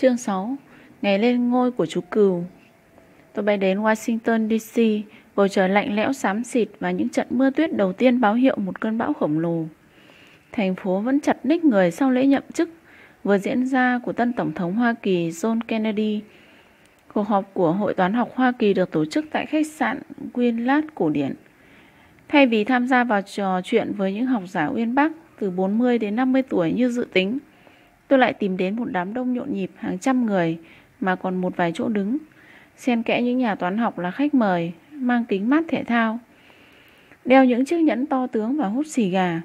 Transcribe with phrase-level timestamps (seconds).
[0.00, 0.56] Chương 6
[1.02, 2.44] Ngày lên ngôi của chú Cừu.
[3.32, 4.80] Tôi bay đến Washington DC
[5.36, 8.56] Bầu trời lạnh lẽo xám xịt Và những trận mưa tuyết đầu tiên báo hiệu
[8.56, 9.64] một cơn bão khổng lồ.
[10.52, 12.68] Thành phố vẫn chặt ních người sau lễ nhậm chức,
[13.24, 16.20] Vừa diễn ra của tân Tổng thống Hoa Kỳ John Kennedy.
[17.14, 20.02] Cuộc họp của Hội toán học Hoa Kỳ được tổ chức tại khách sạn
[20.34, 21.34] Winlat cổ điển.
[22.28, 25.98] Thay vì tham gia vào trò chuyện với những học giả uyên bác từ 40
[25.98, 27.38] đến 50 tuổi như dự tính
[28.08, 30.58] Tôi lại tìm đến một đám đông nhộn nhịp hàng trăm người
[31.00, 32.18] mà còn một vài chỗ đứng.
[32.76, 36.18] Xen kẽ những nhà toán học là khách mời, mang kính mắt thể thao.
[37.24, 39.40] Đeo những chiếc nhẫn to tướng và hút xì gà,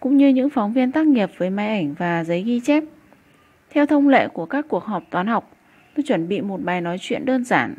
[0.00, 2.84] cũng như những phóng viên tác nghiệp với máy ảnh và giấy ghi chép.
[3.70, 5.56] Theo thông lệ của các cuộc họp toán học,
[5.94, 7.74] tôi chuẩn bị một bài nói chuyện đơn giản.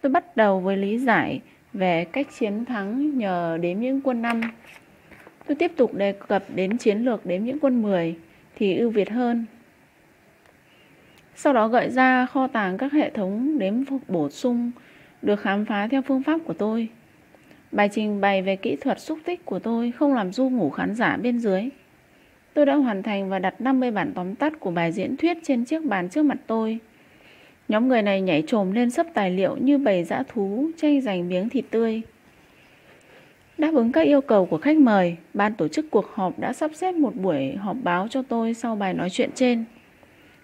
[0.00, 1.40] Tôi bắt đầu với lý giải
[1.72, 4.40] về cách chiến thắng nhờ đếm những quân năm.
[5.46, 8.16] Tôi tiếp tục đề cập đến chiến lược đếm những quân 10
[8.62, 9.44] thì ưu việt hơn.
[11.34, 13.74] Sau đó gợi ra kho tàng các hệ thống đếm
[14.08, 14.70] bổ sung,
[15.22, 16.88] được khám phá theo phương pháp của tôi.
[17.72, 20.94] Bài trình bày về kỹ thuật xúc tích của tôi không làm du ngủ khán
[20.94, 21.68] giả bên dưới.
[22.54, 25.64] Tôi đã hoàn thành và đặt 50 bản tóm tắt của bài diễn thuyết trên
[25.64, 26.78] chiếc bàn trước mặt tôi.
[27.68, 31.28] Nhóm người này nhảy trồm lên sấp tài liệu như bầy dã thú tranh giành
[31.28, 32.02] miếng thịt tươi.
[33.58, 36.70] Đáp ứng các yêu cầu của khách mời, ban tổ chức cuộc họp đã sắp
[36.74, 39.64] xếp một buổi họp báo cho tôi sau bài nói chuyện trên.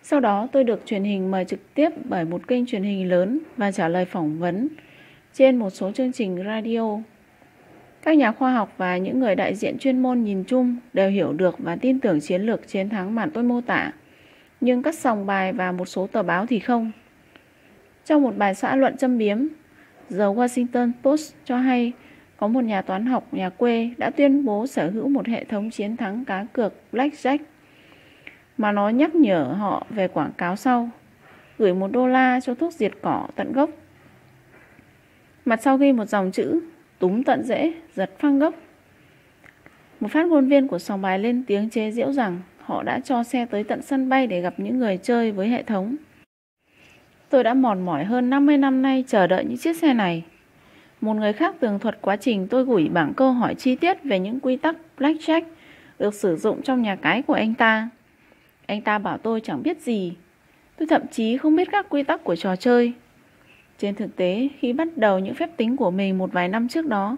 [0.02, 3.38] Sau đó tôi được truyền hình mời trực tiếp bởi một kênh truyền hình lớn
[3.56, 4.68] và trả lời phỏng vấn
[5.34, 6.98] trên một số chương trình radio.
[8.02, 11.32] Các nhà khoa học và những người đại diện chuyên môn nhìn chung đều hiểu
[11.32, 13.92] được và tin tưởng chiến lược chiến thắng mà tôi mô tả.
[14.60, 16.92] Nhưng các sòng bài và một số tờ báo thì không.
[18.04, 19.46] Trong một bài xã luận châm biếm,
[20.10, 21.92] The Washington Post cho hay
[22.38, 25.70] có một nhà toán học nhà quê đã tuyên bố sở hữu một hệ thống
[25.70, 27.38] chiến thắng cá cược Blackjack,
[28.58, 30.90] mà nó nhắc nhở họ về quảng cáo sau,
[31.58, 33.70] gửi một đô la cho thuốc diệt cỏ tận gốc.
[35.44, 36.60] Mặt sau ghi một dòng chữ
[36.98, 38.54] túm tận rễ giật phăng gốc.
[40.00, 43.24] Một phát ngôn viên của sòng bài lên tiếng chế giễu rằng họ đã cho
[43.24, 45.96] xe tới tận sân bay để gặp những người chơi với hệ thống.
[47.28, 50.24] Tôi đã mòn mỏi hơn 50 năm nay chờ đợi những chiếc xe này
[51.00, 54.18] một người khác tường thuật quá trình tôi gửi bảng câu hỏi chi tiết về
[54.18, 55.42] những quy tắc blackjack
[55.98, 57.88] được sử dụng trong nhà cái của anh ta.
[58.66, 60.12] Anh ta bảo tôi chẳng biết gì.
[60.76, 62.92] Tôi thậm chí không biết các quy tắc của trò chơi.
[63.78, 66.86] Trên thực tế, khi bắt đầu những phép tính của mình một vài năm trước
[66.86, 67.16] đó,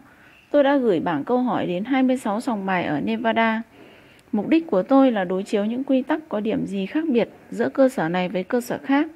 [0.51, 3.63] tôi đã gửi bảng câu hỏi đến 26 sòng bài ở Nevada.
[4.33, 7.29] Mục đích của tôi là đối chiếu những quy tắc có điểm gì khác biệt
[7.51, 9.07] giữa cơ sở này với cơ sở khác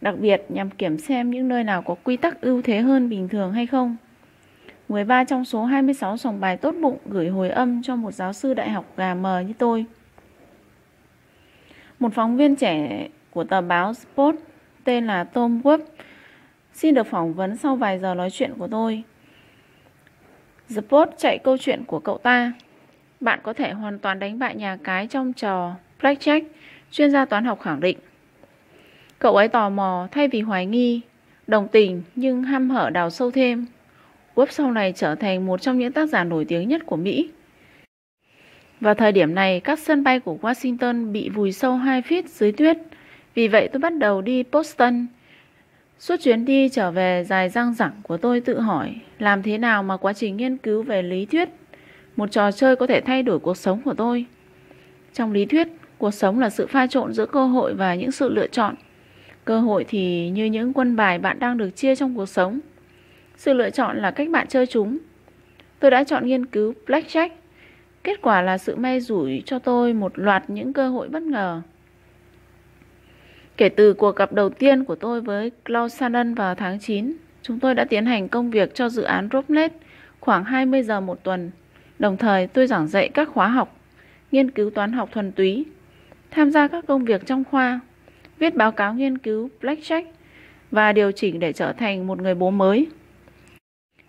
[0.00, 3.28] đặc biệt nhằm kiểm xem những nơi nào có quy tắc ưu thế hơn bình
[3.28, 3.96] thường hay không.
[4.88, 8.54] 13 trong số 26 sòng bài tốt bụng gửi hồi âm cho một giáo sư
[8.54, 9.86] đại học gà mờ như tôi.
[11.98, 14.36] Một phóng viên trẻ của tờ báo Sport
[14.84, 15.78] tên là Tom Webb
[16.72, 19.02] xin được phỏng vấn sau vài giờ nói chuyện của tôi.
[20.70, 22.52] Sport chạy câu chuyện của cậu ta.
[23.20, 26.42] Bạn có thể hoàn toàn đánh bại nhà cái trong trò Blackjack,
[26.90, 27.98] chuyên gia toán học khẳng định.
[29.18, 31.00] Cậu ấy tò mò thay vì hoài nghi,
[31.46, 33.66] đồng tình nhưng ham hở đào sâu thêm.
[34.34, 37.30] Webb sau này trở thành một trong những tác giả nổi tiếng nhất của Mỹ.
[38.80, 42.52] Vào thời điểm này, các sân bay của Washington bị vùi sâu 2 feet dưới
[42.52, 42.76] tuyết.
[43.34, 45.06] Vì vậy tôi bắt đầu đi Boston.
[45.98, 49.82] Suốt chuyến đi trở về dài răng rẳng của tôi tự hỏi làm thế nào
[49.82, 51.48] mà quá trình nghiên cứu về lý thuyết
[52.16, 54.26] một trò chơi có thể thay đổi cuộc sống của tôi.
[55.12, 55.68] Trong lý thuyết,
[55.98, 58.74] cuộc sống là sự pha trộn giữa cơ hội và những sự lựa chọn.
[59.46, 62.60] Cơ hội thì như những quân bài bạn đang được chia trong cuộc sống.
[63.36, 64.98] Sự lựa chọn là cách bạn chơi chúng.
[65.78, 67.28] Tôi đã chọn nghiên cứu Blackjack.
[68.04, 71.62] Kết quả là sự may rủi cho tôi một loạt những cơ hội bất ngờ.
[73.56, 77.12] Kể từ cuộc gặp đầu tiên của tôi với Klaus Shannon vào tháng 9,
[77.42, 79.72] chúng tôi đã tiến hành công việc cho dự án Droplet
[80.20, 81.50] khoảng 20 giờ một tuần.
[81.98, 83.76] Đồng thời tôi giảng dạy các khóa học,
[84.32, 85.64] nghiên cứu toán học thuần túy,
[86.30, 87.80] tham gia các công việc trong khoa
[88.38, 90.04] viết báo cáo nghiên cứu Blackjack
[90.70, 92.86] và điều chỉnh để trở thành một người bố mới.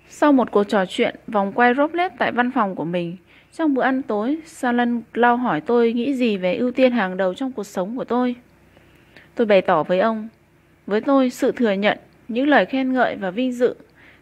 [0.10, 3.18] Sau một cuộc trò chuyện vòng quay Roblet tại văn phòng của mình,
[3.54, 7.34] trong bữa ăn tối, Salon lau hỏi tôi nghĩ gì về ưu tiên hàng đầu
[7.34, 8.36] trong cuộc sống của tôi.
[9.36, 10.28] Tôi bày tỏ với ông,
[10.88, 11.98] với tôi sự thừa nhận,
[12.28, 13.76] những lời khen ngợi và vinh dự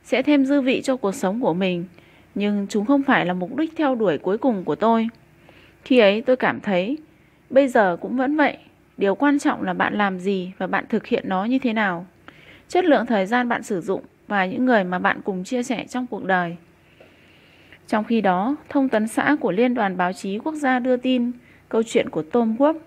[0.04, 1.86] sẽ thêm dư vị cho cuộc sống của mình,
[2.36, 5.08] nhưng chúng không phải là mục đích theo đuổi cuối cùng của tôi.
[5.84, 6.98] Khi ấy tôi cảm thấy,
[7.50, 8.58] bây giờ cũng vẫn vậy,
[8.98, 12.06] Điều quan trọng là bạn làm gì và bạn thực hiện nó như thế nào.
[12.68, 15.86] Chất lượng thời gian bạn sử dụng và những người mà bạn cùng chia sẻ
[15.90, 16.56] trong cuộc đời.
[17.88, 21.32] Trong khi đó, thông tấn xã của Liên đoàn Báo chí Quốc gia đưa tin
[21.70, 22.80] câu chuyện của Tom Wolf,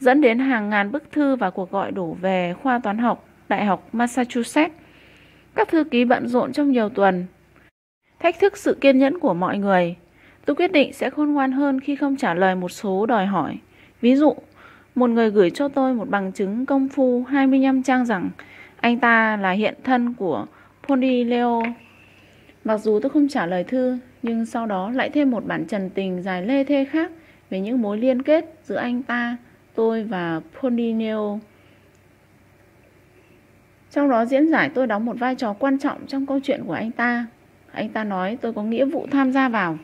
[0.00, 3.64] dẫn đến hàng ngàn bức thư và cuộc gọi đổ về khoa toán học Đại
[3.64, 4.74] học Massachusetts.
[5.54, 7.26] Các thư ký bận rộn trong nhiều tuần.
[8.18, 9.96] Thách thức sự kiên nhẫn của mọi người.
[10.44, 13.58] Tôi quyết định sẽ khôn ngoan hơn khi không trả lời một số đòi hỏi.
[14.00, 14.34] Ví dụ,
[14.98, 18.30] một người gửi cho tôi một bằng chứng công phu 25 trang rằng
[18.80, 20.46] anh ta là hiện thân của
[20.88, 21.62] Pony Leo.
[22.64, 25.90] Mặc dù tôi không trả lời thư, nhưng sau đó lại thêm một bản trần
[25.90, 27.10] tình dài lê thê khác
[27.50, 29.36] về những mối liên kết giữa anh ta,
[29.74, 31.40] tôi và Pony Leo.
[33.90, 36.72] Trong đó diễn giải tôi đóng một vai trò quan trọng trong câu chuyện của
[36.72, 37.26] anh ta.
[37.72, 39.78] Anh ta nói tôi có nghĩa vụ tham gia vào.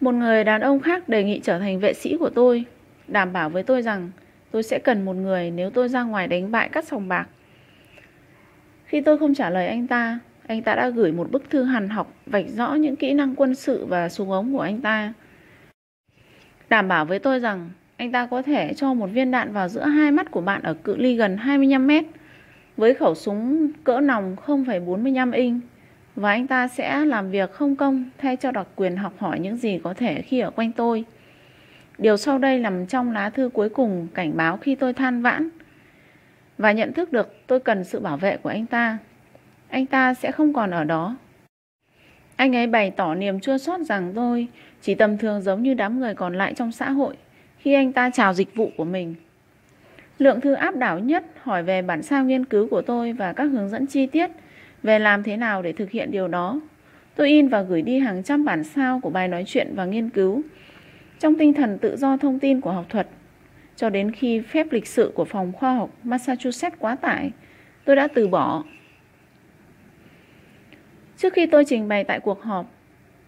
[0.00, 2.64] Một người đàn ông khác đề nghị trở thành vệ sĩ của tôi,
[3.08, 4.10] đảm bảo với tôi rằng
[4.50, 7.26] tôi sẽ cần một người nếu tôi ra ngoài đánh bại các sòng bạc.
[8.84, 11.88] Khi tôi không trả lời anh ta, anh ta đã gửi một bức thư hàn
[11.88, 15.12] học vạch rõ những kỹ năng quân sự và súng ống của anh ta.
[16.68, 19.84] Đảm bảo với tôi rằng anh ta có thể cho một viên đạn vào giữa
[19.84, 22.04] hai mắt của bạn ở cự ly gần 25 mét
[22.76, 25.62] với khẩu súng cỡ nòng 0,45 inch
[26.16, 29.56] và anh ta sẽ làm việc không công thay cho đặc quyền học hỏi những
[29.56, 31.04] gì có thể khi ở quanh tôi.
[31.98, 35.48] Điều sau đây nằm trong lá thư cuối cùng cảnh báo khi tôi than vãn
[36.58, 38.98] và nhận thức được tôi cần sự bảo vệ của anh ta.
[39.68, 41.16] Anh ta sẽ không còn ở đó.
[42.36, 44.48] Anh ấy bày tỏ niềm chua xót rằng tôi
[44.82, 47.16] chỉ tầm thường giống như đám người còn lại trong xã hội
[47.58, 49.14] khi anh ta chào dịch vụ của mình.
[50.18, 53.44] Lượng thư áp đảo nhất hỏi về bản sao nghiên cứu của tôi và các
[53.44, 54.30] hướng dẫn chi tiết
[54.82, 56.60] về làm thế nào để thực hiện điều đó.
[57.14, 60.10] Tôi in và gửi đi hàng trăm bản sao của bài nói chuyện và nghiên
[60.10, 60.42] cứu
[61.26, 63.08] trong tinh thần tự do thông tin của học thuật.
[63.76, 67.30] Cho đến khi phép lịch sự của phòng khoa học Massachusetts quá tải,
[67.84, 68.64] tôi đã từ bỏ.
[71.16, 72.70] Trước khi tôi trình bày tại cuộc họp,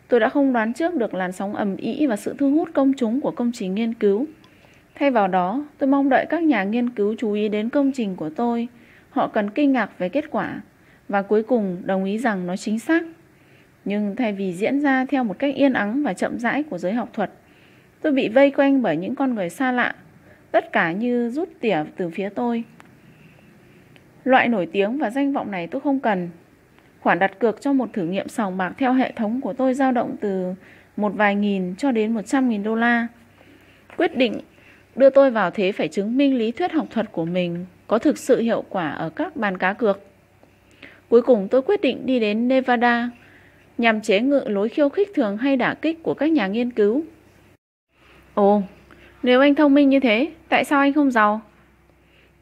[0.08, 2.92] tôi đã không đoán trước được làn sóng ầm ĩ và sự thu hút công
[2.96, 4.26] chúng của công trình nghiên cứu.
[4.94, 8.16] Thay vào đó, tôi mong đợi các nhà nghiên cứu chú ý đến công trình
[8.16, 8.68] của tôi.
[9.10, 10.60] Họ cần kinh ngạc về kết quả
[11.08, 13.02] và cuối cùng đồng ý rằng nó chính xác.
[13.84, 16.92] Nhưng thay vì diễn ra theo một cách yên ắng và chậm rãi của giới
[16.92, 17.30] học thuật,
[18.02, 19.94] tôi bị vây quanh bởi những con người xa lạ,
[20.50, 22.64] tất cả như rút tỉa từ phía tôi.
[24.24, 26.28] Loại nổi tiếng và danh vọng này tôi không cần.
[27.00, 29.92] Khoản đặt cược cho một thử nghiệm sòng bạc theo hệ thống của tôi dao
[29.92, 30.54] động từ
[30.96, 33.06] một vài nghìn cho đến một trăm nghìn đô la.
[33.96, 34.40] Quyết định
[34.96, 38.18] đưa tôi vào thế phải chứng minh lý thuyết học thuật của mình có thực
[38.18, 40.00] sự hiệu quả ở các bàn cá cược.
[41.08, 43.10] Cuối cùng tôi quyết định đi đến Nevada
[43.78, 47.04] nhằm chế ngự lối khiêu khích thường hay đả kích của các nhà nghiên cứu.
[48.38, 48.62] Ồ,
[49.22, 51.40] nếu anh thông minh như thế, tại sao anh không giàu?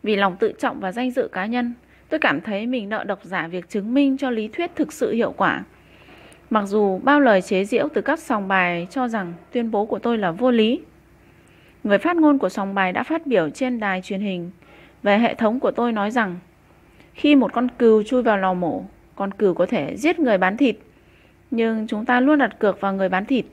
[0.02, 1.74] Vì lòng tự trọng và danh dự cá nhân,
[2.08, 5.12] tôi cảm thấy mình nợ độc giả việc chứng minh cho lý thuyết thực sự
[5.12, 5.64] hiệu quả.
[6.50, 9.98] Mặc dù bao lời chế giễu từ các sòng bài cho rằng tuyên bố của
[9.98, 10.80] tôi là vô lý.
[11.84, 14.50] Người phát ngôn của sòng bài đã phát biểu trên đài truyền hình
[15.02, 16.38] về hệ thống của tôi nói rằng
[17.14, 18.84] khi một con cừu chui vào lò mổ,
[19.14, 20.76] con cừu có thể giết người bán thịt,
[21.50, 23.44] nhưng chúng ta luôn đặt cược vào người bán thịt.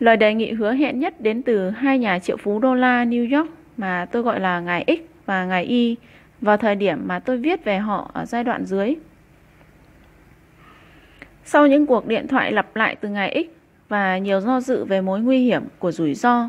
[0.00, 3.38] Lời đề nghị hứa hẹn nhất đến từ hai nhà triệu phú đô la New
[3.38, 5.96] York mà tôi gọi là ngài X và ngài Y
[6.40, 8.96] vào thời điểm mà tôi viết về họ ở giai đoạn dưới.
[11.44, 13.54] Sau những cuộc điện thoại lặp lại từ ngài X
[13.88, 16.48] và nhiều do dự về mối nguy hiểm của rủi ro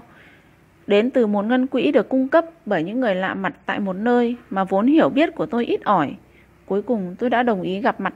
[0.87, 3.93] đến từ một ngân quỹ được cung cấp bởi những người lạ mặt tại một
[3.93, 6.15] nơi mà vốn hiểu biết của tôi ít ỏi.
[6.65, 8.13] Cuối cùng tôi đã đồng ý gặp mặt.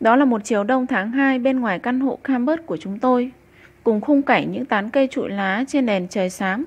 [0.00, 3.30] Đó là một chiều đông tháng 2 bên ngoài căn hộ Cambridge của chúng tôi,
[3.84, 6.64] cùng khung cảnh những tán cây trụi lá trên nền trời xám.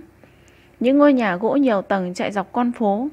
[0.80, 3.08] Những ngôi nhà gỗ nhiều tầng chạy dọc con phố,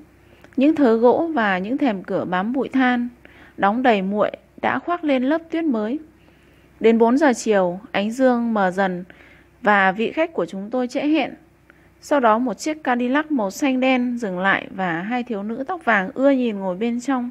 [0.57, 3.09] những thớ gỗ và những thềm cửa bám bụi than,
[3.57, 4.31] đóng đầy muội
[4.63, 5.99] đã khoác lên lớp tuyết mới.
[6.81, 9.05] Đến 4 giờ chiều, ánh dương mờ dần
[9.63, 11.35] và vị khách của chúng tôi trễ hẹn
[12.07, 15.85] sau đó một chiếc Cadillac màu xanh đen dừng lại và hai thiếu nữ tóc
[15.85, 17.31] vàng ưa nhìn ngồi bên trong.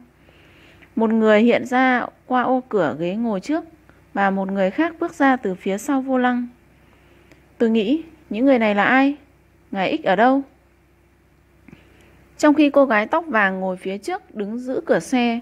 [0.95, 3.63] Một người hiện ra qua ô cửa ghế ngồi trước
[4.13, 6.47] và một người khác bước ra từ phía sau vô lăng.
[7.63, 9.15] Tôi nghĩ, những người này là ai?
[9.71, 10.41] Ngài X ở đâu?
[12.37, 15.39] Trong khi cô gái tóc vàng ngồi phía trước đứng giữ cửa xe,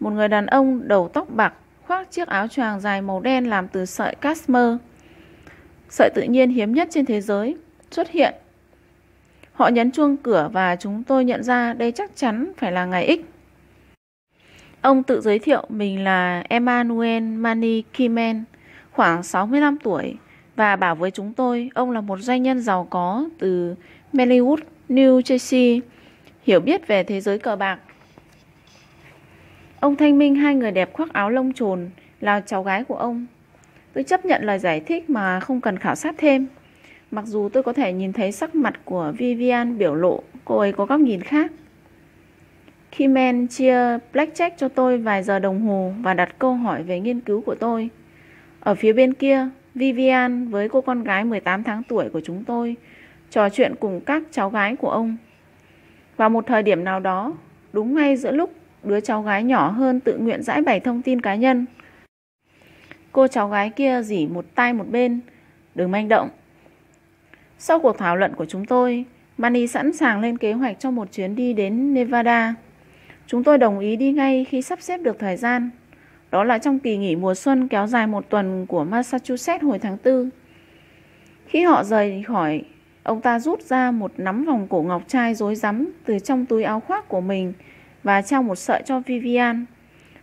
[0.00, 3.68] một người đàn ông đầu tóc bạc khoác chiếc áo choàng dài màu đen làm
[3.68, 4.76] từ sợi cashmere.
[5.88, 7.56] Sợi tự nhiên hiếm nhất trên thế giới
[7.90, 8.34] xuất hiện
[9.52, 13.18] Họ nhấn chuông cửa và chúng tôi nhận ra đây chắc chắn phải là ngài
[13.22, 13.26] X.
[14.80, 18.44] Ông tự giới thiệu mình là Emmanuel Mani Kimen,
[18.90, 20.16] khoảng 65 tuổi,
[20.62, 23.74] và bảo với chúng tôi ông là một doanh nhân giàu có từ
[24.12, 24.56] Mellywood,
[24.88, 25.80] New Jersey,
[26.42, 27.78] hiểu biết về thế giới cờ bạc.
[29.80, 31.90] Ông thanh minh hai người đẹp khoác áo lông trồn
[32.20, 33.26] là cháu gái của ông.
[33.92, 36.46] Tôi chấp nhận lời giải thích mà không cần khảo sát thêm.
[37.10, 40.72] Mặc dù tôi có thể nhìn thấy sắc mặt của Vivian biểu lộ cô ấy
[40.72, 41.52] có góc nhìn khác.
[42.90, 47.00] Khi Men chia blackjack cho tôi vài giờ đồng hồ và đặt câu hỏi về
[47.00, 47.88] nghiên cứu của tôi.
[48.60, 52.76] Ở phía bên kia, Vivian với cô con gái 18 tháng tuổi của chúng tôi
[53.30, 55.16] trò chuyện cùng các cháu gái của ông.
[56.16, 57.32] Vào một thời điểm nào đó,
[57.72, 58.52] đúng ngay giữa lúc
[58.82, 61.66] đứa cháu gái nhỏ hơn tự nguyện giải bày thông tin cá nhân,
[63.12, 65.20] cô cháu gái kia dỉ một tay một bên,
[65.74, 66.28] đừng manh động.
[67.58, 69.04] Sau cuộc thảo luận của chúng tôi,
[69.38, 72.54] Manny sẵn sàng lên kế hoạch cho một chuyến đi đến Nevada.
[73.26, 75.70] Chúng tôi đồng ý đi ngay khi sắp xếp được thời gian.
[76.32, 79.96] Đó là trong kỳ nghỉ mùa xuân kéo dài một tuần của Massachusetts hồi tháng
[80.04, 80.30] 4.
[81.46, 82.62] Khi họ rời khỏi,
[83.02, 86.62] ông ta rút ra một nắm vòng cổ ngọc trai rối rắm từ trong túi
[86.62, 87.52] áo khoác của mình
[88.02, 89.64] và trao một sợi cho Vivian.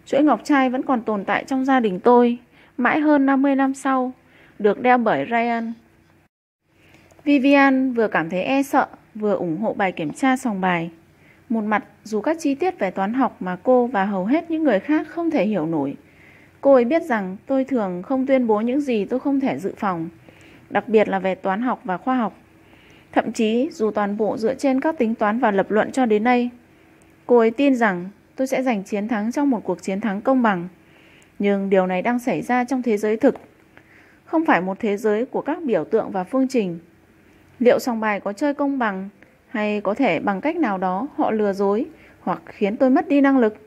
[0.05, 2.37] Chuỗi ngọc trai vẫn còn tồn tại trong gia đình tôi,
[2.77, 4.11] mãi hơn 50 năm sau,
[4.59, 5.73] được đeo bởi Ryan.
[7.23, 10.89] Vivian vừa cảm thấy e sợ, vừa ủng hộ bài kiểm tra sòng bài.
[11.50, 14.63] Một mặt, dù các chi tiết về toán học mà cô và hầu hết những
[14.63, 15.96] người khác không thể hiểu nổi,
[16.62, 19.74] cô ấy biết rằng tôi thường không tuyên bố những gì tôi không thể dự
[19.77, 20.10] phòng,
[20.70, 22.38] đặc biệt là về toán học và khoa học.
[23.12, 26.24] Thậm chí, dù toàn bộ dựa trên các tính toán và lập luận cho đến
[26.24, 26.50] nay,
[27.25, 30.41] cô ấy tin rằng tôi sẽ giành chiến thắng trong một cuộc chiến thắng công
[30.41, 30.68] bằng.
[31.39, 33.36] Nhưng điều này đang xảy ra trong thế giới thực,
[34.25, 36.79] không phải một thế giới của các biểu tượng và phương trình.
[37.60, 39.10] Liệu sòng bài có chơi công bằng
[39.50, 41.86] hay có thể bằng cách nào đó họ lừa dối
[42.22, 43.58] hoặc khiến tôi mất đi năng lực?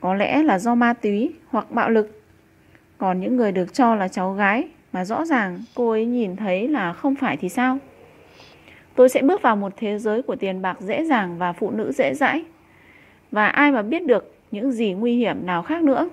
[0.00, 2.22] Có lẽ là do ma túy hoặc bạo lực.
[2.98, 6.68] Còn những người được cho là cháu gái mà rõ ràng cô ấy nhìn thấy
[6.68, 7.78] là không phải thì sao?
[8.94, 11.92] Tôi sẽ bước vào một thế giới của tiền bạc dễ dàng và phụ nữ
[11.92, 12.44] dễ dãi.
[13.30, 16.08] Và ai mà biết được những gì nguy hiểm nào khác nữa.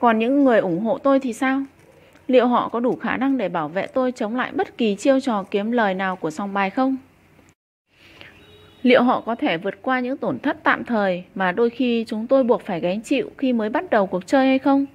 [0.00, 1.62] Còn những người ủng hộ tôi thì sao?
[2.26, 5.20] Liệu họ có đủ khả năng để bảo vệ tôi chống lại bất kỳ chiêu
[5.20, 6.96] trò kiếm lời nào của song bài không?
[8.88, 12.26] Liệu họ có thể vượt qua những tổn thất tạm thời mà đôi khi chúng
[12.26, 14.86] tôi buộc phải gánh chịu khi mới bắt đầu cuộc chơi hay không?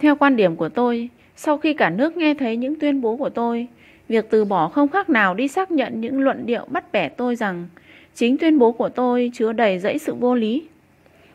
[0.00, 3.28] Theo quan điểm của tôi, sau khi cả nước nghe thấy những tuyên bố của
[3.28, 3.66] tôi,
[4.08, 7.36] việc từ bỏ không khác nào đi xác nhận những luận điệu bắt bẻ tôi
[7.36, 7.68] rằng
[8.14, 10.68] chính tuyên bố của tôi chứa đầy dẫy sự vô lý.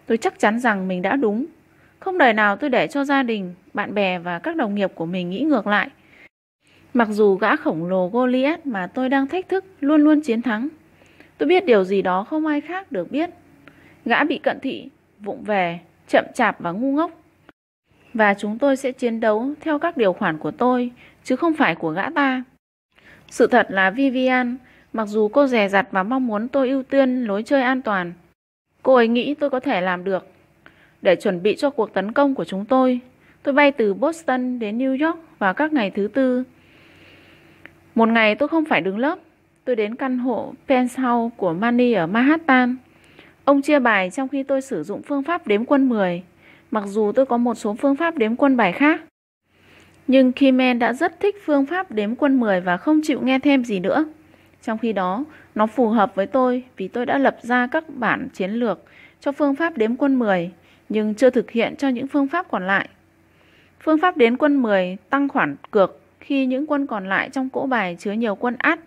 [0.05, 1.45] Tôi chắc chắn rằng mình đã đúng.
[1.99, 5.05] Không đời nào tôi để cho gia đình, bạn bè và các đồng nghiệp của
[5.05, 5.89] mình nghĩ ngược lại.
[6.93, 10.69] Mặc dù gã khổng lồ Goliath mà tôi đang thách thức luôn luôn chiến thắng.
[11.41, 13.29] Tôi biết điều gì đó không ai khác được biết.
[14.05, 17.11] Gã bị cận thị, vụng về, chậm chạp và ngu ngốc.
[18.13, 20.91] Và chúng tôi sẽ chiến đấu theo các điều khoản của tôi,
[21.23, 22.43] chứ không phải của gã ta.
[23.29, 24.57] Sự thật là Vivian,
[24.93, 28.13] mặc dù cô dè dặt và mong muốn tôi ưu tiên lối chơi an toàn,
[28.83, 30.27] cô ấy nghĩ tôi có thể làm được.
[31.01, 32.99] Để chuẩn bị cho cuộc tấn công của chúng tôi,
[33.43, 36.43] tôi bay từ Boston đến New York vào các ngày thứ tư.
[37.95, 39.19] Một ngày tôi không phải đứng lớp,
[39.65, 42.75] tôi đến căn hộ penthouse của Manny ở Manhattan.
[43.45, 46.23] Ông chia bài trong khi tôi sử dụng phương pháp đếm quân 10,
[46.71, 49.01] mặc dù tôi có một số phương pháp đếm quân bài khác.
[50.07, 53.65] Nhưng Kimen đã rất thích phương pháp đếm quân 10 và không chịu nghe thêm
[53.65, 54.05] gì nữa.
[54.61, 55.23] Trong khi đó,
[55.55, 58.83] nó phù hợp với tôi vì tôi đã lập ra các bản chiến lược
[59.19, 60.51] cho phương pháp đếm quân 10,
[60.89, 62.89] nhưng chưa thực hiện cho những phương pháp còn lại.
[63.79, 67.65] Phương pháp đếm quân 10 tăng khoản cược khi những quân còn lại trong cỗ
[67.65, 68.79] bài chứa nhiều quân át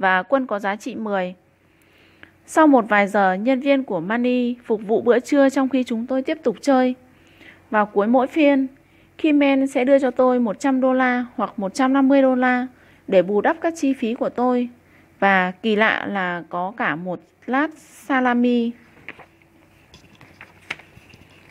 [0.00, 1.34] và quân có giá trị 10.
[2.46, 6.06] Sau một vài giờ, nhân viên của Money phục vụ bữa trưa trong khi chúng
[6.06, 6.94] tôi tiếp tục chơi.
[7.70, 8.66] Vào cuối mỗi phiên,
[9.22, 12.66] Kimen sẽ đưa cho tôi 100 đô la hoặc 150 đô la
[13.08, 14.68] để bù đắp các chi phí của tôi.
[15.18, 18.70] Và kỳ lạ là có cả một lát salami.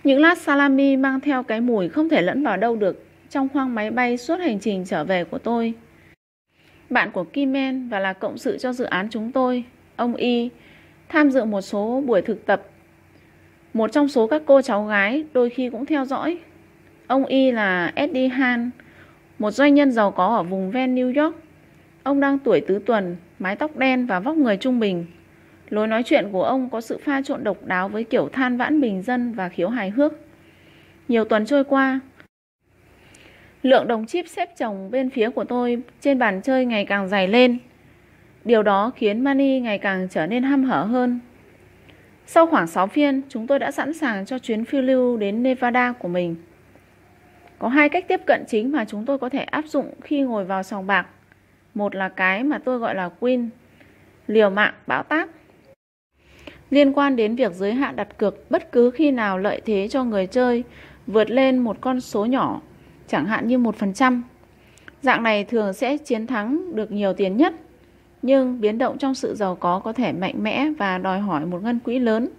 [0.04, 3.76] Những lát salami mang theo cái mùi không thể lẫn vào đâu được trong khoang
[3.76, 5.74] máy bay suốt hành trình trở về của tôi.
[6.90, 9.64] Bạn của Kimen và là cộng sự cho dự án chúng tôi,
[9.96, 10.50] ông Y,
[11.10, 12.62] tham dự một số buổi thực tập.
[13.74, 16.38] Một trong số các cô cháu gái đôi khi cũng theo dõi.
[17.08, 18.70] Ông Y là Eddie Han,
[19.40, 21.36] một doanh nhân giàu có ở vùng ven New York.
[22.04, 25.06] Ông đang tuổi tứ tuần, mái tóc đen và vóc người trung bình.
[25.70, 28.82] Lối nói chuyện của ông có sự pha trộn độc đáo với kiểu than vãn
[28.82, 30.14] bình dân và khiếu hài hước.
[31.08, 32.00] Nhiều tuần trôi qua,
[33.62, 37.28] lượng đồng chip xếp chồng bên phía của tôi trên bàn chơi ngày càng dày
[37.28, 37.58] lên.
[38.46, 41.20] Điều đó khiến Mani ngày càng trở nên hăm hở hơn.
[42.26, 45.92] Sau khoảng 6 phiên, chúng tôi đã sẵn sàng cho chuyến phiêu lưu đến Nevada
[45.92, 46.36] của mình.
[47.60, 50.46] Có hai cách tiếp cận chính mà chúng tôi có thể áp dụng khi ngồi
[50.46, 51.08] vào sòng bạc.
[51.74, 53.50] Một là cái mà tôi gọi là Queen,
[54.28, 55.30] liều mạng bão táp.
[56.70, 60.04] Liên quan đến việc giới hạn đặt cược bất cứ khi nào lợi thế cho
[60.04, 60.64] người chơi
[61.08, 62.62] vượt lên một con số nhỏ,
[63.10, 64.22] chẳng hạn như 1%.
[65.02, 67.54] Dạng này thường sẽ chiến thắng được nhiều tiền nhất,
[68.22, 71.64] nhưng biến động trong sự giàu có có thể mạnh mẽ và đòi hỏi một
[71.64, 72.30] ngân quỹ lớn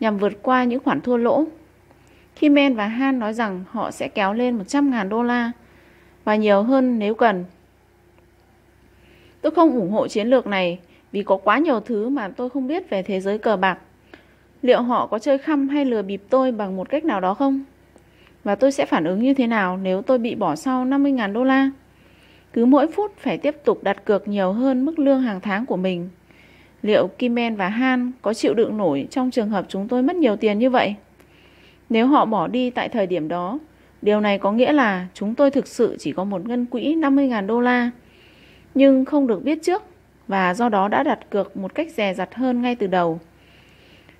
[0.00, 1.44] nhằm vượt qua những khoản thua lỗ.
[2.34, 5.52] Khi Men và Han nói rằng họ sẽ kéo lên 100.000 đô la
[6.24, 7.44] và nhiều hơn nếu cần.
[9.40, 10.78] Tôi không ủng hộ chiến lược này
[11.12, 13.78] vì có quá nhiều thứ mà tôi không biết về thế giới cờ bạc.
[14.62, 17.64] Liệu họ có chơi khăm hay lừa bịp tôi bằng một cách nào đó không?
[18.46, 21.44] Và tôi sẽ phản ứng như thế nào nếu tôi bị bỏ sau 50.000 đô
[21.44, 21.70] la?
[22.52, 25.76] Cứ mỗi phút phải tiếp tục đặt cược nhiều hơn mức lương hàng tháng của
[25.76, 26.08] mình.
[26.82, 30.36] Liệu Kimen và Han có chịu đựng nổi trong trường hợp chúng tôi mất nhiều
[30.36, 30.94] tiền như vậy?
[31.90, 33.58] Nếu họ bỏ đi tại thời điểm đó,
[34.02, 37.46] điều này có nghĩa là chúng tôi thực sự chỉ có một ngân quỹ 50.000
[37.46, 37.90] đô la,
[38.74, 39.82] nhưng không được biết trước
[40.28, 43.20] và do đó đã đặt cược một cách dè dặt hơn ngay từ đầu.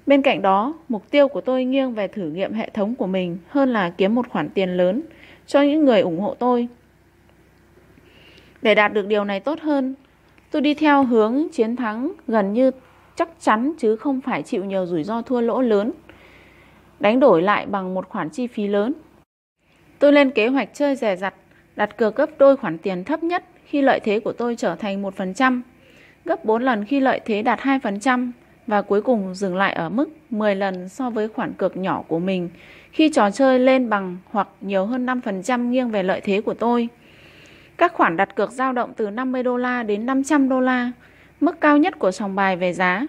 [0.06, 3.38] Bên cạnh đó, mục tiêu của tôi nghiêng về thử nghiệm hệ thống của mình
[3.48, 5.02] hơn là kiếm một khoản tiền lớn
[5.46, 6.68] cho những người ủng hộ tôi.
[8.62, 9.94] Để đạt được điều này tốt hơn,
[10.50, 12.70] tôi đi theo hướng chiến thắng gần như
[13.16, 15.92] chắc chắn chứ không phải chịu nhiều rủi ro thua lỗ lớn,
[17.00, 18.92] đánh đổi lại bằng một khoản chi phí lớn.
[19.98, 21.34] Tôi lên kế hoạch chơi rẻ rặt,
[21.76, 25.02] đặt cược gấp đôi khoản tiền thấp nhất khi lợi thế của tôi trở thành
[25.02, 25.60] 1%,
[26.24, 28.30] gấp 4 lần khi lợi thế đạt 2%
[28.66, 32.18] và cuối cùng dừng lại ở mức 10 lần so với khoản cược nhỏ của
[32.18, 32.48] mình
[32.92, 36.88] khi trò chơi lên bằng hoặc nhiều hơn 5% nghiêng về lợi thế của tôi.
[37.76, 40.92] Các khoản đặt cược dao động từ 50 đô la đến 500 đô la,
[41.40, 43.06] mức cao nhất của sòng bài về giá.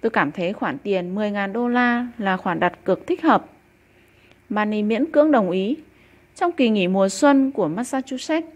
[0.00, 3.46] Tôi cảm thấy khoản tiền 10.000 đô la là khoản đặt cược thích hợp.
[4.48, 5.76] Manny miễn cưỡng đồng ý.
[6.34, 8.48] Trong kỳ nghỉ mùa xuân của Massachusetts,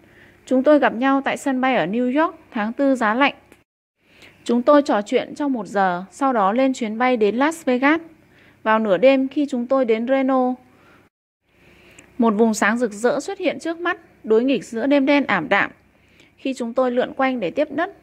[0.46, 3.34] chúng tôi gặp nhau tại sân bay ở New York tháng 4 giá lạnh.
[4.48, 8.00] Chúng tôi trò chuyện trong một giờ, sau đó lên chuyến bay đến Las Vegas.
[8.62, 10.54] Vào nửa đêm khi chúng tôi đến Reno,
[12.18, 15.48] một vùng sáng rực rỡ xuất hiện trước mắt đối nghịch giữa đêm đen ảm
[15.48, 15.70] đạm.
[16.36, 17.96] Khi chúng tôi lượn quanh để tiếp đất,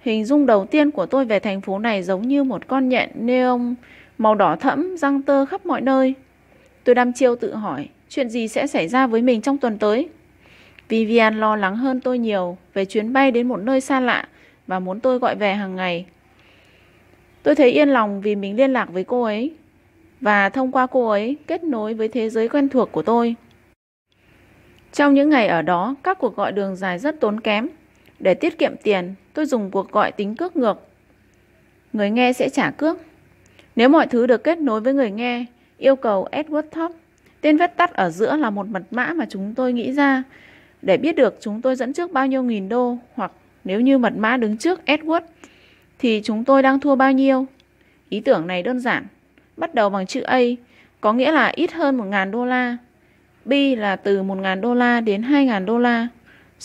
[0.00, 3.10] hình dung đầu tiên của tôi về thành phố này giống như một con nhện
[3.14, 3.74] neon
[4.18, 6.14] màu đỏ thẫm răng tơ khắp mọi nơi.
[6.84, 10.08] Tôi đăm chiêu tự hỏi chuyện gì sẽ xảy ra với mình trong tuần tới.
[10.88, 14.28] Vivian lo lắng hơn tôi nhiều về chuyến bay đến một nơi xa lạ
[14.72, 16.06] và muốn tôi gọi về hàng ngày.
[17.42, 19.52] Tôi thấy yên lòng vì mình liên lạc với cô ấy
[20.20, 23.34] và thông qua cô ấy kết nối với thế giới quen thuộc của tôi.
[24.92, 27.68] Trong những ngày ở đó, các cuộc gọi đường dài rất tốn kém.
[28.18, 30.88] Để tiết kiệm tiền, tôi dùng cuộc gọi tính cước ngược.
[31.92, 32.98] Người nghe sẽ trả cước.
[33.76, 35.44] Nếu mọi thứ được kết nối với người nghe,
[35.78, 36.92] yêu cầu Edward Top.
[37.40, 40.22] Tên viết tắt ở giữa là một mật mã mà chúng tôi nghĩ ra
[40.82, 43.32] để biết được chúng tôi dẫn trước bao nhiêu nghìn đô hoặc
[43.64, 45.20] nếu như mật mã đứng trước Edward
[45.98, 47.46] thì chúng tôi đang thua bao nhiêu.
[48.08, 49.06] Ý tưởng này đơn giản,
[49.56, 50.38] bắt đầu bằng chữ A,
[51.00, 52.76] có nghĩa là ít hơn 1.000 đô la.
[53.44, 56.08] B là từ 1.000 đô la đến 2.000 đô la.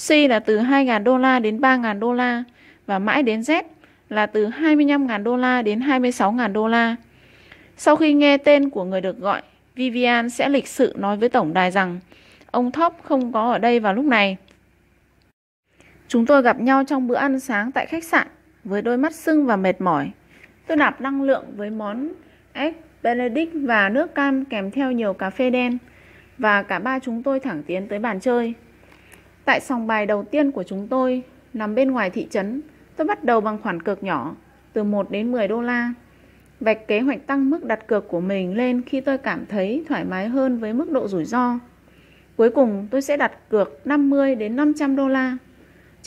[0.07, 2.43] C là từ 2.000 đô la đến 3.000 đô la.
[2.85, 3.63] Và mãi đến Z
[4.09, 6.95] là từ 25.000 đô la đến 26.000 đô la.
[7.77, 9.41] Sau khi nghe tên của người được gọi,
[9.75, 11.99] Vivian sẽ lịch sự nói với tổng đài rằng
[12.51, 14.37] ông Thóp không có ở đây vào lúc này.
[16.07, 18.27] Chúng tôi gặp nhau trong bữa ăn sáng tại khách sạn
[18.63, 20.11] với đôi mắt sưng và mệt mỏi.
[20.67, 22.09] Tôi nạp năng lượng với món
[22.53, 25.77] egg benedict và nước cam kèm theo nhiều cà phê đen
[26.37, 28.53] và cả ba chúng tôi thẳng tiến tới bàn chơi.
[29.45, 32.61] Tại sòng bài đầu tiên của chúng tôi nằm bên ngoài thị trấn,
[32.95, 34.35] tôi bắt đầu bằng khoản cược nhỏ
[34.73, 35.93] từ 1 đến 10 đô la.
[36.59, 40.05] Vạch kế hoạch tăng mức đặt cược của mình lên khi tôi cảm thấy thoải
[40.05, 41.59] mái hơn với mức độ rủi ro.
[42.35, 45.37] Cuối cùng tôi sẽ đặt cược 50 đến 500 đô la.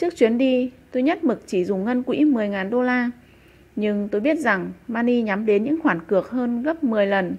[0.01, 3.09] Trước chuyến đi, tôi nhất mực chỉ dùng ngân quỹ 10.000 đô la.
[3.75, 7.35] Nhưng tôi biết rằng Manny nhắm đến những khoản cược hơn gấp 10 lần.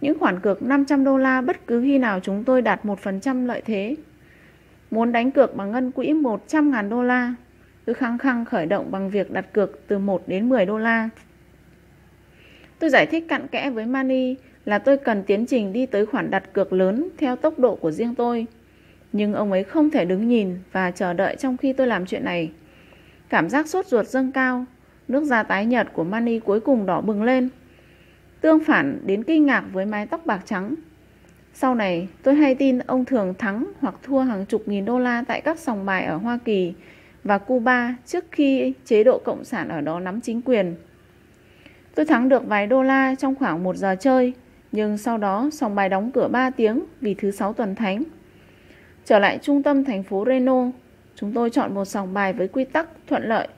[0.00, 3.62] Những khoản cược 500 đô la bất cứ khi nào chúng tôi đạt 1% lợi
[3.64, 3.96] thế.
[4.90, 7.34] Muốn đánh cược bằng ngân quỹ 100.000 đô la,
[7.84, 11.08] tôi khăng khăng khởi động bằng việc đặt cược từ 1 đến 10 đô la.
[12.78, 16.30] Tôi giải thích cặn kẽ với Mani là tôi cần tiến trình đi tới khoản
[16.30, 18.46] đặt cược lớn theo tốc độ của riêng tôi.
[19.12, 22.24] Nhưng ông ấy không thể đứng nhìn và chờ đợi trong khi tôi làm chuyện
[22.24, 22.50] này.
[23.28, 24.64] Cảm giác sốt ruột dâng cao,
[25.08, 27.48] nước da tái nhợt của Manny cuối cùng đỏ bừng lên.
[28.40, 30.74] Tương phản đến kinh ngạc với mái tóc bạc trắng.
[31.54, 35.24] Sau này, tôi hay tin ông thường thắng hoặc thua hàng chục nghìn đô la
[35.28, 36.74] tại các sòng bài ở Hoa Kỳ
[37.24, 40.74] và Cuba trước khi chế độ Cộng sản ở đó nắm chính quyền.
[41.94, 44.32] Tôi thắng được vài đô la trong khoảng một giờ chơi,
[44.72, 48.02] nhưng sau đó sòng bài đóng cửa 3 tiếng vì thứ sáu tuần thánh.
[49.10, 50.64] Trở lại trung tâm thành phố Reno,
[51.14, 53.48] chúng tôi chọn một sòng bài với quy tắc thuận lợi.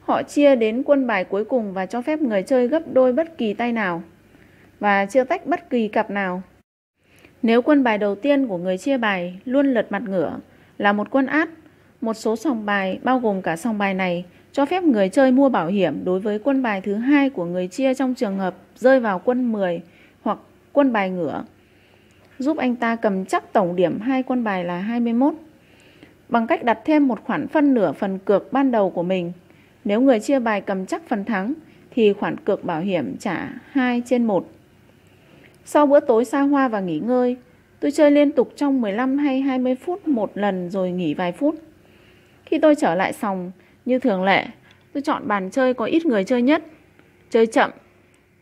[0.00, 3.38] Họ chia đến quân bài cuối cùng và cho phép người chơi gấp đôi bất
[3.38, 4.02] kỳ tay nào
[4.80, 6.42] và chia tách bất kỳ cặp nào.
[7.42, 10.38] Nếu quân bài đầu tiên của người chia bài luôn lật mặt ngửa
[10.78, 11.48] là một quân át,
[12.00, 15.48] Một số sòng bài, bao gồm cả sòng bài này, cho phép người chơi mua
[15.48, 19.00] bảo hiểm đối với quân bài thứ hai của người chia trong trường hợp rơi
[19.00, 19.80] vào quân 10
[20.22, 20.38] hoặc
[20.72, 21.44] quân bài ngửa.
[22.40, 25.34] Giúp anh ta cầm chắc tổng điểm hai quân bài là 21
[26.28, 29.32] bằng cách đặt thêm một khoản phân nửa phần cược ban đầu của mình.
[29.84, 31.54] Nếu người chia bài cầm chắc phần thắng
[31.90, 34.50] thì khoản cược bảo hiểm trả 2 trên 1.
[35.64, 37.36] Sau bữa tối xa hoa và nghỉ ngơi,
[37.80, 41.54] tôi chơi liên tục trong 15 hay 20 phút một lần rồi nghỉ vài phút.
[42.44, 43.50] Khi tôi trở lại sòng,
[43.84, 44.46] như thường lệ,
[44.92, 46.64] tôi chọn bàn chơi có ít người chơi nhất.
[47.30, 47.70] Chơi chậm,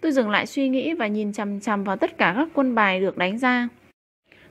[0.01, 3.01] tôi dừng lại suy nghĩ và nhìn chằm chằm vào tất cả các quân bài
[3.01, 3.69] được đánh ra.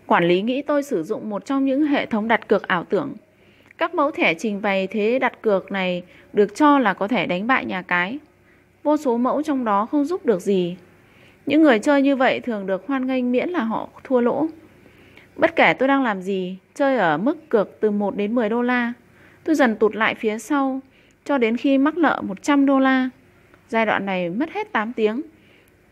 [0.07, 3.13] Quản lý nghĩ tôi sử dụng một trong những hệ thống đặt cược ảo tưởng.
[3.77, 7.47] Các mẫu thẻ trình bày thế đặt cược này được cho là có thể đánh
[7.47, 8.19] bại nhà cái.
[8.83, 10.77] Vô số mẫu trong đó không giúp được gì.
[11.45, 14.47] Những người chơi như vậy thường được hoan nghênh miễn là họ thua lỗ.
[15.35, 18.61] Bất kể tôi đang làm gì, chơi ở mức cược từ 1 đến 10 đô
[18.61, 18.93] la,
[19.43, 20.79] tôi dần tụt lại phía sau
[21.25, 23.09] cho đến khi mắc nợ 100 đô la.
[23.69, 25.21] Giai đoạn này mất hết 8 tiếng.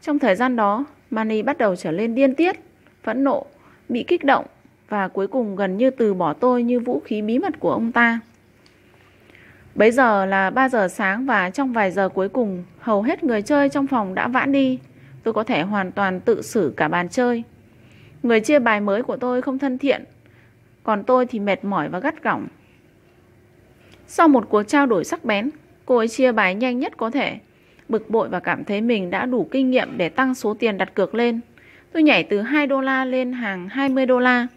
[0.02, 2.56] Trong thời gian đó, Manny bắt đầu trở lên điên tiết,
[3.04, 3.46] phẫn nộ,
[3.90, 4.46] bị kích động
[4.90, 7.92] và cuối cùng gần như từ bỏ tôi như vũ khí bí mật của ông
[7.92, 8.20] ta.
[9.76, 13.42] Bấy giờ là 3 giờ sáng và trong vài giờ cuối cùng, hầu hết người
[13.42, 14.80] chơi trong phòng đã vãn đi.
[15.24, 17.44] Tôi có thể hoàn toàn tự xử cả bàn chơi.
[18.24, 20.04] Người chia bài mới của tôi không thân thiện,
[20.84, 22.48] còn tôi thì mệt mỏi và gắt gỏng.
[24.08, 25.50] Sau một cuộc trao đổi sắc bén,
[25.86, 27.38] cô ấy chia bài nhanh nhất có thể.
[27.90, 30.94] Bực bội và cảm thấy mình đã đủ kinh nghiệm để tăng số tiền đặt
[30.94, 31.40] cược lên.
[31.96, 34.48] Tôi nhảy từ 2 đô la lên hàng 20 đô la.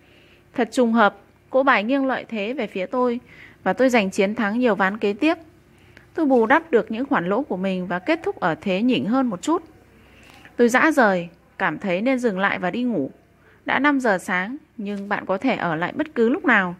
[0.55, 1.17] Thật trùng hợp,
[1.51, 3.21] cỗ bài nghiêng lợi thế về phía tôi
[3.63, 5.35] và tôi giành chiến thắng nhiều ván kế tiếp.
[6.15, 9.05] Tôi bù đắp được những khoản lỗ của mình và kết thúc ở thế nhỉnh
[9.05, 9.63] hơn một chút.
[10.57, 13.11] Tôi dã rời, cảm thấy nên dừng lại và đi ngủ.
[13.65, 16.75] Đã 5 giờ sáng, nhưng bạn có thể ở lại bất cứ lúc nào.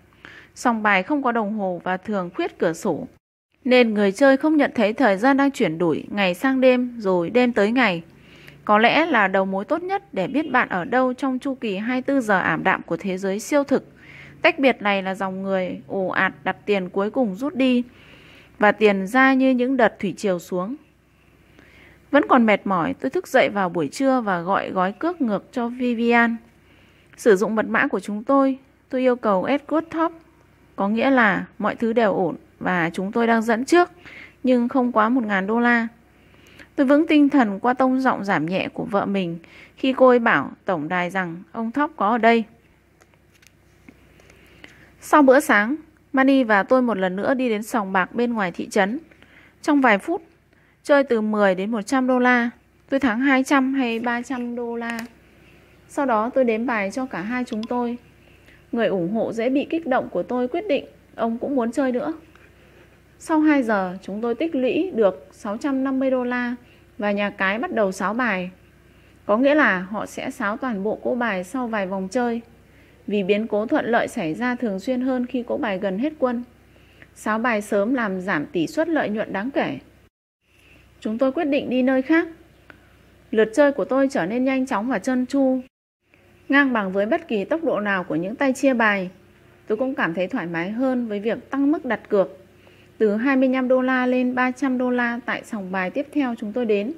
[0.55, 3.07] Sòng bài không có đồng hồ và thường khuyết cửa sổ.
[3.65, 7.31] Nên người chơi không nhận thấy thời gian đang chuyển đổi ngày sang đêm rồi
[7.31, 8.03] đêm tới ngày.
[8.69, 11.77] Có lẽ là đầu mối tốt nhất để biết bạn ở đâu trong chu kỳ
[11.77, 13.85] 24 giờ ảm đạm của thế giới siêu thực.
[14.43, 17.83] Tách biệt này là dòng người ồ ạt đặt tiền cuối cùng rút đi
[18.59, 20.77] và tiền ra như những đợt thủy triều xuống.
[22.11, 25.53] Vẫn còn mệt mỏi, tôi thức dậy vào buổi trưa và gọi gói cước ngược
[25.53, 26.37] cho Vivian.
[27.17, 30.13] Sử dụng mật mã của chúng tôi, tôi yêu cầu Edward Top,
[30.77, 33.91] có nghĩa là mọi thứ đều ổn và chúng tôi đang dẫn trước,
[34.43, 35.89] nhưng không quá 1.000 đô la.
[36.79, 39.39] Tôi vững tinh thần qua tông giọng giảm nhẹ của vợ mình
[39.77, 42.45] khi cô ấy bảo tổng đài rằng ông Thóc có ở đây.
[45.01, 45.77] Sau bữa sáng,
[46.13, 48.99] Manny và tôi một lần nữa đi đến sòng bạc bên ngoài thị trấn.
[49.63, 50.23] Trong vài phút,
[50.83, 52.51] chơi từ 10 đến 100 đô la,
[52.89, 54.99] tôi thắng 200 hay 300 đô la.
[55.89, 57.99] Sau đó tôi đếm bài cho cả hai chúng tôi.
[58.73, 61.93] Người ủng hộ dễ bị kích động của tôi quyết định ông cũng muốn chơi
[61.93, 62.13] nữa.
[63.19, 66.55] Sau 2 giờ, chúng tôi tích lũy được 650 đô la
[66.99, 68.51] và nhà cái bắt đầu sáo bài.
[69.27, 72.41] Có nghĩa là họ sẽ sáo toàn bộ cỗ bài sau vài vòng chơi.
[73.07, 76.13] Vì biến cố thuận lợi xảy ra thường xuyên hơn khi cỗ bài gần hết
[76.19, 76.45] quân.
[77.15, 79.79] Sáo bài sớm làm giảm tỷ suất lợi nhuận đáng kể.
[81.01, 82.29] Chúng tôi quyết định đi nơi khác.
[83.31, 85.61] Lượt chơi của tôi trở nên nhanh chóng và trơn tru,
[86.49, 89.11] ngang bằng với bất kỳ tốc độ nào của những tay chia bài.
[89.67, 92.48] Tôi cũng cảm thấy thoải mái hơn với việc tăng mức đặt cược
[92.99, 96.67] từ 25 đô la lên 300 đô la tại sòng bài tiếp theo chúng tôi
[96.67, 96.93] đến.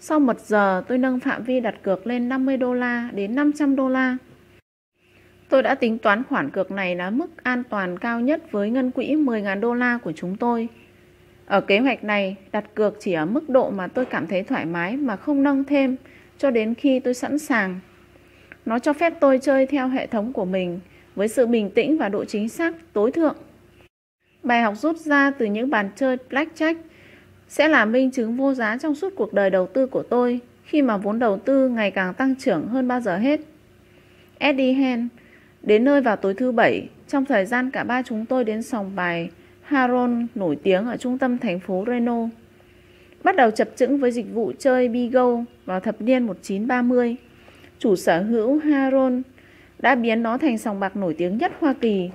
[0.00, 3.76] Sau một giờ tôi nâng phạm vi đặt cược lên 50 đô la đến 500
[3.76, 4.16] đô la.
[5.48, 8.90] Tôi đã tính toán khoản cược này là mức an toàn cao nhất với ngân
[8.90, 10.68] quỹ 10.000 đô la của chúng tôi.
[11.46, 14.66] Ở kế hoạch này, đặt cược chỉ ở mức độ mà tôi cảm thấy thoải
[14.66, 15.96] mái mà không nâng thêm
[16.38, 17.80] cho đến khi tôi sẵn sàng.
[18.66, 20.80] Nó cho phép tôi chơi theo hệ thống của mình
[21.14, 23.36] với sự bình tĩnh và độ chính xác tối thượng.
[24.48, 26.74] Bài học rút ra từ những bàn chơi blackjack
[27.48, 30.82] sẽ là minh chứng vô giá trong suốt cuộc đời đầu tư của tôi, khi
[30.82, 33.40] mà vốn đầu tư ngày càng tăng trưởng hơn bao giờ hết.
[34.38, 35.08] Eddie Hen
[35.62, 38.96] đến nơi vào tối thứ bảy, trong thời gian cả ba chúng tôi đến sòng
[38.96, 39.30] bài,
[39.62, 42.28] Haron nổi tiếng ở trung tâm thành phố Reno.
[43.24, 47.16] Bắt đầu chập chững với dịch vụ chơi Bigo vào thập niên 1930.
[47.78, 49.22] Chủ sở hữu Haron
[49.78, 52.10] đã biến nó thành sòng bạc nổi tiếng nhất Hoa Kỳ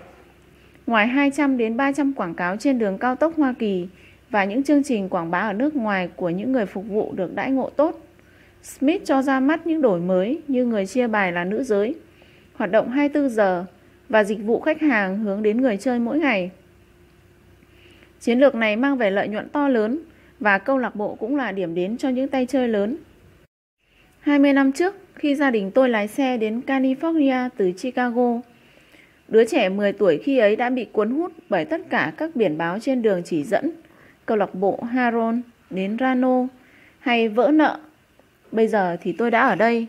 [0.87, 3.87] Ngoài 200 đến 300 quảng cáo trên đường cao tốc Hoa Kỳ
[4.29, 7.35] và những chương trình quảng bá ở nước ngoài của những người phục vụ được
[7.35, 7.99] đãi ngộ tốt,
[8.63, 11.95] Smith cho ra mắt những đổi mới như người chia bài là nữ giới,
[12.53, 13.65] hoạt động 24 giờ
[14.09, 16.51] và dịch vụ khách hàng hướng đến người chơi mỗi ngày.
[18.19, 19.99] Chiến lược này mang về lợi nhuận to lớn
[20.39, 22.97] và câu lạc bộ cũng là điểm đến cho những tay chơi lớn.
[24.19, 28.41] 20 năm trước, khi gia đình tôi lái xe đến California từ Chicago,
[29.27, 32.57] Đứa trẻ 10 tuổi khi ấy đã bị cuốn hút bởi tất cả các biển
[32.57, 33.71] báo trên đường chỉ dẫn,
[34.25, 36.47] câu lạc bộ Haron đến Rano
[36.99, 37.79] hay vỡ nợ.
[38.51, 39.87] Bây giờ thì tôi đã ở đây.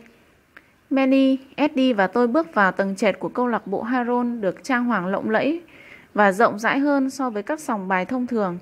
[0.89, 4.85] Manny, Eddie và tôi bước vào tầng trệt của câu lạc bộ Haron được trang
[4.85, 5.61] hoàng lộng lẫy
[6.13, 8.57] và rộng rãi hơn so với các sòng bài thông thường.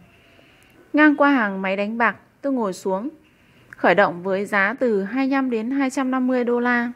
[0.94, 3.10] Ngang qua hàng máy đánh bạc, tôi ngồi xuống,
[3.70, 6.92] khởi động với giá từ 25 đến 250 đô la.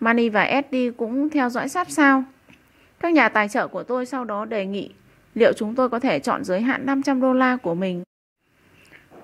[0.00, 2.24] Manny và Eddie cũng theo dõi sát sao.
[3.00, 4.90] Các nhà tài trợ của tôi sau đó đề nghị
[5.34, 8.02] liệu chúng tôi có thể chọn giới hạn 500 đô la của mình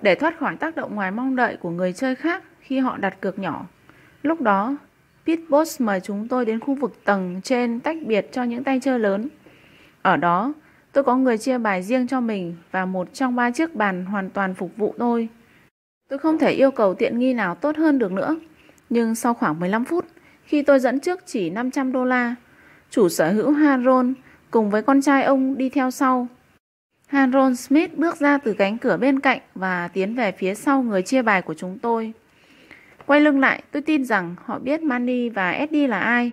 [0.01, 3.21] để thoát khỏi tác động ngoài mong đợi của người chơi khác khi họ đặt
[3.21, 3.65] cược nhỏ.
[4.23, 4.77] Lúc đó,
[5.25, 8.99] Pitboss mời chúng tôi đến khu vực tầng trên tách biệt cho những tay chơi
[8.99, 9.29] lớn.
[10.01, 10.53] Ở đó,
[10.91, 14.29] tôi có người chia bài riêng cho mình và một trong ba chiếc bàn hoàn
[14.29, 15.27] toàn phục vụ tôi.
[16.09, 18.35] Tôi không thể yêu cầu tiện nghi nào tốt hơn được nữa.
[18.89, 20.05] Nhưng sau khoảng 15 phút,
[20.43, 22.35] khi tôi dẫn trước chỉ 500 đô la,
[22.89, 24.11] chủ sở hữu harold
[24.51, 26.27] cùng với con trai ông đi theo sau.
[27.07, 31.01] harold Smith bước ra từ cánh cửa bên cạnh và tiến về phía sau người
[31.01, 32.13] chia bài của chúng tôi.
[33.05, 36.31] Quay lưng lại, tôi tin rằng họ biết Manny và Eddie là ai.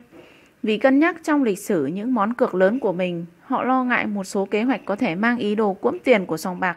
[0.62, 4.07] Vì cân nhắc trong lịch sử những món cược lớn của mình, họ lo ngại
[4.07, 6.77] một số kế hoạch có thể mang ý đồ cuỗm tiền của sòng bạc.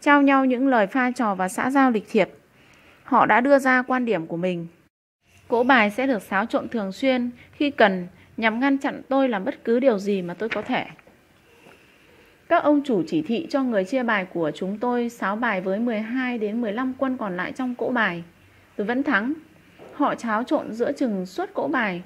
[0.00, 2.30] Trao nhau những lời pha trò và xã giao lịch thiệp.
[3.04, 4.66] Họ đã đưa ra quan điểm của mình.
[5.48, 9.44] Cỗ bài sẽ được xáo trộn thường xuyên khi cần nhằm ngăn chặn tôi làm
[9.44, 10.86] bất cứ điều gì mà tôi có thể.
[12.48, 15.78] Các ông chủ chỉ thị cho người chia bài của chúng tôi 6 bài với
[15.78, 18.22] 12 đến 15 quân còn lại trong cỗ bài.
[18.76, 19.32] Tôi vẫn thắng.
[19.94, 22.02] Họ cháo trộn giữa chừng suốt cỗ bài.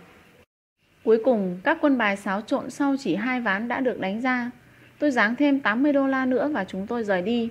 [1.05, 4.51] Cuối cùng, các quân bài xáo trộn sau chỉ hai ván đã được đánh ra.
[4.99, 7.49] Tôi giáng thêm 80 đô la nữa và chúng tôi rời đi.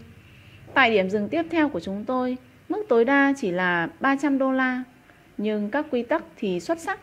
[0.73, 2.37] Tại điểm dừng tiếp theo của chúng tôi,
[2.69, 4.83] mức tối đa chỉ là 300 đô la,
[5.37, 6.99] nhưng các quy tắc thì xuất sắc.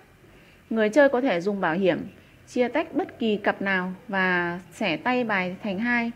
[0.74, 1.98] Người chơi có thể dùng bảo hiểm,
[2.46, 6.10] chia tách bất kỳ cặp nào và xẻ tay bài thành hai.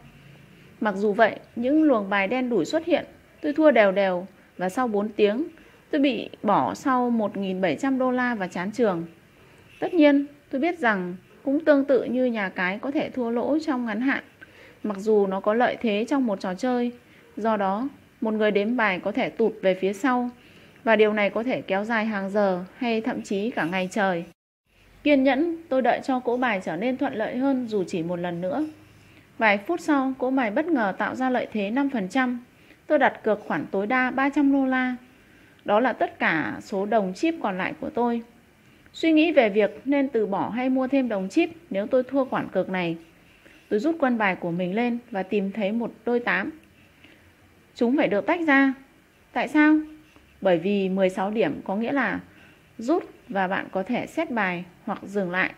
[0.81, 3.05] Mặc dù vậy, những luồng bài đen đủi xuất hiện,
[3.42, 5.44] tôi thua đều đều và sau 4 tiếng,
[5.90, 9.07] tôi bị bỏ sau 1.700 đô la và chán trường.
[9.81, 13.59] Tất nhiên, tôi biết rằng cũng tương tự như nhà cái có thể thua lỗ
[13.66, 14.25] trong ngắn hạn,
[14.83, 16.92] mặc dù nó có lợi thế trong một trò chơi.
[17.37, 17.88] Do đó,
[18.21, 20.31] một người đếm bài có thể tụt về phía sau
[20.85, 24.25] và điều này có thể kéo dài hàng giờ hay thậm chí cả ngày trời.
[25.09, 28.16] Kiên nhẫn, tôi đợi cho cỗ bài trở nên thuận lợi hơn dù chỉ một
[28.16, 28.66] lần nữa.
[29.38, 32.37] Vài phút sau, cỗ bài bất ngờ tạo ra lợi thế 5%.
[32.87, 34.97] Tôi đặt cược khoản tối đa 300 đô la.
[35.64, 38.23] Đó là tất cả số đồng chip còn lại của tôi.
[38.92, 42.25] Suy nghĩ về việc nên từ bỏ hay mua thêm đồng chip nếu tôi thua
[42.25, 42.97] khoản cược này.
[43.68, 46.51] Tôi rút quân bài của mình lên và tìm thấy một đôi tám.
[47.75, 48.75] Chúng phải được tách ra.
[49.33, 49.77] Tại sao?
[50.40, 52.21] Bởi vì 16 điểm có nghĩa là
[52.79, 55.51] rút và bạn có thể xét bài hoặc dừng lại.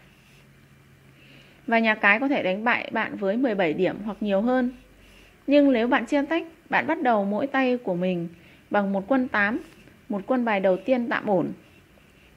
[1.67, 4.71] Và nhà cái có thể đánh bại bạn với 17 điểm hoặc nhiều hơn.
[5.47, 8.29] Nhưng nếu bạn chia tách, bạn bắt đầu mỗi tay của mình
[8.71, 9.59] bằng một quân 8,
[10.09, 11.53] một quân bài đầu tiên tạm ổn.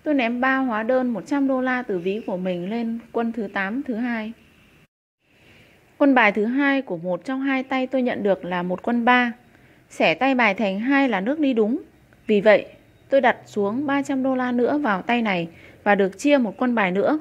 [0.03, 3.47] Tôi ném 3 hóa đơn 100 đô la từ ví của mình lên quân thứ
[3.53, 4.34] 8 thứ hai.
[5.97, 9.06] Quân bài thứ hai của một trong hai tay tôi nhận được là một quân
[9.06, 9.32] 3.
[9.89, 11.82] Xẻ tay bài thành hai là nước đi đúng.
[12.27, 12.65] Vì vậy,
[13.10, 15.47] tôi đặt xuống 300 đô la nữa vào tay này
[15.84, 17.19] và được chia một quân bài nữa.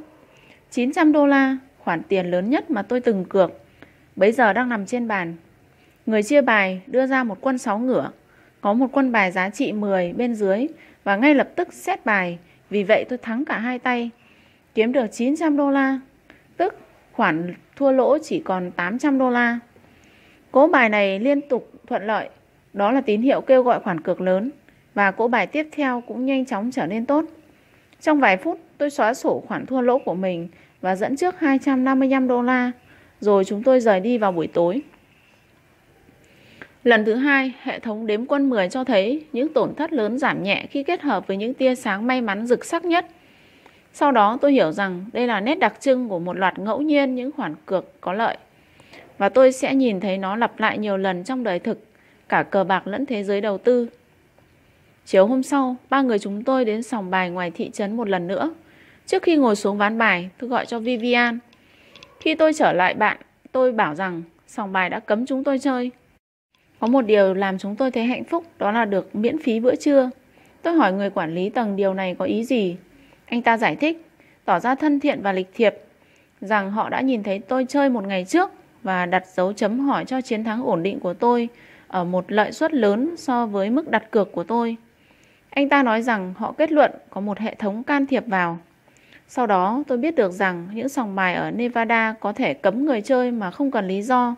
[0.71, 3.51] 900 đô la, khoản tiền lớn nhất mà tôi từng cược,
[4.17, 5.35] bấy giờ đang nằm trên bàn.
[6.07, 8.11] Người chia bài đưa ra một quân 6 ngửa,
[8.61, 10.67] có một quân bài giá trị 10 bên dưới
[11.05, 12.39] và ngay lập tức xét bài,
[12.71, 14.11] vì vậy tôi thắng cả hai tay,
[14.75, 16.01] kiếm được 900 đô la,
[16.57, 16.75] tức
[17.13, 19.59] khoản thua lỗ chỉ còn 800 đô la.
[20.51, 22.29] Cố bài này liên tục thuận lợi,
[22.73, 24.51] đó là tín hiệu kêu gọi khoản cược lớn
[24.95, 27.25] và cỗ bài tiếp theo cũng nhanh chóng trở nên tốt.
[28.03, 30.49] Trong vài phút, tôi xóa sổ khoản thua lỗ của mình
[30.81, 32.73] và dẫn trước 255 đô la,
[33.21, 34.83] rồi chúng tôi rời đi vào buổi tối.
[36.85, 40.43] Lần thứ hai, hệ thống đếm quân 10 cho thấy những tổn thất lớn giảm
[40.43, 43.07] nhẹ khi kết hợp với những tia sáng may mắn rực sắc nhất.
[43.93, 47.15] Sau đó tôi hiểu rằng đây là nét đặc trưng của một loạt ngẫu nhiên
[47.15, 48.37] những khoản cược có lợi.
[49.19, 51.85] Và tôi sẽ nhìn thấy nó lặp lại nhiều lần trong đời thực,
[52.29, 53.89] cả cờ bạc lẫn thế giới đầu tư.
[55.07, 58.27] Chiều hôm sau, ba người chúng tôi đến sòng bài ngoài thị trấn một lần
[58.27, 58.55] nữa.
[59.07, 61.39] Trước khi ngồi xuống ván bài, tôi gọi cho Vivian.
[62.21, 63.17] Khi tôi trở lại bạn,
[63.53, 65.91] tôi bảo rằng sòng bài đã cấm chúng tôi chơi.
[66.81, 69.77] Có một điều làm chúng tôi thấy hạnh phúc, đó là được miễn phí bữa
[69.77, 70.11] trưa.
[70.63, 72.77] Tôi hỏi người quản lý tầng điều này có ý gì.
[73.27, 74.07] Anh ta giải thích,
[74.45, 75.75] tỏ ra thân thiện và lịch thiệp,
[76.41, 78.51] rằng họ đã nhìn thấy tôi chơi một ngày trước
[78.83, 81.49] và đặt dấu chấm hỏi cho chiến thắng ổn định của tôi
[81.89, 84.77] ở một lợi suất lớn so với mức đặt cược của tôi.
[85.55, 88.59] Anh ta nói rằng họ kết luận có một hệ thống can thiệp vào.
[89.29, 93.01] Sau đó tôi biết được rằng những sòng bài ở Nevada có thể cấm người
[93.01, 94.37] chơi mà không cần lý do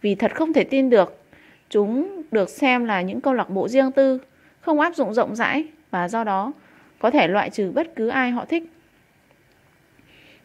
[0.00, 1.22] vì thật không thể tin được.
[1.68, 4.18] Chúng được xem là những câu lạc bộ riêng tư,
[4.60, 6.52] không áp dụng rộng rãi và do đó
[6.98, 8.62] có thể loại trừ bất cứ ai họ thích.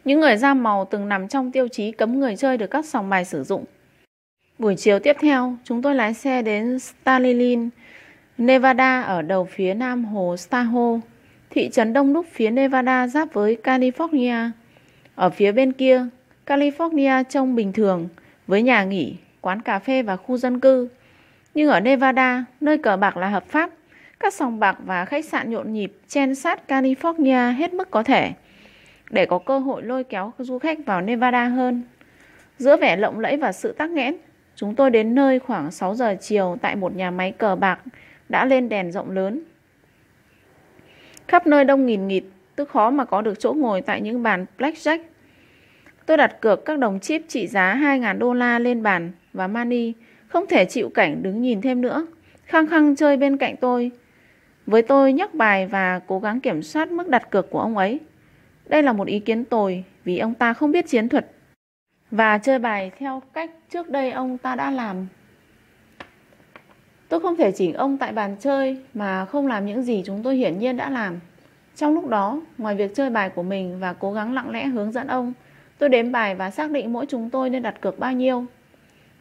[0.04, 3.10] Những người da màu từng nằm trong tiêu chí cấm người chơi được các sòng
[3.10, 3.64] bài sử dụng.
[4.58, 7.68] Buổi chiều tiếp theo, chúng tôi lái xe đến Stalilin,
[8.38, 11.00] Nevada ở đầu phía nam hồ Tahoe,
[11.50, 14.50] thị trấn đông đúc phía Nevada giáp với California.
[15.14, 16.06] Ở phía bên kia,
[16.46, 18.08] California trông bình thường
[18.46, 20.88] với nhà nghỉ, quán cà phê và khu dân cư.
[21.54, 23.70] Nhưng ở Nevada, nơi cờ bạc là hợp pháp,
[24.20, 28.32] các sòng bạc và khách sạn nhộn nhịp chen sát California hết mức có thể
[29.10, 31.82] để có cơ hội lôi kéo du khách vào Nevada hơn.
[32.58, 34.16] Giữa vẻ lộng lẫy và sự tắc nghẽn,
[34.56, 37.80] chúng tôi đến nơi khoảng 6 giờ chiều tại một nhà máy cờ bạc
[38.28, 39.40] đã lên đèn rộng lớn.
[41.28, 42.24] Khắp nơi đông nghìn nghịt,
[42.56, 44.98] tôi khó mà có được chỗ ngồi tại những bàn blackjack.
[46.06, 49.92] Tôi đặt cược các đồng chip trị giá 2.000 đô la lên bàn và Manny
[50.28, 52.06] không thể chịu cảnh đứng nhìn thêm nữa.
[52.44, 53.90] Khăng khăng chơi bên cạnh tôi.
[54.66, 58.00] Với tôi nhắc bài và cố gắng kiểm soát mức đặt cược của ông ấy.
[58.66, 61.26] Đây là một ý kiến tồi vì ông ta không biết chiến thuật
[62.10, 65.06] và chơi bài theo cách trước đây ông ta đã làm.
[67.08, 70.36] Tôi không thể chỉnh ông tại bàn chơi mà không làm những gì chúng tôi
[70.36, 71.20] hiển nhiên đã làm.
[71.76, 74.92] Trong lúc đó, ngoài việc chơi bài của mình và cố gắng lặng lẽ hướng
[74.92, 75.32] dẫn ông,
[75.78, 78.44] tôi đếm bài và xác định mỗi chúng tôi nên đặt cược bao nhiêu.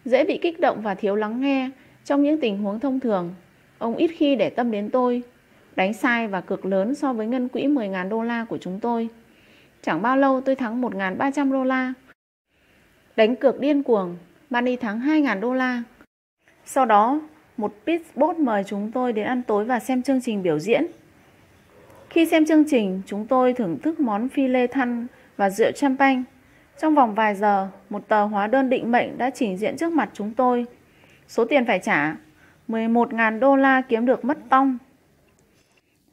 [0.06, 1.70] Dễ bị kích động và thiếu lắng nghe
[2.06, 3.34] trong những tình huống thông thường.
[3.78, 5.24] Ông ít khi để tâm đến tôi,
[5.76, 9.10] đánh sai và cược lớn so với ngân quỹ 10.000 đô la của chúng tôi.
[9.82, 11.94] Chẳng bao lâu tôi thắng 1.300 đô la.
[13.16, 14.18] Đánh cược điên cuồng,
[14.50, 15.84] Manny thắng 2.000 đô la.
[16.66, 17.22] Sau đó,
[17.58, 20.86] một pitbot mời chúng tôi đến ăn tối và xem chương trình biểu diễn.
[22.10, 26.24] Khi xem chương trình, chúng tôi thưởng thức món phi lê thăn và rượu champagne.
[26.82, 30.10] Trong vòng vài giờ, một tờ hóa đơn định mệnh đã trình diện trước mặt
[30.14, 30.66] chúng tôi.
[31.28, 32.16] Số tiền phải trả
[32.68, 34.78] 11.000 đô la kiếm được mất tong.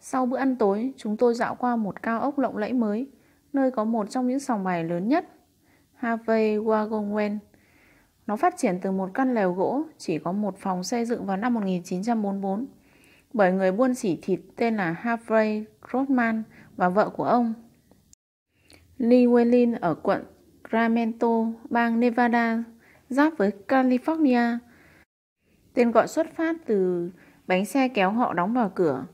[0.00, 3.06] Sau bữa ăn tối, chúng tôi dạo qua một cao ốc lộng lẫy mới
[3.52, 5.28] nơi có một trong những sòng bài lớn nhất,
[5.94, 7.38] Harvey Wagonwen.
[8.26, 11.36] Nó phát triển từ một căn lều gỗ chỉ có một phòng xây dựng vào
[11.36, 12.66] năm 1944
[13.32, 16.42] bởi người buôn sỉ thịt tên là Harvey Grossman
[16.76, 17.54] và vợ của ông.
[18.98, 20.24] Lee Wellin ở quận
[20.72, 22.64] Sacramento, bang Nevada,
[23.08, 24.58] giáp với California.
[25.74, 27.10] Tên gọi xuất phát từ
[27.46, 29.06] bánh xe kéo họ đóng vào cửa.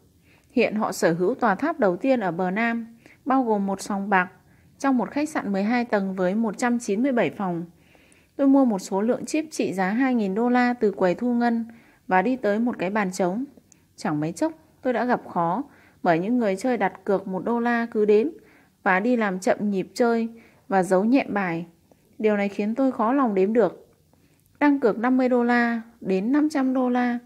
[0.50, 4.10] Hiện họ sở hữu tòa tháp đầu tiên ở bờ Nam bao gồm một sòng
[4.10, 4.30] bạc
[4.78, 7.64] trong một khách sạn 12 tầng với 197 phòng.
[8.38, 11.64] Tôi mua một số lượng chip trị giá 2.000 đô la từ quầy thu ngân
[12.06, 13.44] và đi tới một cái bàn trống.
[13.96, 15.62] Chẳng mấy chốc tôi đã gặp khó
[16.02, 18.30] bởi những người chơi đặt cược một đô la cứ đến
[18.82, 20.28] và đi làm chậm nhịp chơi
[20.68, 21.66] và giấu nhẹm bài.
[22.18, 23.88] Điều này khiến tôi khó lòng đếm được.
[24.60, 27.18] Đăng cược 50 đô la đến 500 đô la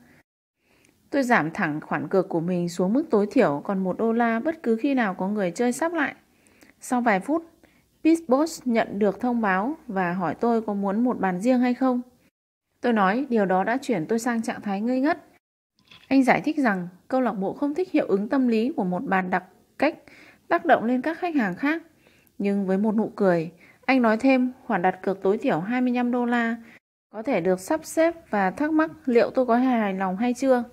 [1.11, 4.41] Tôi giảm thẳng khoản cược của mình xuống mức tối thiểu còn 1 đô la
[4.41, 6.15] bất cứ khi nào có người chơi sắp lại.
[6.81, 7.52] Sau vài phút,
[8.05, 12.03] Pitboss nhận được thông báo và hỏi tôi có muốn một bàn riêng hay không.
[12.81, 15.25] Tôi nói điều đó đã chuyển tôi sang trạng thái ngây ngất.
[16.09, 19.05] Anh giải thích rằng câu lạc bộ không thích hiệu ứng tâm lý của một
[19.05, 19.45] bàn đặc
[19.79, 19.99] cách
[20.49, 21.83] tác động lên các khách hàng khác.
[22.39, 23.51] Nhưng với một nụ cười,
[23.87, 26.57] anh nói thêm khoản đặt cược tối thiểu 25 đô la
[27.11, 30.65] có thể được sắp xếp và thắc mắc liệu tôi có hài lòng hay chưa.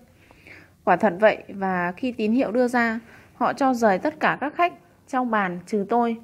[0.84, 3.00] Quả thật vậy và khi tín hiệu đưa ra,
[3.36, 4.74] họ cho rời tất cả các khách
[5.08, 6.18] trong bàn trừ tôi.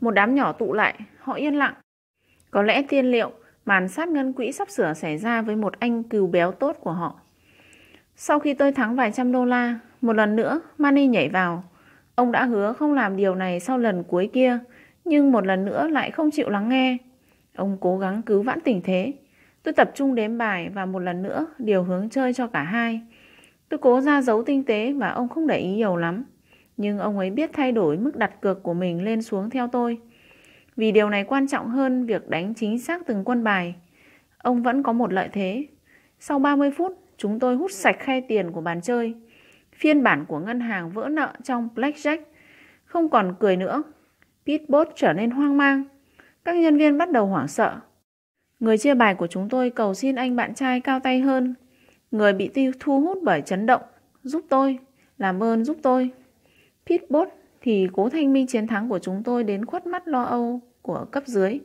[0.00, 1.74] Một đám nhỏ tụ lại, họ yên lặng.
[2.50, 3.30] Có lẽ tiên liệu
[3.64, 6.92] màn sát ngân quỹ sắp sửa xảy ra với một anh cừu béo tốt của
[6.92, 7.20] họ.
[8.16, 11.64] Sau khi tôi thắng vài trăm đô la, một lần nữa Manny nhảy vào.
[12.14, 14.58] Ông đã hứa không làm điều này sau lần cuối kia,
[15.04, 16.96] nhưng một lần nữa lại không chịu lắng nghe.
[17.56, 19.12] Ông cố gắng cứu vãn tình thế.
[19.62, 23.00] Tôi tập trung đếm bài và một lần nữa điều hướng chơi cho cả hai.
[23.68, 26.24] Tôi cố ra dấu tinh tế và ông không để ý nhiều lắm.
[26.78, 29.98] Nhưng ông ấy biết thay đổi mức đặt cược của mình lên xuống theo tôi.
[30.76, 33.74] Vì điều này quan trọng hơn việc đánh chính xác từng quân bài.
[34.38, 35.66] Ông vẫn có một lợi thế.
[36.20, 39.14] Sau 30 phút, chúng tôi hút sạch khay tiền của bàn chơi.
[39.72, 42.18] Phiên bản của ngân hàng vỡ nợ trong Blackjack
[42.84, 43.82] không còn cười nữa.
[44.46, 45.84] Pitbot trở nên hoang mang.
[46.44, 47.80] Các nhân viên bắt đầu hoảng sợ.
[48.60, 51.54] Người chia bài của chúng tôi cầu xin anh bạn trai cao tay hơn
[52.10, 53.82] Người bị tiêu thu hút bởi chấn động,
[54.22, 54.78] giúp tôi,
[55.18, 56.10] làm ơn giúp tôi.
[56.88, 57.28] Pitbot
[57.60, 61.06] thì cố thanh minh chiến thắng của chúng tôi đến khuất mắt lo âu của
[61.10, 61.60] cấp dưới.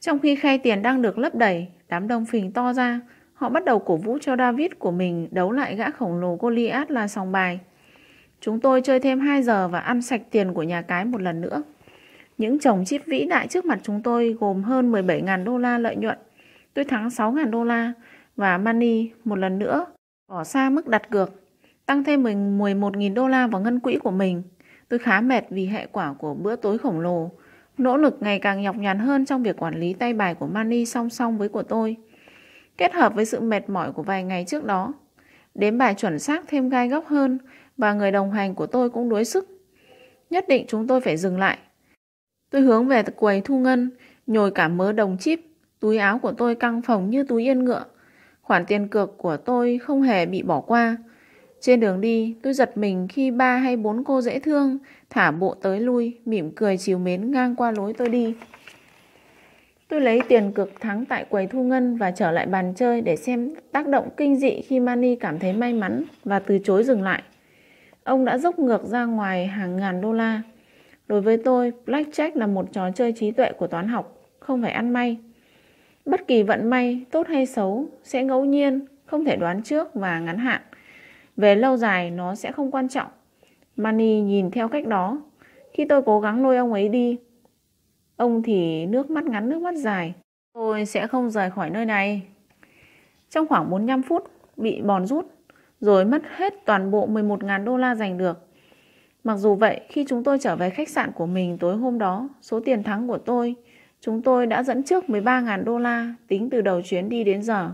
[0.00, 3.00] Trong khi khay tiền đang được lấp đầy, đám đông phình to ra,
[3.34, 6.90] họ bắt đầu cổ vũ cho David của mình đấu lại gã khổng lồ Goliath
[6.90, 7.60] là sòng bài.
[8.40, 11.40] Chúng tôi chơi thêm 2 giờ và ăn sạch tiền của nhà cái một lần
[11.40, 11.62] nữa.
[12.38, 15.96] Những chồng chip vĩ đại trước mặt chúng tôi gồm hơn 17.000 đô la lợi
[15.96, 16.18] nhuận.
[16.74, 17.92] Tôi thắng 6.000 đô la
[18.36, 19.86] và Money một lần nữa
[20.28, 21.30] bỏ xa mức đặt cược,
[21.88, 24.42] tăng thêm 11.000 đô la vào ngân quỹ của mình.
[24.88, 27.30] Tôi khá mệt vì hệ quả của bữa tối khổng lồ,
[27.78, 30.84] nỗ lực ngày càng nhọc nhằn hơn trong việc quản lý tay bài của Mani
[30.84, 31.96] song song với của tôi.
[32.76, 34.94] Kết hợp với sự mệt mỏi của vài ngày trước đó,
[35.54, 37.38] đếm bài chuẩn xác thêm gai góc hơn
[37.76, 39.48] và người đồng hành của tôi cũng đuối sức.
[40.30, 41.58] Nhất định chúng tôi phải dừng lại.
[42.50, 43.90] Tôi hướng về quầy thu ngân,
[44.26, 45.40] nhồi cả mớ đồng chip,
[45.80, 47.84] túi áo của tôi căng phồng như túi yên ngựa.
[48.42, 50.96] Khoản tiền cược của tôi không hề bị bỏ qua.
[51.60, 54.78] Trên đường đi, tôi giật mình khi ba hay bốn cô dễ thương
[55.10, 58.34] thả bộ tới lui, mỉm cười chiều mến ngang qua lối tôi đi.
[59.88, 63.16] Tôi lấy tiền cực thắng tại quầy thu ngân và trở lại bàn chơi để
[63.16, 67.02] xem tác động kinh dị khi Mani cảm thấy may mắn và từ chối dừng
[67.02, 67.22] lại.
[68.04, 70.42] Ông đã dốc ngược ra ngoài hàng ngàn đô la.
[71.06, 74.72] Đối với tôi, Blackjack là một trò chơi trí tuệ của toán học, không phải
[74.72, 75.16] ăn may.
[76.04, 80.20] Bất kỳ vận may, tốt hay xấu, sẽ ngẫu nhiên, không thể đoán trước và
[80.20, 80.60] ngắn hạn.
[81.38, 83.08] Về lâu dài, nó sẽ không quan trọng.
[83.76, 85.20] Mani nhìn theo cách đó.
[85.72, 87.18] Khi tôi cố gắng lôi ông ấy đi,
[88.16, 90.14] ông thì nước mắt ngắn nước mắt dài.
[90.54, 92.22] Tôi sẽ không rời khỏi nơi này.
[93.30, 95.26] Trong khoảng 45 phút, bị bòn rút,
[95.80, 98.38] rồi mất hết toàn bộ 11.000 đô la giành được.
[99.24, 102.28] Mặc dù vậy, khi chúng tôi trở về khách sạn của mình tối hôm đó,
[102.40, 103.54] số tiền thắng của tôi,
[104.00, 107.70] chúng tôi đã dẫn trước 13.000 đô la tính từ đầu chuyến đi đến giờ.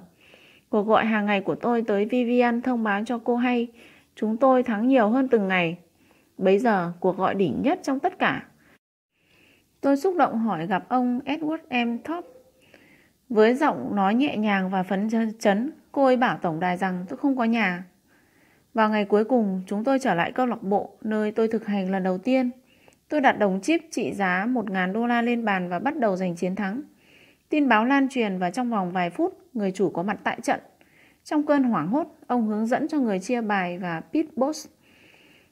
[0.74, 3.68] Cuộc gọi hàng ngày của tôi tới Vivian thông báo cho cô hay
[4.14, 5.78] chúng tôi thắng nhiều hơn từng ngày.
[6.38, 8.46] Bây giờ, cuộc gọi đỉnh nhất trong tất cả.
[9.80, 11.98] Tôi xúc động hỏi gặp ông Edward M.
[11.98, 12.24] Top.
[13.28, 15.08] Với giọng nói nhẹ nhàng và phấn
[15.38, 17.84] chấn, cô ấy bảo tổng đài rằng tôi không có nhà.
[18.74, 21.90] Vào ngày cuối cùng, chúng tôi trở lại câu lạc bộ, nơi tôi thực hành
[21.90, 22.50] lần đầu tiên.
[23.08, 26.36] Tôi đặt đồng chip trị giá 1.000 đô la lên bàn và bắt đầu giành
[26.36, 26.82] chiến thắng.
[27.48, 30.60] Tin báo lan truyền và trong vòng vài phút, người chủ có mặt tại trận.
[31.24, 34.68] Trong cơn hoảng hốt, ông hướng dẫn cho người chia bài và pit boss.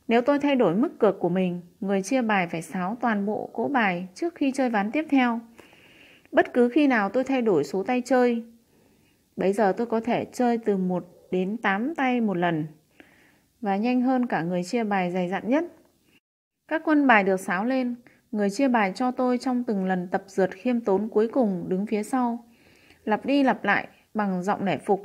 [0.08, 3.50] Nếu tôi thay đổi mức cược của mình, người chia bài phải sáo toàn bộ
[3.52, 5.40] cỗ bài trước khi chơi ván tiếp theo.
[6.32, 8.44] Bất cứ khi nào tôi thay đổi số tay chơi,
[9.36, 12.66] bây giờ tôi có thể chơi từ 1 đến 8 tay một lần
[13.60, 15.64] và nhanh hơn cả người chia bài dày dặn nhất.
[16.68, 17.94] Các quân bài được sáo lên,
[18.32, 21.86] người chia bài cho tôi trong từng lần tập dượt khiêm tốn cuối cùng đứng
[21.86, 22.44] phía sau,
[23.04, 25.02] lặp đi lặp lại bằng giọng nể phục.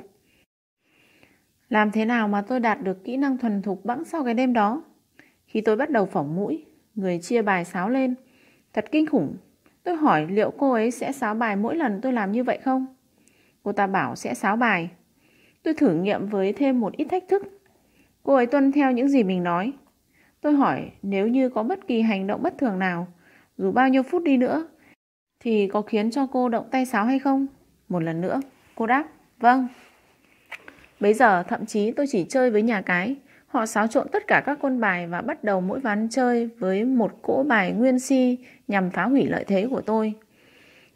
[1.69, 4.53] Làm thế nào mà tôi đạt được kỹ năng thuần thục bẵng sau cái đêm
[4.53, 4.83] đó?
[5.45, 8.15] Khi tôi bắt đầu phỏng mũi, người chia bài sáo lên.
[8.73, 9.37] Thật kinh khủng.
[9.83, 12.85] Tôi hỏi liệu cô ấy sẽ sáo bài mỗi lần tôi làm như vậy không?
[13.63, 14.89] Cô ta bảo sẽ sáo bài.
[15.63, 17.43] Tôi thử nghiệm với thêm một ít thách thức.
[18.23, 19.73] Cô ấy tuân theo những gì mình nói.
[20.41, 23.07] Tôi hỏi nếu như có bất kỳ hành động bất thường nào,
[23.57, 24.67] dù bao nhiêu phút đi nữa,
[25.39, 27.47] thì có khiến cho cô động tay sáo hay không?
[27.89, 28.41] Một lần nữa,
[28.75, 29.03] cô đáp,
[29.39, 29.67] vâng.
[30.99, 33.15] Bây giờ thậm chí tôi chỉ chơi với nhà cái.
[33.47, 36.85] Họ xáo trộn tất cả các quân bài và bắt đầu mỗi ván chơi với
[36.85, 40.13] một cỗ bài nguyên si nhằm phá hủy lợi thế của tôi.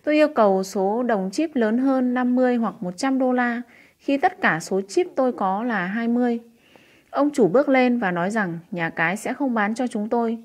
[0.04, 3.62] Tôi yêu cầu số đồng chip lớn hơn 50 hoặc 100 đô la
[3.98, 6.40] khi tất cả số chip tôi có là 20.
[7.10, 10.38] Ông chủ bước lên và nói rằng nhà cái sẽ không bán cho chúng tôi.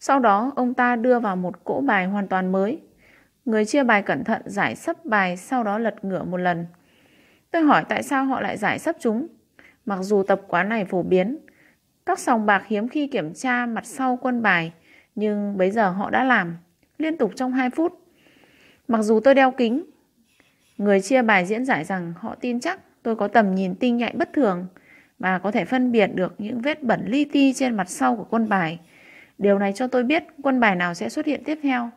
[0.00, 2.80] Sau đó ông ta đưa vào một cỗ bài hoàn toàn mới.
[3.44, 6.66] Người chia bài cẩn thận giải sấp bài sau đó lật ngửa một lần.
[7.50, 9.26] Tôi hỏi tại sao họ lại giải sấp chúng.
[9.86, 11.38] Mặc dù tập quán này phổ biến,
[12.06, 14.72] các sòng bạc hiếm khi kiểm tra mặt sau quân bài,
[15.14, 16.56] nhưng bây giờ họ đã làm,
[16.98, 17.98] liên tục trong 2 phút.
[18.88, 19.84] Mặc dù tôi đeo kính,
[20.78, 24.12] người chia bài diễn giải rằng họ tin chắc tôi có tầm nhìn tinh nhạy
[24.16, 24.66] bất thường
[25.18, 28.24] và có thể phân biệt được những vết bẩn li ti trên mặt sau của
[28.30, 28.80] quân bài.
[29.38, 31.90] Điều này cho tôi biết quân bài nào sẽ xuất hiện tiếp theo.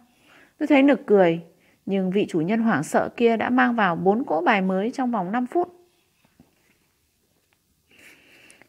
[0.57, 1.41] Tôi thấy nực cười,
[1.85, 5.11] nhưng vị chủ nhân hoảng sợ kia đã mang vào bốn cỗ bài mới trong
[5.11, 5.75] vòng 5 phút.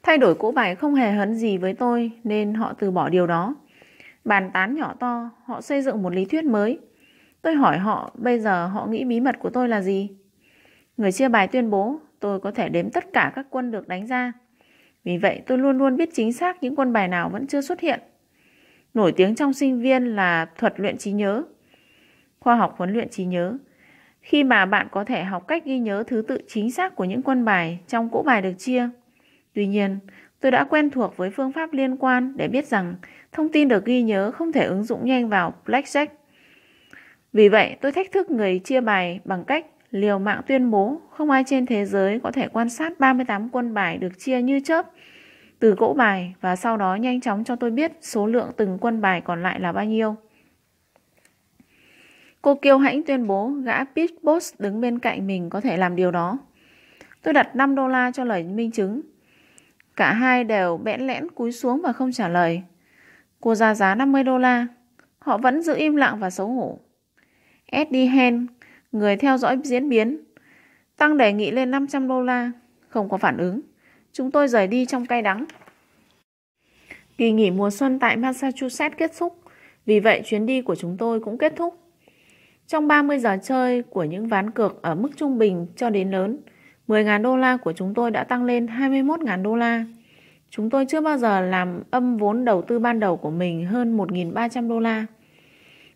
[0.03, 3.27] Thay đổi cỗ bài không hề hấn gì với tôi nên họ từ bỏ điều
[3.27, 3.55] đó.
[4.25, 6.79] Bàn tán nhỏ to, họ xây dựng một lý thuyết mới.
[7.43, 10.11] Tôi hỏi họ bây giờ họ nghĩ bí mật của tôi là gì?
[10.97, 14.07] Người chia bài tuyên bố tôi có thể đếm tất cả các quân được đánh
[14.07, 14.33] ra.
[15.05, 17.81] Vì vậy tôi luôn luôn biết chính xác những quân bài nào vẫn chưa xuất
[17.81, 18.01] hiện.
[18.95, 21.43] Nổi tiếng trong sinh viên là thuật luyện trí nhớ
[22.47, 23.57] khoa học huấn luyện trí nhớ.
[24.21, 27.23] Khi mà bạn có thể học cách ghi nhớ thứ tự chính xác của những
[27.23, 28.89] quân bài trong cỗ bài được chia.
[29.55, 29.99] Tuy nhiên,
[30.41, 32.95] tôi đã quen thuộc với phương pháp liên quan để biết rằng
[33.33, 36.07] thông tin được ghi nhớ không thể ứng dụng nhanh vào Blackjack.
[37.33, 41.31] Vì vậy, tôi thách thức người chia bài bằng cách liều mạng tuyên bố không
[41.31, 44.87] ai trên thế giới có thể quan sát 38 quân bài được chia như chớp
[45.59, 49.01] từ cỗ bài và sau đó nhanh chóng cho tôi biết số lượng từng quân
[49.01, 50.17] bài còn lại là bao nhiêu.
[52.47, 55.97] Cô kiêu hãnh tuyên bố gã Pitch Boss đứng bên cạnh mình có thể làm
[55.97, 56.39] điều đó.
[57.23, 59.01] Tôi đặt 5 đô la cho lời minh chứng.
[59.97, 62.63] Cả hai đều bẽn lẽn cúi xuống và không trả lời.
[63.41, 64.67] Cô ra giá 50 đô la.
[65.19, 66.79] Họ vẫn giữ im lặng và xấu hổ.
[67.67, 68.47] Eddie Hen,
[68.93, 70.21] người theo dõi diễn biến,
[70.97, 72.51] tăng đề nghị lên 500 đô la.
[72.89, 73.61] Không có phản ứng.
[74.13, 75.45] Chúng tôi rời đi trong cay đắng.
[77.19, 79.41] Kỳ nghỉ mùa xuân tại Massachusetts kết thúc.
[79.87, 81.86] Vì vậy chuyến đi của chúng tôi cũng kết thúc.
[82.67, 86.39] Trong 30 giờ chơi của những ván cược ở mức trung bình cho đến lớn,
[86.89, 89.85] 10.000 đô la của chúng tôi đã tăng lên 21.000 đô la.
[90.51, 93.97] Chúng tôi chưa bao giờ làm âm vốn đầu tư ban đầu của mình hơn
[93.97, 95.07] 1.300 đô la.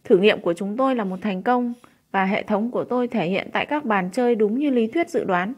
[0.04, 1.72] Thử nghiệm của chúng tôi là một thành công
[2.12, 5.10] và hệ thống của tôi thể hiện tại các bàn chơi đúng như lý thuyết
[5.10, 5.54] dự đoán.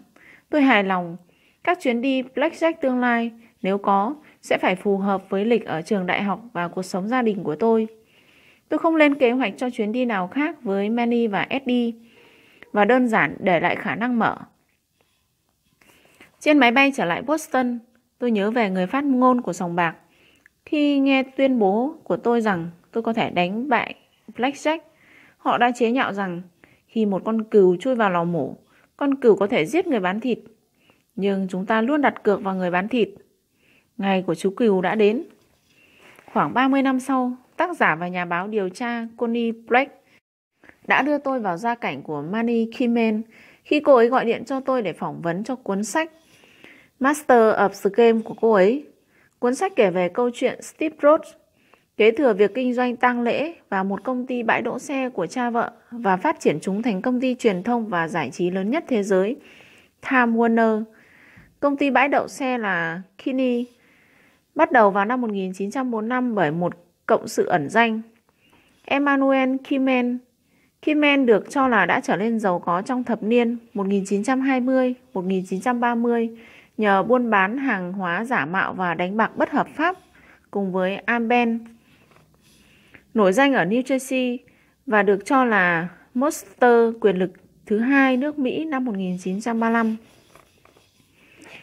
[0.50, 1.16] Tôi hài lòng.
[1.64, 3.30] Các chuyến đi Blackjack tương lai,
[3.62, 7.08] nếu có, sẽ phải phù hợp với lịch ở trường đại học và cuộc sống
[7.08, 7.88] gia đình của tôi.
[8.73, 11.93] Tôi không lên kế hoạch cho chuyến đi nào khác với Manny và Eddie
[12.73, 14.37] và đơn giản để lại khả năng mở.
[16.41, 17.79] Trên máy bay trở lại Boston,
[18.18, 19.97] tôi nhớ về người phát ngôn của sòng bạc.
[20.64, 23.95] Khi nghe tuyên bố của tôi rằng tôi có thể đánh bại
[24.37, 24.79] Blackjack,
[25.39, 26.43] họ đã chế nhạo rằng
[26.87, 28.57] khi một con cừu chui vào lò mổ,
[28.97, 30.39] con cừu có thể giết người bán thịt.
[31.16, 33.09] Nhưng chúng ta luôn đặt cược vào người bán thịt.
[33.97, 35.23] Ngày của chú cừu đã đến.
[36.33, 39.92] Khoảng 30 năm sau, tác giả và nhà báo điều tra Connie Black
[40.86, 43.22] đã đưa tôi vào gia cảnh của Manny Kimen
[43.64, 46.10] khi cô ấy gọi điện cho tôi để phỏng vấn cho cuốn sách
[47.00, 48.86] Master of the Game của cô ấy.
[49.38, 51.32] Cuốn sách kể về câu chuyện Steve Rhodes
[51.96, 55.26] kế thừa việc kinh doanh tang lễ và một công ty bãi đỗ xe của
[55.26, 58.70] cha vợ và phát triển chúng thành công ty truyền thông và giải trí lớn
[58.70, 59.36] nhất thế giới,
[60.10, 60.84] Time Warner.
[61.60, 63.66] Công ty bãi đậu xe là Kinney
[64.54, 66.72] bắt đầu vào năm 1945 bởi một
[67.12, 68.00] cộng sự ẩn danh.
[68.84, 70.18] Emmanuel Kimen
[70.86, 76.36] Kimen được cho là đã trở nên giàu có trong thập niên 1920-1930
[76.76, 79.96] nhờ buôn bán hàng hóa giả mạo và đánh bạc bất hợp pháp
[80.50, 81.58] cùng với Amben
[83.14, 84.36] nổi danh ở New Jersey
[84.86, 87.30] và được cho là monster quyền lực
[87.66, 89.96] thứ hai nước Mỹ năm 1935.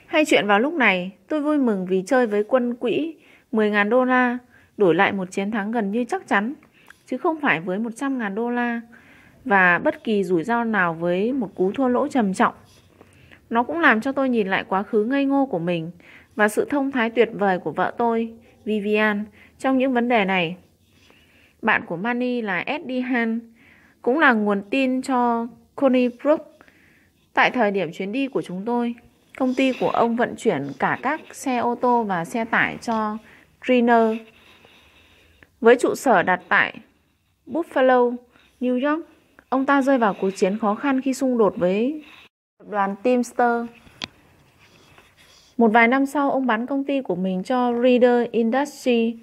[0.06, 3.16] Hay chuyện vào lúc này, tôi vui mừng vì chơi với quân quỹ
[3.52, 4.38] 10.000 đô la
[4.80, 6.54] đổi lại một chiến thắng gần như chắc chắn,
[7.06, 8.82] chứ không phải với 100.000 đô la
[9.46, 12.54] và bất kỳ rủi ro nào với một cú thua lỗ trầm trọng.
[13.50, 15.92] Nó cũng làm cho tôi nhìn lại quá khứ ngây ngô của mình
[16.36, 18.34] và sự thông thái tuyệt vời của vợ tôi,
[18.66, 19.26] Vivian,
[19.60, 20.58] trong những vấn đề này.
[21.62, 23.40] Bạn của Manny là Eddie Han,
[24.02, 26.42] cũng là nguồn tin cho Connie Brook.
[27.34, 28.96] Tại thời điểm chuyến đi của chúng tôi,
[29.38, 33.18] công ty của ông vận chuyển cả các xe ô tô và xe tải cho
[33.66, 34.18] Greener
[35.62, 36.74] với trụ sở đặt tại
[37.48, 38.16] Buffalo,
[38.62, 39.06] New York.
[39.50, 42.04] Ông ta rơi vào cuộc chiến khó khăn khi xung đột với
[42.70, 43.66] đoàn Teamster.
[45.58, 49.16] Một vài năm sau, ông bán công ty của mình cho Reader Industry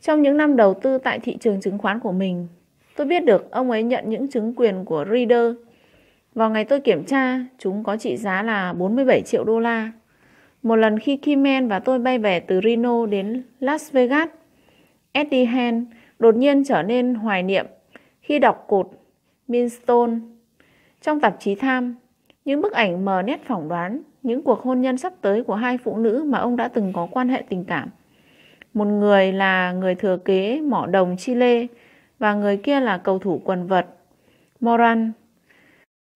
[0.00, 2.48] trong những năm đầu tư tại thị trường chứng khoán của mình,
[2.96, 5.54] tôi biết được ông ấy nhận những chứng quyền của Reader.
[6.34, 9.92] Vào ngày tôi kiểm tra, chúng có trị giá là 47 triệu đô la.
[10.62, 14.28] Một lần khi Kimen và tôi bay về từ Reno đến Las Vegas,
[15.12, 15.86] Eddie Han
[16.18, 17.66] đột nhiên trở nên hoài niệm
[18.20, 18.90] khi đọc cột
[19.48, 20.12] Minstone
[21.00, 21.94] trong tạp chí Tham,
[22.44, 25.78] những bức ảnh mờ nét phỏng đoán những cuộc hôn nhân sắp tới của hai
[25.78, 27.88] phụ nữ mà ông đã từng có quan hệ tình cảm.
[28.74, 31.66] Một người là người thừa kế mỏ đồng Chile
[32.18, 33.86] và người kia là cầu thủ quần vợt
[34.60, 35.12] Moran.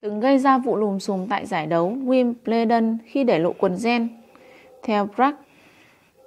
[0.02, 4.08] Từng gây ra vụ lùm xùm tại giải đấu Wimbledon khi để lộ quần gen.
[4.82, 5.38] Theo Brack.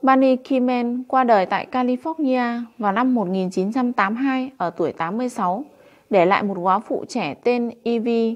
[0.08, 5.66] Bunny Kimen qua đời tại California vào năm 1982 ở tuổi 86,
[6.10, 8.34] để lại một góa phụ trẻ tên Evie,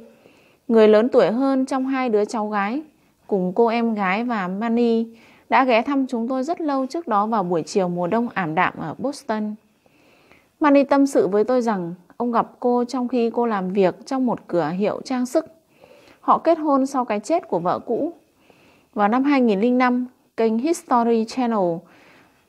[0.68, 2.82] người lớn tuổi hơn trong hai đứa cháu gái,
[3.28, 5.06] cùng cô em gái và Manny
[5.50, 8.56] đã ghé thăm chúng tôi rất lâu trước đó vào buổi chiều mùa đông ảm
[8.56, 9.56] đạm ở Boston.
[10.60, 14.26] Manny tâm sự với tôi rằng ông gặp cô trong khi cô làm việc trong
[14.26, 15.46] một cửa hiệu trang sức.
[16.22, 18.14] Họ kết hôn sau cái chết của vợ cũ.
[18.94, 20.08] Vào năm 2005,
[20.42, 21.78] kênh History Channel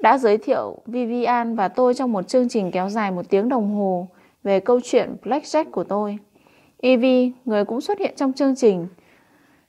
[0.01, 3.75] đã giới thiệu Vivian và tôi trong một chương trình kéo dài một tiếng đồng
[3.75, 4.09] hồ
[4.43, 6.19] về câu chuyện Blackjack của tôi.
[6.81, 8.87] Evie, người cũng xuất hiện trong chương trình,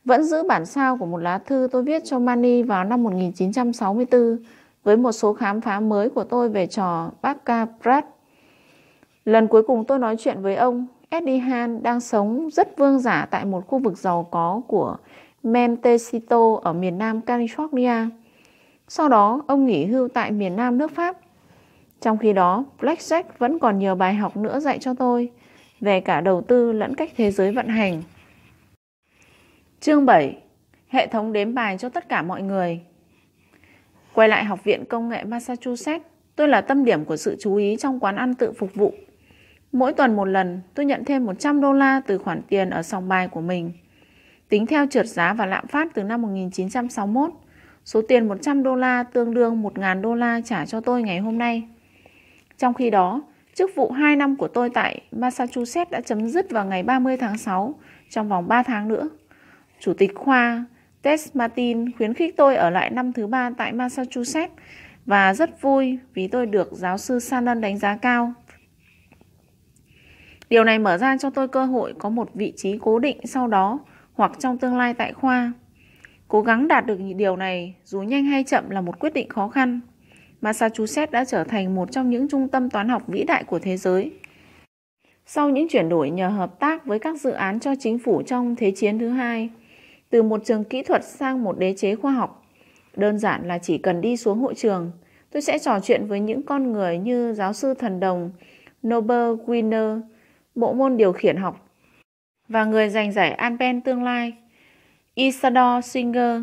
[0.05, 4.37] vẫn giữ bản sao của một lá thư tôi viết cho Manny vào năm 1964
[4.83, 8.07] với một số khám phá mới của tôi về trò Bacca Pratt.
[9.25, 13.27] Lần cuối cùng tôi nói chuyện với ông, Eddie Han đang sống rất vương giả
[13.31, 14.97] tại một khu vực giàu có của
[15.43, 18.09] Montecito ở miền nam California.
[18.87, 21.17] Sau đó, ông nghỉ hưu tại miền Nam nước Pháp.
[22.01, 25.31] Trong khi đó, Blackjack vẫn còn nhiều bài học nữa dạy cho tôi
[25.79, 28.03] về cả đầu tư lẫn cách thế giới vận hành.
[29.79, 30.37] Chương 7.
[30.87, 32.81] Hệ thống đếm bài cho tất cả mọi người.
[34.13, 37.75] Quay lại Học viện Công nghệ Massachusetts, tôi là tâm điểm của sự chú ý
[37.79, 38.93] trong quán ăn tự phục vụ.
[39.71, 43.07] Mỗi tuần một lần, tôi nhận thêm 100 đô la từ khoản tiền ở sòng
[43.07, 43.71] bài của mình.
[44.49, 47.31] Tính theo trượt giá và lạm phát từ năm 1961,
[47.85, 51.37] số tiền 100 đô la tương đương 1.000 đô la trả cho tôi ngày hôm
[51.37, 51.63] nay.
[52.57, 53.21] Trong khi đó,
[53.53, 57.37] chức vụ 2 năm của tôi tại Massachusetts đã chấm dứt vào ngày 30 tháng
[57.37, 57.75] 6
[58.09, 59.09] trong vòng 3 tháng nữa.
[59.79, 60.65] Chủ tịch khoa
[61.01, 64.53] Tess Martin khuyến khích tôi ở lại năm thứ ba tại Massachusetts
[65.05, 68.33] và rất vui vì tôi được giáo sư Shannon đánh giá cao.
[70.49, 73.47] Điều này mở ra cho tôi cơ hội có một vị trí cố định sau
[73.47, 73.79] đó
[74.13, 75.53] hoặc trong tương lai tại khoa.
[76.27, 79.47] Cố gắng đạt được điều này dù nhanh hay chậm là một quyết định khó
[79.47, 79.79] khăn.
[80.41, 83.77] Massachusetts đã trở thành một trong những trung tâm toán học vĩ đại của thế
[83.77, 84.11] giới.
[85.25, 88.55] Sau những chuyển đổi nhờ hợp tác với các dự án cho chính phủ trong
[88.55, 89.49] Thế chiến thứ hai,
[90.09, 92.45] từ một trường kỹ thuật sang một đế chế khoa học,
[92.95, 94.91] đơn giản là chỉ cần đi xuống hội trường,
[95.31, 98.31] tôi sẽ trò chuyện với những con người như giáo sư thần đồng
[98.87, 100.01] Nobel Winner,
[100.55, 101.63] bộ môn điều khiển học
[102.47, 104.33] và người giành giải Alpen tương lai
[105.15, 106.41] Isador Singer.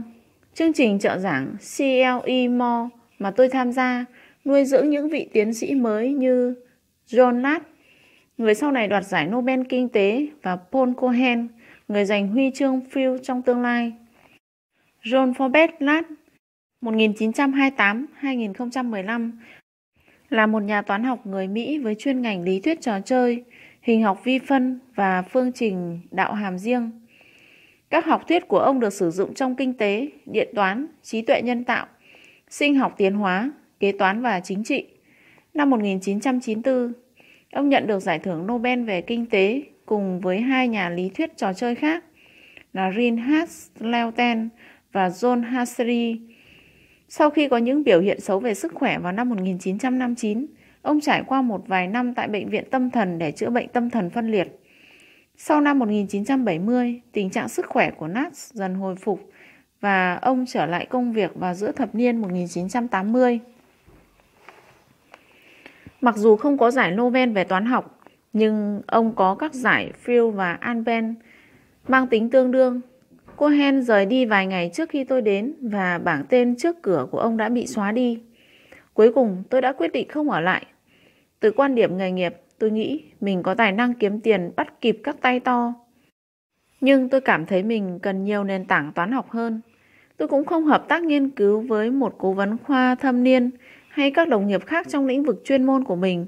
[0.55, 2.89] Chương trình trợ giảng CLE More
[3.19, 4.05] mà tôi tham gia
[4.45, 6.55] nuôi dưỡng những vị tiến sĩ mới như
[7.07, 7.65] John Nash,
[8.39, 11.49] người sau này đoạt giải Nobel Kinh tế và Paul Cohen,
[11.89, 13.93] người giành huy chương Field trong tương lai.
[15.03, 16.07] John Forbes Latt
[16.83, 19.31] 1928-2015
[20.29, 23.45] là một nhà toán học người Mỹ với chuyên ngành lý thuyết trò chơi,
[23.81, 26.91] hình học vi phân và phương trình đạo hàm riêng.
[27.91, 31.43] Các học thuyết của ông được sử dụng trong kinh tế, điện toán, trí tuệ
[31.43, 31.87] nhân tạo,
[32.49, 33.51] sinh học tiến hóa,
[33.81, 34.87] kế toán và chính trị.
[35.55, 36.93] Năm 1994,
[37.53, 41.37] ông nhận được giải thưởng Nobel về kinh tế cùng với hai nhà lý thuyết
[41.37, 42.05] trò chơi khác
[42.73, 44.49] là Reinhard Leuten
[44.93, 46.21] và John Hassery.
[47.09, 50.47] Sau khi có những biểu hiện xấu về sức khỏe vào năm 1959,
[50.83, 53.91] ông trải qua một vài năm tại bệnh viện tâm thần để chữa bệnh tâm
[53.91, 54.61] thần phân liệt.
[55.37, 59.31] Sau năm 1970, tình trạng sức khỏe của Nats dần hồi phục
[59.81, 63.41] và ông trở lại công việc vào giữa thập niên 1980.
[66.01, 68.01] Mặc dù không có giải Nobel về toán học,
[68.33, 71.15] nhưng ông có các giải Field và Alben
[71.89, 72.81] mang tính tương đương.
[73.37, 77.19] Cohen rời đi vài ngày trước khi tôi đến và bảng tên trước cửa của
[77.19, 78.19] ông đã bị xóa đi.
[78.95, 80.67] Cuối cùng tôi đã quyết định không ở lại.
[81.41, 85.01] Từ quan điểm nghề nghiệp, tôi nghĩ mình có tài năng kiếm tiền bắt kịp
[85.05, 85.75] các tay to.
[86.81, 89.61] Nhưng tôi cảm thấy mình cần nhiều nền tảng toán học hơn.
[90.17, 93.51] Tôi cũng không hợp tác nghiên cứu với một cố vấn khoa thâm niên
[93.89, 96.27] hay các đồng nghiệp khác trong lĩnh vực chuyên môn của mình.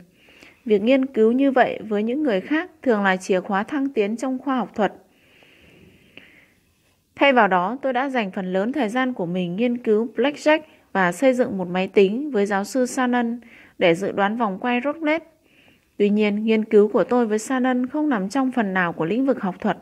[0.65, 4.17] Việc nghiên cứu như vậy với những người khác thường là chìa khóa thăng tiến
[4.17, 4.93] trong khoa học thuật.
[7.15, 10.61] Thay vào đó, tôi đã dành phần lớn thời gian của mình nghiên cứu Blackjack
[10.93, 13.41] và xây dựng một máy tính với giáo sư Shannon
[13.79, 15.23] để dự đoán vòng quay Rocklet.
[15.97, 19.27] Tuy nhiên, nghiên cứu của tôi với Shannon không nằm trong phần nào của lĩnh
[19.27, 19.79] vực học thuật.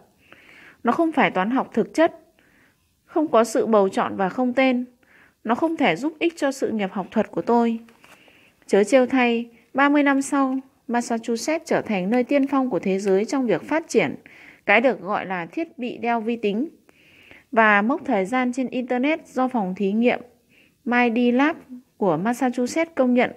[0.84, 2.18] Nó không phải toán học thực chất,
[3.04, 4.84] không có sự bầu chọn và không tên.
[5.44, 7.78] Nó không thể giúp ích cho sự nghiệp học thuật của tôi.
[8.66, 10.58] Chớ trêu thay, 30 năm sau,
[10.88, 14.14] Massachusetts trở thành nơi tiên phong của thế giới trong việc phát triển
[14.66, 16.68] cái được gọi là thiết bị đeo vi tính
[17.52, 20.20] và mốc thời gian trên Internet do phòng thí nghiệm
[20.84, 21.56] MIDI Lab
[21.96, 23.30] của Massachusetts công nhận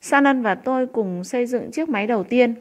[0.00, 2.54] Shannon và tôi cùng xây dựng chiếc máy đầu tiên.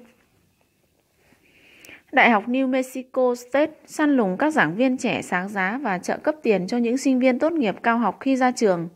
[2.11, 6.17] Đại học New Mexico State săn lùng các giảng viên trẻ sáng giá và trợ
[6.17, 8.89] cấp tiền cho những sinh viên tốt nghiệp cao học khi ra trường.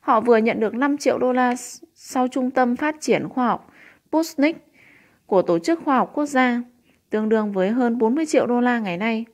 [0.00, 1.54] Họ vừa nhận được 5 triệu đô la
[1.94, 3.72] sau Trung tâm Phát triển Khoa học
[4.08, 4.56] Sputnik
[5.26, 6.62] của Tổ chức Khoa học Quốc gia,
[7.10, 9.24] tương đương với hơn 40 triệu đô la ngày nay.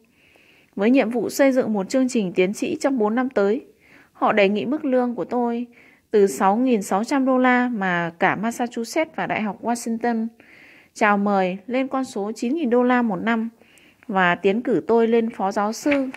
[0.76, 3.66] Với nhiệm vụ xây dựng một chương trình tiến sĩ trong 4 năm tới,
[4.18, 5.66] họ đề nghị mức lương của tôi
[6.10, 10.26] từ 6.600 đô la mà cả Massachusetts và Đại học Washington
[10.94, 13.48] chào mời lên con số 9.000 đô la một năm
[14.08, 16.08] và tiến cử tôi lên phó giáo sư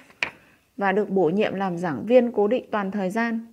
[0.78, 3.46] và được bổ nhiệm làm giảng viên cố định toàn thời gian.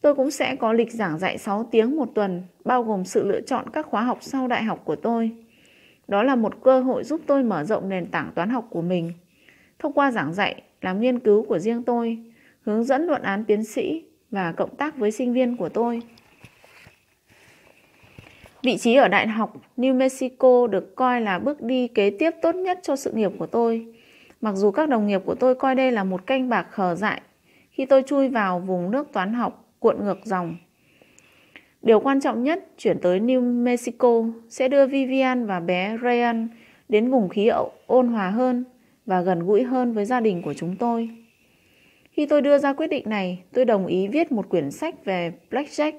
[0.00, 3.40] Tôi cũng sẽ có lịch giảng dạy 6 tiếng một tuần, bao gồm sự lựa
[3.40, 5.30] chọn các khóa học sau đại học của tôi.
[6.08, 9.12] Đó là một cơ hội giúp tôi mở rộng nền tảng toán học của mình.
[9.78, 12.31] Thông qua giảng dạy, làm nghiên cứu của riêng tôi,
[12.62, 16.02] hướng dẫn luận án tiến sĩ và cộng tác với sinh viên của tôi.
[18.62, 22.54] Vị trí ở Đại học New Mexico được coi là bước đi kế tiếp tốt
[22.54, 23.86] nhất cho sự nghiệp của tôi.
[24.40, 27.20] Mặc dù các đồng nghiệp của tôi coi đây là một canh bạc khờ dại
[27.70, 30.56] khi tôi chui vào vùng nước toán học cuộn ngược dòng.
[31.82, 36.48] Điều quan trọng nhất, chuyển tới New Mexico sẽ đưa Vivian và bé Ryan
[36.88, 38.64] đến vùng khí hậu ôn hòa hơn
[39.06, 41.21] và gần gũi hơn với gia đình của chúng tôi.
[42.12, 45.32] Khi tôi đưa ra quyết định này, tôi đồng ý viết một quyển sách về
[45.50, 45.92] Blackjack.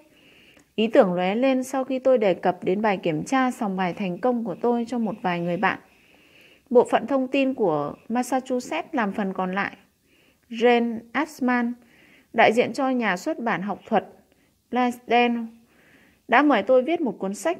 [0.75, 3.93] Ý tưởng lóe lên sau khi tôi đề cập đến bài kiểm tra sòng bài
[3.93, 5.79] thành công của tôi cho một vài người bạn.
[6.69, 9.77] Bộ phận thông tin của Massachusetts làm phần còn lại.
[10.49, 11.73] Jane Asman,
[12.33, 14.05] đại diện cho nhà xuất bản học thuật
[14.71, 15.37] Blaisdell,
[16.27, 17.57] đã mời tôi viết một cuốn sách.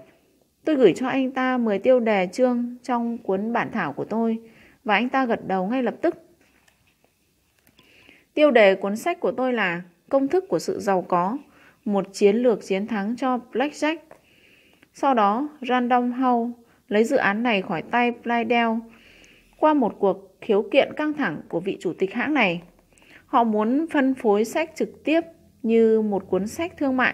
[0.65, 4.37] Tôi gửi cho anh ta 10 tiêu đề chương trong cuốn bản thảo của tôi
[4.83, 6.15] và anh ta gật đầu ngay lập tức.
[8.33, 11.37] Tiêu đề cuốn sách của tôi là Công thức của sự giàu có,
[11.85, 13.97] một chiến lược chiến thắng cho Blackjack.
[14.93, 18.71] Sau đó, Random House lấy dự án này khỏi tay Blydell
[19.57, 22.61] qua một cuộc khiếu kiện căng thẳng của vị chủ tịch hãng này.
[23.25, 25.21] Họ muốn phân phối sách trực tiếp
[25.63, 27.13] như một cuốn sách thương mại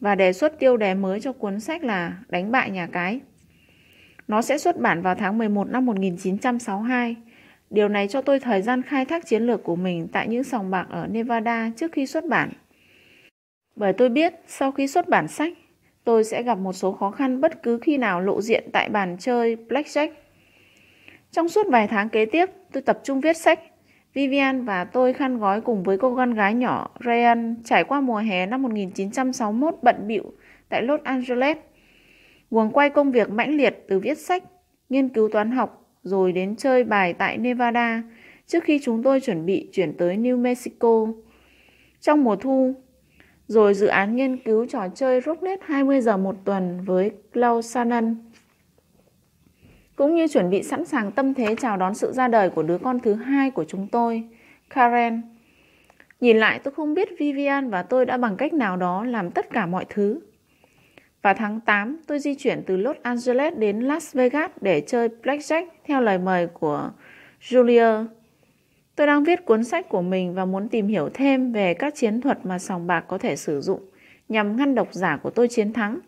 [0.00, 3.20] và đề xuất tiêu đề mới cho cuốn sách là Đánh bại nhà cái.
[4.28, 7.16] Nó sẽ xuất bản vào tháng 11 năm 1962.
[7.72, 10.70] Điều này cho tôi thời gian khai thác chiến lược của mình tại những sòng
[10.70, 12.50] bạc ở Nevada trước khi xuất bản.
[13.76, 15.52] Bởi tôi biết sau khi xuất bản sách,
[16.04, 19.16] tôi sẽ gặp một số khó khăn bất cứ khi nào lộ diện tại bàn
[19.20, 20.08] chơi Blackjack.
[21.30, 23.60] Trong suốt vài tháng kế tiếp, tôi tập trung viết sách.
[24.14, 28.18] Vivian và tôi khăn gói cùng với cô con gái nhỏ Ryan trải qua mùa
[28.18, 30.32] hè năm 1961 bận bịu
[30.68, 31.56] tại Los Angeles.
[32.50, 34.44] Guồng quay công việc mãnh liệt từ viết sách,
[34.88, 38.02] nghiên cứu toán học rồi đến chơi bài tại Nevada
[38.46, 41.06] trước khi chúng tôi chuẩn bị chuyển tới New Mexico.
[42.00, 42.74] Trong mùa thu,
[43.46, 48.16] rồi dự án nghiên cứu trò chơi Rocknet 20 giờ một tuần với Klaus Sanan
[49.96, 52.78] cũng như chuẩn bị sẵn sàng tâm thế chào đón sự ra đời của đứa
[52.78, 54.22] con thứ hai của chúng tôi,
[54.70, 55.22] Karen.
[56.20, 59.50] Nhìn lại tôi không biết Vivian và tôi đã bằng cách nào đó làm tất
[59.50, 60.20] cả mọi thứ.
[61.22, 65.66] Vào tháng 8, tôi di chuyển từ Los Angeles đến Las Vegas để chơi Blackjack
[65.84, 66.90] theo lời mời của
[67.40, 68.06] Julia.
[68.96, 72.20] Tôi đang viết cuốn sách của mình và muốn tìm hiểu thêm về các chiến
[72.20, 73.80] thuật mà sòng bạc có thể sử dụng
[74.28, 76.00] nhằm ngăn độc giả của tôi chiến thắng.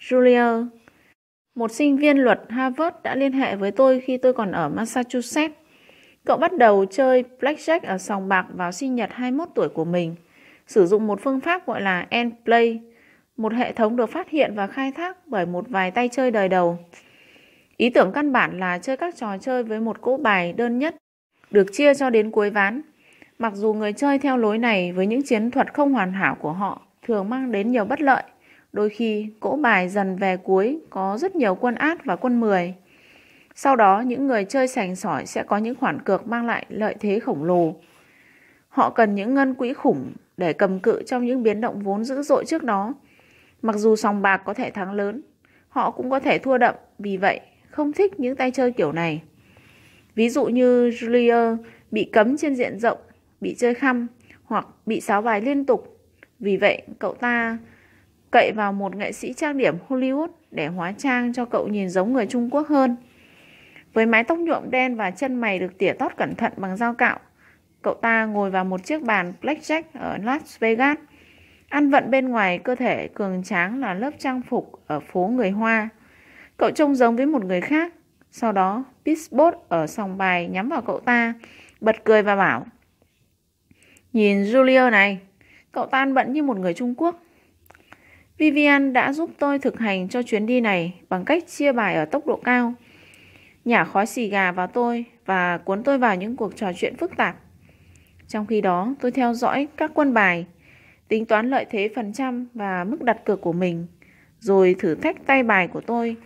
[0.00, 0.66] Julia
[1.54, 5.54] một sinh viên luật Harvard đã liên hệ với tôi khi tôi còn ở Massachusetts.
[6.24, 10.14] Cậu bắt đầu chơi blackjack ở sòng bạc vào sinh nhật 21 tuổi của mình,
[10.66, 12.80] sử dụng một phương pháp gọi là end play,
[13.36, 16.48] một hệ thống được phát hiện và khai thác bởi một vài tay chơi đời
[16.48, 16.78] đầu.
[17.76, 20.96] Ý tưởng căn bản là chơi các trò chơi với một cỗ bài đơn nhất,
[21.50, 22.82] được chia cho đến cuối ván.
[23.38, 26.52] Mặc dù người chơi theo lối này với những chiến thuật không hoàn hảo của
[26.52, 28.22] họ thường mang đến nhiều bất lợi,
[28.72, 32.74] Đôi khi cỗ bài dần về cuối có rất nhiều quân át và quân 10.
[33.54, 36.94] Sau đó những người chơi sành sỏi sẽ có những khoản cược mang lại lợi
[37.00, 37.74] thế khổng lồ.
[38.68, 42.22] Họ cần những ngân quỹ khủng để cầm cự trong những biến động vốn dữ
[42.22, 42.94] dội trước đó.
[43.62, 45.22] Mặc dù sòng bạc có thể thắng lớn,
[45.68, 47.40] họ cũng có thể thua đậm, vì vậy
[47.70, 49.22] không thích những tay chơi kiểu này.
[50.14, 51.56] Ví dụ như Julia
[51.90, 52.98] bị cấm trên diện rộng,
[53.40, 54.06] bị chơi khăm
[54.44, 55.98] hoặc bị sáo bài liên tục.
[56.38, 57.58] Vì vậy, cậu ta
[58.30, 62.12] cậy vào một nghệ sĩ trang điểm Hollywood để hóa trang cho cậu nhìn giống
[62.12, 62.96] người Trung Quốc hơn.
[63.92, 66.94] Với mái tóc nhuộm đen và chân mày được tỉa tót cẩn thận bằng dao
[66.94, 67.18] cạo,
[67.82, 70.98] cậu ta ngồi vào một chiếc bàn blackjack ở Las Vegas.
[71.72, 75.50] Ăn vận bên ngoài cơ thể cường tráng là lớp trang phục ở phố người
[75.50, 75.88] Hoa.
[76.56, 77.92] Cậu trông giống với một người khác.
[78.30, 81.34] Sau đó, Pittsburgh ở sòng bài nhắm vào cậu ta,
[81.80, 82.66] bật cười và bảo
[84.12, 85.18] Nhìn Julio này,
[85.72, 87.22] cậu ta ăn bận như một người Trung Quốc.
[88.38, 92.04] Vivian đã giúp tôi thực hành cho chuyến đi này bằng cách chia bài ở
[92.04, 92.74] tốc độ cao,
[93.64, 97.16] nhả khói xì gà vào tôi và cuốn tôi vào những cuộc trò chuyện phức
[97.16, 97.36] tạp.
[98.28, 100.46] Trong khi đó, tôi theo dõi các quân bài,
[101.12, 103.86] tính toán lợi thế phần trăm và mức đặt cược của mình,
[104.40, 106.16] rồi thử thách tay bài của tôi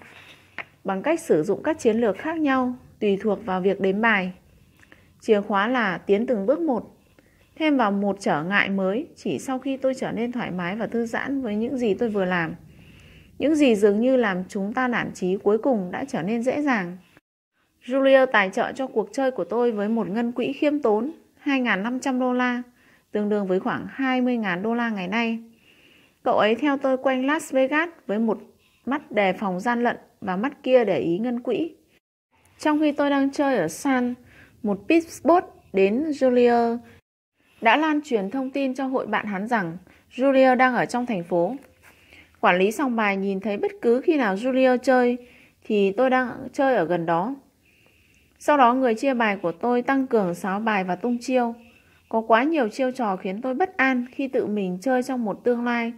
[0.85, 4.33] bằng cách sử dụng các chiến lược khác nhau tùy thuộc vào việc đếm bài.
[5.21, 6.97] Chìa khóa là tiến từng bước một
[7.57, 10.87] thêm vào một trở ngại mới chỉ sau khi tôi trở nên thoải mái và
[10.87, 12.55] thư giãn với những gì tôi vừa làm.
[13.39, 16.63] Những gì dường như làm chúng ta nản trí cuối cùng đã trở nên dễ
[16.63, 16.97] dàng.
[17.85, 21.13] Julia tài trợ cho cuộc chơi của tôi với một ngân quỹ khiêm tốn
[21.45, 22.63] 2.500 đô la,
[23.17, 25.39] tương đương với khoảng 20.000 đô la ngày nay.
[26.23, 28.39] Cậu ấy theo tôi quanh Las Vegas với một
[28.87, 31.75] mắt đề phòng gian lận và mắt kia để ý ngân quỹ.
[32.59, 34.15] Trong khi tôi đang chơi ở San,
[34.63, 36.79] một pitchboard đến Julia
[37.61, 39.77] đã lan truyền thông tin cho hội bạn hắn rằng
[40.11, 41.57] Julia đang ở trong thành phố.
[42.41, 45.17] Quản lý sòng bài nhìn thấy bất cứ khi nào Julia chơi
[45.65, 47.35] thì tôi đang chơi ở gần đó.
[48.39, 51.55] Sau đó người chia bài của tôi tăng cường sáo bài và tung chiêu.
[52.09, 55.45] Có quá nhiều chiêu trò khiến tôi bất an khi tự mình chơi trong một
[55.45, 55.93] tương lai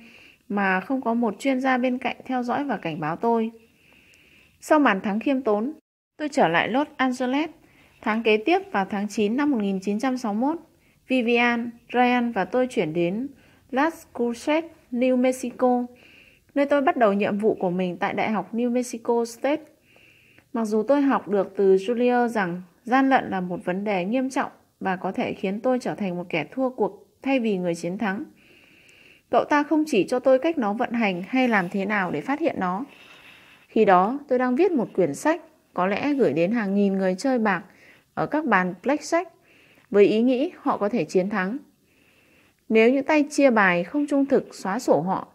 [0.48, 3.50] mà không có một chuyên gia bên cạnh theo dõi và cảnh báo tôi.
[4.60, 5.72] Sau màn thắng khiêm tốn,
[6.16, 7.50] tôi trở lại Los Angeles.
[8.00, 10.58] Tháng kế tiếp vào tháng 9 năm 1961,
[11.08, 13.28] Vivian, Ryan và tôi chuyển đến
[13.70, 15.86] Las Cruces, New Mexico,
[16.54, 19.62] nơi tôi bắt đầu nhiệm vụ của mình tại Đại học New Mexico State.
[20.52, 24.30] Mặc dù tôi học được từ Julia rằng gian lận là một vấn đề nghiêm
[24.30, 24.50] trọng
[24.80, 27.98] và có thể khiến tôi trở thành một kẻ thua cuộc thay vì người chiến
[27.98, 28.24] thắng.
[29.30, 32.20] Cậu ta không chỉ cho tôi cách nó vận hành hay làm thế nào để
[32.20, 32.84] phát hiện nó.
[33.68, 35.42] Khi đó, tôi đang viết một quyển sách,
[35.74, 37.62] có lẽ gửi đến hàng nghìn người chơi bạc
[38.14, 39.24] ở các bàn blackjack
[39.90, 41.58] với ý nghĩ họ có thể chiến thắng.
[42.68, 45.28] Nếu những tay chia bài không trung thực xóa sổ họ,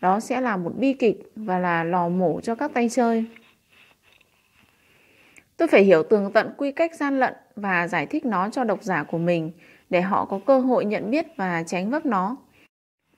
[0.00, 3.24] đó sẽ là một bi kịch và là lò mổ cho các tay chơi.
[5.56, 8.82] Tôi phải hiểu tường tận quy cách gian lận và giải thích nó cho độc
[8.82, 9.50] giả của mình
[9.90, 12.36] để họ có cơ hội nhận biết và tránh vấp nó.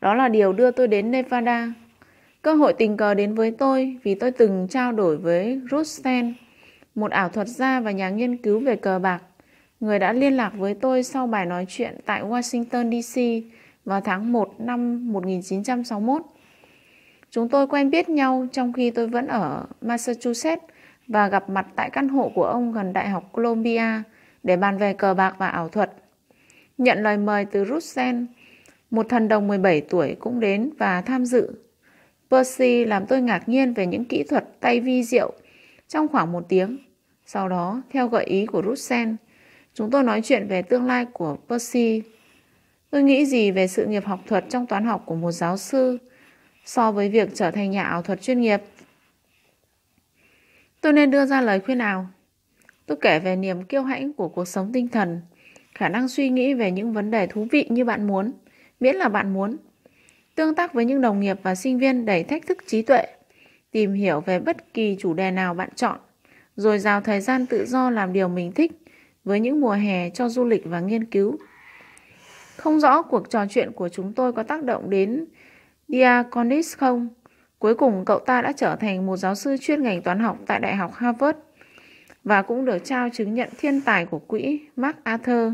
[0.01, 1.73] Đó là điều đưa tôi đến Nevada.
[2.43, 6.35] Cơ hội tình cờ đến với tôi vì tôi từng trao đổi với Rusten,
[6.95, 9.23] một ảo thuật gia và nhà nghiên cứu về cờ bạc,
[9.81, 13.21] người đã liên lạc với tôi sau bài nói chuyện tại Washington DC
[13.85, 16.23] vào tháng 1 năm 1961.
[17.31, 20.65] Chúng tôi quen biết nhau trong khi tôi vẫn ở Massachusetts
[21.09, 24.03] và gặp mặt tại căn hộ của ông gần Đại học Columbia
[24.45, 25.93] để bàn về cờ bạc và ảo thuật.
[26.79, 28.27] Nhận lời mời từ Russen,
[28.91, 31.51] một thần đồng 17 tuổi cũng đến và tham dự.
[32.31, 35.33] Percy làm tôi ngạc nhiên về những kỹ thuật tay vi diệu
[35.89, 36.79] trong khoảng một tiếng.
[37.27, 39.17] Sau đó, theo gợi ý của Russen,
[39.75, 42.03] chúng tôi nói chuyện về tương lai của Percy.
[42.91, 45.99] Tôi nghĩ gì về sự nghiệp học thuật trong toán học của một giáo sư
[46.65, 48.63] so với việc trở thành nhà ảo thuật chuyên nghiệp?
[50.81, 52.07] Tôi nên đưa ra lời khuyên nào?
[52.87, 55.21] Tôi kể về niềm kiêu hãnh của cuộc sống tinh thần,
[55.75, 58.33] khả năng suy nghĩ về những vấn đề thú vị như bạn muốn,
[58.81, 59.57] miễn là bạn muốn.
[60.35, 63.07] Tương tác với những đồng nghiệp và sinh viên đầy thách thức trí tuệ,
[63.71, 65.99] tìm hiểu về bất kỳ chủ đề nào bạn chọn,
[66.57, 68.73] rồi dào thời gian tự do làm điều mình thích
[69.25, 71.39] với những mùa hè cho du lịch và nghiên cứu.
[72.57, 75.25] Không rõ cuộc trò chuyện của chúng tôi có tác động đến
[75.89, 77.09] Diaconis không?
[77.59, 80.61] Cuối cùng cậu ta đã trở thành một giáo sư chuyên ngành toán học tại
[80.61, 81.39] Đại học Harvard
[82.25, 85.53] và cũng được trao chứng nhận thiên tài của quỹ Mark Arthur.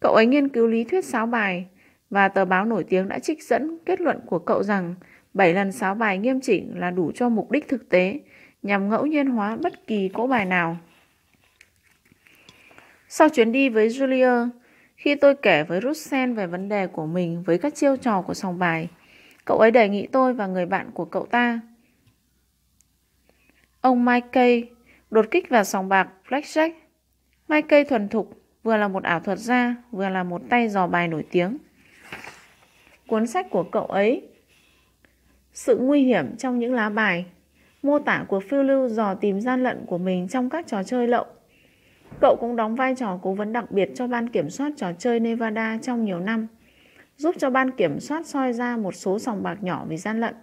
[0.00, 1.66] Cậu ấy nghiên cứu lý thuyết sáo bài
[2.10, 4.94] và tờ báo nổi tiếng đã trích dẫn kết luận của cậu rằng
[5.34, 8.20] 7 lần sáo bài nghiêm chỉnh là đủ cho mục đích thực tế
[8.62, 10.76] nhằm ngẫu nhiên hóa bất kỳ cỗ bài nào.
[13.08, 14.48] Sau chuyến đi với Julia,
[14.96, 18.34] khi tôi kể với Russell về vấn đề của mình với các chiêu trò của
[18.34, 18.88] sòng bài,
[19.44, 21.60] cậu ấy đề nghị tôi và người bạn của cậu ta.
[23.80, 24.68] Ông Mike Kay
[25.12, 26.70] đột kích và sòng bạc Blackjack.
[27.48, 28.30] Mai cây thuần thục,
[28.62, 31.58] vừa là một ảo thuật gia, vừa là một tay dò bài nổi tiếng.
[33.06, 34.28] Cuốn sách của cậu ấy
[35.52, 37.26] Sự nguy hiểm trong những lá bài
[37.82, 41.08] mô tả cuộc phiêu lưu dò tìm gian lận của mình trong các trò chơi
[41.08, 41.26] lậu.
[42.20, 45.20] Cậu cũng đóng vai trò cố vấn đặc biệt cho ban kiểm soát trò chơi
[45.20, 46.46] Nevada trong nhiều năm
[47.16, 50.34] giúp cho ban kiểm soát soi ra một số sòng bạc nhỏ vì gian lận.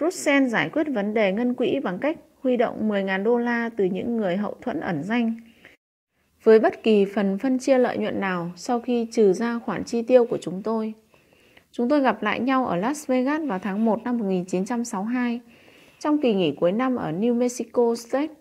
[0.00, 2.16] Russell giải quyết vấn đề ngân quỹ bằng cách
[2.46, 5.34] huy động 10.000 đô la từ những người hậu thuẫn ẩn danh.
[6.42, 10.02] Với bất kỳ phần phân chia lợi nhuận nào sau khi trừ ra khoản chi
[10.02, 10.94] tiêu của chúng tôi.
[11.72, 15.40] Chúng tôi gặp lại nhau ở Las Vegas vào tháng 1 năm 1962.
[15.98, 18.34] Trong kỳ nghỉ cuối năm ở New Mexico State,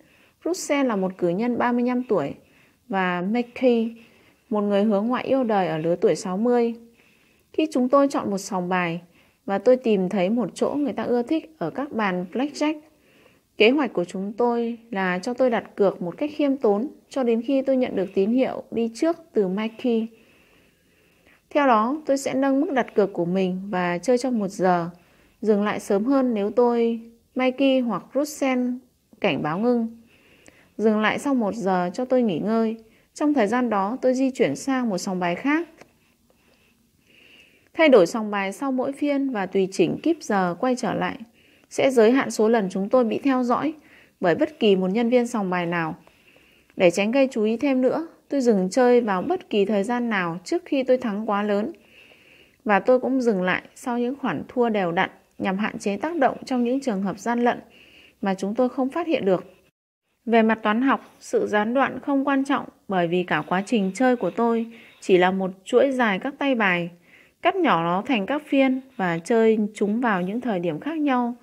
[0.45, 2.34] Russell là một cử nhân 35 tuổi
[2.88, 3.95] và McKay,
[4.49, 6.74] một người hướng ngoại yêu đời ở lứa tuổi 60.
[7.53, 9.01] Khi chúng tôi chọn một sòng bài
[9.45, 12.80] và tôi tìm thấy một chỗ người ta ưa thích ở các bàn blackjack,
[13.58, 17.24] kế hoạch của chúng tôi là cho tôi đặt cược một cách khiêm tốn cho
[17.24, 20.08] đến khi tôi nhận được tín hiệu đi trước từ Mikey.
[21.49, 24.89] Theo đó, tôi sẽ nâng mức đặt cược của mình và chơi trong một giờ,
[25.41, 26.99] dừng lại sớm hơn nếu tôi,
[27.36, 28.70] Mikey hoặc Russell
[29.22, 30.01] cảnh báo ngưng.
[30.78, 32.78] Dừng lại sau một giờ cho tôi nghỉ ngơi.
[33.14, 35.68] Trong thời gian đó, tôi di chuyển sang một sòng bài khác
[37.78, 41.18] Thay đổi sòng bài sau mỗi phiên và tùy chỉnh kíp giờ quay trở lại
[41.76, 43.73] sẽ giới hạn số lần chúng tôi bị theo dõi
[44.19, 45.95] bởi bất kỳ một nhân viên sòng bài nào.
[46.76, 50.09] Để tránh gây chú ý thêm nữa, tôi dừng chơi vào bất kỳ thời gian
[50.09, 51.71] nào trước khi tôi thắng quá lớn.
[52.65, 56.15] Và tôi cũng dừng lại sau những khoản thua đều đặn nhằm hạn chế tác
[56.15, 57.59] động trong những trường hợp gian lận
[58.21, 59.45] mà chúng tôi không phát hiện được.
[60.26, 63.91] Về mặt toán học, sự gián đoạn không quan trọng bởi vì cả quá trình
[63.95, 64.65] chơi của tôi
[65.01, 66.89] chỉ là một chuỗi dài các tay bài
[67.41, 71.36] cắt nhỏ nó thành các phiên và chơi chúng vào những thời điểm khác nhau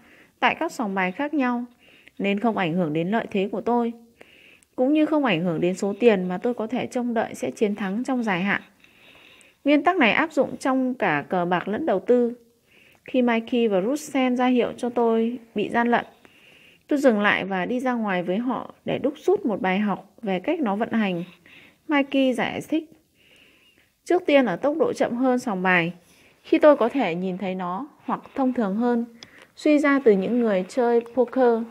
[0.42, 1.64] tại các sòng bài khác nhau
[2.18, 3.92] nên không ảnh hưởng đến lợi thế của tôi
[4.76, 7.50] cũng như không ảnh hưởng đến số tiền mà tôi có thể trông đợi sẽ
[7.50, 8.62] chiến thắng trong dài hạn.
[9.64, 12.32] Nguyên tắc này áp dụng trong cả cờ bạc lẫn đầu tư.
[13.04, 16.06] Khi Mikey và Russen ra hiệu cho tôi bị gian lận,
[16.88, 20.14] tôi dừng lại và đi ra ngoài với họ để đúc rút một bài học
[20.22, 21.24] về cách nó vận hành.
[21.88, 22.90] Mikey giải thích.
[24.04, 25.92] Trước tiên ở tốc độ chậm hơn sòng bài,
[26.42, 29.04] khi tôi có thể nhìn thấy nó hoặc thông thường hơn,
[29.56, 31.62] suy ra từ những người chơi poker,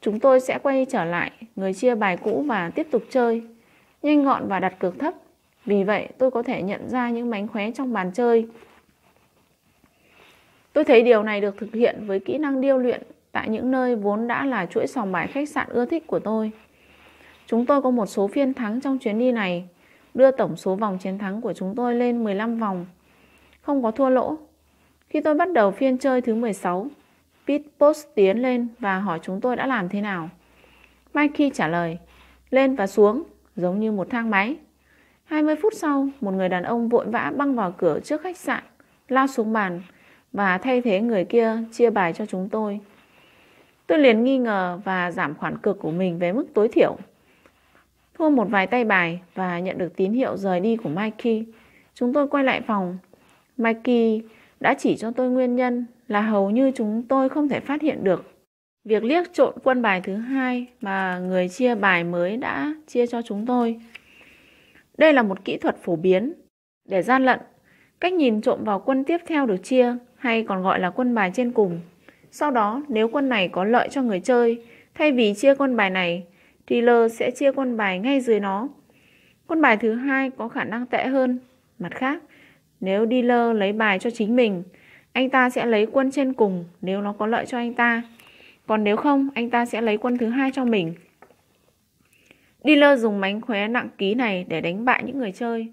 [0.00, 3.42] chúng tôi sẽ quay trở lại người chia bài cũ và tiếp tục chơi,
[4.02, 5.14] nhanh gọn và đặt cược thấp.
[5.64, 8.46] Vì vậy, tôi có thể nhận ra những mánh khóe trong bàn chơi.
[10.72, 13.02] Tôi thấy điều này được thực hiện với kỹ năng điêu luyện
[13.32, 16.50] tại những nơi vốn đã là chuỗi sòng bài khách sạn ưa thích của tôi.
[17.46, 19.68] Chúng tôi có một số phiên thắng trong chuyến đi này,
[20.14, 22.86] đưa tổng số vòng chiến thắng của chúng tôi lên 15 vòng,
[23.62, 24.36] không có thua lỗ.
[25.08, 26.86] Khi tôi bắt đầu phiên chơi thứ 16,
[27.46, 30.30] Pete Post tiến lên và hỏi chúng tôi đã làm thế nào.
[31.14, 31.98] Mikey trả lời,
[32.50, 33.22] lên và xuống,
[33.56, 34.56] giống như một thang máy.
[35.24, 38.62] 20 phút sau, một người đàn ông vội vã băng vào cửa trước khách sạn,
[39.08, 39.82] lao xuống bàn
[40.32, 42.80] và thay thế người kia chia bài cho chúng tôi.
[43.86, 46.96] Tôi liền nghi ngờ và giảm khoản cược của mình về mức tối thiểu.
[48.18, 51.44] Thua một vài tay bài và nhận được tín hiệu rời đi của Mikey.
[51.94, 52.98] Chúng tôi quay lại phòng.
[53.56, 54.22] Mikey
[54.62, 58.04] đã chỉ cho tôi nguyên nhân là hầu như chúng tôi không thể phát hiện
[58.04, 58.32] được
[58.84, 63.22] việc liếc trộn quân bài thứ hai mà người chia bài mới đã chia cho
[63.22, 63.80] chúng tôi.
[64.98, 66.32] Đây là một kỹ thuật phổ biến
[66.88, 67.40] để gian lận.
[68.00, 71.30] Cách nhìn trộm vào quân tiếp theo được chia hay còn gọi là quân bài
[71.34, 71.80] trên cùng.
[72.30, 75.90] Sau đó, nếu quân này có lợi cho người chơi, thay vì chia quân bài
[75.90, 76.26] này,
[76.70, 78.68] dealer sẽ chia quân bài ngay dưới nó.
[79.46, 81.38] Quân bài thứ hai có khả năng tệ hơn.
[81.78, 82.22] Mặt khác,
[82.82, 84.62] nếu dealer lấy bài cho chính mình,
[85.12, 88.02] anh ta sẽ lấy quân trên cùng nếu nó có lợi cho anh ta.
[88.66, 90.94] Còn nếu không, anh ta sẽ lấy quân thứ hai cho mình.
[92.64, 95.72] Dealer dùng mánh khóe nặng ký này để đánh bại những người chơi.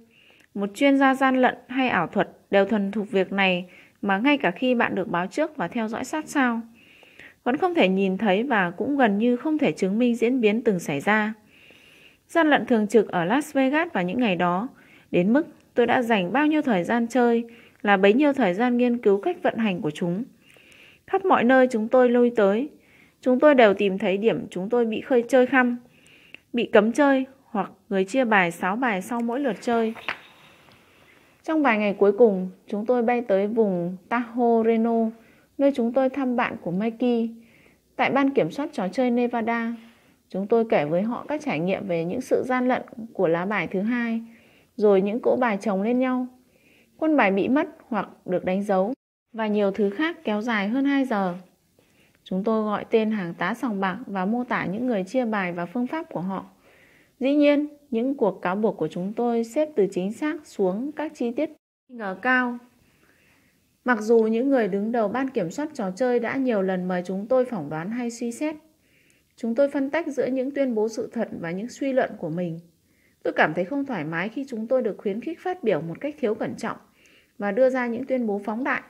[0.54, 3.66] Một chuyên gia gian lận hay ảo thuật đều thuần thục việc này
[4.02, 6.62] mà ngay cả khi bạn được báo trước và theo dõi sát sao,
[7.44, 10.62] vẫn không thể nhìn thấy và cũng gần như không thể chứng minh diễn biến
[10.62, 11.34] từng xảy ra.
[12.28, 14.68] Gian lận thường trực ở Las Vegas vào những ngày đó,
[15.12, 15.48] đến mức
[15.80, 17.44] tôi đã dành bao nhiêu thời gian chơi
[17.82, 20.24] là bấy nhiêu thời gian nghiên cứu cách vận hành của chúng.
[21.08, 22.70] Khắp mọi nơi chúng tôi lui tới,
[23.22, 25.78] chúng tôi đều tìm thấy điểm chúng tôi bị khơi chơi khăm,
[26.54, 29.94] bị cấm chơi hoặc người chia bài 6 bài sau mỗi lượt chơi.
[31.44, 35.10] Trong vài ngày cuối cùng, chúng tôi bay tới vùng Tahoe Reno,
[35.58, 37.30] nơi chúng tôi thăm bạn của Mikey.
[37.96, 39.74] Tại ban kiểm soát trò chơi Nevada,
[40.30, 42.82] chúng tôi kể với họ các trải nghiệm về những sự gian lận
[43.14, 44.22] của lá bài thứ hai,
[44.80, 46.28] rồi những cỗ bài chồng lên nhau.
[46.98, 48.94] Quân bài bị mất hoặc được đánh dấu
[49.34, 51.36] và nhiều thứ khác kéo dài hơn 2 giờ.
[52.24, 55.52] Chúng tôi gọi tên hàng tá sòng bạc và mô tả những người chia bài
[55.52, 56.46] và phương pháp của họ.
[57.20, 61.12] Dĩ nhiên, những cuộc cáo buộc của chúng tôi xếp từ chính xác xuống các
[61.16, 61.50] chi tiết
[61.88, 62.58] ngờ cao.
[63.86, 67.02] Mặc dù những người đứng đầu ban kiểm soát trò chơi đã nhiều lần mời
[67.06, 68.56] chúng tôi phỏng đoán hay suy xét,
[69.36, 72.30] chúng tôi phân tách giữa những tuyên bố sự thật và những suy luận của
[72.30, 72.60] mình.
[73.24, 76.02] Tôi cảm thấy không thoải mái khi chúng tôi được khuyến khích phát biểu một
[76.02, 76.78] cách thiếu cẩn trọng
[77.38, 78.82] và đưa ra những tuyên bố phóng đại.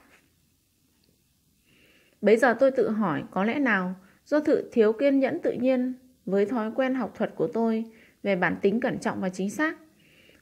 [2.22, 5.94] Bây giờ tôi tự hỏi có lẽ nào do sự thiếu kiên nhẫn tự nhiên
[6.26, 7.86] với thói quen học thuật của tôi
[8.24, 9.78] về bản tính cẩn trọng và chính xác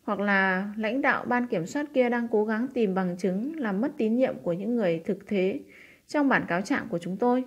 [0.03, 3.81] hoặc là lãnh đạo ban kiểm soát kia đang cố gắng tìm bằng chứng làm
[3.81, 5.59] mất tín nhiệm của những người thực thế
[6.07, 7.43] trong bản cáo trạng của chúng tôi.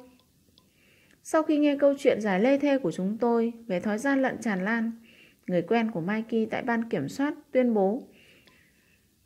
[1.22, 4.38] Sau khi nghe câu chuyện giải lê thê của chúng tôi về thói gian lận
[4.38, 4.93] tràn lan,
[5.51, 8.03] người quen của Mikey tại ban kiểm soát tuyên bố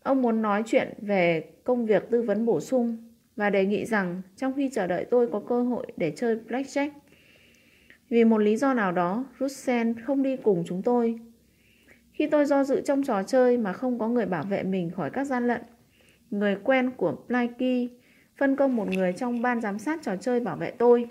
[0.02, 2.96] ông muốn nói chuyện về công việc tư vấn bổ sung
[3.36, 6.90] và đề nghị rằng trong khi chờ đợi tôi có cơ hội để chơi blackjack,
[8.08, 11.18] vì một lý do nào đó, Russell không đi cùng chúng tôi.
[12.12, 15.10] Khi tôi do dự trong trò chơi mà không có người bảo vệ mình khỏi
[15.10, 15.62] các gian lận,
[16.30, 17.88] người quen của Mikey
[18.36, 21.06] phân công một người trong ban giám sát trò chơi bảo vệ tôi.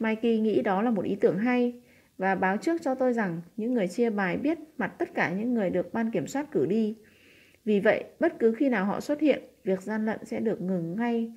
[0.00, 1.74] Mikey nghĩ đó là một ý tưởng hay
[2.18, 5.54] và báo trước cho tôi rằng những người chia bài biết mặt tất cả những
[5.54, 6.96] người được ban kiểm soát cử đi.
[7.64, 10.96] Vì vậy, bất cứ khi nào họ xuất hiện, việc gian lận sẽ được ngừng
[10.96, 11.32] ngay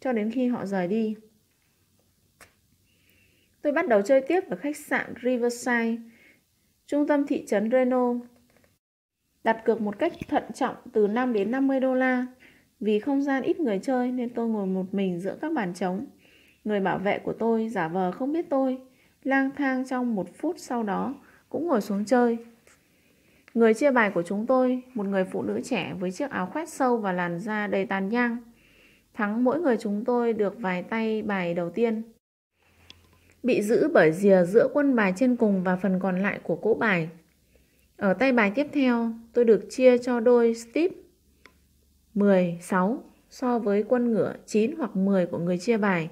[0.00, 1.16] cho đến khi họ rời đi.
[3.62, 5.96] Tôi bắt đầu chơi tiếp ở khách sạn Riverside,
[6.86, 8.14] trung tâm thị trấn Reno.
[9.44, 12.26] Đặt cược một cách thận trọng từ 5 đến 50 đô la.
[12.80, 16.06] Vì không gian ít người chơi nên tôi ngồi một mình giữa các bàn trống.
[16.64, 18.78] Người bảo vệ của tôi giả vờ không biết tôi,
[19.24, 21.14] lang thang trong một phút sau đó
[21.48, 22.38] cũng ngồi xuống chơi.
[23.54, 26.68] Người chia bài của chúng tôi, một người phụ nữ trẻ với chiếc áo khoét
[26.68, 28.36] sâu và làn da đầy tàn nhang.
[29.14, 32.02] Thắng mỗi người chúng tôi được vài tay bài đầu tiên
[33.44, 36.74] bị giữ bởi rìa giữa quân bài trên cùng và phần còn lại của cỗ
[36.74, 37.08] bài.
[37.96, 40.90] Ở tay bài tiếp theo, tôi được chia cho đôi stip
[42.14, 46.08] 10, 6 so với quân ngựa 9 hoặc 10 của người chia bài.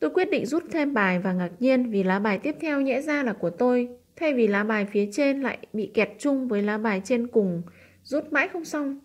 [0.00, 3.00] Tôi quyết định rút thêm bài và ngạc nhiên vì lá bài tiếp theo nhẽ
[3.00, 6.62] ra là của tôi, thay vì lá bài phía trên lại bị kẹt chung với
[6.62, 7.62] lá bài trên cùng,
[8.02, 9.00] rút mãi không xong.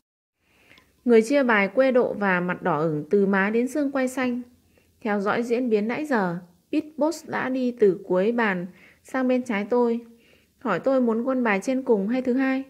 [1.06, 4.42] Người chia bài quê độ và mặt đỏ ửng từ má đến xương quay xanh.
[5.02, 6.38] Theo dõi diễn biến nãy giờ,
[6.72, 8.66] Pitboss đã đi từ cuối bàn
[9.04, 10.00] sang bên trái tôi.
[10.60, 12.64] Hỏi tôi muốn quân bài trên cùng hay thứ hai.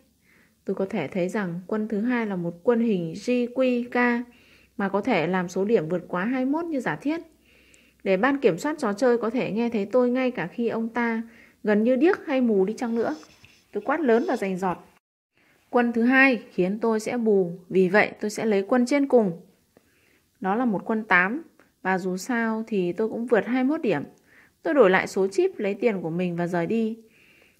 [0.65, 4.23] Tôi có thể thấy rằng quân thứ hai là một quân hình GQK
[4.77, 7.21] mà có thể làm số điểm vượt quá 21 như giả thiết.
[8.03, 10.89] Để ban kiểm soát trò chơi có thể nghe thấy tôi ngay cả khi ông
[10.89, 11.21] ta
[11.63, 13.15] gần như điếc hay mù đi chăng nữa.
[13.71, 14.77] Tôi quát lớn và rành giọt.
[15.69, 19.41] Quân thứ hai khiến tôi sẽ bù, vì vậy tôi sẽ lấy quân trên cùng.
[20.39, 21.43] Đó là một quân 8,
[21.81, 24.03] và dù sao thì tôi cũng vượt 21 điểm.
[24.63, 26.97] Tôi đổi lại số chip lấy tiền của mình và rời đi.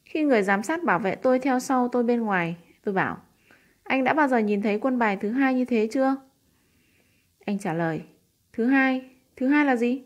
[0.05, 3.17] Khi người giám sát bảo vệ tôi theo sau tôi bên ngoài, tôi bảo
[3.83, 6.15] Anh đã bao giờ nhìn thấy quân bài thứ hai như thế chưa?
[7.45, 8.01] Anh trả lời
[8.53, 10.03] Thứ hai, thứ hai là gì?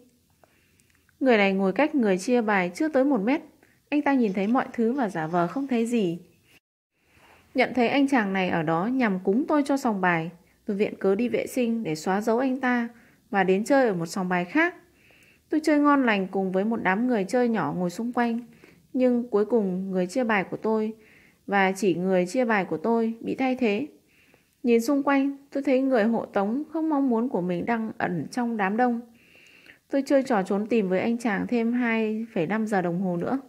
[1.19, 3.41] Người này ngồi cách người chia bài chưa tới một mét.
[3.89, 6.19] Anh ta nhìn thấy mọi thứ và giả vờ không thấy gì.
[7.55, 10.31] Nhận thấy anh chàng này ở đó nhằm cúng tôi cho sòng bài,
[10.65, 12.89] tôi viện cớ đi vệ sinh để xóa dấu anh ta
[13.29, 14.75] và đến chơi ở một sòng bài khác.
[15.49, 18.39] Tôi chơi ngon lành cùng với một đám người chơi nhỏ ngồi xung quanh,
[18.93, 20.93] nhưng cuối cùng người chia bài của tôi
[21.47, 23.87] và chỉ người chia bài của tôi bị thay thế.
[24.63, 28.27] Nhìn xung quanh, tôi thấy người hộ tống không mong muốn của mình đang ẩn
[28.31, 29.01] trong đám đông.
[29.91, 33.39] Tôi chơi trò trốn tìm với anh chàng thêm 2,5 giờ đồng hồ nữa.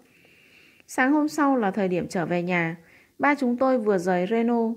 [0.87, 2.77] Sáng hôm sau là thời điểm trở về nhà.
[3.19, 4.73] Ba chúng tôi vừa rời Reno.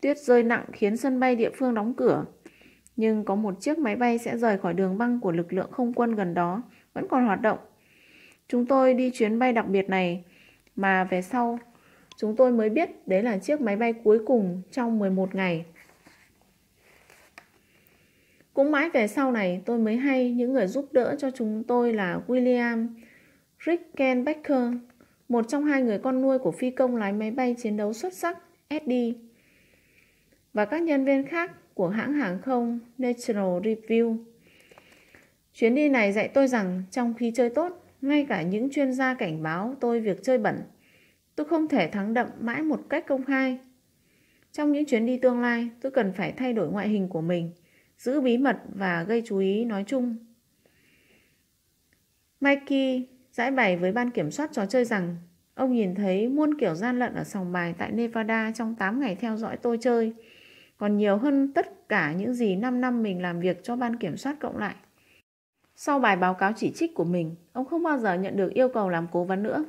[0.00, 2.24] Tuyết rơi nặng khiến sân bay địa phương đóng cửa.
[2.96, 5.92] Nhưng có một chiếc máy bay sẽ rời khỏi đường băng của lực lượng không
[5.92, 6.62] quân gần đó,
[6.94, 7.58] vẫn còn hoạt động.
[8.48, 10.24] Chúng tôi đi chuyến bay đặc biệt này
[10.76, 11.58] mà về sau
[12.16, 15.64] chúng tôi mới biết đấy là chiếc máy bay cuối cùng trong 11 ngày.
[18.56, 21.92] Cũng mãi về sau này tôi mới hay những người giúp đỡ cho chúng tôi
[21.92, 22.88] là William
[23.66, 24.72] Rickenbacker,
[25.28, 28.12] một trong hai người con nuôi của phi công lái máy bay chiến đấu xuất
[28.12, 28.38] sắc
[28.68, 29.12] Eddie
[30.52, 34.16] và các nhân viên khác của hãng hàng không National Review.
[35.54, 39.14] Chuyến đi này dạy tôi rằng trong khi chơi tốt, ngay cả những chuyên gia
[39.14, 40.60] cảnh báo tôi việc chơi bẩn,
[41.34, 43.58] tôi không thể thắng đậm mãi một cách công khai.
[44.52, 47.50] Trong những chuyến đi tương lai, tôi cần phải thay đổi ngoại hình của mình–
[47.98, 50.16] giữ bí mật và gây chú ý nói chung.
[52.40, 55.16] Mikey giải bày với ban kiểm soát trò chơi rằng
[55.54, 59.14] ông nhìn thấy muôn kiểu gian lận ở sòng bài tại Nevada trong 8 ngày
[59.14, 60.14] theo dõi tôi chơi,
[60.76, 64.16] còn nhiều hơn tất cả những gì 5 năm mình làm việc cho ban kiểm
[64.16, 64.74] soát cộng lại.
[65.76, 68.68] Sau bài báo cáo chỉ trích của mình, ông không bao giờ nhận được yêu
[68.68, 69.64] cầu làm cố vấn nữa.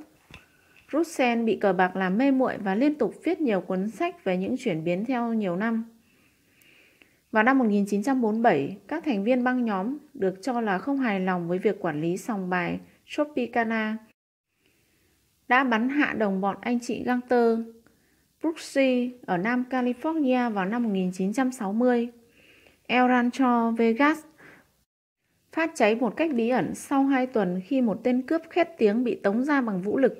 [0.92, 4.38] Russell bị cờ bạc làm mê muội và liên tục viết nhiều cuốn sách về
[4.38, 5.97] những chuyển biến theo nhiều năm.
[7.32, 11.60] Vào năm 1947, các thành viên băng nhóm được cho là không hài lòng với
[11.60, 13.98] việc quản lý sòng bài Tropicana
[15.48, 17.60] đã bắn hạ đồng bọn anh chị Gangster
[18.42, 22.10] Brooksy ở Nam California vào năm 1960.
[22.88, 24.20] El Rancho Vegas
[25.52, 29.04] phát cháy một cách bí ẩn sau 2 tuần khi một tên cướp khét tiếng
[29.04, 30.14] bị tống ra bằng vũ lực.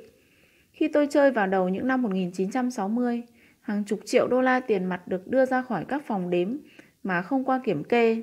[0.72, 3.24] Khi tôi chơi vào đầu những năm 1960,
[3.62, 6.58] hàng chục triệu đô la tiền mặt được đưa ra khỏi các phòng đếm
[7.08, 8.22] mà không qua kiểm kê.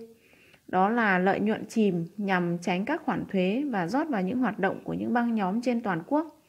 [0.68, 4.58] Đó là lợi nhuận chìm nhằm tránh các khoản thuế và rót vào những hoạt
[4.58, 6.40] động của những băng nhóm trên toàn quốc.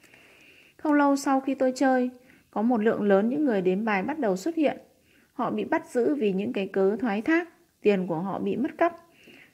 [0.78, 2.10] Không lâu sau khi tôi chơi,
[2.52, 4.78] có một lượng lớn những người đếm bài bắt đầu xuất hiện.
[5.34, 7.49] Họ bị bắt giữ vì những cái cớ thoái thác,
[7.82, 8.95] tiền của họ bị mất cắp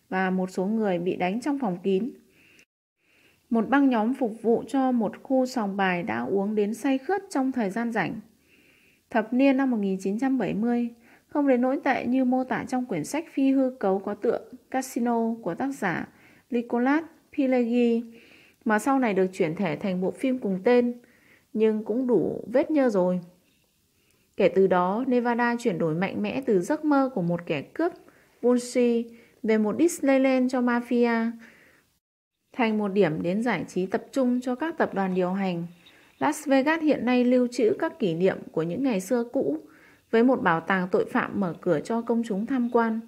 [0.09, 2.11] và một số người bị đánh trong phòng kín.
[3.49, 7.21] Một băng nhóm phục vụ cho một khu sòng bài đã uống đến say khướt
[7.29, 8.19] trong thời gian rảnh.
[9.09, 10.89] Thập niên năm 1970,
[11.33, 14.39] không đến nỗi tệ như mô tả trong quyển sách phi hư cấu có tựa
[14.71, 16.07] Casino của tác giả
[16.49, 17.03] Nicolas
[17.37, 18.03] Pileggi
[18.65, 20.93] mà sau này được chuyển thể thành bộ phim cùng tên,
[21.53, 23.19] nhưng cũng đủ vết nhơ rồi.
[24.37, 27.91] Kể từ đó, Nevada chuyển đổi mạnh mẽ từ giấc mơ của một kẻ cướp
[28.41, 29.05] Bunsi
[29.43, 31.31] về một Disneyland cho mafia
[32.53, 35.67] thành một điểm đến giải trí tập trung cho các tập đoàn điều hành.
[36.19, 39.57] Las Vegas hiện nay lưu trữ các kỷ niệm của những ngày xưa cũ
[40.11, 42.99] với một bảo tàng tội phạm mở cửa cho công chúng tham quan.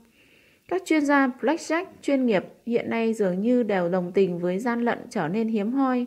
[0.67, 4.81] Các chuyên gia blackjack chuyên nghiệp hiện nay dường như đều đồng tình với gian
[4.81, 6.05] lận trở nên hiếm hoi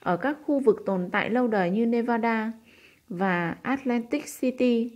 [0.00, 2.52] ở các khu vực tồn tại lâu đời như Nevada
[3.08, 4.90] và Atlantic City.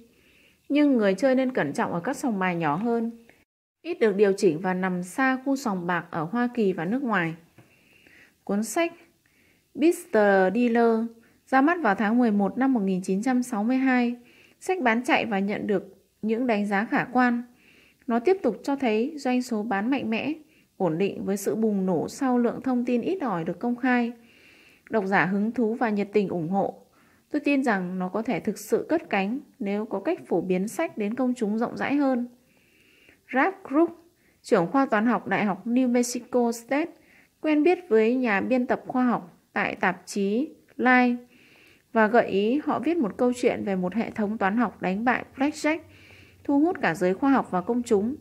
[0.68, 3.10] Nhưng người chơi nên cẩn trọng ở các sòng bài nhỏ hơn,
[3.82, 7.02] ít được điều chỉnh và nằm xa khu sòng bạc ở Hoa Kỳ và nước
[7.02, 7.34] ngoài.
[8.44, 8.92] Cuốn sách
[9.74, 10.18] Mr.
[10.54, 11.00] Dealer
[11.46, 14.16] ra mắt vào tháng 11 năm 1962
[14.60, 15.84] Sách bán chạy và nhận được
[16.22, 17.42] những đánh giá khả quan.
[18.06, 20.32] Nó tiếp tục cho thấy doanh số bán mạnh mẽ,
[20.76, 24.12] ổn định với sự bùng nổ sau lượng thông tin ít ỏi được công khai.
[24.90, 26.86] Độc giả hứng thú và nhiệt tình ủng hộ.
[27.30, 30.68] Tôi tin rằng nó có thể thực sự cất cánh nếu có cách phổ biến
[30.68, 32.28] sách đến công chúng rộng rãi hơn.
[33.34, 33.90] Rap Group,
[34.42, 36.90] trưởng khoa toán học Đại học New Mexico State,
[37.40, 41.16] quen biết với nhà biên tập khoa học tại tạp chí Life
[41.98, 45.04] và gợi ý họ viết một câu chuyện về một hệ thống toán học đánh
[45.04, 45.78] bại Blackjack,
[46.44, 48.16] thu hút cả giới khoa học và công chúng,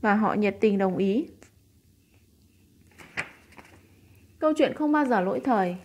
[0.00, 1.26] và họ nhiệt tình đồng ý.
[4.38, 5.76] Câu chuyện không bao giờ lỗi thời,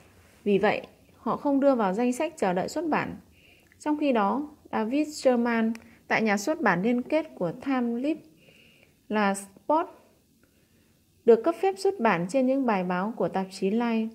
[0.44, 0.88] vì vậy
[1.18, 3.16] họ không đưa vào danh sách chờ đợi xuất bản.
[3.80, 5.74] Trong khi đó, David Sherman
[6.08, 8.18] tại nhà xuất bản liên kết của Time Lip
[9.10, 9.88] là Sport
[11.26, 14.10] được cấp phép xuất bản trên những bài báo của tạp chí Life.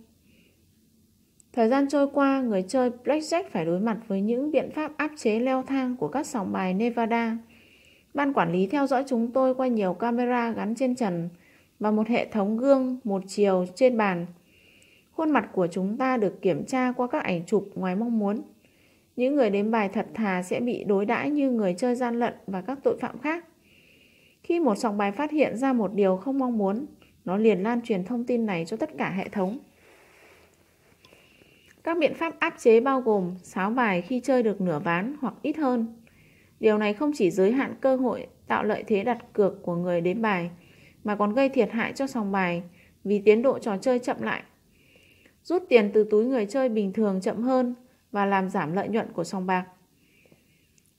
[1.53, 5.11] Thời gian trôi qua, người chơi Blackjack phải đối mặt với những biện pháp áp
[5.17, 7.39] chế leo thang của các sòng bài Nevada.
[8.15, 11.29] Ban quản lý theo dõi chúng tôi qua nhiều camera gắn trên trần
[11.81, 14.27] và một hệ thống gương một chiều trên bàn.
[15.13, 18.43] Khuôn mặt của chúng ta được kiểm tra qua các ảnh chụp ngoài mong muốn.
[19.17, 22.35] Những người đếm bài thật thà sẽ bị đối đãi như người chơi gian lận
[22.47, 23.45] và các tội phạm khác.
[24.43, 26.87] Khi một sòng bài phát hiện ra một điều không mong muốn,
[27.25, 29.59] nó liền lan truyền thông tin này cho tất cả hệ thống.
[31.85, 35.35] Các biện pháp áp chế bao gồm sáo bài khi chơi được nửa ván hoặc
[35.43, 36.03] ít hơn.
[36.61, 40.01] Điều này không chỉ giới hạn cơ hội tạo lợi thế đặt cược của người
[40.01, 40.51] đến bài,
[41.05, 42.63] mà còn gây thiệt hại cho sòng bài
[43.05, 44.43] vì tiến độ trò chơi chậm lại.
[45.45, 47.75] Rút tiền từ túi người chơi bình thường chậm hơn
[48.13, 49.65] và làm giảm lợi nhuận của sòng bạc.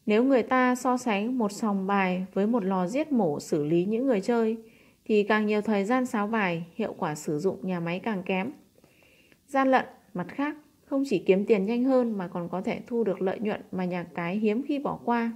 [0.05, 3.85] Nếu người ta so sánh một sòng bài với một lò giết mổ xử lý
[3.85, 4.57] những người chơi,
[5.05, 8.51] thì càng nhiều thời gian sáo bài, hiệu quả sử dụng nhà máy càng kém.
[9.47, 10.55] Gian lận, mặt khác,
[10.93, 13.85] không chỉ kiếm tiền nhanh hơn mà còn có thể thu được lợi nhuận mà
[13.85, 15.31] nhà cái hiếm khi bỏ qua.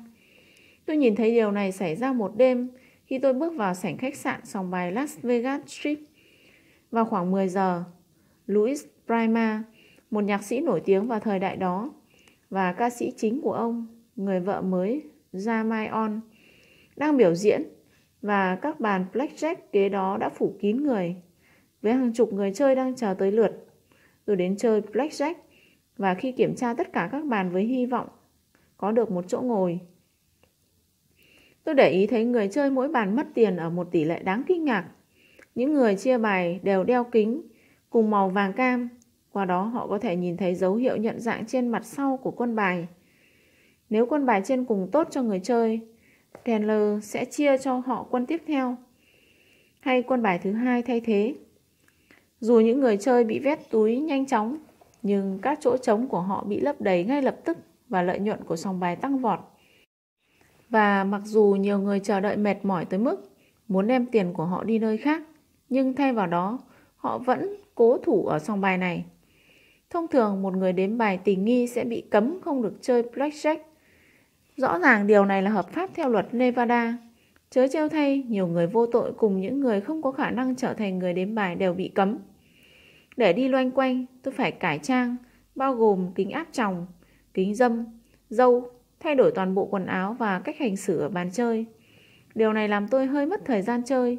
[0.85, 2.69] Tôi nhìn thấy điều này xảy ra một đêm
[3.05, 5.99] khi tôi bước vào sảnh khách sạn sòng bài Las Vegas Strip.
[6.91, 7.83] Vào khoảng 10 giờ,
[8.47, 9.63] Louis Prima,
[10.11, 11.93] một nhạc sĩ nổi tiếng vào thời đại đó,
[12.49, 15.03] và ca sĩ chính của ông, người vợ mới
[15.33, 16.19] Jamaion,
[16.95, 17.63] đang biểu diễn
[18.21, 21.15] và các bàn blackjack kế đó đã phủ kín người,
[21.81, 23.65] với hàng chục người chơi đang chờ tới lượt.
[24.25, 25.33] Tôi đến chơi blackjack
[25.97, 28.07] và khi kiểm tra tất cả các bàn với hy vọng
[28.77, 29.79] có được một chỗ ngồi.
[31.63, 34.43] Tôi để ý thấy người chơi mỗi bàn mất tiền ở một tỷ lệ đáng
[34.47, 34.85] kinh ngạc.
[35.55, 37.41] Những người chia bài đều đeo kính
[37.89, 38.89] cùng màu vàng cam,
[39.31, 42.31] qua đó họ có thể nhìn thấy dấu hiệu nhận dạng trên mặt sau của
[42.31, 42.87] quân bài.
[43.89, 45.79] Nếu quân bài trên cùng tốt cho người chơi,
[46.45, 48.77] Chandler sẽ chia cho họ quân tiếp theo
[49.79, 51.35] hay quân bài thứ hai thay thế.
[52.39, 54.57] Dù những người chơi bị vét túi nhanh chóng,
[55.01, 57.57] nhưng các chỗ trống của họ bị lấp đầy ngay lập tức
[57.89, 59.39] và lợi nhuận của sòng bài tăng vọt.
[60.69, 63.31] Và mặc dù nhiều người chờ đợi mệt mỏi tới mức
[63.67, 65.23] muốn đem tiền của họ đi nơi khác,
[65.69, 66.59] nhưng thay vào đó,
[66.95, 69.05] họ vẫn cố thủ ở sòng bài này.
[69.89, 73.57] Thông thường một người đếm bài tình nghi sẽ bị cấm không được chơi blackjack
[74.57, 76.97] Rõ ràng điều này là hợp pháp theo luật Nevada.
[77.49, 80.73] Chớ treo thay, nhiều người vô tội cùng những người không có khả năng trở
[80.73, 82.17] thành người đếm bài đều bị cấm.
[83.17, 85.15] Để đi loanh quanh, tôi phải cải trang,
[85.55, 86.87] bao gồm kính áp tròng,
[87.33, 87.85] kính dâm,
[88.29, 88.69] dâu,
[88.99, 91.65] thay đổi toàn bộ quần áo và cách hành xử ở bàn chơi.
[92.35, 94.17] Điều này làm tôi hơi mất thời gian chơi.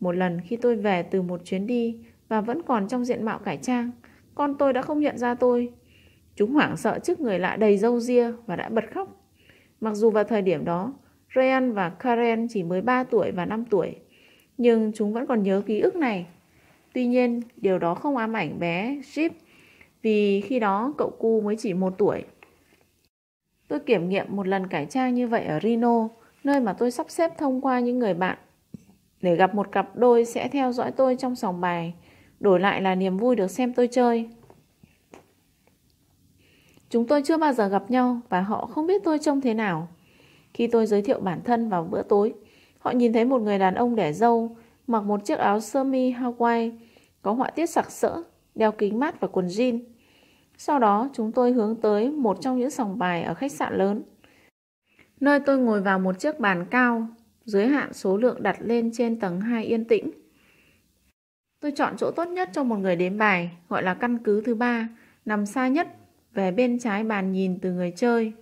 [0.00, 1.98] Một lần khi tôi về từ một chuyến đi
[2.28, 3.90] và vẫn còn trong diện mạo cải trang,
[4.34, 5.72] con tôi đã không nhận ra tôi.
[6.36, 9.22] Chúng hoảng sợ trước người lạ đầy râu ria và đã bật khóc
[9.82, 10.92] Mặc dù vào thời điểm đó,
[11.34, 13.96] Ryan và Karen chỉ mới 3 tuổi và 5 tuổi,
[14.58, 16.26] nhưng chúng vẫn còn nhớ ký ức này.
[16.94, 19.30] Tuy nhiên, điều đó không ám ảnh bé Jip
[20.02, 22.24] vì khi đó cậu cu mới chỉ một tuổi.
[23.68, 26.08] Tôi kiểm nghiệm một lần cải trang như vậy ở Reno,
[26.44, 28.38] nơi mà tôi sắp xếp thông qua những người bạn.
[29.22, 31.94] Để gặp một cặp đôi sẽ theo dõi tôi trong sòng bài,
[32.40, 34.28] đổi lại là niềm vui được xem tôi chơi.
[36.90, 39.88] Chúng tôi chưa bao giờ gặp nhau và họ không biết tôi trông thế nào.
[40.54, 42.32] Khi tôi giới thiệu bản thân vào bữa tối,
[42.78, 44.56] họ nhìn thấy một người đàn ông đẻ dâu,
[44.86, 46.72] mặc một chiếc áo sơ mi Hawaii,
[47.22, 48.22] có họa tiết sặc sỡ,
[48.54, 49.80] đeo kính mát và quần jean.
[50.56, 54.02] Sau đó chúng tôi hướng tới một trong những sòng bài ở khách sạn lớn.
[55.20, 57.06] Nơi tôi ngồi vào một chiếc bàn cao,
[57.44, 60.10] giới hạn số lượng đặt lên trên tầng 2 yên tĩnh.
[61.60, 64.54] Tôi chọn chỗ tốt nhất cho một người đến bài, gọi là căn cứ thứ
[64.54, 64.88] ba,
[65.24, 65.88] nằm xa nhất
[66.34, 68.32] về bên trái bàn nhìn từ người chơi.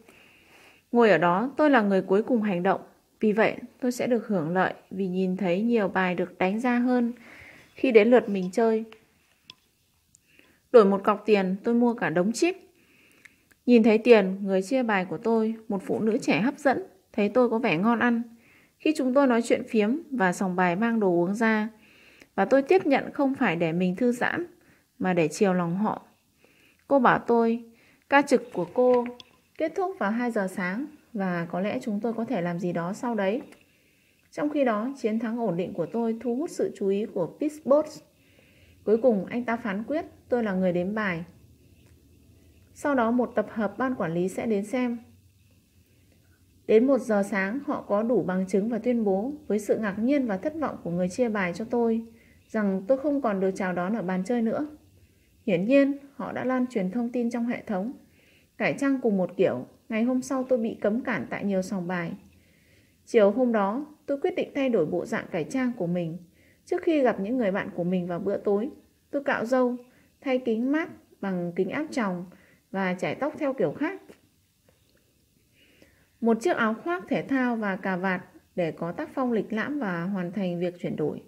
[0.92, 2.80] Ngồi ở đó tôi là người cuối cùng hành động,
[3.20, 6.78] vì vậy tôi sẽ được hưởng lợi vì nhìn thấy nhiều bài được đánh ra
[6.78, 7.12] hơn
[7.74, 8.84] khi đến lượt mình chơi.
[10.72, 12.56] Đổi một cọc tiền tôi mua cả đống chip.
[13.66, 16.82] Nhìn thấy tiền, người chia bài của tôi, một phụ nữ trẻ hấp dẫn,
[17.12, 18.22] thấy tôi có vẻ ngon ăn.
[18.78, 21.68] Khi chúng tôi nói chuyện phiếm và sòng bài mang đồ uống ra,
[22.34, 24.46] và tôi tiếp nhận không phải để mình thư giãn,
[24.98, 26.02] mà để chiều lòng họ.
[26.88, 27.64] Cô bảo tôi,
[28.08, 29.04] ca trực của cô
[29.58, 32.72] kết thúc vào 2 giờ sáng và có lẽ chúng tôi có thể làm gì
[32.72, 33.42] đó sau đấy.
[34.30, 37.36] Trong khi đó, chiến thắng ổn định của tôi thu hút sự chú ý của
[37.40, 37.88] Pittsburgh.
[38.84, 41.24] Cuối cùng, anh ta phán quyết tôi là người đếm bài.
[42.74, 44.98] Sau đó một tập hợp ban quản lý sẽ đến xem.
[46.66, 49.98] Đến 1 giờ sáng, họ có đủ bằng chứng và tuyên bố với sự ngạc
[49.98, 52.06] nhiên và thất vọng của người chia bài cho tôi
[52.48, 54.66] rằng tôi không còn được chào đón ở bàn chơi nữa.
[55.46, 57.92] Hiển nhiên, họ đã lan truyền thông tin trong hệ thống.
[58.58, 61.86] Cải trang cùng một kiểu, ngày hôm sau tôi bị cấm cản tại nhiều sòng
[61.88, 62.12] bài.
[63.06, 66.18] Chiều hôm đó, tôi quyết định thay đổi bộ dạng cải trang của mình.
[66.64, 68.70] Trước khi gặp những người bạn của mình vào bữa tối,
[69.10, 69.76] tôi cạo râu,
[70.20, 70.88] thay kính mát
[71.20, 72.26] bằng kính áp tròng
[72.70, 74.02] và chải tóc theo kiểu khác.
[76.20, 78.22] Một chiếc áo khoác thể thao và cà vạt
[78.56, 81.22] để có tác phong lịch lãm và hoàn thành việc chuyển đổi.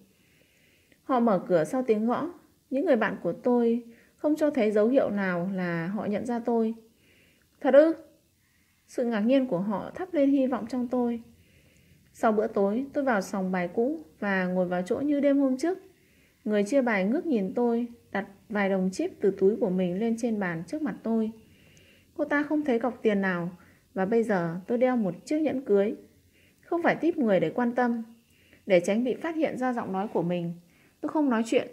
[1.04, 2.28] Họ mở cửa sau tiếng gõ.
[2.70, 3.84] Những người bạn của tôi
[4.16, 6.74] không cho thấy dấu hiệu nào là họ nhận ra tôi.
[7.60, 7.94] Thật ư?
[8.92, 11.22] Sự ngạc nhiên của họ thắp lên hy vọng trong tôi.
[12.12, 15.56] Sau bữa tối, tôi vào sòng bài cũ và ngồi vào chỗ như đêm hôm
[15.56, 15.78] trước.
[16.44, 20.16] Người chia bài ngước nhìn tôi, đặt vài đồng chip từ túi của mình lên
[20.18, 21.30] trên bàn trước mặt tôi.
[22.16, 23.50] Cô ta không thấy cọc tiền nào
[23.94, 25.94] và bây giờ tôi đeo một chiếc nhẫn cưới.
[26.60, 28.02] Không phải tiếp người để quan tâm.
[28.66, 30.54] Để tránh bị phát hiện ra giọng nói của mình,
[31.00, 31.68] tôi không nói chuyện.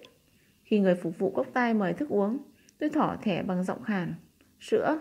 [0.64, 2.38] Khi người phục vụ cốc tay mời thức uống,
[2.78, 4.14] tôi thỏ thẻ bằng giọng khàn.
[4.60, 5.00] Sữa.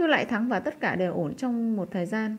[0.00, 2.36] Tôi lại thắng và tất cả đều ổn trong một thời gian.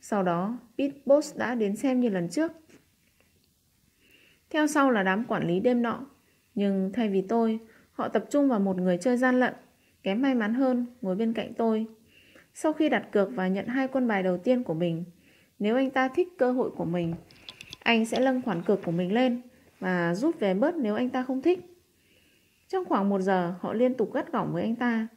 [0.00, 2.52] Sau đó, Pete Boss đã đến xem như lần trước.
[4.50, 6.06] Theo sau là đám quản lý đêm nọ.
[6.54, 7.58] Nhưng thay vì tôi,
[7.92, 9.54] họ tập trung vào một người chơi gian lận,
[10.02, 11.86] kém may mắn hơn, ngồi bên cạnh tôi.
[12.54, 15.04] Sau khi đặt cược và nhận hai quân bài đầu tiên của mình,
[15.58, 17.14] nếu anh ta thích cơ hội của mình,
[17.82, 19.42] anh sẽ nâng khoản cược của mình lên
[19.80, 21.58] và rút về bớt nếu anh ta không thích.
[22.68, 25.08] Trong khoảng một giờ, họ liên tục gắt gỏng với anh ta.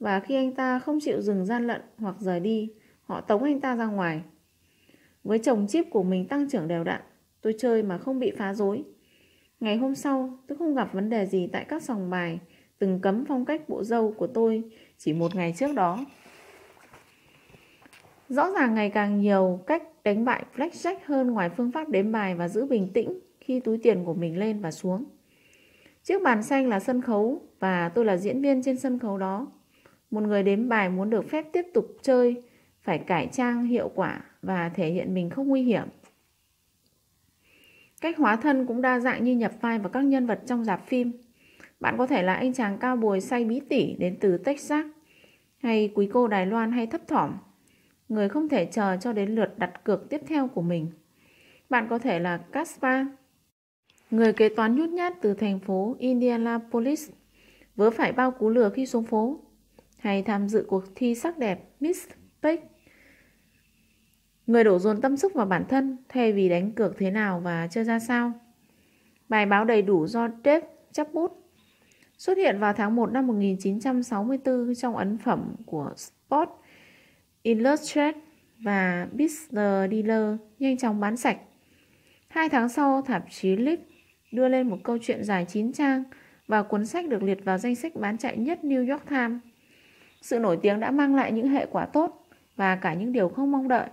[0.00, 3.60] Và khi anh ta không chịu dừng gian lận hoặc rời đi, họ tống anh
[3.60, 4.22] ta ra ngoài.
[5.24, 7.00] Với chồng chip của mình tăng trưởng đều đặn,
[7.42, 8.84] tôi chơi mà không bị phá rối.
[9.60, 12.38] Ngày hôm sau, tôi không gặp vấn đề gì tại các sòng bài
[12.78, 14.62] từng cấm phong cách bộ dâu của tôi
[14.98, 16.04] chỉ một ngày trước đó.
[18.28, 22.34] Rõ ràng ngày càng nhiều cách đánh bại blackjack hơn ngoài phương pháp đếm bài
[22.34, 25.04] và giữ bình tĩnh khi túi tiền của mình lên và xuống.
[26.02, 29.46] Chiếc bàn xanh là sân khấu và tôi là diễn viên trên sân khấu đó.
[30.10, 32.42] Một người đếm bài muốn được phép tiếp tục chơi
[32.82, 35.88] phải cải trang hiệu quả và thể hiện mình không nguy hiểm.
[38.00, 40.86] Cách hóa thân cũng đa dạng như nhập vai vào các nhân vật trong dạp
[40.86, 41.12] phim.
[41.80, 44.86] Bạn có thể là anh chàng cao bồi say bí tỉ đến từ Texas,
[45.58, 47.32] hay quý cô Đài Loan hay thấp thỏm,
[48.08, 50.90] người không thể chờ cho đến lượt đặt cược tiếp theo của mình.
[51.70, 53.06] Bạn có thể là Caspar,
[54.10, 57.10] người kế toán nhút nhát từ thành phố Indianapolis,
[57.76, 59.40] vớ phải bao cú lừa khi xuống phố,
[60.06, 62.08] hay tham dự cuộc thi sắc đẹp Miss
[62.42, 62.64] Peck
[64.46, 67.68] Người đổ dồn tâm sức vào bản thân thay vì đánh cược thế nào và
[67.70, 68.32] chơi ra sao.
[69.28, 71.50] Bài báo đầy đủ do Dave chấp bút
[72.18, 76.50] xuất hiện vào tháng 1 năm 1964 trong ấn phẩm của Sport
[77.42, 78.14] Illustrated
[78.58, 81.38] và Business Dealer nhanh chóng bán sạch.
[82.28, 83.80] Hai tháng sau, tạp chí Lip
[84.32, 86.04] đưa lên một câu chuyện dài 9 trang
[86.46, 89.55] và cuốn sách được liệt vào danh sách bán chạy nhất New York Times.
[90.22, 92.26] Sự nổi tiếng đã mang lại những hệ quả tốt
[92.56, 93.88] và cả những điều không mong đợi.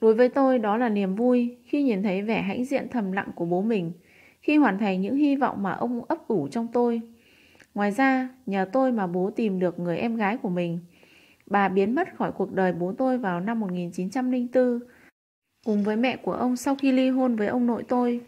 [0.00, 3.30] Đối với tôi đó là niềm vui khi nhìn thấy vẻ hãnh diện thầm lặng
[3.34, 3.92] của bố mình
[4.40, 7.00] khi hoàn thành những hy vọng mà ông ấp ủ trong tôi.
[7.74, 10.78] Ngoài ra, nhờ tôi mà bố tìm được người em gái của mình.
[11.46, 14.80] Bà biến mất khỏi cuộc đời bố tôi vào năm 1904
[15.66, 18.20] cùng với mẹ của ông sau khi ly hôn với ông nội tôi.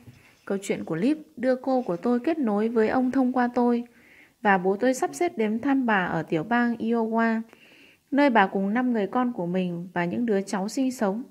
[0.44, 3.84] Câu chuyện của Lip đưa cô của tôi kết nối với ông thông qua tôi
[4.42, 7.40] và bố tôi sắp xếp đến thăm bà ở tiểu bang Iowa,
[8.10, 11.22] nơi bà cùng 5 người con của mình và những đứa cháu sinh sống.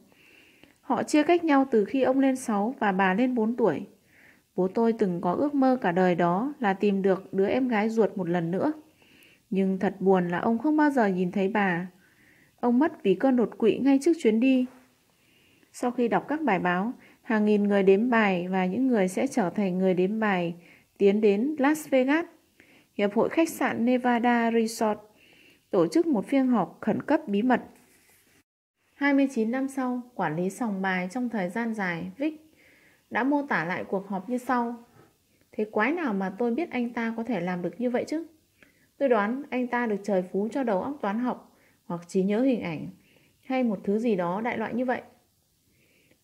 [0.82, 3.82] Họ chia cách nhau từ khi ông lên 6 và bà lên 4 tuổi.
[4.56, 7.90] Bố tôi từng có ước mơ cả đời đó là tìm được đứa em gái
[7.90, 8.74] ruột một lần nữa.
[9.50, 11.88] Nhưng thật buồn là ông không bao giờ nhìn thấy bà.
[12.60, 14.66] Ông mất vì cơn đột quỵ ngay trước chuyến đi.
[15.74, 19.28] Sau khi đọc các bài báo, hàng nghìn người đếm bài và những người sẽ
[19.28, 20.56] trở thành người đếm bài
[20.98, 22.26] tiến đến Las Vegas.
[23.00, 25.00] Hiệp hội khách sạn Nevada Resort
[25.70, 27.62] tổ chức một phiên họp khẩn cấp bí mật
[28.94, 32.54] 29 năm sau, quản lý sòng bài trong thời gian dài, Vic
[33.10, 34.76] đã mô tả lại cuộc họp như sau.
[35.52, 38.26] Thế quái nào mà tôi biết anh ta có thể làm được như vậy chứ?
[38.98, 42.42] Tôi đoán anh ta được trời phú cho đầu óc toán học hoặc trí nhớ
[42.42, 42.88] hình ảnh
[43.42, 45.02] hay một thứ gì đó đại loại như vậy.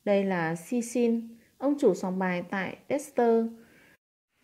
[0.06, 3.46] Đây là Sisin, ông chủ sòng bài tại Dexter,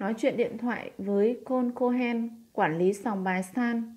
[0.01, 3.95] nói chuyện điện thoại với Con Cohen, quản lý sòng bài San.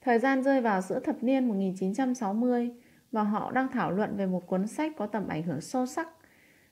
[0.00, 2.70] Thời gian rơi vào giữa thập niên 1960
[3.12, 6.08] và họ đang thảo luận về một cuốn sách có tầm ảnh hưởng sâu sắc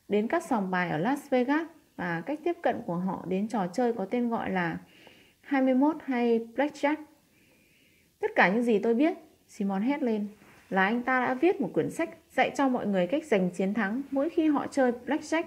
[0.08, 1.66] đến các sòng bài ở Las Vegas
[1.96, 4.78] và cách tiếp cận của họ đến trò chơi có tên gọi là
[5.40, 6.96] 21 hay Blackjack.
[8.20, 9.14] Tất cả những gì tôi biết,
[9.48, 10.28] Simon hét lên,
[10.70, 13.74] là anh ta đã viết một quyển sách dạy cho mọi người cách giành chiến
[13.74, 15.44] thắng mỗi khi họ chơi Blackjack.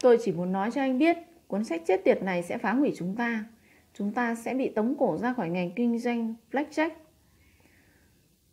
[0.00, 1.16] Tôi chỉ muốn nói cho anh biết,
[1.48, 3.44] cuốn sách chết tiệt này sẽ phá hủy chúng ta.
[3.94, 6.90] Chúng ta sẽ bị tống cổ ra khỏi ngành kinh doanh Blackjack.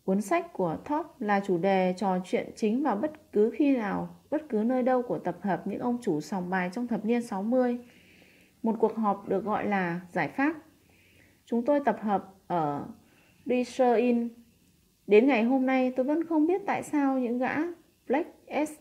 [0.04, 4.16] Cuốn sách của Top là chủ đề trò chuyện chính vào bất cứ khi nào,
[4.30, 7.22] bất cứ nơi đâu của tập hợp những ông chủ sòng bài trong thập niên
[7.22, 7.78] 60.
[8.62, 10.54] Một cuộc họp được gọi là giải pháp.
[11.46, 12.86] Chúng tôi tập hợp ở
[13.46, 14.28] Research Inn.
[15.06, 17.56] Đến ngày hôm nay tôi vẫn không biết tại sao những gã
[18.06, 18.72] Black S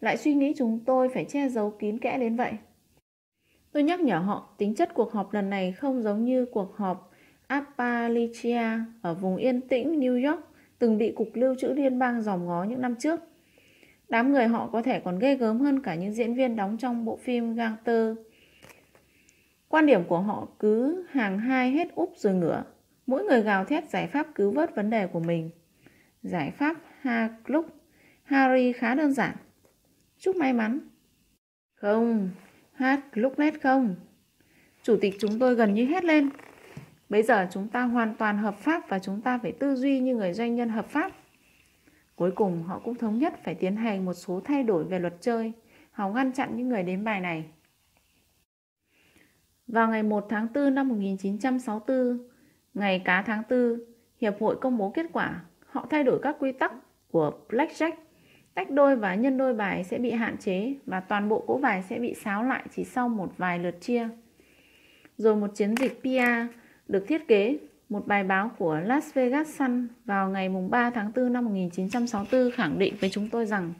[0.00, 2.52] lại suy nghĩ chúng tôi phải che giấu kín kẽ đến vậy.
[3.72, 7.12] Tôi nhắc nhở họ tính chất cuộc họp lần này không giống như cuộc họp
[7.46, 8.62] Appalachia
[9.02, 10.40] ở vùng yên tĩnh New York
[10.78, 13.20] từng bị Cục Lưu trữ Liên bang dòm ngó những năm trước.
[14.08, 17.04] Đám người họ có thể còn ghê gớm hơn cả những diễn viên đóng trong
[17.04, 18.16] bộ phim Gangster.
[19.68, 22.64] Quan điểm của họ cứ hàng hai hết úp rồi ngửa.
[23.06, 25.50] Mỗi người gào thét giải pháp cứu vớt vấn đề của mình.
[26.22, 27.66] Giải pháp Ha lúc
[28.24, 29.36] Harry khá đơn giản.
[30.18, 30.78] Chúc may mắn.
[31.74, 32.30] Không,
[32.78, 33.94] hát lúc nét không.
[34.82, 36.30] Chủ tịch chúng tôi gần như hét lên.
[37.08, 40.16] Bây giờ chúng ta hoàn toàn hợp pháp và chúng ta phải tư duy như
[40.16, 41.12] người doanh nhân hợp pháp.
[42.16, 45.14] Cuối cùng họ cũng thống nhất phải tiến hành một số thay đổi về luật
[45.20, 45.52] chơi,
[45.90, 47.44] hòng ngăn chặn những người đến bài này.
[49.66, 52.28] Vào ngày 1 tháng 4 năm 1964,
[52.74, 53.80] ngày cá tháng 4,
[54.20, 55.42] Hiệp hội công bố kết quả.
[55.66, 56.72] Họ thay đổi các quy tắc
[57.10, 57.92] của Blackjack.
[58.58, 61.82] Tách đôi và nhân đôi bài sẽ bị hạn chế và toàn bộ cỗ bài
[61.88, 64.08] sẽ bị xáo lại chỉ sau một vài lượt chia.
[65.16, 66.56] Rồi một chiến dịch PR
[66.88, 67.58] được thiết kế
[67.88, 72.78] một bài báo của Las Vegas Sun vào ngày 3 tháng 4 năm 1964 khẳng
[72.78, 73.72] định với chúng tôi rằng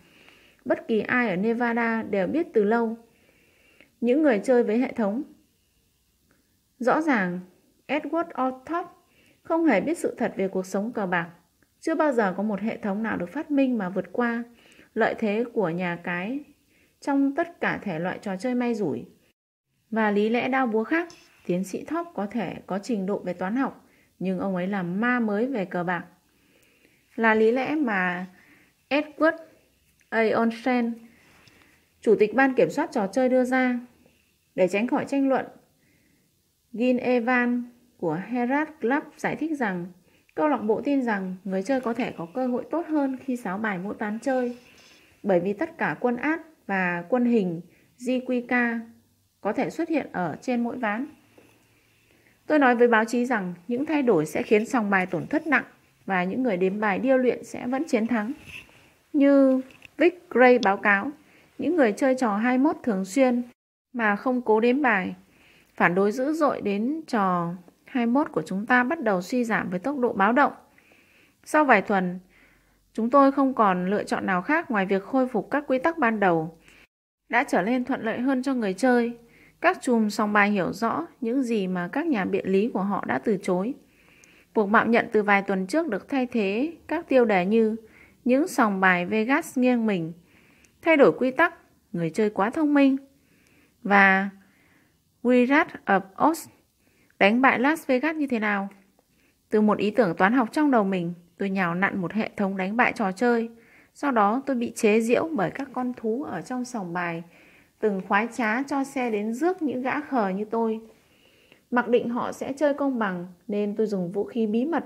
[0.64, 2.96] bất kỳ ai ở Nevada đều biết từ lâu
[4.00, 5.22] những người chơi với hệ thống.
[6.78, 7.40] Rõ ràng,
[7.88, 8.86] Edward Ortop
[9.42, 11.28] không hề biết sự thật về cuộc sống cờ bạc.
[11.80, 14.44] Chưa bao giờ có một hệ thống nào được phát minh mà vượt qua
[14.98, 16.40] lợi thế của nhà cái
[17.00, 19.04] trong tất cả thể loại trò chơi may rủi.
[19.90, 21.08] Và lý lẽ đau búa khác
[21.46, 23.86] Tiến sĩ Thóc có thể có trình độ về toán học,
[24.18, 26.04] nhưng ông ấy là ma mới về cờ bạc.
[27.14, 28.26] Là lý lẽ mà
[28.90, 29.36] Edward
[30.08, 30.22] A.
[30.34, 30.92] Onsen,
[32.00, 33.80] Chủ tịch Ban Kiểm soát trò chơi đưa ra.
[34.54, 35.46] Để tránh khỏi tranh luận,
[36.72, 37.64] Gin Evan
[37.98, 39.86] của Herald Club giải thích rằng
[40.34, 43.36] câu lạc bộ tin rằng người chơi có thể có cơ hội tốt hơn khi
[43.36, 44.56] sáo bài mỗi ván chơi
[45.22, 47.60] bởi vì tất cả quân át và quân hình
[47.98, 48.80] GQK
[49.40, 51.06] có thể xuất hiện ở trên mỗi ván.
[52.46, 55.46] Tôi nói với báo chí rằng những thay đổi sẽ khiến sòng bài tổn thất
[55.46, 55.64] nặng
[56.06, 58.32] và những người đếm bài điêu luyện sẽ vẫn chiến thắng.
[59.12, 59.60] Như
[59.96, 61.10] Vic Gray báo cáo,
[61.58, 63.42] những người chơi trò 21 thường xuyên
[63.92, 65.14] mà không cố đếm bài,
[65.74, 67.54] phản đối dữ dội đến trò
[67.84, 70.52] 21 của chúng ta bắt đầu suy giảm với tốc độ báo động.
[71.44, 72.18] Sau vài tuần,
[72.92, 75.98] chúng tôi không còn lựa chọn nào khác ngoài việc khôi phục các quy tắc
[75.98, 76.58] ban đầu.
[77.28, 79.18] Đã trở nên thuận lợi hơn cho người chơi
[79.60, 83.04] các chùm sòng bài hiểu rõ những gì mà các nhà biện lý của họ
[83.06, 83.74] đã từ chối.
[84.54, 87.76] Cuộc mạo nhận từ vài tuần trước được thay thế các tiêu đề như
[88.24, 90.12] những sòng bài Vegas nghiêng mình,
[90.82, 91.54] thay đổi quy tắc,
[91.92, 92.96] người chơi quá thông minh
[93.82, 94.30] và
[95.22, 96.48] Wizard of Oz
[97.18, 98.68] đánh bại Las Vegas như thế nào.
[99.50, 102.56] Từ một ý tưởng toán học trong đầu mình, tôi nhào nặn một hệ thống
[102.56, 103.50] đánh bại trò chơi.
[103.94, 107.22] Sau đó tôi bị chế giễu bởi các con thú ở trong sòng bài
[107.80, 110.80] từng khoái trá cho xe đến rước những gã khờ như tôi.
[111.70, 114.84] Mặc định họ sẽ chơi công bằng nên tôi dùng vũ khí bí mật,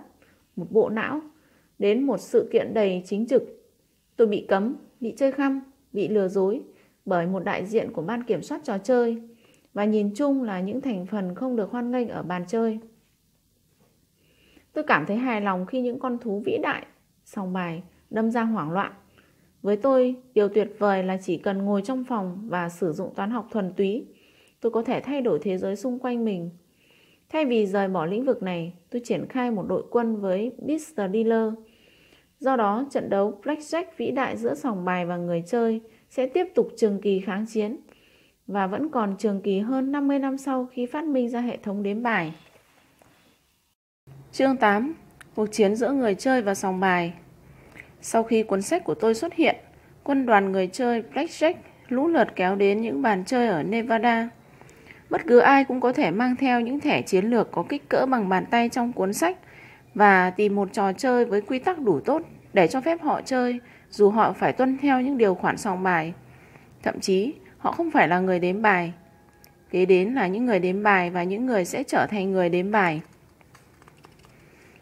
[0.57, 1.21] một bộ não,
[1.79, 3.43] đến một sự kiện đầy chính trực.
[4.17, 5.61] Tôi bị cấm, bị chơi khăm,
[5.93, 6.61] bị lừa dối
[7.05, 9.23] bởi một đại diện của ban kiểm soát trò chơi
[9.75, 12.79] và nhìn chung là những thành phần không được hoan nghênh ở bàn chơi.
[14.73, 16.87] Tôi cảm thấy hài lòng khi những con thú vĩ đại,
[17.25, 18.93] sòng bài, đâm ra hoảng loạn
[19.63, 23.31] với tôi, điều tuyệt vời là chỉ cần ngồi trong phòng và sử dụng toán
[23.31, 24.07] học thuần túy,
[24.61, 26.51] tôi có thể thay đổi thế giới xung quanh mình.
[27.29, 31.03] Thay vì rời bỏ lĩnh vực này, tôi triển khai một đội quân với Mr.
[31.13, 31.53] Dealer.
[32.41, 35.81] Do đó, trận đấu Blackjack vĩ đại giữa sòng bài và người chơi
[36.11, 37.77] sẽ tiếp tục trường kỳ kháng chiến
[38.47, 41.83] và vẫn còn trường kỳ hơn 50 năm sau khi phát minh ra hệ thống
[41.83, 42.35] đếm bài.
[44.35, 44.95] Chương 8.
[45.35, 47.13] Cuộc chiến giữa người chơi và sòng bài
[48.01, 49.57] Sau khi cuốn sách của tôi xuất hiện,
[50.03, 51.55] quân đoàn người chơi Blackjack
[51.89, 54.29] lũ lượt kéo đến những bàn chơi ở Nevada.
[55.11, 58.07] Bất cứ ai cũng có thể mang theo những thẻ chiến lược có kích cỡ
[58.07, 59.39] bằng bàn tay trong cuốn sách
[59.95, 62.23] và tìm một trò chơi với quy tắc đủ tốt
[62.53, 63.61] để cho phép họ chơi
[63.91, 66.13] dù họ phải tuân theo những điều khoản sòng bài.
[66.83, 68.93] Thậm chí, họ không phải là người đếm bài.
[69.71, 72.71] Kế đến là những người đếm bài và những người sẽ trở thành người đếm
[72.71, 73.01] bài.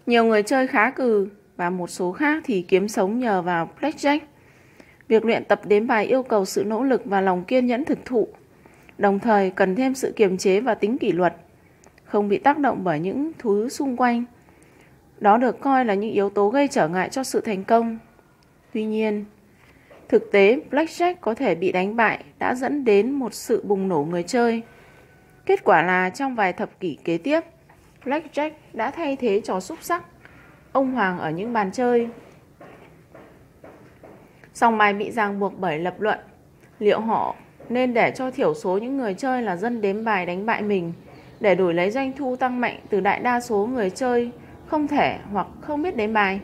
[0.07, 4.21] Nhiều người chơi khá cừ và một số khác thì kiếm sống nhờ vào blackjack.
[5.09, 8.05] Việc luyện tập đếm bài yêu cầu sự nỗ lực và lòng kiên nhẫn thực
[8.05, 8.29] thụ,
[8.99, 11.37] đồng thời cần thêm sự kiềm chế và tính kỷ luật,
[12.05, 14.25] không bị tác động bởi những thứ xung quanh.
[15.19, 17.99] Đó được coi là những yếu tố gây trở ngại cho sự thành công.
[18.73, 19.25] Tuy nhiên,
[20.09, 24.07] thực tế blackjack có thể bị đánh bại đã dẫn đến một sự bùng nổ
[24.11, 24.63] người chơi.
[25.47, 27.41] Kết quả là trong vài thập kỷ kế tiếp,
[28.05, 30.05] blackjack đã thay thế trò xúc sắc.
[30.73, 32.09] Ông hoàng ở những bàn chơi.
[34.55, 36.19] Song bài bị ràng buộc bởi lập luận.
[36.79, 37.37] Liệu họ
[37.69, 40.93] nên để cho thiểu số những người chơi là dân đếm bài đánh bại mình
[41.41, 44.31] để đổi lấy doanh thu tăng mạnh từ đại đa số người chơi
[44.67, 46.41] không thể hoặc không biết đếm bài?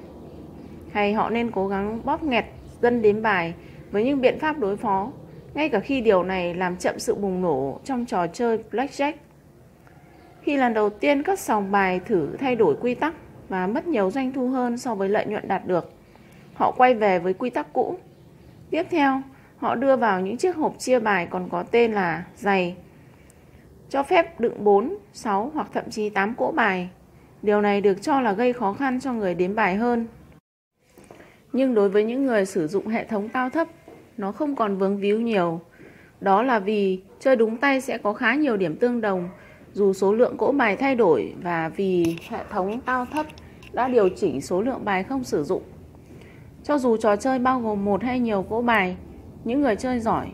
[0.93, 2.45] Hay họ nên cố gắng bóp nghẹt
[2.83, 3.55] dân đếm bài
[3.91, 5.13] với những biện pháp đối phó,
[5.55, 9.13] ngay cả khi điều này làm chậm sự bùng nổ trong trò chơi blackjack?
[10.47, 13.15] Khi lần đầu tiên các sòng bài thử thay đổi quy tắc
[13.49, 15.93] và mất nhiều doanh thu hơn so với lợi nhuận đạt được.
[16.55, 17.99] Họ quay về với quy tắc cũ.
[18.71, 19.23] Tiếp theo,
[19.57, 22.77] họ đưa vào những chiếc hộp chia bài còn có tên là giày,
[23.91, 26.89] cho phép đựng 4, 6 hoặc thậm chí 8 cỗ bài.
[27.43, 30.07] Điều này được cho là gây khó khăn cho người đếm bài hơn.
[31.53, 33.69] Nhưng đối với những người sử dụng hệ thống cao thấp,
[34.17, 35.61] nó không còn vướng víu nhiều.
[36.21, 39.29] Đó là vì chơi đúng tay sẽ có khá nhiều điểm tương đồng
[39.77, 43.27] dù số lượng cỗ bài thay đổi và vì hệ thống cao thấp
[43.73, 45.63] đã điều chỉnh số lượng bài không sử dụng.
[46.65, 48.97] Cho dù trò chơi bao gồm một hay nhiều cỗ bài,
[49.45, 50.29] những người chơi giỏi,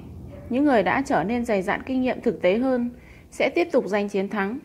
[0.50, 2.90] những người đã trở nên dày dạn kinh nghiệm thực tế hơn
[3.30, 4.58] sẽ tiếp tục giành chiến thắng.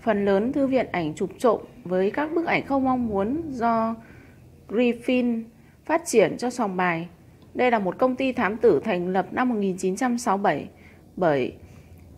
[0.00, 3.94] Phần lớn thư viện ảnh chụp trộm với các bức ảnh không mong muốn do
[4.68, 5.42] Griffin
[5.84, 7.08] phát triển cho sòng bài.
[7.54, 10.68] Đây là một công ty thám tử thành lập năm 1967
[11.16, 11.52] bởi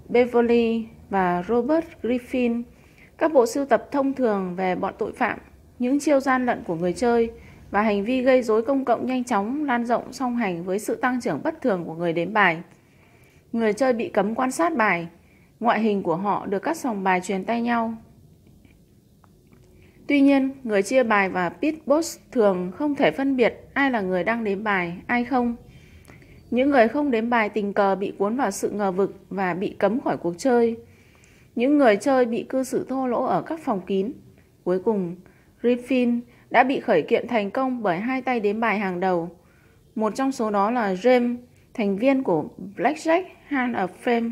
[0.09, 2.63] Beverly và Robert Griffin,
[3.19, 5.39] các bộ sưu tập thông thường về bọn tội phạm,
[5.79, 7.31] những chiêu gian lận của người chơi
[7.71, 10.95] và hành vi gây rối công cộng nhanh chóng lan rộng song hành với sự
[10.95, 12.63] tăng trưởng bất thường của người đếm bài.
[13.53, 15.09] Người chơi bị cấm quan sát bài,
[15.61, 17.95] ngoại hình của họ được các sòng bài truyền tay nhau.
[20.07, 24.01] Tuy nhiên, người chia bài và pit boss thường không thể phân biệt ai là
[24.01, 25.57] người đang đếm bài, ai không.
[26.51, 29.77] Những người không đếm bài tình cờ bị cuốn vào sự ngờ vực và bị
[29.79, 30.77] cấm khỏi cuộc chơi.
[31.55, 34.13] Những người chơi bị cư xử thô lỗ ở các phòng kín.
[34.65, 35.17] Cuối cùng,
[35.63, 36.21] Griffin
[36.51, 39.31] đã bị khởi kiện thành công bởi hai tay đếm bài hàng đầu.
[39.95, 41.37] Một trong số đó là James,
[41.75, 42.45] thành viên của
[42.77, 44.31] Blackjack Hand of Fame.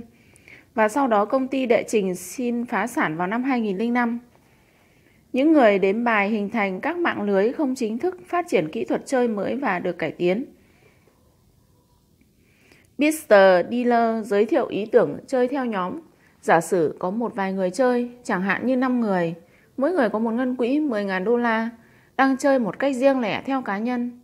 [0.75, 4.19] Và sau đó công ty đệ trình xin phá sản vào năm 2005.
[5.33, 8.85] Những người đếm bài hình thành các mạng lưới không chính thức phát triển kỹ
[8.85, 10.45] thuật chơi mới và được cải tiến.
[12.99, 13.35] Mr.
[13.71, 16.01] Dealer giới thiệu ý tưởng chơi theo nhóm
[16.43, 19.35] Giả sử có một vài người chơi, chẳng hạn như 5 người,
[19.77, 21.71] mỗi người có một ngân quỹ 10.000 đô la,
[22.17, 24.21] đang chơi một cách riêng lẻ theo cá nhân.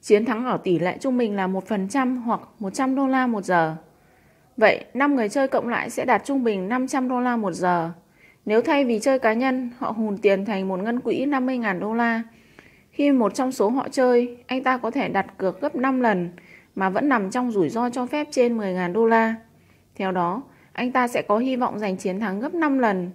[0.00, 3.76] Chiến thắng ở tỷ lệ trung bình là 1% hoặc 100 đô la một giờ.
[4.56, 7.90] Vậy 5 người chơi cộng lại sẽ đạt trung bình 500 đô la một giờ.
[8.44, 11.94] Nếu thay vì chơi cá nhân, họ hùn tiền thành một ngân quỹ 50.000 đô
[11.94, 12.22] la.
[12.90, 16.30] Khi một trong số họ chơi, anh ta có thể đặt cược gấp 5 lần
[16.74, 19.34] mà vẫn nằm trong rủi ro cho phép trên 10.000 đô la.
[19.94, 20.42] Theo đó,
[20.74, 23.10] anh ta sẽ có hy vọng giành chiến thắng gấp 5 lần,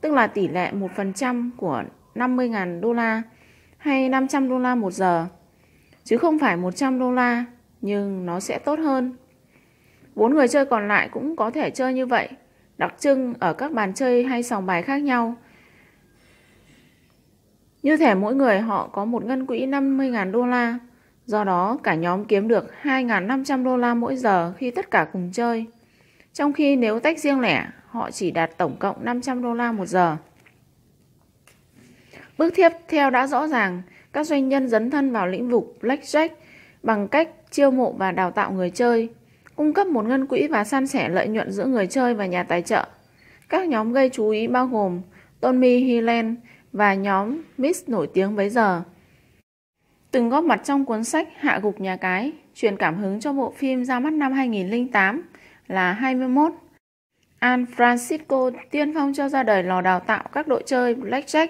[0.00, 1.82] tức là tỷ lệ 1% của
[2.14, 3.22] 50.000 đô la
[3.76, 5.26] hay 500 đô la một giờ,
[6.04, 7.44] chứ không phải 100 đô la,
[7.80, 9.16] nhưng nó sẽ tốt hơn.
[10.14, 12.28] Bốn người chơi còn lại cũng có thể chơi như vậy,
[12.78, 15.34] đặc trưng ở các bàn chơi hay sòng bài khác nhau.
[17.82, 20.78] Như thể mỗi người họ có một ngân quỹ 50.000 đô la,
[21.26, 25.30] do đó cả nhóm kiếm được 2.500 đô la mỗi giờ khi tất cả cùng
[25.32, 25.66] chơi.
[26.34, 29.86] Trong khi nếu tách riêng lẻ, họ chỉ đạt tổng cộng 500 đô la một
[29.86, 30.16] giờ.
[32.38, 33.82] Bước tiếp theo đã rõ ràng,
[34.12, 36.28] các doanh nhân dấn thân vào lĩnh vực blackjack
[36.82, 39.08] bằng cách chiêu mộ và đào tạo người chơi,
[39.56, 42.42] cung cấp một ngân quỹ và san sẻ lợi nhuận giữa người chơi và nhà
[42.42, 42.86] tài trợ.
[43.48, 45.00] Các nhóm gây chú ý bao gồm
[45.40, 46.36] Tommy Hillen
[46.72, 48.82] và nhóm Miss nổi tiếng bấy giờ.
[50.10, 53.54] Từng góp mặt trong cuốn sách Hạ gục nhà cái, truyền cảm hứng cho bộ
[53.56, 55.22] phim ra mắt năm 2008
[55.66, 56.52] là 21.
[57.38, 61.48] An Francisco tiên phong cho ra đời lò đào tạo các đội chơi blackjack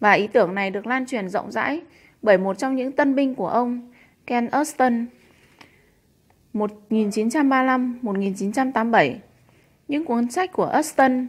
[0.00, 1.82] và ý tưởng này được lan truyền rộng rãi
[2.22, 3.92] bởi một trong những tân binh của ông,
[4.26, 5.06] Ken Austin,
[6.54, 9.14] 1935-1987.
[9.88, 11.26] Những cuốn sách của Austin,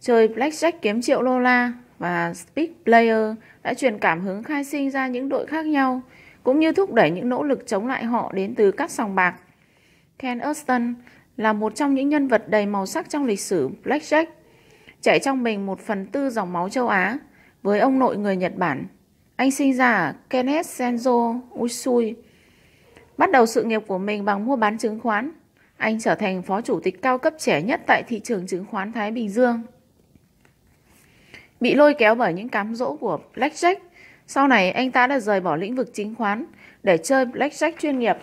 [0.00, 4.90] chơi Blackjack kiếm triệu đô la và Speed Player đã truyền cảm hứng khai sinh
[4.90, 6.02] ra những đội khác nhau,
[6.42, 9.34] cũng như thúc đẩy những nỗ lực chống lại họ đến từ các sòng bạc.
[10.18, 10.94] Ken Austin
[11.40, 14.26] là một trong những nhân vật đầy màu sắc trong lịch sử Blackjack,
[15.00, 17.18] chạy trong mình một phần tư dòng máu châu Á
[17.62, 18.86] với ông nội người Nhật Bản.
[19.36, 22.14] Anh sinh ra ở Kenneth Senzo Usui.
[23.16, 25.32] Bắt đầu sự nghiệp của mình bằng mua bán chứng khoán.
[25.76, 28.92] Anh trở thành phó chủ tịch cao cấp trẻ nhất tại thị trường chứng khoán
[28.92, 29.62] Thái Bình Dương.
[31.60, 33.76] Bị lôi kéo bởi những cám dỗ của Blackjack,
[34.26, 36.46] sau này anh ta đã rời bỏ lĩnh vực chứng khoán
[36.82, 38.16] để chơi Blackjack chuyên nghiệp.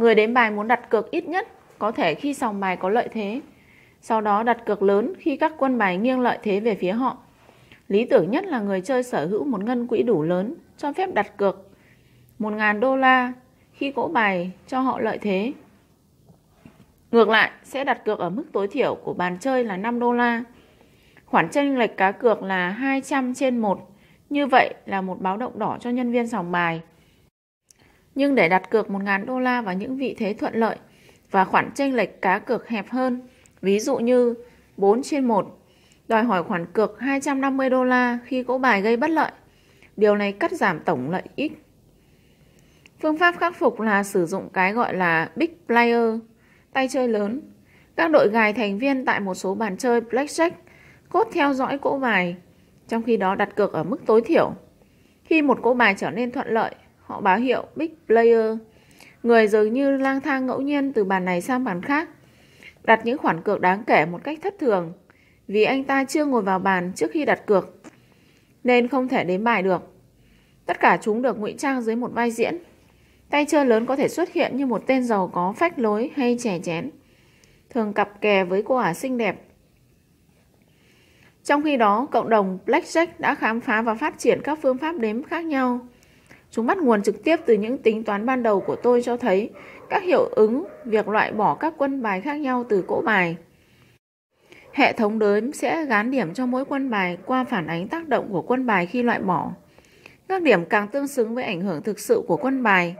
[0.00, 1.48] Người đến bài muốn đặt cược ít nhất
[1.78, 3.40] có thể khi sòng bài có lợi thế,
[4.00, 7.18] sau đó đặt cược lớn khi các quân bài nghiêng lợi thế về phía họ.
[7.88, 11.14] Lý tưởng nhất là người chơi sở hữu một ngân quỹ đủ lớn cho phép
[11.14, 11.70] đặt cược
[12.38, 13.32] 1.000 đô la
[13.72, 15.52] khi cỗ bài cho họ lợi thế.
[17.10, 20.12] Ngược lại, sẽ đặt cược ở mức tối thiểu của bàn chơi là 5 đô
[20.12, 20.44] la.
[21.26, 23.90] Khoản tranh lệch cá cược là 200 trên 1.
[24.30, 26.80] Như vậy là một báo động đỏ cho nhân viên sòng bài.
[28.14, 30.76] Nhưng để đặt cược 1.000 đô la vào những vị thế thuận lợi
[31.30, 33.20] và khoản chênh lệch cá cược hẹp hơn,
[33.62, 34.34] ví dụ như
[34.76, 35.58] 4 trên 1,
[36.08, 39.30] đòi hỏi khoản cược 250 đô la khi cỗ bài gây bất lợi.
[39.96, 41.64] Điều này cắt giảm tổng lợi ích.
[43.02, 46.14] Phương pháp khắc phục là sử dụng cái gọi là Big Player,
[46.72, 47.40] tay chơi lớn.
[47.96, 50.50] Các đội gài thành viên tại một số bàn chơi Blackjack
[51.08, 52.36] cốt theo dõi cỗ bài,
[52.88, 54.54] trong khi đó đặt cược ở mức tối thiểu.
[55.24, 56.74] Khi một cỗ bài trở nên thuận lợi,
[57.10, 58.56] họ báo hiệu Big Player.
[59.22, 62.08] Người dường như lang thang ngẫu nhiên từ bàn này sang bàn khác,
[62.84, 64.92] đặt những khoản cược đáng kể một cách thất thường,
[65.48, 67.82] vì anh ta chưa ngồi vào bàn trước khi đặt cược,
[68.64, 69.82] nên không thể đếm bài được.
[70.66, 72.58] Tất cả chúng được ngụy trang dưới một vai diễn.
[73.30, 76.36] Tay chơi lớn có thể xuất hiện như một tên giàu có phách lối hay
[76.40, 76.90] trẻ chén,
[77.70, 79.42] thường cặp kè với cô ả xinh đẹp.
[81.44, 84.98] Trong khi đó, cộng đồng Blackjack đã khám phá và phát triển các phương pháp
[84.98, 85.88] đếm khác nhau.
[86.50, 89.50] Chúng bắt nguồn trực tiếp từ những tính toán ban đầu của tôi cho thấy
[89.90, 93.36] các hiệu ứng việc loại bỏ các quân bài khác nhau từ cỗ bài.
[94.72, 98.28] Hệ thống đếm sẽ gán điểm cho mỗi quân bài qua phản ánh tác động
[98.32, 99.52] của quân bài khi loại bỏ.
[100.28, 102.96] Các điểm càng tương xứng với ảnh hưởng thực sự của quân bài.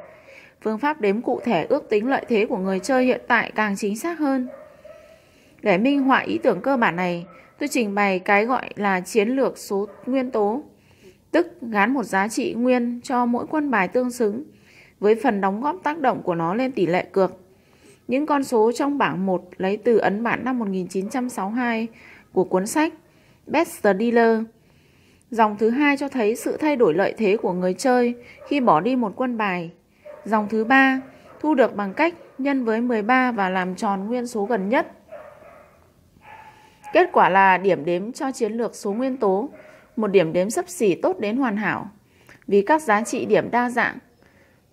[0.62, 3.76] Phương pháp đếm cụ thể ước tính lợi thế của người chơi hiện tại càng
[3.76, 4.48] chính xác hơn.
[5.62, 7.26] Để minh họa ý tưởng cơ bản này,
[7.58, 10.62] tôi trình bày cái gọi là chiến lược số nguyên tố,
[11.30, 14.44] tức gán một giá trị nguyên cho mỗi quân bài tương xứng
[15.00, 17.32] với phần đóng góp tác động của nó lên tỷ lệ cược.
[18.08, 21.88] Những con số trong bảng 1 lấy từ ấn bản năm 1962
[22.32, 22.94] của cuốn sách
[23.46, 24.42] Best the Dealer.
[25.30, 28.14] Dòng thứ hai cho thấy sự thay đổi lợi thế của người chơi
[28.48, 29.70] khi bỏ đi một quân bài.
[30.24, 31.00] Dòng thứ ba
[31.40, 34.92] thu được bằng cách nhân với 13 và làm tròn nguyên số gần nhất.
[36.92, 39.48] Kết quả là điểm đếm cho chiến lược số nguyên tố,
[40.00, 41.90] một điểm đếm sấp xỉ tốt đến hoàn hảo.
[42.46, 43.98] Vì các giá trị điểm đa dạng,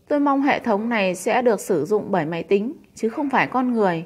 [0.08, 3.48] tôi mong hệ thống này sẽ được sử dụng bởi máy tính chứ không phải
[3.48, 4.06] con người.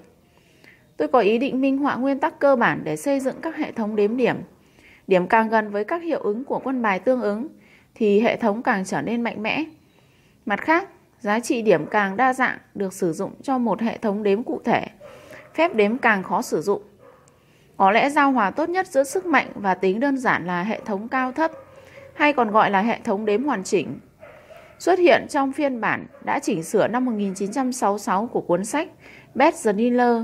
[0.97, 3.71] Tôi có ý định minh họa nguyên tắc cơ bản để xây dựng các hệ
[3.71, 4.35] thống đếm điểm.
[5.07, 7.47] Điểm càng gần với các hiệu ứng của quân bài tương ứng
[7.95, 9.63] thì hệ thống càng trở nên mạnh mẽ.
[10.45, 10.89] Mặt khác,
[11.19, 14.61] giá trị điểm càng đa dạng được sử dụng cho một hệ thống đếm cụ
[14.65, 14.87] thể.
[15.53, 16.81] Phép đếm càng khó sử dụng.
[17.81, 20.79] Có lẽ giao hòa tốt nhất giữa sức mạnh và tính đơn giản là hệ
[20.85, 21.51] thống cao thấp,
[22.13, 23.99] hay còn gọi là hệ thống đếm hoàn chỉnh.
[24.79, 28.89] Xuất hiện trong phiên bản đã chỉnh sửa năm 1966 của cuốn sách
[29.35, 30.23] Best the Dealer.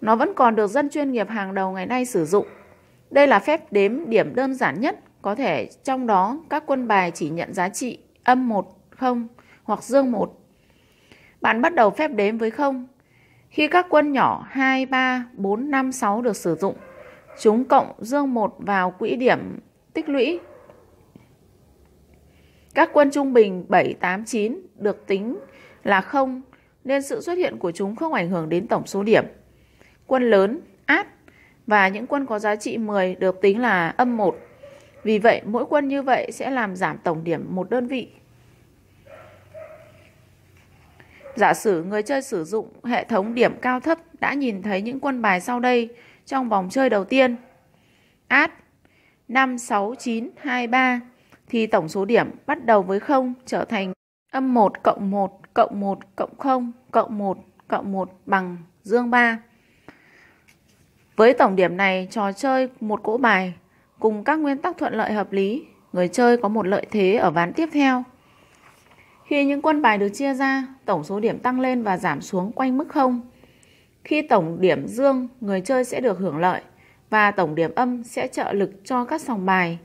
[0.00, 2.46] Nó vẫn còn được dân chuyên nghiệp hàng đầu ngày nay sử dụng.
[3.10, 7.10] Đây là phép đếm điểm đơn giản nhất, có thể trong đó các quân bài
[7.14, 9.28] chỉ nhận giá trị âm 1, 0
[9.62, 10.38] hoặc dương 1.
[11.40, 12.86] Bạn bắt đầu phép đếm với 0
[13.50, 16.74] khi các quân nhỏ 2, 3, 4, 5, 6 được sử dụng,
[17.40, 19.58] chúng cộng dương 1 vào quỹ điểm
[19.92, 20.40] tích lũy.
[22.74, 25.38] Các quân trung bình 7, 8, 9 được tính
[25.84, 26.42] là 0
[26.84, 29.24] nên sự xuất hiện của chúng không ảnh hưởng đến tổng số điểm.
[30.06, 31.06] Quân lớn, át
[31.66, 34.36] và những quân có giá trị 10 được tính là âm 1.
[35.02, 38.08] Vì vậy, mỗi quân như vậy sẽ làm giảm tổng điểm một đơn vị.
[41.36, 45.00] Giả sử người chơi sử dụng hệ thống điểm cao thấp đã nhìn thấy những
[45.00, 45.88] quân bài sau đây
[46.26, 47.36] trong vòng chơi đầu tiên.
[48.28, 48.52] Át
[49.28, 51.00] 5, 6, 9, 2, 3
[51.48, 53.92] thì tổng số điểm bắt đầu với 0 trở thành
[54.32, 57.38] âm 1 cộng 1 cộng 1 cộng 0 cộng 1
[57.68, 59.38] cộng 1 bằng dương 3.
[61.16, 63.54] Với tổng điểm này, trò chơi một cỗ bài
[63.98, 67.30] cùng các nguyên tắc thuận lợi hợp lý người chơi có một lợi thế ở
[67.30, 68.04] ván tiếp theo.
[69.30, 72.52] Khi những quân bài được chia ra, tổng số điểm tăng lên và giảm xuống
[72.52, 73.20] quanh mức 0.
[74.04, 76.62] Khi tổng điểm dương, người chơi sẽ được hưởng lợi
[77.10, 79.78] và tổng điểm âm sẽ trợ lực cho các sòng bài.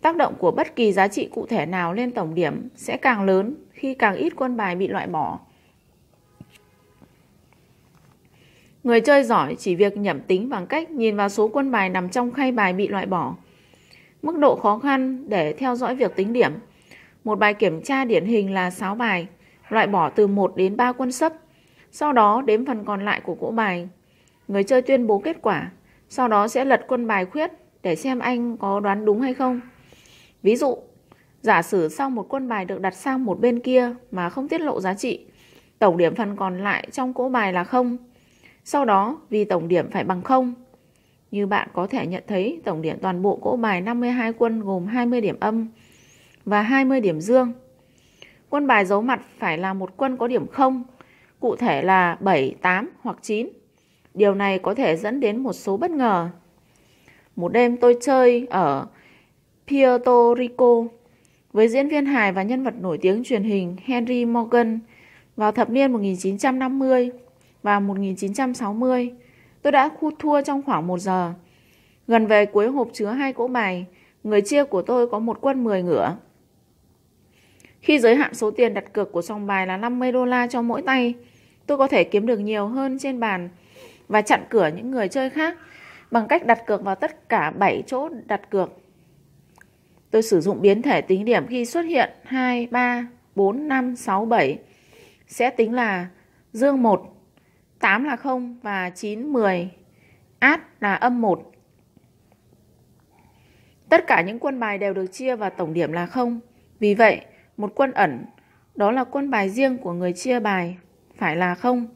[0.00, 3.24] Tác động của bất kỳ giá trị cụ thể nào lên tổng điểm sẽ càng
[3.24, 5.38] lớn khi càng ít quân bài bị loại bỏ.
[8.84, 12.08] Người chơi giỏi chỉ việc nhẩm tính bằng cách nhìn vào số quân bài nằm
[12.08, 13.36] trong khay bài bị loại bỏ.
[14.22, 16.52] Mức độ khó khăn để theo dõi việc tính điểm.
[17.24, 19.26] Một bài kiểm tra điển hình là 6 bài,
[19.68, 21.32] loại bỏ từ 1 đến 3 quân sấp.
[21.90, 23.88] Sau đó đếm phần còn lại của cỗ bài.
[24.48, 25.70] Người chơi tuyên bố kết quả,
[26.08, 27.50] sau đó sẽ lật quân bài khuyết
[27.82, 29.60] để xem anh có đoán đúng hay không.
[30.42, 30.76] Ví dụ,
[31.42, 34.60] giả sử sau một quân bài được đặt sang một bên kia mà không tiết
[34.60, 35.26] lộ giá trị,
[35.78, 37.96] tổng điểm phần còn lại trong cỗ bài là không.
[38.64, 40.54] Sau đó, vì tổng điểm phải bằng không,
[41.30, 44.86] như bạn có thể nhận thấy tổng điểm toàn bộ cỗ bài 52 quân gồm
[44.86, 45.68] 20 điểm âm
[46.50, 47.52] và 20 điểm dương.
[48.48, 50.84] Quân bài giấu mặt phải là một quân có điểm 0,
[51.40, 53.48] cụ thể là 7, 8 hoặc 9.
[54.14, 56.28] Điều này có thể dẫn đến một số bất ngờ.
[57.36, 58.86] Một đêm tôi chơi ở
[59.68, 60.84] Puerto Rico
[61.52, 64.80] với diễn viên hài và nhân vật nổi tiếng truyền hình Henry Morgan
[65.36, 67.10] vào thập niên 1950
[67.62, 69.12] và 1960.
[69.62, 71.32] Tôi đã khu thua trong khoảng 1 giờ.
[72.06, 73.86] Gần về cuối hộp chứa hai cỗ bài,
[74.24, 76.16] người chia của tôi có một quân 10 ngựa.
[77.80, 80.62] Khi giới hạn số tiền đặt cược của sòng bài là 50 đô la cho
[80.62, 81.14] mỗi tay,
[81.66, 83.48] tôi có thể kiếm được nhiều hơn trên bàn
[84.08, 85.56] và chặn cửa những người chơi khác
[86.10, 88.70] bằng cách đặt cược vào tất cả 7 chỗ đặt cược.
[90.10, 94.24] Tôi sử dụng biến thể tính điểm khi xuất hiện 2, 3, 4, 5, 6,
[94.24, 94.58] 7
[95.26, 96.08] sẽ tính là
[96.52, 97.16] dương 1,
[97.78, 99.70] 8 là 0 và 9, 10.
[100.38, 101.52] Át là âm 1.
[103.88, 106.40] Tất cả những quân bài đều được chia và tổng điểm là 0.
[106.78, 107.20] Vì vậy,
[107.60, 108.24] một quân ẩn,
[108.74, 110.76] đó là quân bài riêng của người chia bài,
[111.16, 111.86] phải là không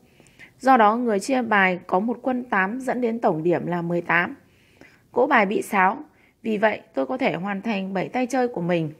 [0.61, 4.36] Do đó, người chia bài có một quân 8 dẫn đến tổng điểm là 18.
[5.12, 5.99] Cỗ bài bị sáo,
[6.43, 8.93] vì vậy tôi có thể hoàn thành 7 tay chơi của mình.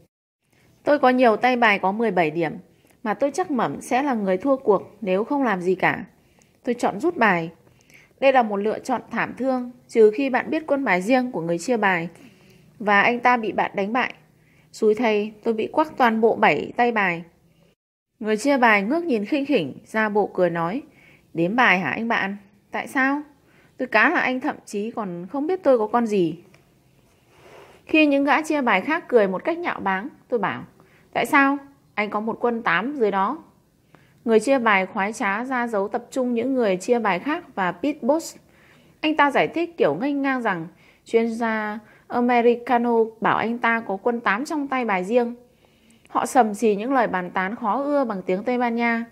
[0.83, 2.53] Tôi có nhiều tay bài có 17 điểm,
[3.03, 6.05] mà tôi chắc mẩm sẽ là người thua cuộc nếu không làm gì cả.
[6.65, 7.51] Tôi chọn rút bài.
[8.21, 11.41] Đây là một lựa chọn thảm thương, trừ khi bạn biết quân bài riêng của
[11.41, 12.09] người chia bài
[12.79, 14.15] và anh ta bị bạn đánh bại.
[14.75, 17.25] Xúi thay tôi bị quắc toàn bộ bảy tay bài.
[18.19, 20.83] Người chia bài ngước nhìn khinh khỉnh, ra bộ cười nói,
[21.35, 22.37] đếm bài hả anh bạn?
[22.71, 23.23] Tại sao?
[23.77, 26.39] Tôi cá là anh thậm chí còn không biết tôi có con gì.
[27.87, 30.65] Khi những gã chia bài khác cười một cách nhạo báng, tôi bảo,
[31.13, 31.59] tại sao?
[31.95, 33.45] Anh có một quân tám dưới đó.
[34.25, 37.73] Người chia bài khoái trá ra dấu tập trung những người chia bài khác và
[37.73, 38.37] Pete Boss.
[39.01, 40.67] Anh ta giải thích kiểu ngây ngang rằng
[41.05, 41.79] chuyên gia
[42.15, 45.35] Americano bảo anh ta có quân 8 trong tay bài riêng.
[46.09, 49.05] Họ sầm xì những lời bàn tán khó ưa bằng tiếng Tây Ban Nha.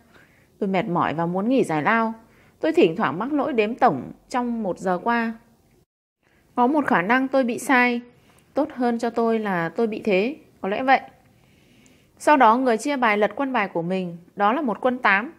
[0.59, 2.15] Tôi mệt mỏi và muốn nghỉ giải lao.
[2.61, 5.33] Tôi thỉnh thoảng mắc lỗi đếm tổng trong một giờ qua.
[6.55, 8.01] Có một khả năng tôi bị sai.
[8.55, 10.37] Tốt hơn cho tôi là tôi bị thế.
[10.61, 11.01] Có lẽ vậy.
[12.19, 15.33] Sau đó người chia bài lật quân bài của mình, đó là một quân 8,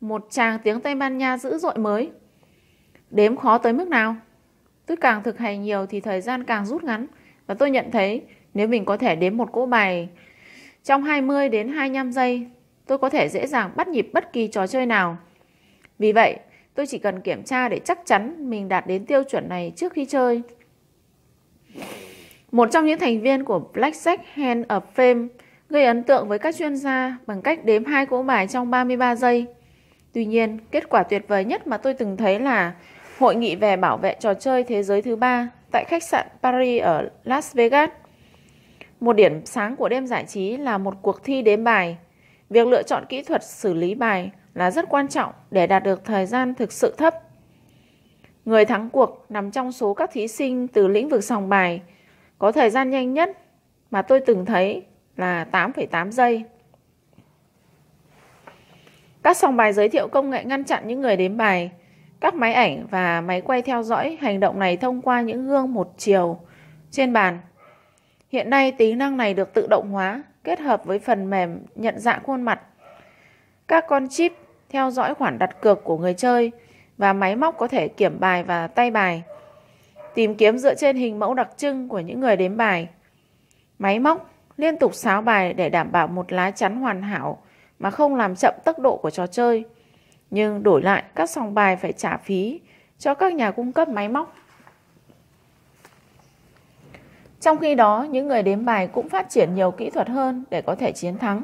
[0.00, 2.10] một tràng tiếng Tây Ban Nha dữ dội mới.
[3.10, 4.16] Đếm khó tới mức nào?
[4.88, 7.06] Tôi càng thực hành nhiều thì thời gian càng rút ngắn
[7.46, 8.22] và tôi nhận thấy
[8.54, 10.08] nếu mình có thể đếm một cỗ bài
[10.84, 12.46] trong 20 đến 25 giây,
[12.86, 15.16] tôi có thể dễ dàng bắt nhịp bất kỳ trò chơi nào.
[15.98, 16.36] Vì vậy,
[16.74, 19.92] tôi chỉ cần kiểm tra để chắc chắn mình đạt đến tiêu chuẩn này trước
[19.92, 20.42] khi chơi.
[22.52, 25.28] Một trong những thành viên của Blackjack Hand of Fame
[25.68, 29.16] gây ấn tượng với các chuyên gia bằng cách đếm hai cỗ bài trong 33
[29.16, 29.46] giây.
[30.12, 32.74] Tuy nhiên, kết quả tuyệt vời nhất mà tôi từng thấy là
[33.18, 36.82] Hội nghị về bảo vệ trò chơi thế giới thứ ba tại khách sạn Paris
[36.82, 37.90] ở Las Vegas.
[39.00, 41.96] Một điểm sáng của đêm giải trí là một cuộc thi đếm bài.
[42.50, 46.04] Việc lựa chọn kỹ thuật xử lý bài là rất quan trọng để đạt được
[46.04, 47.14] thời gian thực sự thấp.
[48.44, 51.80] Người thắng cuộc nằm trong số các thí sinh từ lĩnh vực sòng bài
[52.38, 53.38] có thời gian nhanh nhất
[53.90, 54.82] mà tôi từng thấy
[55.16, 56.44] là 8,8 giây.
[59.22, 61.70] Các sòng bài giới thiệu công nghệ ngăn chặn những người đếm bài.
[62.20, 65.74] Các máy ảnh và máy quay theo dõi hành động này thông qua những gương
[65.74, 66.38] một chiều
[66.90, 67.38] trên bàn.
[68.32, 71.98] Hiện nay tính năng này được tự động hóa, kết hợp với phần mềm nhận
[71.98, 72.60] dạng khuôn mặt.
[73.68, 74.32] Các con chip
[74.68, 76.52] theo dõi khoản đặt cược của người chơi
[76.98, 79.22] và máy móc có thể kiểm bài và tay bài.
[80.14, 82.88] Tìm kiếm dựa trên hình mẫu đặc trưng của những người đếm bài.
[83.78, 87.42] Máy móc liên tục sáo bài để đảm bảo một lá chắn hoàn hảo
[87.78, 89.64] mà không làm chậm tốc độ của trò chơi.
[90.30, 92.60] Nhưng đổi lại các sòng bài phải trả phí
[92.98, 94.34] cho các nhà cung cấp máy móc.
[97.40, 100.62] Trong khi đó, những người đếm bài cũng phát triển nhiều kỹ thuật hơn để
[100.62, 101.42] có thể chiến thắng.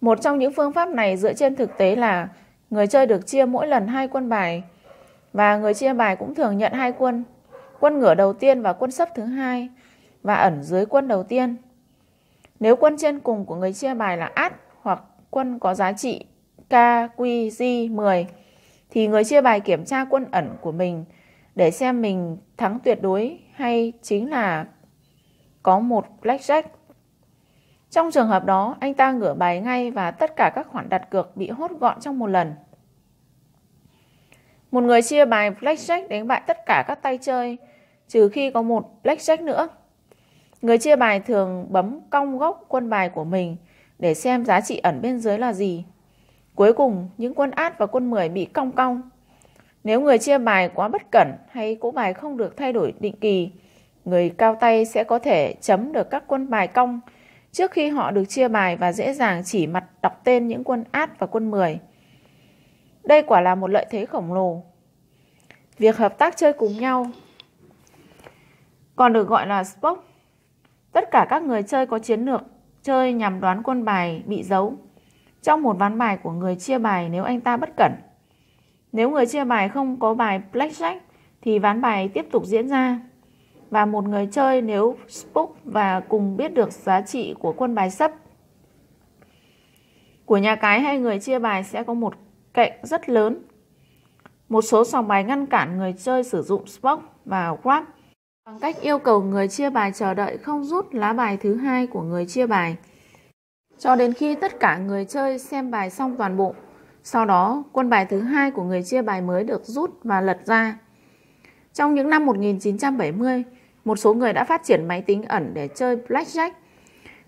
[0.00, 2.28] Một trong những phương pháp này dựa trên thực tế là
[2.70, 4.62] người chơi được chia mỗi lần hai quân bài
[5.32, 7.24] và người chia bài cũng thường nhận hai quân,
[7.80, 9.68] quân ngửa đầu tiên và quân sấp thứ hai
[10.22, 11.56] và ẩn dưới quân đầu tiên.
[12.60, 14.52] Nếu quân trên cùng của người chia bài là át
[14.82, 16.24] hoặc quân có giá trị
[16.70, 18.24] KQG10
[18.90, 21.04] thì người chia bài kiểm tra quân ẩn của mình
[21.54, 24.66] để xem mình thắng tuyệt đối hay chính là
[25.62, 26.62] có một blackjack.
[27.90, 31.10] Trong trường hợp đó, anh ta ngửa bài ngay và tất cả các khoản đặt
[31.10, 32.54] cược bị hốt gọn trong một lần.
[34.70, 37.58] Một người chia bài blackjack đánh bại tất cả các tay chơi,
[38.08, 39.68] trừ khi có một blackjack nữa.
[40.62, 43.56] Người chia bài thường bấm cong góc quân bài của mình
[43.98, 45.84] để xem giá trị ẩn bên dưới là gì.
[46.56, 49.02] Cuối cùng, những quân át và quân 10 bị cong cong.
[49.84, 53.16] Nếu người chia bài quá bất cẩn hay cỗ bài không được thay đổi định
[53.20, 53.50] kỳ,
[54.04, 57.00] người cao tay sẽ có thể chấm được các quân bài cong
[57.52, 60.84] trước khi họ được chia bài và dễ dàng chỉ mặt đọc tên những quân
[60.90, 61.78] át và quân 10.
[63.04, 64.62] Đây quả là một lợi thế khổng lồ.
[65.78, 67.06] Việc hợp tác chơi cùng nhau
[68.96, 70.02] còn được gọi là spoke.
[70.92, 72.42] Tất cả các người chơi có chiến lược
[72.82, 74.76] chơi nhằm đoán quân bài bị giấu
[75.46, 77.92] trong một ván bài của người chia bài, nếu anh ta bất cẩn.
[78.92, 80.98] Nếu người chia bài không có bài blackjack
[81.42, 83.00] thì ván bài tiếp tục diễn ra.
[83.70, 87.90] Và một người chơi nếu spook và cùng biết được giá trị của quân bài
[87.90, 88.12] sấp
[90.24, 92.14] của nhà cái hay người chia bài sẽ có một
[92.54, 93.42] cạnh rất lớn.
[94.48, 97.84] Một số sòng bài ngăn cản người chơi sử dụng spook và grab
[98.46, 101.86] bằng cách yêu cầu người chia bài chờ đợi không rút lá bài thứ hai
[101.86, 102.76] của người chia bài
[103.78, 106.54] cho đến khi tất cả người chơi xem bài xong toàn bộ.
[107.04, 110.38] Sau đó, quân bài thứ hai của người chia bài mới được rút và lật
[110.44, 110.78] ra.
[111.74, 113.44] Trong những năm 1970,
[113.84, 116.50] một số người đã phát triển máy tính ẩn để chơi blackjack.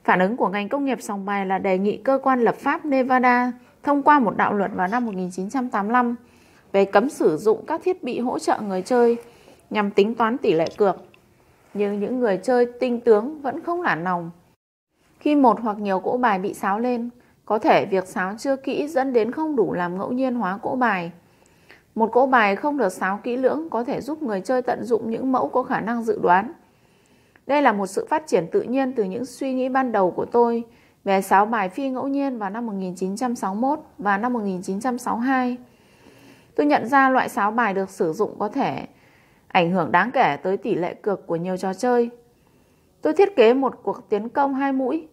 [0.05, 2.85] Phản ứng của ngành công nghiệp sòng bài là đề nghị cơ quan lập pháp
[2.85, 3.53] Nevada
[3.83, 6.15] thông qua một đạo luật vào năm 1985
[6.73, 9.17] về cấm sử dụng các thiết bị hỗ trợ người chơi
[9.71, 10.97] nhằm tính toán tỷ lệ cược.
[11.75, 14.31] Nhưng những người chơi tinh tướng vẫn không lả lòng
[15.19, 17.11] khi một hoặc nhiều cỗ bài bị sáo lên,
[17.45, 20.77] có thể việc sáo chưa kỹ dẫn đến không đủ làm ngẫu nhiên hóa cỗ
[20.77, 21.13] bài.
[21.95, 25.11] Một cỗ bài không được sáo kỹ lưỡng có thể giúp người chơi tận dụng
[25.11, 26.53] những mẫu có khả năng dự đoán.
[27.47, 30.25] Đây là một sự phát triển tự nhiên từ những suy nghĩ ban đầu của
[30.25, 30.65] tôi
[31.05, 35.57] về sáo bài phi ngẫu nhiên vào năm 1961 và năm 1962.
[36.55, 38.87] Tôi nhận ra loại sáo bài được sử dụng có thể
[39.49, 42.11] ảnh hưởng đáng kể tới tỷ lệ cược của nhiều trò chơi.
[43.03, 45.09] Tôi thiết kế một cuộc tiến công hai mũi.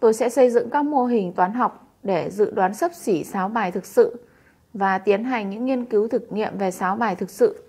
[0.00, 3.48] Tôi sẽ xây dựng các mô hình toán học để dự đoán sấp xỉ sáo
[3.48, 4.16] bài thực sự
[4.74, 7.62] và tiến hành những nghiên cứu thực nghiệm về sáo bài thực sự.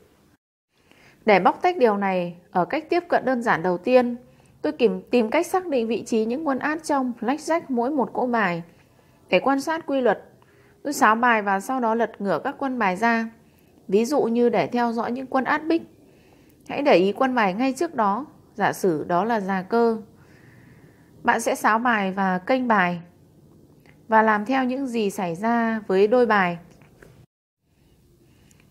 [1.26, 4.16] Để bóc tách điều này, ở cách tiếp cận đơn giản đầu tiên,
[4.62, 8.14] tôi tìm, tìm cách xác định vị trí những quân át trong blackjack mỗi một
[8.14, 8.64] cỗ bài.
[9.30, 10.24] Để quan sát quy luật,
[10.84, 13.30] tôi sáo bài và sau đó lật ngửa các quân bài ra.
[13.88, 15.82] Ví dụ như để theo dõi những quân át bích.
[16.70, 18.26] Hãy để ý quân bài ngay trước đó
[18.62, 19.98] giả sử đó là già cơ.
[21.24, 23.02] Bạn sẽ sáo bài và kênh bài
[24.08, 26.58] và làm theo những gì xảy ra với đôi bài.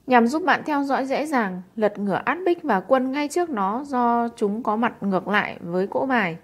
[0.06, 3.50] Nhằm giúp bạn theo dõi dễ dàng, lật ngửa át bích và quân ngay trước
[3.50, 6.36] nó do chúng có mặt ngược lại với cỗ bài.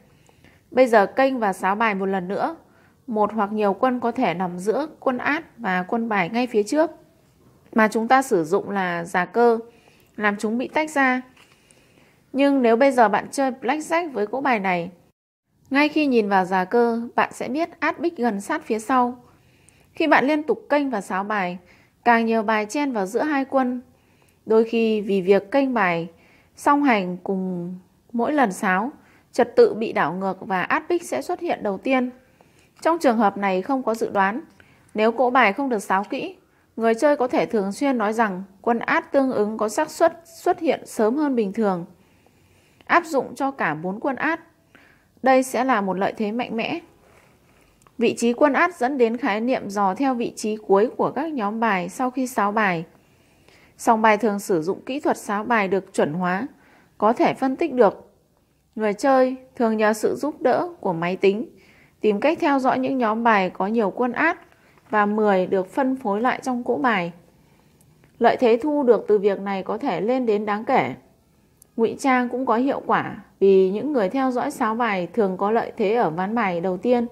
[0.71, 2.57] Bây giờ kênh và sáo bài một lần nữa.
[3.07, 6.63] Một hoặc nhiều quân có thể nằm giữa quân át và quân bài ngay phía
[6.63, 6.91] trước.
[7.75, 9.59] Mà chúng ta sử dụng là già cơ,
[10.17, 11.23] làm chúng bị tách ra
[12.37, 14.91] nhưng nếu bây giờ bạn chơi blackjack với cỗ bài này,
[15.71, 19.19] ngay khi nhìn vào già cơ, bạn sẽ biết át bích gần sát phía sau.
[19.93, 21.59] Khi bạn liên tục kênh và sáo bài,
[22.05, 23.81] càng nhiều bài chen vào giữa hai quân.
[24.47, 26.09] Đôi khi vì việc kênh bài
[26.57, 27.75] song hành cùng
[28.13, 28.91] mỗi lần sáo,
[29.33, 32.11] trật tự bị đảo ngược và át bích sẽ xuất hiện đầu tiên.
[32.83, 34.41] Trong trường hợp này không có dự đoán,
[34.95, 36.37] nếu cỗ bài không được sáo kỹ,
[36.77, 40.23] người chơi có thể thường xuyên nói rằng quân át tương ứng có xác suất
[40.25, 41.87] xuất hiện sớm hơn bình thường
[42.87, 44.41] áp dụng cho cả bốn quân át.
[45.23, 46.81] Đây sẽ là một lợi thế mạnh mẽ.
[47.99, 51.33] Vị trí quân át dẫn đến khái niệm dò theo vị trí cuối của các
[51.33, 52.85] nhóm bài sau khi sáo bài.
[53.79, 56.47] Sòng bài thường sử dụng kỹ thuật sáo bài được chuẩn hóa,
[56.99, 58.13] có thể phân tích được.
[58.75, 61.49] Người chơi thường nhờ sự giúp đỡ của máy tính,
[62.01, 64.39] tìm cách theo dõi những nhóm bài có nhiều quân át
[64.91, 67.13] và 10 được phân phối lại trong cỗ bài.
[68.19, 70.95] Lợi thế thu được từ việc này có thể lên đến đáng kể
[71.77, 75.51] ngụy trang cũng có hiệu quả vì những người theo dõi sáo bài thường có
[75.51, 77.07] lợi thế ở ván bài đầu tiên.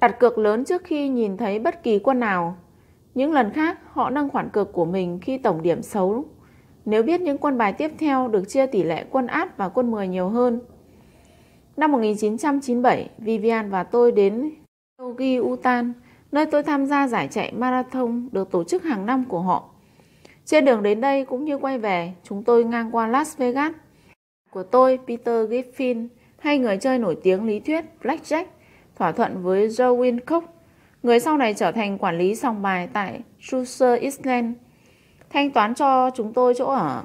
[0.00, 2.56] Đặt cược lớn trước khi nhìn thấy bất kỳ quân nào.
[3.14, 6.24] Những lần khác họ nâng khoản cược của mình khi tổng điểm xấu
[6.84, 9.90] nếu biết những quân bài tiếp theo được chia tỷ lệ quân áp và quân
[9.90, 10.60] 10 nhiều hơn.
[11.76, 14.50] Năm 1997, Vivian và tôi đến
[14.98, 15.92] Yogi Utan,
[16.32, 19.71] nơi tôi tham gia giải chạy marathon được tổ chức hàng năm của họ.
[20.44, 23.72] Trên đường đến đây cũng như quay về, chúng tôi ngang qua Las Vegas.
[24.50, 26.08] Của tôi, Peter Griffin,
[26.38, 28.44] hay người chơi nổi tiếng lý thuyết Blackjack,
[28.96, 30.42] thỏa thuận với Joe Wincock,
[31.02, 34.54] người sau này trở thành quản lý sòng bài tại Truser Island,
[35.30, 37.04] thanh toán cho chúng tôi chỗ ở.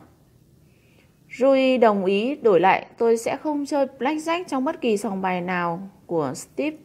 [1.39, 5.41] Rui đồng ý đổi lại tôi sẽ không chơi blackjack trong bất kỳ sòng bài
[5.41, 6.77] nào của Steve.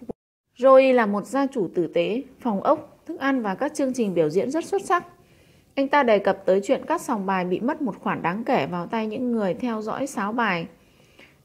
[0.58, 4.14] Rui là một gia chủ tử tế, phòng ốc, thức ăn và các chương trình
[4.14, 5.04] biểu diễn rất xuất sắc.
[5.74, 8.66] Anh ta đề cập tới chuyện các sòng bài bị mất một khoản đáng kể
[8.66, 10.66] vào tay những người theo dõi sáo bài.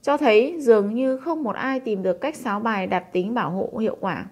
[0.02, 3.52] Cho thấy dường như không một ai tìm được cách sáo bài đạt tính bảo
[3.52, 4.26] hộ hiệu quả.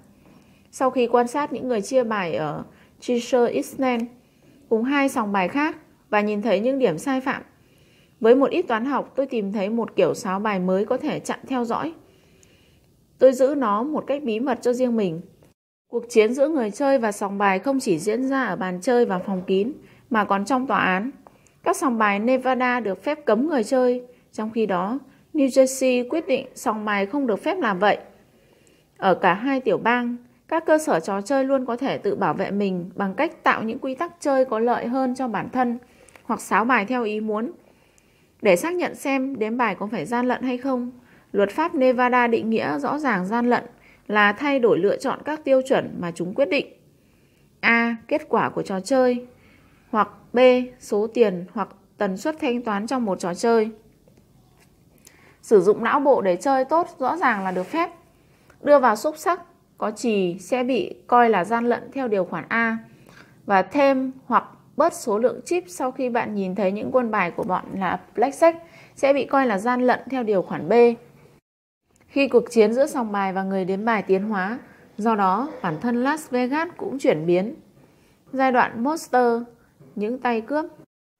[0.71, 2.63] Sau khi quan sát những người chia bài ở
[2.99, 4.03] Cheshire Island
[4.69, 5.77] cùng hai sòng bài khác
[6.09, 7.41] và nhìn thấy những điểm sai phạm,
[8.19, 11.19] với một ít toán học tôi tìm thấy một kiểu sáo bài mới có thể
[11.19, 11.93] chặn theo dõi.
[13.19, 15.21] Tôi giữ nó một cách bí mật cho riêng mình
[15.87, 19.05] Cuộc chiến giữa người chơi và sòng bài không chỉ diễn ra ở bàn chơi
[19.05, 19.73] và phòng kín,
[20.09, 21.11] mà còn trong tòa án.
[21.63, 24.01] Các sòng bài Nevada được phép cấm người chơi,
[24.31, 24.99] trong khi đó
[25.33, 27.97] New Jersey quyết định sòng bài không được phép làm vậy.
[28.97, 30.17] Ở cả hai tiểu bang,
[30.47, 33.63] các cơ sở trò chơi luôn có thể tự bảo vệ mình bằng cách tạo
[33.63, 35.77] những quy tắc chơi có lợi hơn cho bản thân
[36.23, 37.51] hoặc sáo bài theo ý muốn.
[38.41, 40.91] Để xác nhận xem đếm bài có phải gian lận hay không,
[41.31, 43.63] luật pháp Nevada định nghĩa rõ ràng gian lận
[44.07, 46.67] là thay đổi lựa chọn các tiêu chuẩn mà chúng quyết định.
[47.59, 47.95] A.
[48.07, 49.27] Kết quả của trò chơi
[49.89, 50.39] hoặc B.
[50.79, 53.69] Số tiền hoặc tần suất thanh toán trong một trò chơi.
[55.41, 57.89] Sử dụng não bộ để chơi tốt rõ ràng là được phép.
[58.61, 59.41] Đưa vào xúc sắc,
[59.77, 62.77] có chì sẽ bị coi là gian lận theo điều khoản A
[63.45, 64.43] và thêm hoặc
[64.77, 67.99] bớt số lượng chip sau khi bạn nhìn thấy những quân bài của bọn là
[68.15, 68.53] blackjack
[68.95, 70.73] sẽ bị coi là gian lận theo điều khoản B.
[72.15, 74.59] Khi cuộc chiến giữa sòng bài và người đếm bài tiến hóa,
[74.97, 77.55] do đó bản thân Las Vegas cũng chuyển biến.
[78.33, 79.41] Giai đoạn Monster,
[79.95, 80.65] những tay cướp,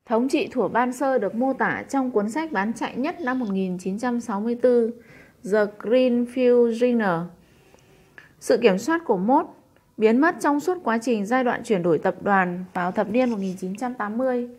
[0.10, 3.40] thống trị thủa ban sơ được mô tả trong cuốn sách bán chạy nhất năm
[3.40, 4.92] 1964,
[5.52, 7.24] The Greenfield Journal.
[8.40, 9.46] Sự kiểm soát của Mốt
[9.98, 13.30] biến mất trong suốt quá trình giai đoạn chuyển đổi tập đoàn vào thập niên
[13.30, 14.50] 1980.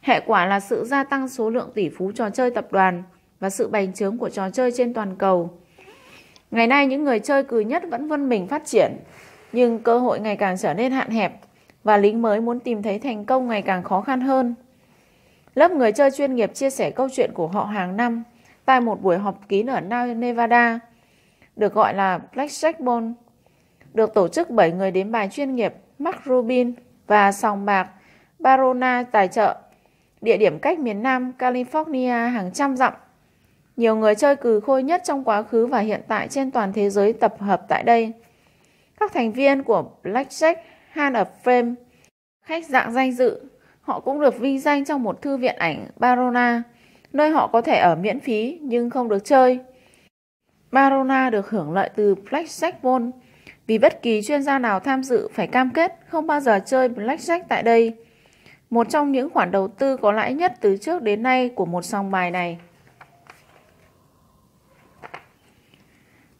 [0.00, 3.02] Hệ quả là sự gia tăng số lượng tỷ phú trò chơi tập đoàn
[3.40, 5.50] và sự bành trướng của trò chơi trên toàn cầu
[6.56, 8.96] Ngày nay những người chơi cừ nhất vẫn vươn mình phát triển,
[9.52, 11.32] nhưng cơ hội ngày càng trở nên hạn hẹp
[11.84, 14.54] và lính mới muốn tìm thấy thành công ngày càng khó khăn hơn.
[15.54, 18.22] Lớp người chơi chuyên nghiệp chia sẻ câu chuyện của họ hàng năm
[18.64, 19.80] tại một buổi họp kín ở
[20.14, 20.80] Nevada,
[21.56, 23.12] được gọi là Blackjack Bowl,
[23.94, 26.72] được tổ chức bởi người đến bài chuyên nghiệp Mark Rubin
[27.06, 27.88] và sòng bạc
[28.38, 29.56] Barona tài trợ,
[30.20, 32.92] địa điểm cách miền Nam California hàng trăm dặm
[33.76, 36.90] nhiều người chơi cừ khôi nhất trong quá khứ và hiện tại trên toàn thế
[36.90, 38.12] giới tập hợp tại đây.
[39.00, 40.54] Các thành viên của Blackjack
[40.90, 41.74] Hand of Fame,
[42.46, 43.40] khách dạng danh dự,
[43.80, 46.62] họ cũng được vinh danh trong một thư viện ảnh Barona,
[47.12, 49.58] nơi họ có thể ở miễn phí nhưng không được chơi.
[50.70, 53.10] Barona được hưởng lợi từ Blackjack Ball
[53.66, 56.88] vì bất kỳ chuyên gia nào tham dự phải cam kết không bao giờ chơi
[56.88, 57.94] Blackjack tại đây.
[58.70, 61.82] Một trong những khoản đầu tư có lãi nhất từ trước đến nay của một
[61.82, 62.58] sòng bài này.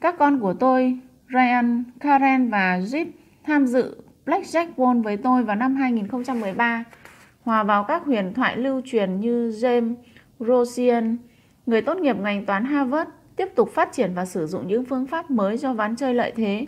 [0.07, 0.99] Các con của tôi,
[1.33, 3.07] Ryan, Karen và Zip
[3.45, 3.97] tham dự
[4.27, 6.85] Blackjack Ball với tôi vào năm 2013,
[7.43, 9.95] hòa vào các huyền thoại lưu truyền như James
[10.39, 11.17] Rosian,
[11.67, 15.07] người tốt nghiệp ngành toán Harvard, tiếp tục phát triển và sử dụng những phương
[15.07, 16.67] pháp mới cho ván chơi lợi thế.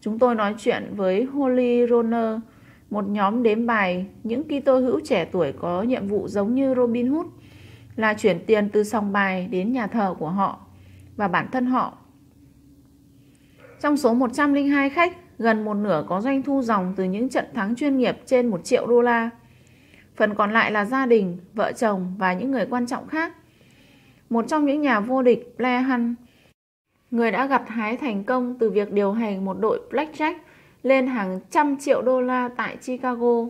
[0.00, 2.38] Chúng tôi nói chuyện với Holly Roner,
[2.90, 7.06] một nhóm đếm bài những Kitô hữu trẻ tuổi có nhiệm vụ giống như Robin
[7.06, 7.26] Hood
[7.96, 10.58] là chuyển tiền từ sòng bài đến nhà thờ của họ
[11.16, 11.96] và bản thân họ
[13.80, 17.76] trong số 102 khách, gần một nửa có doanh thu dòng từ những trận thắng
[17.76, 19.30] chuyên nghiệp trên 1 triệu đô la.
[20.16, 23.32] Phần còn lại là gia đình, vợ chồng và những người quan trọng khác.
[24.30, 26.16] Một trong những nhà vô địch Blair Hunt,
[27.10, 30.34] người đã gặt hái thành công từ việc điều hành một đội blackjack
[30.82, 33.44] lên hàng trăm triệu đô la tại Chicago.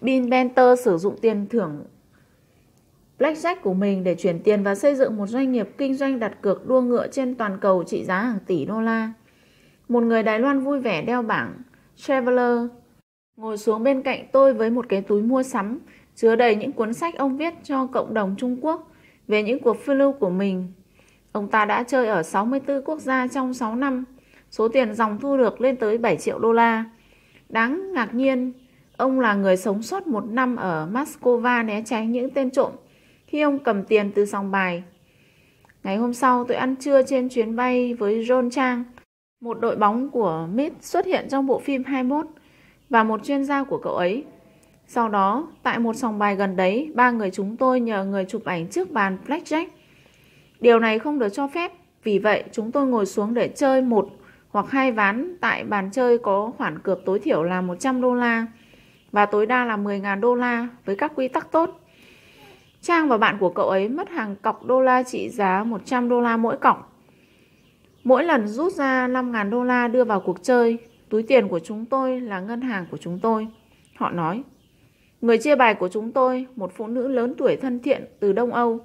[0.00, 1.84] Bill Benter sử dụng tiền thưởng
[3.18, 6.32] blackjack của mình để chuyển tiền và xây dựng một doanh nghiệp kinh doanh đặt
[6.42, 9.12] cược đua ngựa trên toàn cầu trị giá hàng tỷ đô la.
[9.88, 11.54] Một người Đài Loan vui vẻ đeo bảng
[11.96, 12.58] Traveler
[13.36, 15.78] ngồi xuống bên cạnh tôi với một cái túi mua sắm
[16.14, 18.92] chứa đầy những cuốn sách ông viết cho cộng đồng Trung Quốc
[19.28, 20.72] về những cuộc phiêu lưu của mình.
[21.32, 24.04] Ông ta đã chơi ở 64 quốc gia trong 6 năm,
[24.50, 26.84] số tiền dòng thu được lên tới 7 triệu đô la.
[27.48, 28.52] Đáng ngạc nhiên,
[28.96, 32.72] Ông là người sống sót một năm ở Moscow né tránh những tên trộm
[33.26, 34.82] khi ông cầm tiền từ sòng bài.
[35.82, 38.84] Ngày hôm sau tôi ăn trưa trên chuyến bay với John Chang.
[39.46, 42.26] Một đội bóng của Mid xuất hiện trong bộ phim 21
[42.90, 44.24] và một chuyên gia của cậu ấy.
[44.86, 48.44] Sau đó, tại một sòng bài gần đấy, ba người chúng tôi nhờ người chụp
[48.44, 49.66] ảnh trước bàn blackjack.
[50.60, 51.72] Điều này không được cho phép,
[52.04, 54.08] vì vậy chúng tôi ngồi xuống để chơi một
[54.50, 58.46] hoặc hai ván tại bàn chơi có khoản cược tối thiểu là 100 đô la
[59.12, 61.80] và tối đa là 10.000 đô la với các quy tắc tốt.
[62.80, 66.20] Trang và bạn của cậu ấy mất hàng cọc đô la trị giá 100 đô
[66.20, 66.95] la mỗi cọc.
[68.06, 70.78] Mỗi lần rút ra 5.000 đô la đưa vào cuộc chơi,
[71.08, 73.48] túi tiền của chúng tôi là ngân hàng của chúng tôi.
[73.96, 74.42] Họ nói,
[75.20, 78.52] người chia bài của chúng tôi, một phụ nữ lớn tuổi thân thiện từ Đông
[78.52, 78.80] Âu,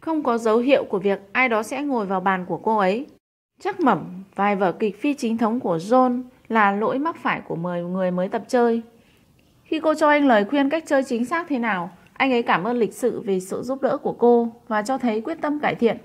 [0.00, 3.06] không có dấu hiệu của việc ai đó sẽ ngồi vào bàn của cô ấy.
[3.60, 7.56] Chắc mẩm vài vở kịch phi chính thống của John là lỗi mắc phải của
[7.56, 8.82] mười người mới tập chơi.
[9.64, 12.64] Khi cô cho anh lời khuyên cách chơi chính xác thế nào, anh ấy cảm
[12.64, 15.74] ơn lịch sự vì sự giúp đỡ của cô và cho thấy quyết tâm cải
[15.74, 15.96] thiện.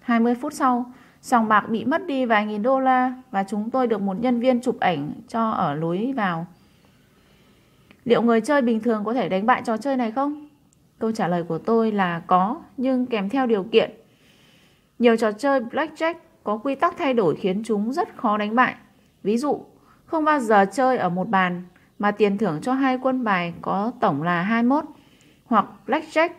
[0.00, 3.86] 20 phút sau, sòng bạc bị mất đi vài nghìn đô la và chúng tôi
[3.86, 6.46] được một nhân viên chụp ảnh cho ở lối vào.
[8.04, 10.48] Liệu người chơi bình thường có thể đánh bại trò chơi này không?
[10.98, 13.90] Câu trả lời của tôi là có, nhưng kèm theo điều kiện.
[14.98, 16.14] Nhiều trò chơi blackjack
[16.44, 18.74] có quy tắc thay đổi khiến chúng rất khó đánh bại.
[19.22, 19.64] Ví dụ,
[20.04, 21.62] không bao giờ chơi ở một bàn
[21.98, 24.84] mà tiền thưởng cho hai quân bài có tổng là 21
[25.44, 26.30] hoặc blackjack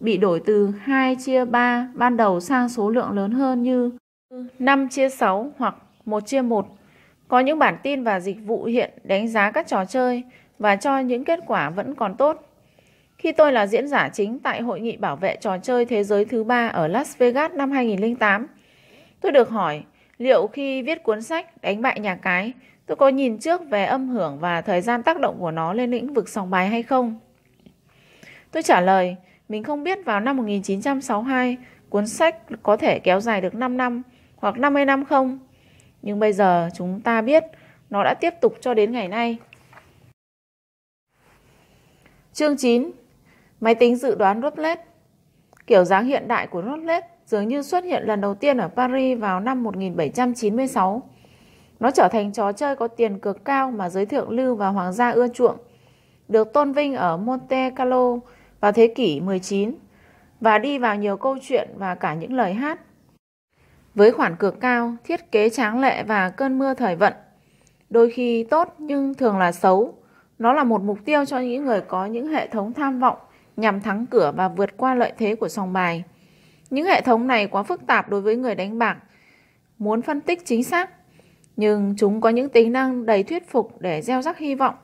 [0.00, 3.90] bị đổi từ 2 chia 3 ban đầu sang số lượng lớn hơn như
[4.58, 5.74] 5 chia 6 hoặc
[6.04, 6.66] 1 chia 1.
[7.28, 10.22] Có những bản tin và dịch vụ hiện đánh giá các trò chơi
[10.58, 12.46] và cho những kết quả vẫn còn tốt.
[13.18, 16.24] Khi tôi là diễn giả chính tại Hội nghị bảo vệ trò chơi thế giới
[16.24, 18.46] thứ ba ở Las Vegas năm 2008,
[19.20, 19.82] tôi được hỏi
[20.18, 22.52] liệu khi viết cuốn sách Đánh bại nhà cái,
[22.86, 25.90] tôi có nhìn trước về âm hưởng và thời gian tác động của nó lên
[25.90, 27.18] lĩnh vực sòng bài hay không?
[28.52, 29.16] Tôi trả lời,
[29.48, 31.56] mình không biết vào năm 1962
[31.88, 34.02] cuốn sách có thể kéo dài được 5 năm
[34.40, 35.38] hoặc 50 năm không.
[36.02, 37.44] Nhưng bây giờ chúng ta biết
[37.90, 39.38] nó đã tiếp tục cho đến ngày nay.
[42.32, 42.90] Chương 9
[43.60, 44.84] Máy tính dự đoán roulette
[45.66, 49.18] Kiểu dáng hiện đại của roulette dường như xuất hiện lần đầu tiên ở Paris
[49.18, 51.02] vào năm 1796.
[51.80, 54.92] Nó trở thành trò chơi có tiền cược cao mà giới thượng lưu và hoàng
[54.92, 55.56] gia ưa chuộng,
[56.28, 58.18] được tôn vinh ở Monte Carlo
[58.60, 59.74] vào thế kỷ 19
[60.40, 62.80] và đi vào nhiều câu chuyện và cả những lời hát.
[63.94, 67.12] Với khoản cược cao, thiết kế tráng lệ và cơn mưa thời vận,
[67.90, 69.94] đôi khi tốt nhưng thường là xấu.
[70.38, 73.16] Nó là một mục tiêu cho những người có những hệ thống tham vọng
[73.56, 76.04] nhằm thắng cửa và vượt qua lợi thế của sòng bài.
[76.70, 78.96] Những hệ thống này quá phức tạp đối với người đánh bạc,
[79.78, 80.90] muốn phân tích chính xác,
[81.56, 84.74] nhưng chúng có những tính năng đầy thuyết phục để gieo rắc hy vọng.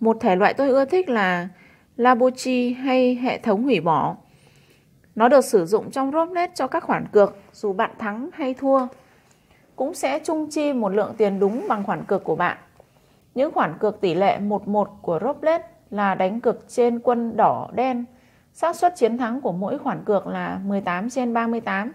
[0.00, 1.48] Một thể loại tôi ưa thích là
[1.96, 4.16] Labochi hay hệ thống hủy bỏ.
[5.14, 8.86] Nó được sử dụng trong roulette cho các khoản cược, dù bạn thắng hay thua.
[9.76, 12.56] Cũng sẽ chung chi một lượng tiền đúng bằng khoản cược của bạn.
[13.34, 18.04] Những khoản cược tỷ lệ 1-1 của roulette là đánh cược trên quân đỏ đen.
[18.52, 21.92] xác suất chiến thắng của mỗi khoản cược là 18 trên 38.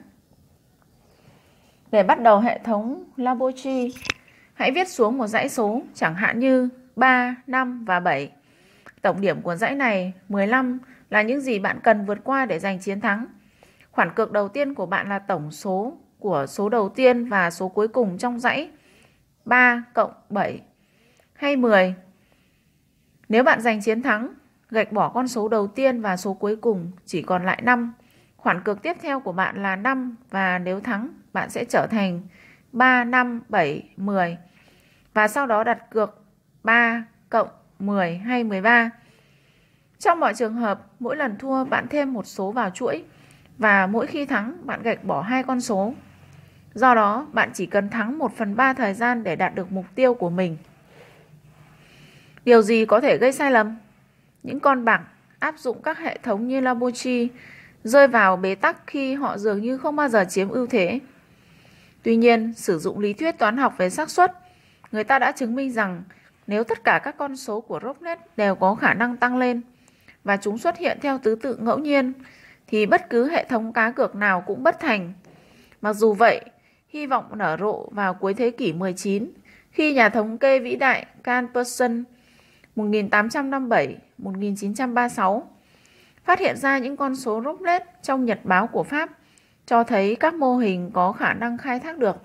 [1.91, 3.93] Để bắt đầu hệ thống Labochi,
[4.53, 8.31] hãy viết xuống một dãy số chẳng hạn như 3, 5 và 7.
[9.01, 12.79] Tổng điểm của dãy này 15 là những gì bạn cần vượt qua để giành
[12.79, 13.25] chiến thắng.
[13.91, 17.67] Khoản cược đầu tiên của bạn là tổng số của số đầu tiên và số
[17.69, 18.69] cuối cùng trong dãy
[19.45, 20.61] 3 cộng 7
[21.33, 21.95] hay 10.
[23.29, 24.33] Nếu bạn giành chiến thắng,
[24.69, 27.93] gạch bỏ con số đầu tiên và số cuối cùng chỉ còn lại 5.
[28.37, 32.21] Khoản cược tiếp theo của bạn là 5 và nếu thắng, bạn sẽ trở thành
[32.71, 34.37] 3, 5, 7, 10.
[35.13, 36.23] Và sau đó đặt cược
[36.63, 38.89] 3 cộng 10 hay 13.
[39.99, 43.03] Trong mọi trường hợp, mỗi lần thua bạn thêm một số vào chuỗi
[43.57, 45.93] và mỗi khi thắng bạn gạch bỏ hai con số.
[46.73, 49.85] Do đó, bạn chỉ cần thắng 1 phần 3 thời gian để đạt được mục
[49.95, 50.57] tiêu của mình.
[52.45, 53.77] Điều gì có thể gây sai lầm?
[54.43, 55.01] Những con bạc
[55.39, 57.29] áp dụng các hệ thống như Labochi
[57.83, 60.99] rơi vào bế tắc khi họ dường như không bao giờ chiếm ưu thế.
[62.03, 64.33] Tuy nhiên, sử dụng lý thuyết toán học về xác suất,
[64.91, 66.03] người ta đã chứng minh rằng
[66.47, 69.61] nếu tất cả các con số của Rocknet đều có khả năng tăng lên
[70.27, 72.13] và chúng xuất hiện theo thứ tự ngẫu nhiên
[72.67, 75.13] thì bất cứ hệ thống cá cược nào cũng bất thành.
[75.81, 76.41] Mặc dù vậy,
[76.89, 79.31] hy vọng nở rộ vào cuối thế kỷ 19
[79.71, 82.03] khi nhà thống kê vĩ đại Can Person
[82.75, 85.41] 1857-1936
[86.23, 89.09] phát hiện ra những con số roulette trong nhật báo của Pháp
[89.65, 92.15] cho thấy các mô hình có khả năng khai thác được.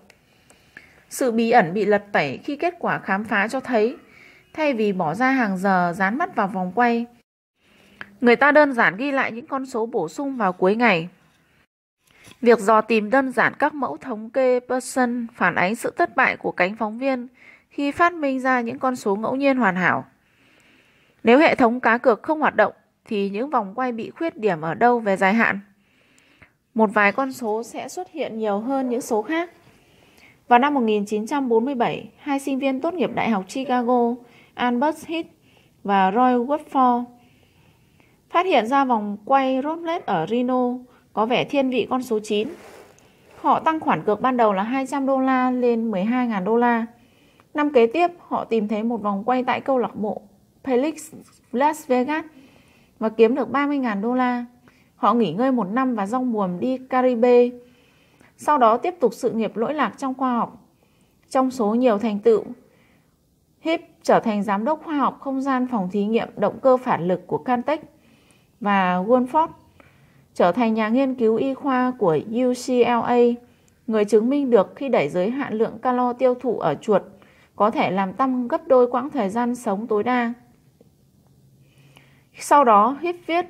[1.11, 3.97] Sự bí ẩn bị lật tẩy khi kết quả khám phá cho thấy
[4.53, 7.07] thay vì bỏ ra hàng giờ dán mắt vào vòng quay.
[8.23, 11.09] Người ta đơn giản ghi lại những con số bổ sung vào cuối ngày.
[12.41, 16.37] Việc dò tìm đơn giản các mẫu thống kê Pearson phản ánh sự thất bại
[16.37, 17.29] của cánh phóng viên
[17.71, 20.05] khi phát minh ra những con số ngẫu nhiên hoàn hảo.
[21.25, 22.73] Nếu hệ thống cá cược không hoạt động
[23.05, 25.61] thì những vòng quay bị khuyết điểm ở đâu về dài hạn?
[26.75, 29.51] Một vài con số sẽ xuất hiện nhiều hơn những số khác.
[30.49, 34.15] Vào năm 1947, hai sinh viên tốt nghiệp Đại học Chicago,
[34.55, 35.29] Albert Heath
[35.85, 37.05] và Roy Woodford,
[38.33, 40.69] phát hiện ra vòng quay roulette ở Reno
[41.13, 42.49] có vẻ thiên vị con số 9.
[43.41, 46.87] Họ tăng khoản cược ban đầu là 200 đô la lên 12.000 đô la.
[47.55, 50.21] Năm kế tiếp, họ tìm thấy một vòng quay tại câu lạc bộ
[50.65, 50.93] Felix
[51.53, 52.25] Las Vegas
[52.99, 54.45] và kiếm được 30.000 đô la.
[54.97, 57.49] Họ nghỉ ngơi một năm và rong buồm đi Caribe.
[58.37, 60.69] Sau đó tiếp tục sự nghiệp lỗi lạc trong khoa học.
[61.31, 62.45] Trong số nhiều thành tựu,
[63.61, 67.09] Hip trở thành giám đốc khoa học không gian phòng thí nghiệm động cơ phản
[67.09, 67.92] lực của Cantech
[68.63, 69.49] và Wolford
[70.35, 73.17] trở thành nhà nghiên cứu y khoa của UCLA,
[73.87, 77.03] người chứng minh được khi đẩy giới hạn lượng calo tiêu thụ ở chuột
[77.57, 80.33] có thể làm tăng gấp đôi quãng thời gian sống tối đa.
[82.39, 83.47] Sau đó, Hip viết,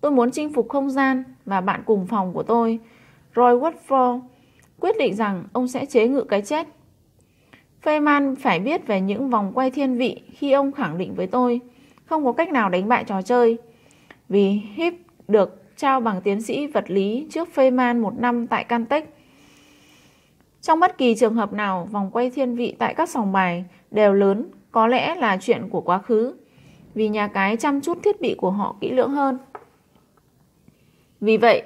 [0.00, 2.78] tôi muốn chinh phục không gian và bạn cùng phòng của tôi,
[3.36, 4.20] Roy Woodford,
[4.80, 6.66] quyết định rằng ông sẽ chế ngự cái chết.
[7.82, 11.60] Feynman phải biết về những vòng quay thiên vị khi ông khẳng định với tôi
[12.04, 13.58] không có cách nào đánh bại trò chơi
[14.30, 14.94] vì Hip
[15.28, 19.16] được trao bằng tiến sĩ vật lý trước Feynman một năm tại Caltech.
[20.60, 24.12] Trong bất kỳ trường hợp nào, vòng quay thiên vị tại các sòng bài đều
[24.12, 26.34] lớn có lẽ là chuyện của quá khứ
[26.94, 29.38] vì nhà cái chăm chút thiết bị của họ kỹ lưỡng hơn.
[31.20, 31.62] Vì vậy,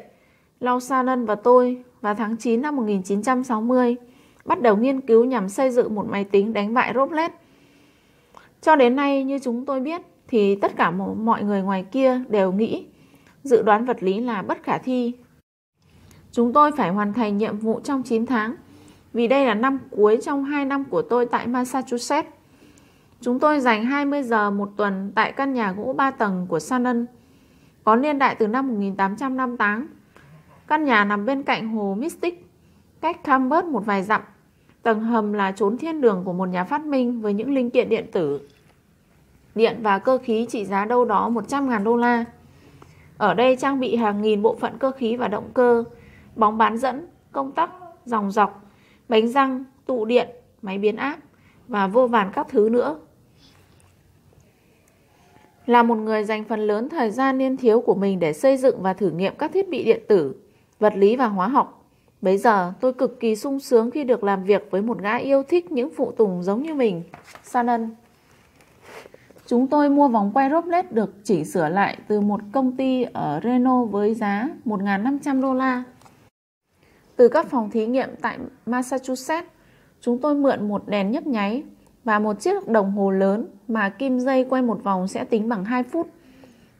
[0.61, 3.97] Lausanen và tôi vào tháng 9 năm 1960
[4.45, 7.33] bắt đầu nghiên cứu nhằm xây dựng một máy tính đánh bại Roblet.
[8.61, 10.01] Cho đến nay, như chúng tôi biết,
[10.35, 10.91] thì tất cả
[11.25, 12.87] mọi người ngoài kia đều nghĩ
[13.43, 15.13] dự đoán vật lý là bất khả thi.
[16.33, 18.55] Chúng tôi phải hoàn thành nhiệm vụ trong 9 tháng,
[19.13, 22.29] vì đây là năm cuối trong 2 năm của tôi tại Massachusetts.
[23.21, 27.07] Chúng tôi dành 20 giờ một tuần tại căn nhà gỗ 3 tầng của Shannon,
[27.85, 29.89] có niên đại từ năm 1858.
[30.67, 32.47] Căn nhà nằm bên cạnh hồ Mystic,
[33.01, 34.21] cách Cambridge một vài dặm.
[34.83, 37.89] Tầng hầm là chốn thiên đường của một nhà phát minh với những linh kiện
[37.89, 38.41] điện tử,
[39.55, 42.25] điện và cơ khí trị giá đâu đó 100.000 đô la.
[43.19, 45.85] Ở đây trang bị hàng nghìn bộ phận cơ khí và động cơ,
[46.37, 47.71] bóng bán dẫn, công tắc,
[48.05, 48.63] dòng dọc,
[49.09, 50.29] bánh răng, tụ điện,
[50.63, 51.19] máy biến áp
[51.69, 52.99] và vô vàn các thứ nữa.
[55.67, 58.83] Là một người dành phần lớn thời gian niên thiếu của mình để xây dựng
[58.83, 60.35] và thử nghiệm các thiết bị điện tử,
[60.81, 61.85] vật lý và hóa học,
[62.23, 65.43] bây giờ tôi cực kỳ sung sướng khi được làm việc với một gã yêu
[65.43, 67.03] thích những phụ tùng giống như mình,
[67.43, 67.95] Sanan.
[69.47, 73.41] Chúng tôi mua vòng quay Roblet được chỉnh sửa lại từ một công ty ở
[73.45, 75.83] Reno với giá 1.500 đô la.
[77.17, 79.49] Từ các phòng thí nghiệm tại Massachusetts,
[80.01, 81.63] chúng tôi mượn một đèn nhấp nháy
[82.05, 85.65] và một chiếc đồng hồ lớn mà kim dây quay một vòng sẽ tính bằng
[85.65, 86.09] 2 phút,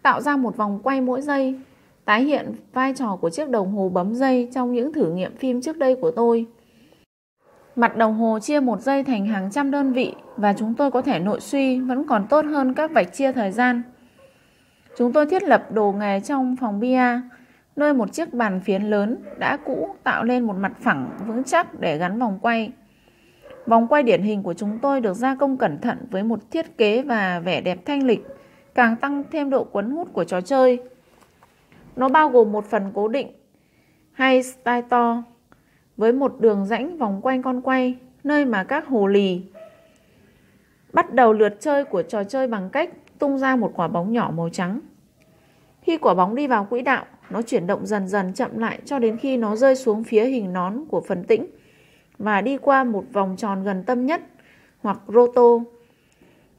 [0.03, 1.61] tạo ra một vòng quay mỗi giây,
[2.05, 5.61] tái hiện vai trò của chiếc đồng hồ bấm dây trong những thử nghiệm phim
[5.61, 6.47] trước đây của tôi.
[7.77, 11.03] Mặt đồng hồ chia một giây thành hàng trăm đơn vị và chúng tôi có
[11.03, 13.83] thể nội suy vẫn còn tốt hơn các vạch chia thời gian.
[14.97, 17.21] Chúng tôi thiết lập đồ nghề trong phòng bia,
[17.77, 21.81] nơi một chiếc bàn phiến lớn đã cũ tạo lên một mặt phẳng vững chắc
[21.81, 22.73] để gắn vòng quay.
[23.67, 26.79] Vòng quay điển hình của chúng tôi được gia công cẩn thận với một thiết
[26.79, 28.27] kế và vẻ đẹp thanh lịch,
[28.75, 30.79] càng tăng thêm độ cuốn hút của trò chơi.
[31.97, 33.29] Nó bao gồm một phần cố định
[34.13, 35.23] hay style to
[35.97, 39.43] với một đường rãnh vòng quanh con quay, nơi mà các hồ lì
[40.93, 44.33] bắt đầu lượt chơi của trò chơi bằng cách tung ra một quả bóng nhỏ
[44.37, 44.81] màu trắng.
[45.83, 48.99] Khi quả bóng đi vào quỹ đạo, nó chuyển động dần dần chậm lại cho
[48.99, 51.47] đến khi nó rơi xuống phía hình nón của phần tĩnh
[52.19, 54.21] và đi qua một vòng tròn gần tâm nhất
[54.83, 55.59] hoặc roto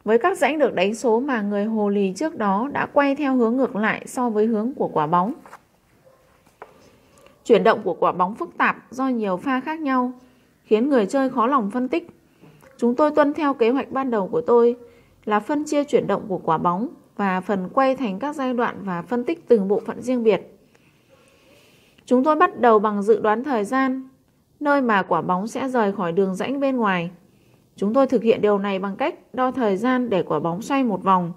[0.03, 3.35] với các rãnh được đánh số mà người hồ lì trước đó đã quay theo
[3.35, 5.33] hướng ngược lại so với hướng của quả bóng.
[7.45, 10.13] Chuyển động của quả bóng phức tạp do nhiều pha khác nhau,
[10.63, 12.07] khiến người chơi khó lòng phân tích.
[12.77, 14.75] Chúng tôi tuân theo kế hoạch ban đầu của tôi
[15.25, 18.75] là phân chia chuyển động của quả bóng và phần quay thành các giai đoạn
[18.83, 20.41] và phân tích từng bộ phận riêng biệt.
[22.05, 24.09] Chúng tôi bắt đầu bằng dự đoán thời gian,
[24.59, 27.11] nơi mà quả bóng sẽ rời khỏi đường rãnh bên ngoài.
[27.75, 30.83] Chúng tôi thực hiện điều này bằng cách đo thời gian để quả bóng xoay
[30.83, 31.33] một vòng.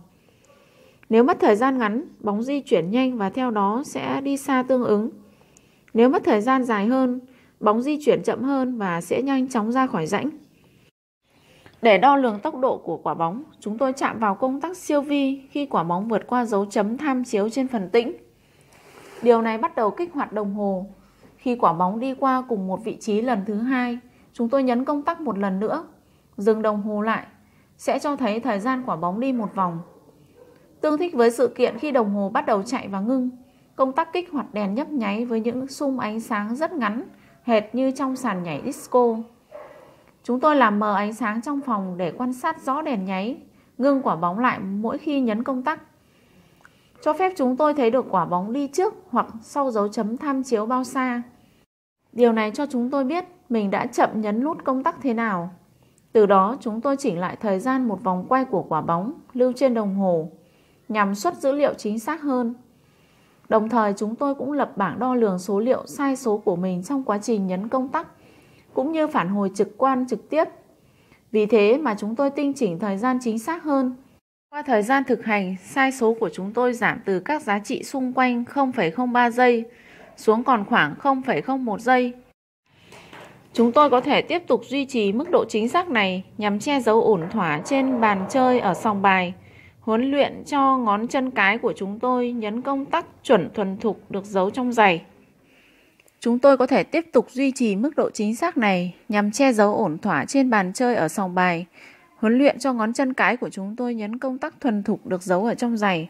[1.08, 4.62] Nếu mất thời gian ngắn, bóng di chuyển nhanh và theo đó sẽ đi xa
[4.68, 5.10] tương ứng.
[5.98, 7.20] Nếu mất thời gian dài hơn,
[7.60, 10.30] bóng di chuyển chậm hơn và sẽ nhanh chóng ra khỏi rãnh.
[11.82, 15.02] Để đo lường tốc độ của quả bóng, chúng tôi chạm vào công tắc siêu
[15.02, 18.12] vi khi quả bóng vượt qua dấu chấm tham chiếu trên phần tĩnh.
[19.22, 20.86] Điều này bắt đầu kích hoạt đồng hồ.
[21.36, 23.98] Khi quả bóng đi qua cùng một vị trí lần thứ hai,
[24.32, 25.84] chúng tôi nhấn công tắc một lần nữa,
[26.36, 27.26] dừng đồng hồ lại,
[27.78, 29.78] sẽ cho thấy thời gian quả bóng đi một vòng.
[30.80, 33.30] Tương thích với sự kiện khi đồng hồ bắt đầu chạy và ngưng,
[33.78, 37.02] công tắc kích hoạt đèn nhấp nháy với những xung ánh sáng rất ngắn,
[37.42, 39.16] hệt như trong sàn nhảy disco.
[40.22, 43.36] Chúng tôi làm mờ ánh sáng trong phòng để quan sát rõ đèn nháy,
[43.78, 45.80] ngưng quả bóng lại mỗi khi nhấn công tắc.
[47.02, 50.42] Cho phép chúng tôi thấy được quả bóng đi trước hoặc sau dấu chấm tham
[50.42, 51.22] chiếu bao xa.
[52.12, 55.50] Điều này cho chúng tôi biết mình đã chậm nhấn nút công tắc thế nào.
[56.12, 59.52] Từ đó chúng tôi chỉnh lại thời gian một vòng quay của quả bóng lưu
[59.56, 60.30] trên đồng hồ
[60.88, 62.54] nhằm xuất dữ liệu chính xác hơn.
[63.48, 66.82] Đồng thời chúng tôi cũng lập bảng đo lường số liệu sai số của mình
[66.82, 68.06] trong quá trình nhấn công tắc
[68.74, 70.44] cũng như phản hồi trực quan trực tiếp.
[71.32, 73.96] Vì thế mà chúng tôi tinh chỉnh thời gian chính xác hơn.
[74.50, 77.82] Qua thời gian thực hành, sai số của chúng tôi giảm từ các giá trị
[77.82, 79.64] xung quanh 0,03 giây
[80.16, 82.12] xuống còn khoảng 0,01 giây.
[83.52, 86.80] Chúng tôi có thể tiếp tục duy trì mức độ chính xác này nhằm che
[86.80, 89.34] giấu ổn thỏa trên bàn chơi ở sòng bài,
[89.88, 94.10] huấn luyện cho ngón chân cái của chúng tôi nhấn công tắc chuẩn thuần thục
[94.10, 95.04] được giấu trong giày.
[96.20, 99.52] Chúng tôi có thể tiếp tục duy trì mức độ chính xác này nhằm che
[99.52, 101.66] giấu ổn thỏa trên bàn chơi ở sòng bài,
[102.16, 105.22] huấn luyện cho ngón chân cái của chúng tôi nhấn công tắc thuần thục được
[105.22, 106.08] giấu ở trong giày.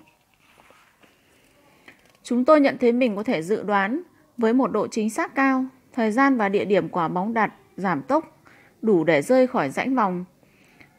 [2.22, 4.02] Chúng tôi nhận thấy mình có thể dự đoán
[4.38, 8.02] với một độ chính xác cao thời gian và địa điểm quả bóng đặt giảm
[8.02, 8.42] tốc
[8.82, 10.24] đủ để rơi khỏi rãnh vòng.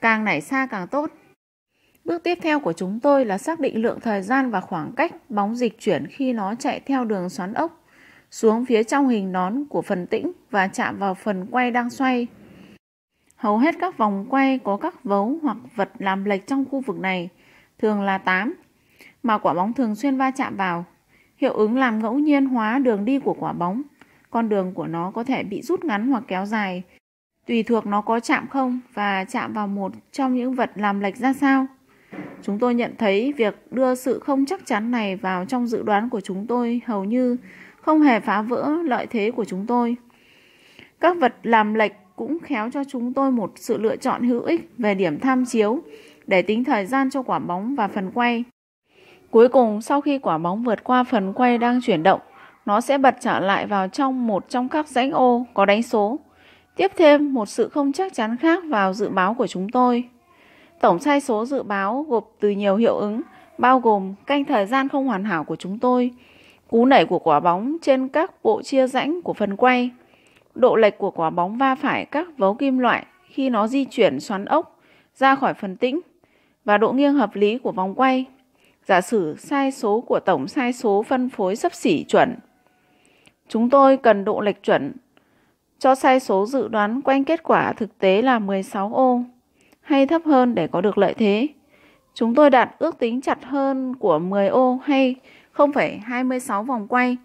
[0.02, 1.12] Càng nảy xa càng tốt.
[2.10, 5.30] Bước tiếp theo của chúng tôi là xác định lượng thời gian và khoảng cách
[5.30, 7.84] bóng dịch chuyển khi nó chạy theo đường xoắn ốc
[8.32, 12.28] xuống phía trong hình nón của phần tĩnh và chạm vào phần quay đang xoay.
[13.36, 17.00] Hầu hết các vòng quay có các vấu hoặc vật làm lệch trong khu vực
[17.00, 17.30] này,
[17.78, 18.54] thường là 8,
[19.24, 20.86] mà quả bóng thường xuyên va chạm vào.
[21.38, 23.82] Hiệu ứng làm ngẫu nhiên hóa đường đi của quả bóng.
[24.30, 26.84] Con đường của nó có thể bị rút ngắn hoặc kéo dài,
[27.48, 31.18] tùy thuộc nó có chạm không và chạm vào một trong những vật làm lệch
[31.18, 31.68] ra sao.
[32.42, 36.10] Chúng tôi nhận thấy việc đưa sự không chắc chắn này vào trong dự đoán
[36.10, 37.38] của chúng tôi hầu như
[37.82, 39.96] không hề phá vỡ lợi thế của chúng tôi.
[41.00, 44.70] Các vật làm lệch cũng khéo cho chúng tôi một sự lựa chọn hữu ích
[44.78, 45.80] về điểm tham chiếu
[46.28, 48.44] để tính thời gian cho quả bóng và phần quay.
[49.32, 52.22] Cuối cùng, sau khi quả bóng vượt qua phần quay đang chuyển động,
[52.66, 56.20] nó sẽ bật trở lại vào trong một trong các rãnh ô có đánh số.
[56.76, 60.10] Tiếp thêm một sự không chắc chắn khác vào dự báo của chúng tôi.
[60.80, 63.22] Tổng sai số dự báo gộp từ nhiều hiệu ứng,
[63.58, 66.12] bao gồm canh thời gian không hoàn hảo của chúng tôi,
[66.70, 69.90] cú nảy của quả bóng trên các bộ chia rãnh của phần quay,
[70.56, 74.20] độ lệch của quả bóng va phải các vấu kim loại khi nó di chuyển
[74.20, 74.80] xoắn ốc
[75.16, 76.00] ra khỏi phần tĩnh
[76.66, 78.26] và độ nghiêng hợp lý của vòng quay.
[78.86, 82.36] Giả sử sai số của tổng sai số phân phối sấp xỉ chuẩn.
[83.48, 84.94] Chúng tôi cần độ lệch chuẩn
[85.80, 89.22] cho sai số dự đoán quanh kết quả thực tế là 16 ô
[89.90, 91.48] hay thấp hơn để có được lợi thế.
[92.14, 95.16] Chúng tôi đặt ước tính chặt hơn của 10 ô hay
[95.56, 97.18] 0,26 vòng quay.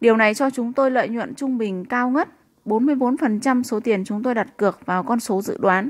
[0.00, 2.28] Điều này cho chúng tôi lợi nhuận trung bình cao ngất
[2.64, 5.88] 44% số tiền chúng tôi đặt cược vào con số dự đoán.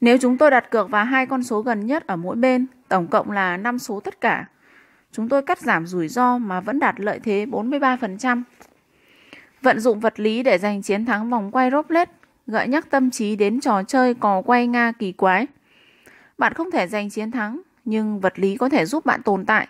[0.00, 3.06] Nếu chúng tôi đặt cược vào hai con số gần nhất ở mỗi bên, tổng
[3.06, 4.46] cộng là 5 số tất cả,
[5.12, 8.42] chúng tôi cắt giảm rủi ro mà vẫn đạt lợi thế 43%.
[9.62, 12.10] Vận dụng vật lý để giành chiến thắng vòng quay Roblet
[12.46, 15.46] gợi nhắc tâm trí đến trò chơi cò quay Nga kỳ quái.
[16.38, 19.68] Bạn không thể giành chiến thắng, nhưng vật lý có thể giúp bạn tồn tại.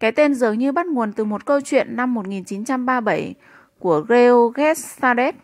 [0.00, 3.34] Cái tên dường như bắt nguồn từ một câu chuyện năm 1937
[3.78, 5.34] của Geo Gestades.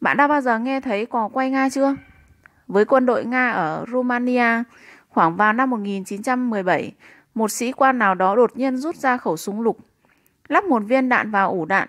[0.00, 1.96] Bạn đã bao giờ nghe thấy cò quay Nga chưa?
[2.66, 4.62] Với quân đội Nga ở Romania,
[5.08, 6.92] khoảng vào năm 1917,
[7.34, 9.78] một sĩ quan nào đó đột nhiên rút ra khẩu súng lục,
[10.48, 11.88] lắp một viên đạn vào ổ đạn,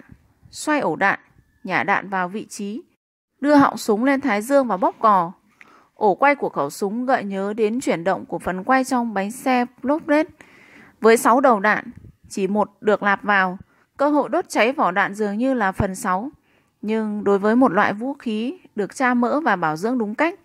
[0.52, 1.20] xoay ổ đạn,
[1.64, 2.82] nhả đạn vào vị trí,
[3.42, 5.32] đưa họng súng lên thái dương và bóp cò.
[5.96, 9.32] Ổ quay của khẩu súng gợi nhớ đến chuyển động của phần quay trong bánh
[9.32, 10.26] xe Floplet
[11.02, 11.92] với 6 đầu đạn,
[12.30, 13.58] chỉ một được lạp vào,
[13.98, 16.32] cơ hội đốt cháy vỏ đạn dường như là phần 6.
[16.82, 20.40] Nhưng đối với một loại vũ khí được tra mỡ và bảo dưỡng đúng cách,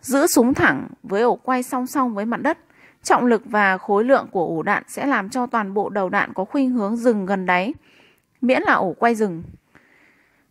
[0.00, 2.58] giữ súng thẳng với ổ quay song song với mặt đất,
[3.02, 6.32] trọng lực và khối lượng của ổ đạn sẽ làm cho toàn bộ đầu đạn
[6.34, 7.74] có khuynh hướng dừng gần đáy,
[8.40, 9.42] miễn là ổ quay dừng.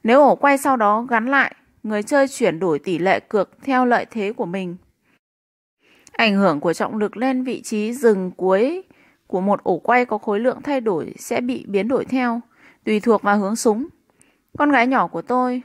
[0.04, 3.86] Nếu ổ quay sau đó gắn lại, người chơi chuyển đổi tỷ lệ cược theo
[3.86, 4.76] lợi thế của mình.
[6.12, 8.84] Ảnh hưởng của trọng lực lên vị trí dừng cuối
[9.28, 12.42] của một ổ quay có khối lượng thay đổi sẽ bị biến đổi theo,
[12.84, 13.88] tùy thuộc vào hướng súng.
[14.58, 15.62] Con gái nhỏ của tôi,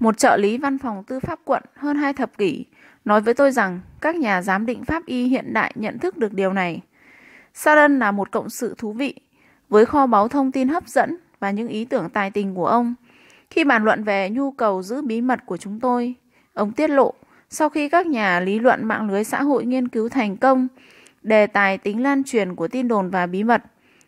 [0.00, 2.64] Một trợ lý văn phòng tư pháp quận hơn hai thập kỷ
[3.04, 6.32] nói với tôi rằng các nhà giám định pháp y hiện đại nhận thức được
[6.32, 6.80] điều này.
[7.54, 9.14] Saran là một cộng sự thú vị,
[9.68, 12.94] với kho báu thông tin hấp dẫn và những ý tưởng tài tình của ông.
[13.52, 16.14] Khi bàn luận về nhu cầu giữ bí mật của chúng tôi,
[16.54, 17.14] ông tiết lộ
[17.50, 20.68] sau khi các nhà lý luận mạng lưới xã hội nghiên cứu thành công
[21.22, 23.62] đề tài tính lan truyền của tin đồn và bí mật,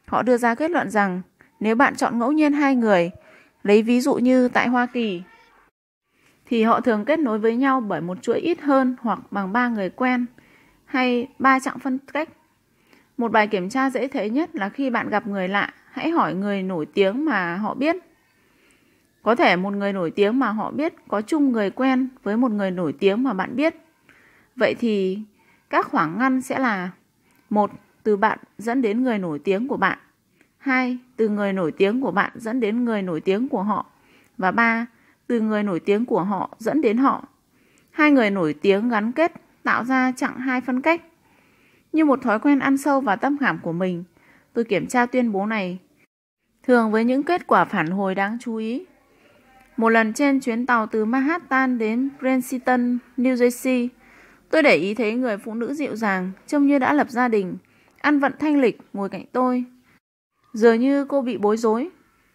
[0.07, 1.23] họ đưa ra kết luận rằng
[1.61, 3.11] nếu bạn chọn ngẫu nhiên hai người,
[3.63, 5.23] lấy ví dụ như tại Hoa Kỳ,
[6.47, 9.69] thì họ thường kết nối với nhau bởi một chuỗi ít hơn hoặc bằng ba
[9.69, 10.27] người quen
[10.85, 12.29] hay ba chặng phân cách.
[13.17, 16.35] Một bài kiểm tra dễ thấy nhất là khi bạn gặp người lạ, hãy hỏi
[16.35, 17.97] người nổi tiếng mà họ biết.
[19.25, 22.51] Có thể một người nổi tiếng mà họ biết có chung người quen với một
[22.51, 23.75] người nổi tiếng mà bạn biết.
[24.57, 25.19] Vậy thì
[25.71, 26.91] các khoảng ngăn sẽ là
[27.51, 27.71] một
[28.03, 29.99] Từ bạn dẫn đến người nổi tiếng của bạn.
[30.59, 30.99] 2.
[31.17, 33.87] Từ người nổi tiếng của bạn dẫn đến người nổi tiếng của họ.
[34.39, 34.87] Và 3
[35.27, 37.29] từ người nổi tiếng của họ dẫn đến họ.
[37.91, 39.33] Hai người nổi tiếng gắn kết
[39.63, 41.03] tạo ra chặng hai phân cách.
[41.93, 44.05] Như một thói quen ăn sâu vào tâm khảm của mình,
[44.53, 45.79] tôi kiểm tra tuyên bố này.
[46.63, 48.85] Thường với những kết quả phản hồi đáng chú ý.
[49.77, 53.89] Một lần trên chuyến tàu từ Manhattan đến Princeton, New Jersey,
[54.51, 57.57] tôi để ý thấy người phụ nữ dịu dàng, trông như đã lập gia đình,
[58.01, 59.65] ăn vận thanh lịch ngồi cạnh tôi.
[60.53, 61.89] Dường như cô bị bối rối.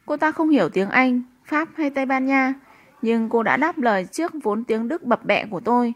[0.06, 2.54] Cô ta không hiểu tiếng Anh, Pháp hay Tây Ban Nha,
[3.02, 5.94] nhưng cô đã đáp lời trước vốn tiếng Đức bập bẹ của tôi.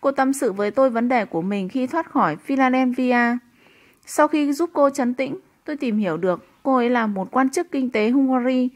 [0.00, 3.36] Cô tâm sự với tôi vấn đề của mình khi thoát khỏi Philadelphia.
[4.06, 7.50] Sau khi giúp cô chấn tĩnh, tôi tìm hiểu được cô ấy là một quan
[7.50, 8.68] chức kinh tế Hungary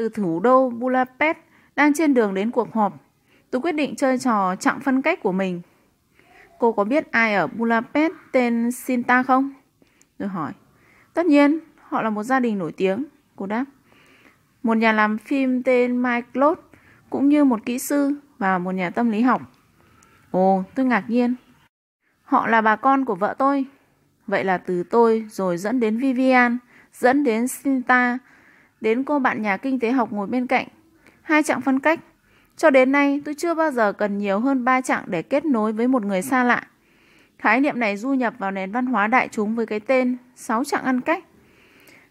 [0.00, 1.38] từ thủ đô Budapest
[1.76, 2.92] đang trên đường đến cuộc họp.
[3.50, 5.60] Tôi quyết định chơi trò chặng phân cách của mình.
[6.58, 9.52] Cô có biết ai ở Budapest tên Sinta không?
[10.18, 10.52] Tôi hỏi.
[11.14, 13.04] Tất nhiên, họ là một gia đình nổi tiếng.
[13.36, 13.64] Cô đáp.
[14.62, 16.60] Một nhà làm phim tên Mike Lott
[17.10, 19.42] cũng như một kỹ sư và một nhà tâm lý học.
[20.30, 21.34] Ồ, tôi ngạc nhiên.
[22.22, 23.66] Họ là bà con của vợ tôi.
[24.26, 26.58] Vậy là từ tôi rồi dẫn đến Vivian,
[26.92, 28.18] dẫn đến Sinta,
[28.80, 30.66] đến cô bạn nhà kinh tế học ngồi bên cạnh.
[31.22, 32.00] Hai chặng phân cách.
[32.56, 35.72] Cho đến nay, tôi chưa bao giờ cần nhiều hơn ba chặng để kết nối
[35.72, 36.66] với một người xa lạ.
[37.38, 40.64] Khái niệm này du nhập vào nền văn hóa đại chúng với cái tên sáu
[40.64, 41.24] chặng ăn cách.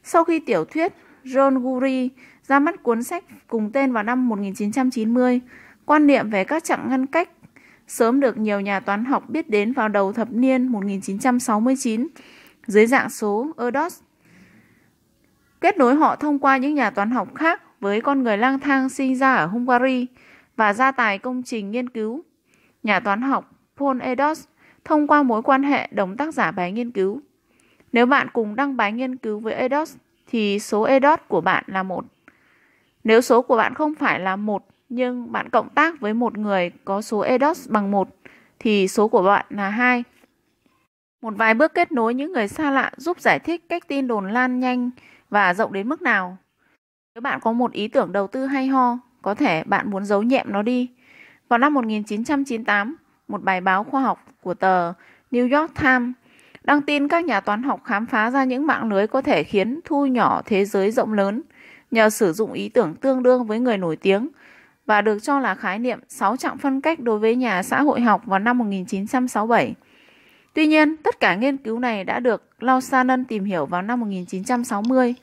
[0.03, 0.93] Sau khi tiểu thuyết
[1.23, 2.09] John Guri
[2.47, 5.41] ra mắt cuốn sách cùng tên vào năm 1990,
[5.85, 7.29] quan niệm về các chặng ngăn cách
[7.89, 12.07] sớm được nhiều nhà toán học biết đến vào đầu thập niên 1969
[12.67, 13.99] dưới dạng số ERDOS.
[15.61, 18.89] Kết nối họ thông qua những nhà toán học khác với con người lang thang
[18.89, 20.07] sinh ra ở Hungary
[20.55, 22.23] và gia tài công trình nghiên cứu.
[22.83, 24.45] Nhà toán học Paul Edos
[24.85, 27.21] thông qua mối quan hệ đồng tác giả bài nghiên cứu.
[27.91, 29.95] Nếu bạn cùng đăng bài nghiên cứu với Edos,
[30.27, 32.05] thì số Edos của bạn là một.
[33.03, 36.71] Nếu số của bạn không phải là một, nhưng bạn cộng tác với một người
[36.85, 38.09] có số EDOS bằng 1
[38.59, 40.03] thì số của bạn là 2.
[41.21, 44.31] Một vài bước kết nối những người xa lạ giúp giải thích cách tin đồn
[44.31, 44.89] lan nhanh
[45.29, 46.37] và rộng đến mức nào.
[47.15, 50.23] Nếu bạn có một ý tưởng đầu tư hay ho, có thể bạn muốn giấu
[50.23, 50.89] nhẹm nó đi.
[51.49, 52.95] Vào năm 1998,
[53.27, 54.93] một bài báo khoa học của tờ
[55.31, 56.13] New York Times
[56.63, 59.79] đăng tin các nhà toán học khám phá ra những mạng lưới có thể khiến
[59.85, 61.41] thu nhỏ thế giới rộng lớn
[61.91, 64.29] nhờ sử dụng ý tưởng tương đương với người nổi tiếng
[64.85, 68.01] và được cho là khái niệm sáu trạng phân cách đối với nhà xã hội
[68.01, 69.75] học vào năm 1967.
[70.53, 75.15] Tuy nhiên, tất cả nghiên cứu này đã được Lausanen tìm hiểu vào năm 1960.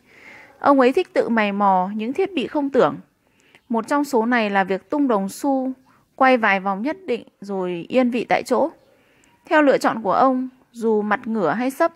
[0.58, 2.96] Ông ấy thích tự mày mò những thiết bị không tưởng.
[3.68, 5.72] Một trong số này là việc tung đồng xu
[6.14, 8.70] quay vài vòng nhất định rồi yên vị tại chỗ.
[9.44, 11.92] Theo lựa chọn của ông, dù mặt ngửa hay sấp.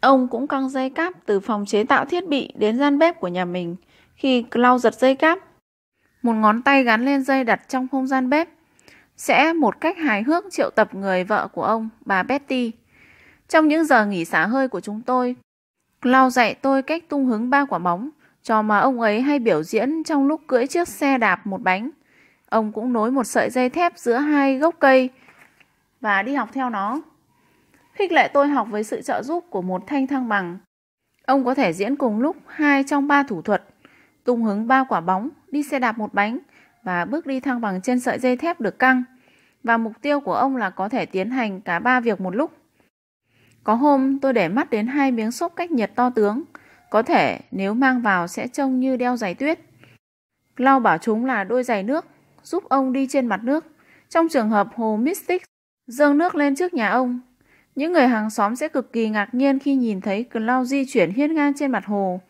[0.00, 3.28] Ông cũng căng dây cáp từ phòng chế tạo thiết bị đến gian bếp của
[3.28, 3.76] nhà mình
[4.14, 5.38] khi lau giật dây cáp.
[6.22, 8.48] Một ngón tay gắn lên dây đặt trong không gian bếp
[9.16, 12.72] sẽ một cách hài hước triệu tập người vợ của ông, bà Betty.
[13.48, 15.36] Trong những giờ nghỉ xả hơi của chúng tôi,
[16.02, 18.10] lau dạy tôi cách tung hứng ba quả bóng,
[18.42, 21.90] trò mà ông ấy hay biểu diễn trong lúc cưỡi chiếc xe đạp một bánh.
[22.48, 25.10] Ông cũng nối một sợi dây thép giữa hai gốc cây
[26.00, 27.00] và đi học theo nó.
[27.92, 30.58] Khích lệ tôi học với sự trợ giúp của một thanh thăng bằng.
[31.26, 33.64] Ông có thể diễn cùng lúc hai trong ba thủ thuật,
[34.24, 36.38] tung hứng ba quả bóng, đi xe đạp một bánh
[36.84, 39.04] và bước đi thăng bằng trên sợi dây thép được căng.
[39.62, 42.52] Và mục tiêu của ông là có thể tiến hành cả ba việc một lúc.
[43.64, 46.42] Có hôm tôi để mắt đến hai miếng xốp cách nhiệt to tướng,
[46.90, 49.60] có thể nếu mang vào sẽ trông như đeo giày tuyết.
[50.56, 52.06] Lau bảo chúng là đôi giày nước,
[52.42, 53.64] giúp ông đi trên mặt nước.
[54.08, 55.42] Trong trường hợp hồ Mystic
[55.86, 57.20] dâng nước lên trước nhà ông.
[57.74, 61.10] Những người hàng xóm sẽ cực kỳ ngạc nhiên khi nhìn thấy Cloud di chuyển
[61.10, 62.20] hiên ngang trên mặt hồ.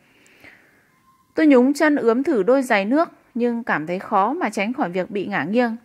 [1.35, 4.89] Tôi nhúng chân ướm thử đôi giày nước nhưng cảm thấy khó mà tránh khỏi
[4.89, 5.75] việc bị ngả nghiêng.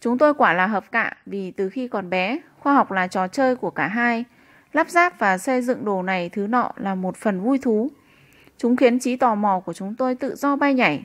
[0.00, 3.28] Chúng tôi quả là hợp cạ vì từ khi còn bé, khoa học là trò
[3.28, 4.24] chơi của cả hai.
[4.72, 7.90] Lắp ráp và xây dựng đồ này thứ nọ là một phần vui thú.
[8.58, 11.02] Chúng khiến trí tò mò của chúng tôi tự do bay nhảy.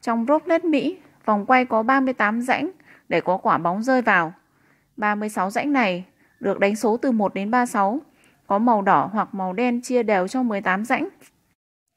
[0.00, 2.70] Trong Rocklet Mỹ, vòng quay có 38 rãnh
[3.08, 4.32] để có quả bóng rơi vào.
[4.96, 6.04] 36 rãnh này
[6.40, 8.00] được đánh số từ 1 đến 36,
[8.46, 11.08] có màu đỏ hoặc màu đen chia đều cho 18 rãnh.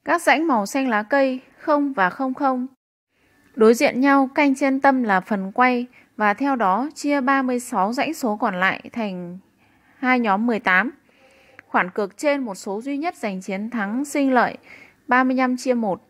[0.06, 2.68] Các rãnh màu xanh lá cây, 0 và 00.
[3.56, 5.86] Đối diện nhau canh trên tâm là phần quay
[6.18, 9.38] và theo đó chia 36 dãy số còn lại thành
[10.00, 10.92] hai nhóm 18.
[11.68, 14.58] Khoản cược trên một số duy nhất giành chiến thắng sinh lợi
[15.08, 16.02] 35 chia 1.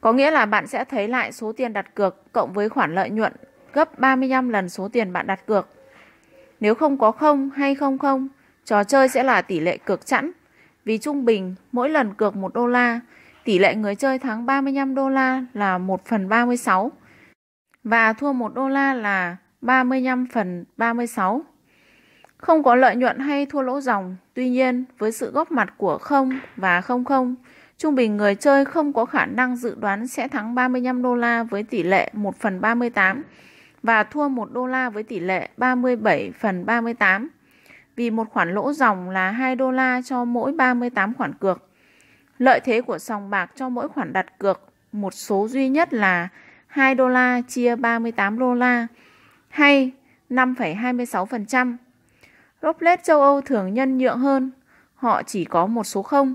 [0.00, 3.10] Có nghĩa là bạn sẽ thấy lại số tiền đặt cược cộng với khoản lợi
[3.10, 3.32] nhuận
[3.72, 5.68] gấp 35 lần số tiền bạn đặt cược.
[6.60, 8.28] Nếu không có 0 hay 00,
[8.64, 10.32] trò chơi sẽ là tỷ lệ cược chẵn.
[10.84, 13.00] Vì trung bình, mỗi lần cược 1 đô la,
[13.44, 16.92] tỷ lệ người chơi thắng 35 đô la là 1 phần 36
[17.84, 21.44] và thua 1 đô la là 35 phần 36.
[22.36, 25.98] Không có lợi nhuận hay thua lỗ dòng, tuy nhiên với sự góp mặt của
[25.98, 27.34] 0 và 00,
[27.78, 31.42] trung bình người chơi không có khả năng dự đoán sẽ thắng 35 đô la
[31.42, 33.22] với tỷ lệ 1 phần 38
[33.82, 37.28] và thua 1 đô la với tỷ lệ 37 phần 38
[37.96, 41.71] vì một khoản lỗ dòng là 2 đô la cho mỗi 38 khoản cược.
[42.38, 44.60] Lợi thế của sòng bạc cho mỗi khoản đặt cược
[44.92, 46.28] một số duy nhất là
[46.66, 48.86] 2 đô la chia 38 đô la
[49.48, 49.92] hay
[50.30, 51.76] 5,26%.
[52.62, 54.50] Roulette châu Âu thường nhân nhượng hơn,
[54.94, 56.34] họ chỉ có một số không.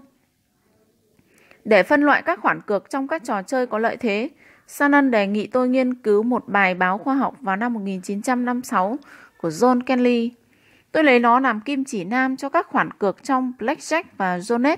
[1.65, 4.29] Để phân loại các khoản cược trong các trò chơi có lợi thế,
[4.67, 8.97] Sanan đề nghị tôi nghiên cứu một bài báo khoa học vào năm 1956
[9.37, 10.31] của John Kelly.
[10.91, 14.77] Tôi lấy nó làm kim chỉ nam cho các khoản cược trong Blackjack và Jonet.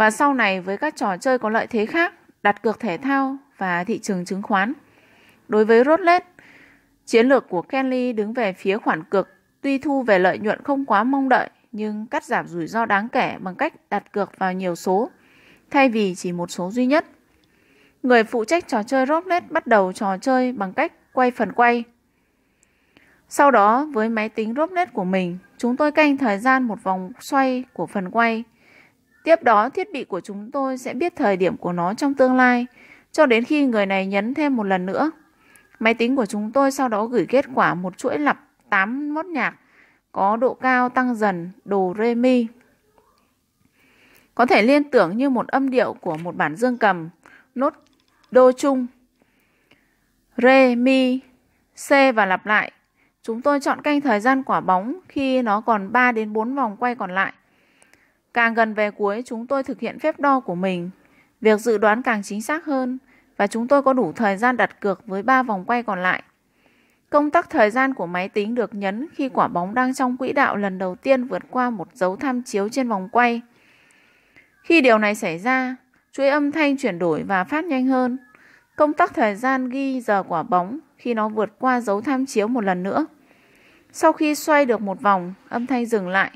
[0.00, 3.36] Và sau này với các trò chơi có lợi thế khác, đặt cược thể thao
[3.58, 4.72] và thị trường chứng khoán.
[5.48, 6.26] Đối với roulette,
[7.06, 9.28] chiến lược của Kelly đứng về phía khoản cược
[9.60, 13.08] tuy thu về lợi nhuận không quá mong đợi nhưng cắt giảm rủi ro đáng
[13.08, 15.10] kể bằng cách đặt cược vào nhiều số
[15.70, 17.06] thay vì chỉ một số duy nhất.
[18.02, 21.84] Người phụ trách trò chơi roulette bắt đầu trò chơi bằng cách quay phần quay.
[23.28, 27.12] Sau đó, với máy tính roulette của mình, chúng tôi canh thời gian một vòng
[27.20, 28.44] xoay của phần quay.
[29.30, 32.36] Tiếp đó, thiết bị của chúng tôi sẽ biết thời điểm của nó trong tương
[32.36, 32.66] lai,
[33.12, 35.10] cho đến khi người này nhấn thêm một lần nữa.
[35.78, 39.26] Máy tính của chúng tôi sau đó gửi kết quả một chuỗi lặp 8 nốt
[39.26, 39.54] nhạc
[40.12, 42.46] có độ cao tăng dần đồ rê mi.
[44.34, 47.08] Có thể liên tưởng như một âm điệu của một bản dương cầm,
[47.54, 47.74] nốt
[48.30, 48.86] đô chung,
[50.36, 51.20] rê mi,
[51.88, 52.72] c và lặp lại.
[53.22, 56.76] Chúng tôi chọn canh thời gian quả bóng khi nó còn 3 đến 4 vòng
[56.76, 57.32] quay còn lại.
[58.34, 60.90] Càng gần về cuối, chúng tôi thực hiện phép đo của mình.
[61.40, 62.98] Việc dự đoán càng chính xác hơn
[63.36, 66.22] và chúng tôi có đủ thời gian đặt cược với 3 vòng quay còn lại.
[67.10, 70.32] Công tắc thời gian của máy tính được nhấn khi quả bóng đang trong quỹ
[70.32, 73.40] đạo lần đầu tiên vượt qua một dấu tham chiếu trên vòng quay.
[74.62, 75.76] Khi điều này xảy ra,
[76.12, 78.18] chuỗi âm thanh chuyển đổi và phát nhanh hơn.
[78.76, 82.48] Công tắc thời gian ghi giờ quả bóng khi nó vượt qua dấu tham chiếu
[82.48, 83.06] một lần nữa.
[83.92, 86.30] Sau khi xoay được một vòng, âm thanh dừng lại.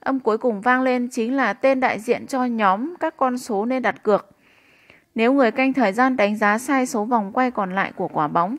[0.00, 3.64] Âm cuối cùng vang lên chính là tên đại diện cho nhóm các con số
[3.64, 4.30] nên đặt cược.
[5.14, 8.28] Nếu người canh thời gian đánh giá sai số vòng quay còn lại của quả
[8.28, 8.56] bóng,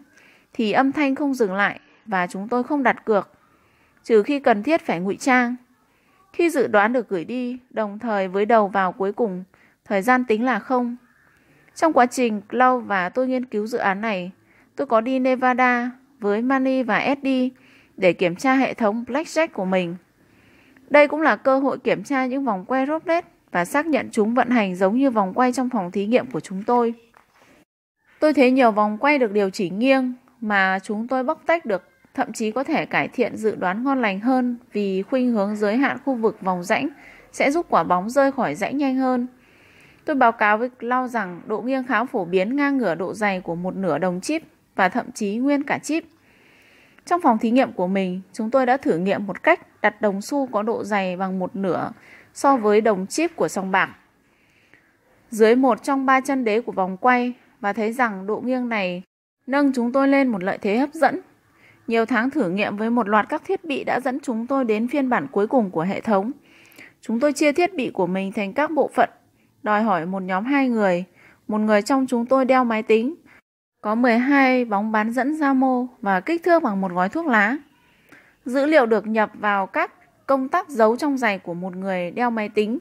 [0.53, 3.29] thì âm thanh không dừng lại và chúng tôi không đặt cược,
[4.03, 5.55] trừ khi cần thiết phải ngụy trang.
[6.33, 9.43] Khi dự đoán được gửi đi, đồng thời với đầu vào cuối cùng,
[9.85, 10.97] thời gian tính là không.
[11.75, 14.31] Trong quá trình lâu và tôi nghiên cứu dự án này,
[14.75, 17.49] tôi có đi Nevada với Manny và Eddie
[17.97, 19.95] để kiểm tra hệ thống Blackjack của mình.
[20.91, 24.33] Đây cũng là cơ hội kiểm tra những vòng quay roulette và xác nhận chúng
[24.33, 26.93] vận hành giống như vòng quay trong phòng thí nghiệm của chúng tôi.
[28.19, 31.83] Tôi thấy nhiều vòng quay được điều chỉnh nghiêng mà chúng tôi bóc tách được,
[32.13, 35.77] thậm chí có thể cải thiện dự đoán ngon lành hơn vì khuynh hướng giới
[35.77, 36.89] hạn khu vực vòng rãnh
[37.31, 39.27] sẽ giúp quả bóng rơi khỏi rãnh nhanh hơn.
[40.05, 43.41] Tôi báo cáo với Lau rằng độ nghiêng khá phổ biến ngang ngửa độ dày
[43.41, 44.43] của một nửa đồng chip
[44.75, 46.03] và thậm chí nguyên cả chip.
[47.05, 50.21] Trong phòng thí nghiệm của mình, chúng tôi đã thử nghiệm một cách đặt đồng
[50.21, 51.91] xu có độ dày bằng một nửa
[52.33, 53.95] so với đồng chip của sòng bạc.
[55.29, 59.03] Dưới một trong ba chân đế của vòng quay và thấy rằng độ nghiêng này
[59.47, 61.21] nâng chúng tôi lên một lợi thế hấp dẫn.
[61.87, 64.87] Nhiều tháng thử nghiệm với một loạt các thiết bị đã dẫn chúng tôi đến
[64.87, 66.31] phiên bản cuối cùng của hệ thống.
[67.01, 69.09] Chúng tôi chia thiết bị của mình thành các bộ phận,
[69.63, 71.05] đòi hỏi một nhóm hai người,
[71.47, 73.15] một người trong chúng tôi đeo máy tính,
[73.81, 77.57] có 12 bóng bán dẫn ra mô và kích thước bằng một gói thuốc lá.
[78.45, 79.91] Dữ liệu được nhập vào các
[80.27, 82.79] công tắc giấu trong giày của một người đeo máy tính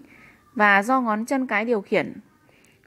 [0.55, 2.13] và do ngón chân cái điều khiển.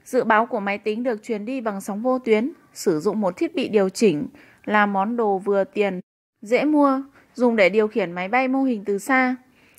[0.04, 3.36] Dự báo của máy tính được truyền đi bằng sóng vô tuyến, sử dụng một
[3.36, 4.26] thiết bị điều chỉnh
[4.64, 6.00] là món đồ vừa tiền,
[6.42, 7.02] dễ mua,
[7.34, 9.36] dùng để điều khiển máy bay mô hình từ xa.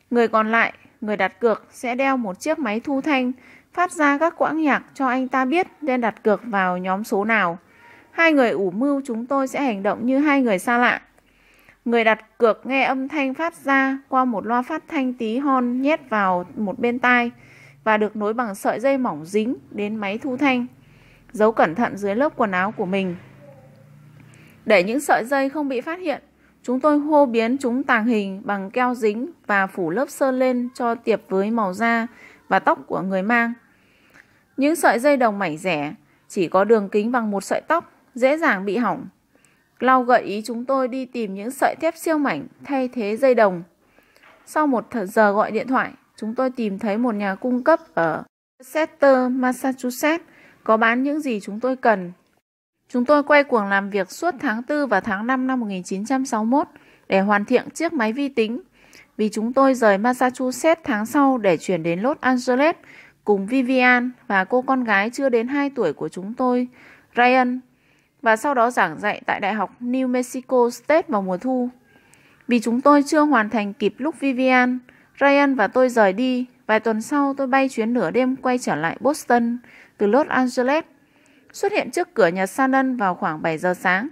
[0.09, 3.31] Người còn lại, người đặt cược sẽ đeo một chiếc máy thu thanh
[3.73, 7.25] phát ra các quãng nhạc cho anh ta biết nên đặt cược vào nhóm số
[7.25, 7.59] nào.
[8.15, 11.01] Hai người ủ mưu chúng tôi sẽ hành động như hai người xa lạ.
[11.85, 15.81] Người đặt cược nghe âm thanh phát ra qua một loa phát thanh tí hon
[15.81, 17.31] nhét vào một bên tai
[17.83, 20.65] và được nối bằng sợi dây mỏng dính đến máy thu thanh,
[21.31, 23.15] giấu cẩn thận dưới lớp quần áo của mình.
[24.65, 26.21] Để những sợi dây không bị phát hiện,
[26.63, 30.69] chúng tôi hô biến chúng tàng hình bằng keo dính và phủ lớp sơn lên
[30.73, 32.07] cho tiệp với màu da
[32.47, 33.53] và tóc của người mang.
[34.57, 35.93] Những sợi dây đồng mảnh rẻ
[36.27, 39.07] chỉ có đường kính bằng một sợi tóc, dễ dàng bị hỏng.
[39.79, 43.35] Lau gợi ý chúng tôi đi tìm những sợi thép siêu mảnh thay thế dây
[43.35, 43.63] đồng.
[44.45, 48.23] Sau một giờ gọi điện thoại, chúng tôi tìm thấy một nhà cung cấp ở
[48.73, 50.25] Chester, Massachusetts
[50.63, 52.11] có bán những gì chúng tôi cần.
[52.89, 56.67] Chúng tôi quay cuồng làm việc suốt tháng 4 và tháng 5 năm 1961
[57.07, 58.61] để hoàn thiện chiếc máy vi tính
[59.17, 62.75] vì chúng tôi rời Massachusetts tháng sau để chuyển đến Los Angeles
[63.23, 66.67] cùng Vivian và cô con gái chưa đến 2 tuổi của chúng tôi,
[67.15, 67.59] Ryan,
[68.25, 71.69] và sau đó giảng dạy tại Đại học New Mexico State vào mùa thu.
[72.47, 74.79] Vì chúng tôi chưa hoàn thành kịp lúc Vivian,
[75.19, 78.75] Ryan và tôi rời đi, vài tuần sau tôi bay chuyến nửa đêm quay trở
[78.75, 79.57] lại Boston
[79.97, 80.83] từ Los Angeles,
[81.53, 84.07] xuất hiện trước cửa nhà Shannon vào khoảng 7 giờ sáng.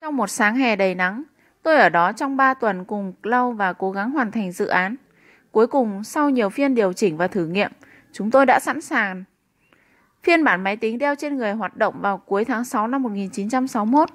[0.00, 1.22] Trong một sáng hè đầy nắng,
[1.62, 4.96] tôi ở đó trong 3 tuần cùng Clau và cố gắng hoàn thành dự án.
[5.52, 7.70] Cuối cùng, sau nhiều phiên điều chỉnh và thử nghiệm,
[8.12, 9.24] Chúng tôi đã sẵn sàng.
[10.22, 14.08] Phiên bản máy tính đeo trên người hoạt động vào cuối tháng 6 năm 1961.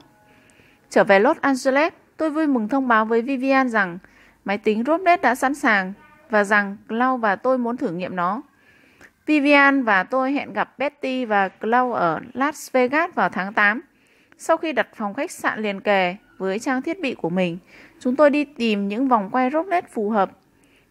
[0.89, 3.97] Trở về Los Angeles, tôi vui mừng thông báo với Vivian rằng
[4.45, 5.93] máy tính Robnet đã sẵn sàng
[6.29, 8.41] và rằng Clau và tôi muốn thử nghiệm nó.
[9.25, 13.81] Vivian và tôi hẹn gặp Betty và Clau ở Las Vegas vào tháng 8.
[14.37, 17.57] Sau khi đặt phòng khách sạn liền kề với trang thiết bị của mình,
[17.99, 20.31] chúng tôi đi tìm những vòng quay Robnet phù hợp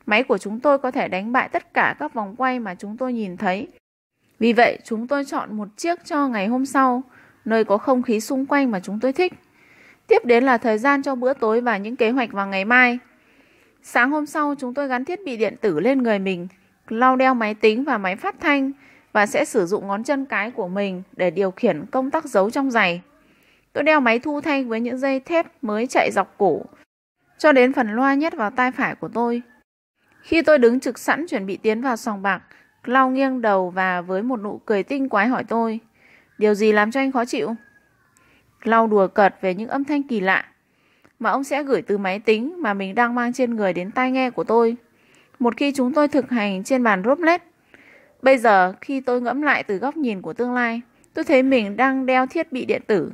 [0.06, 2.96] Máy của chúng tôi có thể đánh bại tất cả các vòng quay mà chúng
[2.96, 3.68] tôi nhìn thấy.
[4.38, 7.02] Vì vậy, chúng tôi chọn một chiếc cho ngày hôm sau,
[7.44, 9.32] nơi có không khí xung quanh mà chúng tôi thích.
[10.06, 12.98] Tiếp đến là thời gian cho bữa tối và những kế hoạch vào ngày mai.
[13.82, 16.48] Sáng hôm sau, chúng tôi gắn thiết bị điện tử lên người mình,
[16.88, 18.72] lau đeo máy tính và máy phát thanh
[19.12, 22.50] và sẽ sử dụng ngón chân cái của mình để điều khiển công tắc giấu
[22.50, 23.02] trong giày.
[23.72, 26.62] Tôi đeo máy thu thanh với những dây thép mới chạy dọc cổ,
[27.38, 29.42] cho đến phần loa nhét vào tai phải của tôi.
[30.22, 32.42] Khi tôi đứng trực sẵn chuẩn bị tiến vào sòng bạc,
[32.84, 35.80] Lau nghiêng đầu và với một nụ cười tinh quái hỏi tôi,
[36.38, 37.54] điều gì làm cho anh khó chịu?
[38.62, 40.44] Lau đùa cợt về những âm thanh kỳ lạ
[41.18, 44.10] mà ông sẽ gửi từ máy tính mà mình đang mang trên người đến tai
[44.10, 44.76] nghe của tôi.
[45.38, 47.42] Một khi chúng tôi thực hành trên bàn Roblet,
[48.22, 50.80] bây giờ khi tôi ngẫm lại từ góc nhìn của tương lai,
[51.14, 53.12] tôi thấy mình đang đeo thiết bị điện tử.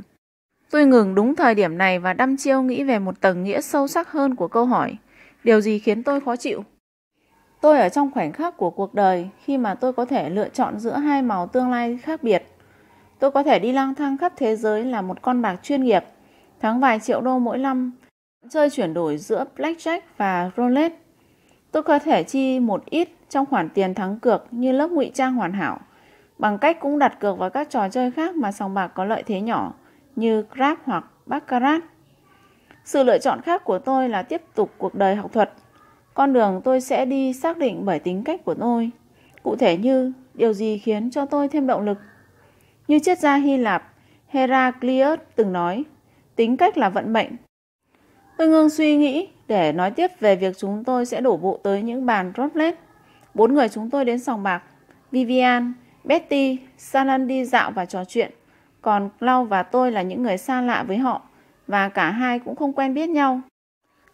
[0.70, 3.88] Tôi ngừng đúng thời điểm này và đăm chiêu nghĩ về một tầng nghĩa sâu
[3.88, 4.96] sắc hơn của câu hỏi.
[5.44, 6.64] Điều gì khiến tôi khó chịu?
[7.60, 10.78] Tôi ở trong khoảnh khắc của cuộc đời khi mà tôi có thể lựa chọn
[10.78, 12.42] giữa hai màu tương lai khác biệt.
[13.18, 16.04] Tôi có thể đi lang thang khắp thế giới là một con bạc chuyên nghiệp,
[16.60, 17.92] thắng vài triệu đô mỗi năm,
[18.50, 20.96] chơi chuyển đổi giữa blackjack và roulette.
[21.72, 25.34] Tôi có thể chi một ít trong khoản tiền thắng cược như lớp ngụy trang
[25.34, 25.78] hoàn hảo,
[26.38, 29.22] bằng cách cũng đặt cược vào các trò chơi khác mà sòng bạc có lợi
[29.26, 29.72] thế nhỏ
[30.16, 31.82] như Grab hoặc Baccarat.
[32.84, 35.52] Sự lựa chọn khác của tôi là tiếp tục cuộc đời học thuật
[36.14, 38.90] con đường tôi sẽ đi xác định bởi tính cách của tôi.
[39.42, 41.98] Cụ thể như điều gì khiến cho tôi thêm động lực.
[42.88, 43.92] Như triết gia Hy Lạp
[44.28, 45.84] Heraclius từng nói,
[46.36, 47.28] tính cách là vận mệnh.
[48.38, 51.82] Tôi ngưng suy nghĩ để nói tiếp về việc chúng tôi sẽ đổ bộ tới
[51.82, 52.80] những bàn roulette.
[53.34, 54.62] Bốn người chúng tôi đến sòng bạc.
[55.10, 55.72] Vivian,
[56.04, 58.30] Betty, Salan đi dạo và trò chuyện.
[58.82, 61.22] Còn Clau và tôi là những người xa lạ với họ
[61.66, 63.40] và cả hai cũng không quen biết nhau.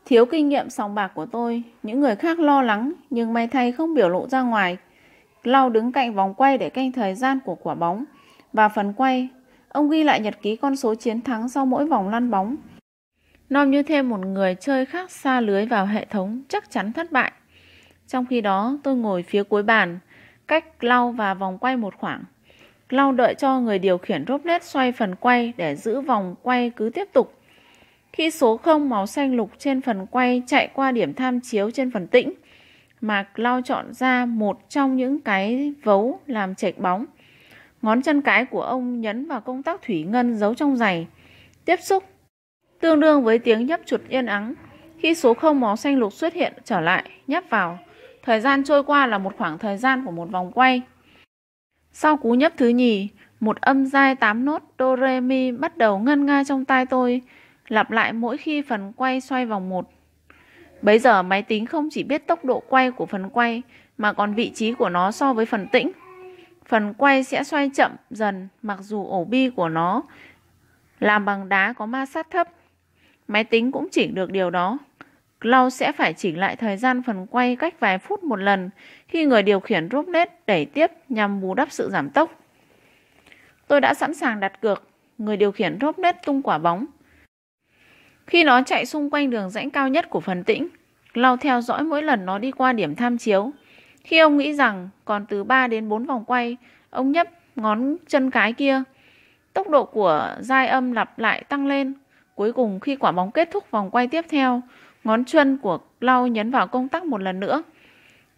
[0.06, 3.72] Thiếu kinh nghiệm sòng bạc của tôi, những người khác lo lắng nhưng may thay
[3.72, 4.76] không biểu lộ ra ngoài.
[5.42, 8.04] Lau đứng cạnh vòng quay để canh thời gian của quả bóng.
[8.52, 9.28] Và phần quay,
[9.68, 12.56] ông ghi lại nhật ký con số chiến thắng sau mỗi vòng lăn bóng.
[13.50, 17.12] Nom như thêm một người chơi khác xa lưới vào hệ thống chắc chắn thất
[17.12, 17.32] bại.
[18.08, 19.98] Trong khi đó tôi ngồi phía cuối bàn,
[20.48, 22.24] cách lau và vòng quay một khoảng.
[22.88, 26.90] Lau đợi cho người điều khiển roulette xoay phần quay để giữ vòng quay cứ
[26.94, 27.32] tiếp tục.
[28.16, 31.90] Khi số 0 màu xanh lục trên phần quay chạy qua điểm tham chiếu trên
[31.90, 32.32] phần tĩnh,
[33.00, 37.06] mạc lao chọn ra một trong những cái vấu làm chệch bóng.
[37.82, 41.06] Ngón chân cái của ông nhấn vào công tắc thủy ngân giấu trong giày.
[41.64, 42.04] Tiếp xúc
[42.80, 44.54] tương đương với tiếng nhấp chuột yên ắng.
[44.98, 47.78] Khi số 0 màu xanh lục xuất hiện trở lại, nhấp vào.
[48.22, 50.82] Thời gian trôi qua là một khoảng thời gian của một vòng quay.
[51.92, 53.08] Sau cú nhấp thứ nhì,
[53.40, 57.22] một âm giai 8 nốt do re mi bắt đầu ngân nga trong tai tôi,
[57.68, 59.90] lặp lại mỗi khi phần quay xoay vòng một.
[60.82, 63.62] Bây giờ máy tính không chỉ biết tốc độ quay của phần quay
[63.98, 65.92] mà còn vị trí của nó so với phần tĩnh.
[66.66, 70.02] Phần quay sẽ xoay chậm dần mặc dù ổ bi của nó
[71.00, 72.48] làm bằng đá có ma sát thấp.
[73.28, 74.78] Máy tính cũng chỉnh được điều đó.
[75.40, 78.70] Cloud sẽ phải chỉnh lại thời gian phần quay cách vài phút một lần
[79.08, 82.40] khi người điều khiển Robnet đẩy tiếp nhằm bù đắp sự giảm tốc.
[83.68, 84.88] Tôi đã sẵn sàng đặt cược,
[85.18, 86.86] người điều khiển Robnet tung quả bóng.
[88.26, 90.68] Khi nó chạy xung quanh đường rãnh cao nhất của phần tĩnh,
[91.14, 93.50] lau theo dõi mỗi lần nó đi qua điểm tham chiếu.
[94.04, 96.56] Khi ông nghĩ rằng còn từ 3 đến 4 vòng quay,
[96.90, 98.82] ông nhấp ngón chân cái kia.
[99.52, 101.94] Tốc độ của giai âm lặp lại tăng lên.
[102.34, 104.62] Cuối cùng khi quả bóng kết thúc vòng quay tiếp theo,
[105.06, 107.62] Ngón chân của lau nhấn vào công tắc một lần nữa.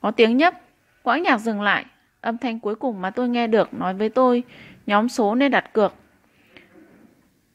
[0.01, 0.55] Có tiếng nhấp,
[1.03, 1.85] quãng nhạc dừng lại.
[2.21, 4.43] Âm thanh cuối cùng mà tôi nghe được nói với tôi,
[4.87, 5.95] nhóm số nên đặt cược.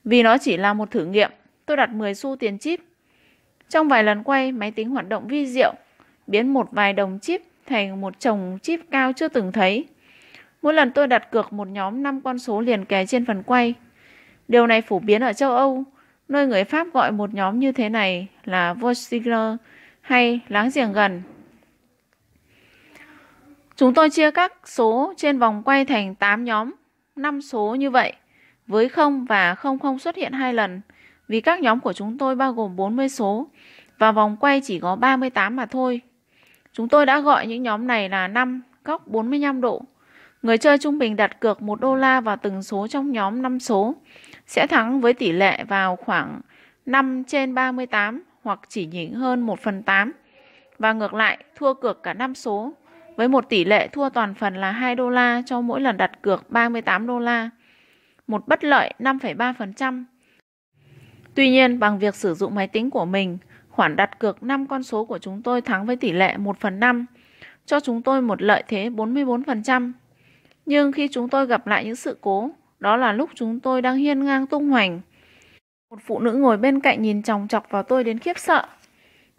[0.04, 1.32] Vì nó chỉ là một thử nghiệm,
[1.66, 2.80] tôi đặt 10 xu tiền chip.
[3.70, 5.74] Trong vài lần quay, máy tính hoạt động vi diệu,
[6.28, 9.86] biến một vài đồng chip thành một chồng chip cao chưa từng thấy.
[10.62, 13.74] Mỗi lần tôi đặt cược một nhóm 5 con số liền kề trên phần quay.
[14.48, 15.86] Điều này phổ biến ở châu Âu,
[16.28, 19.56] Nơi người Pháp gọi một nhóm như thế này là Voisigler
[20.02, 21.22] hay láng giềng gần.
[23.76, 26.72] Chúng tôi chia các số trên vòng quay thành 8 nhóm,
[27.16, 28.14] 5 số như vậy,
[28.68, 30.82] với 0 và 00 xuất hiện hai lần,
[31.28, 33.48] vì các nhóm của chúng tôi bao gồm 40 số
[33.98, 36.02] và vòng quay chỉ có 38 mà thôi.
[36.74, 39.82] Chúng tôi đã gọi những nhóm này là 5 góc 45 độ.
[40.42, 43.60] Người chơi trung bình đặt cược 1 đô la vào từng số trong nhóm 5
[43.60, 43.96] số
[44.48, 46.42] sẽ thắng với tỷ lệ vào khoảng
[46.86, 50.12] 5 trên 38 hoặc chỉ nhỉnh hơn 1 phần 8
[50.80, 52.74] và ngược lại thua cược cả 5 số
[53.16, 56.12] với một tỷ lệ thua toàn phần là 2 đô la cho mỗi lần đặt
[56.22, 57.50] cược 38 đô la,
[58.28, 60.04] một bất lợi 5,3%.
[61.36, 63.38] Tuy nhiên, bằng việc sử dụng máy tính của mình,
[63.70, 66.80] khoản đặt cược 5 con số của chúng tôi thắng với tỷ lệ 1 phần
[66.80, 67.06] 5,
[67.66, 69.92] cho chúng tôi một lợi thế 44%.
[70.66, 73.98] Nhưng khi chúng tôi gặp lại những sự cố đó là lúc chúng tôi đang
[73.98, 75.02] hiên ngang tung hoành.
[75.90, 78.68] Một phụ nữ ngồi bên cạnh nhìn chòng chọc vào tôi đến khiếp sợ.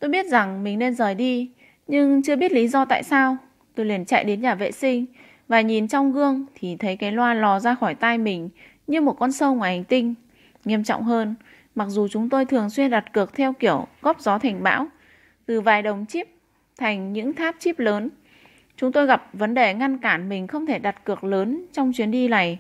[0.01, 1.51] Tôi biết rằng mình nên rời đi,
[1.87, 3.37] nhưng chưa biết lý do tại sao.
[3.75, 5.07] Tôi liền chạy đến nhà vệ sinh
[5.49, 8.49] và nhìn trong gương thì thấy cái loa lò ra khỏi tai mình
[8.87, 10.15] như một con sâu ngoài hành tinh.
[10.65, 11.35] Nghiêm trọng hơn,
[11.75, 14.87] mặc dù chúng tôi thường xuyên đặt cược theo kiểu góp gió thành bão,
[15.47, 16.29] từ vài đồng chip
[16.79, 18.11] thành những tháp chip lớn.
[18.77, 22.11] Chúng tôi gặp vấn đề ngăn cản mình không thể đặt cược lớn trong chuyến
[22.11, 22.59] đi này.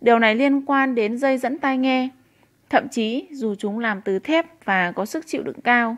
[0.00, 2.08] Điều này liên quan đến dây dẫn tai nghe.
[2.70, 5.96] Thậm chí dù chúng làm từ thép và có sức chịu đựng cao,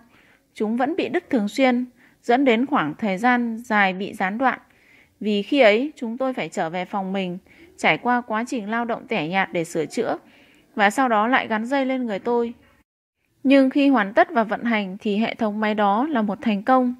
[0.54, 1.84] chúng vẫn bị đứt thường xuyên,
[2.22, 4.58] dẫn đến khoảng thời gian dài bị gián đoạn.
[5.20, 7.38] Vì khi ấy chúng tôi phải trở về phòng mình,
[7.76, 10.18] trải qua quá trình lao động tẻ nhạt để sửa chữa
[10.76, 12.54] và sau đó lại gắn dây lên người tôi.
[13.42, 16.62] Nhưng khi hoàn tất và vận hành thì hệ thống máy đó là một thành
[16.62, 16.94] công.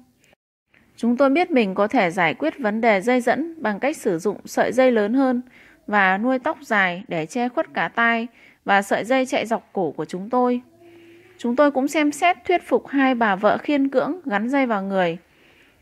[0.95, 4.19] Chúng tôi biết mình có thể giải quyết vấn đề dây dẫn bằng cách sử
[4.19, 5.41] dụng sợi dây lớn hơn
[5.87, 8.27] và nuôi tóc dài để che khuất cả tai
[8.65, 10.61] và sợi dây chạy dọc cổ của chúng tôi.
[11.37, 14.83] Chúng tôi cũng xem xét thuyết phục hai bà vợ khiên cưỡng gắn dây vào
[14.83, 15.17] người,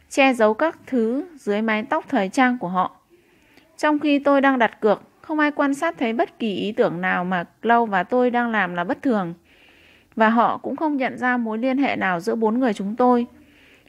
[0.09, 2.95] che giấu các thứ dưới mái tóc thời trang của họ.
[3.77, 7.01] Trong khi tôi đang đặt cược, không ai quan sát thấy bất kỳ ý tưởng
[7.01, 9.33] nào mà Lâu và tôi đang làm là bất thường.
[10.15, 13.27] Và họ cũng không nhận ra mối liên hệ nào giữa bốn người chúng tôi.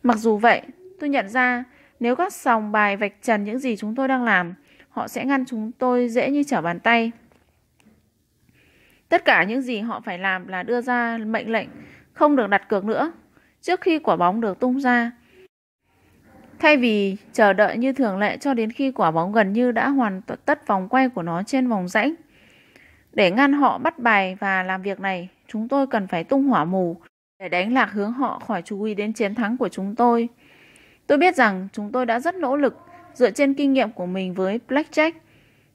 [0.03, 0.63] Mặc dù vậy,
[1.01, 1.65] tôi nhận ra
[2.01, 4.55] nếu các sòng bài vạch trần những gì chúng tôi đang làm,
[4.91, 7.11] họ sẽ ngăn chúng tôi dễ như trở bàn tay.
[9.09, 11.69] Tất cả những gì họ phải làm là đưa ra mệnh lệnh
[12.13, 13.13] không được đặt cược nữa
[13.63, 15.11] trước khi quả bóng được tung ra.
[16.59, 19.89] Thay vì chờ đợi như thường lệ cho đến khi quả bóng gần như đã
[19.89, 22.15] hoàn tất vòng quay của nó trên vòng rãnh.
[23.13, 26.65] Để ngăn họ bắt bài và làm việc này, chúng tôi cần phải tung hỏa
[26.65, 26.97] mù
[27.39, 30.29] để đánh lạc hướng họ khỏi chú ý đến chiến thắng của chúng tôi.
[31.07, 32.79] Tôi biết rằng chúng tôi đã rất nỗ lực
[33.15, 35.13] dựa trên kinh nghiệm của mình với Blackjack.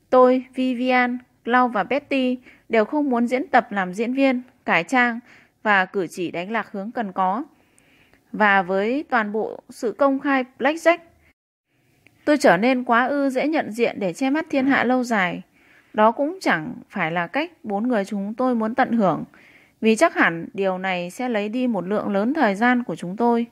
[0.10, 2.38] Tôi, Vivian, Clau và Betty
[2.70, 5.20] đều không muốn diễn tập làm diễn viên, cải trang
[5.64, 7.44] và cử chỉ đánh lạc hướng cần có.
[8.32, 10.98] Và với toàn bộ sự công khai Blackjack,
[12.26, 15.42] tôi trở nên quá ư dễ nhận diện để che mắt thiên hạ lâu dài.
[15.94, 19.24] Đó cũng chẳng phải là cách bốn người chúng tôi muốn tận hưởng,
[19.82, 23.18] vì chắc hẳn điều này sẽ lấy đi một lượng lớn thời gian của chúng
[23.18, 23.46] tôi.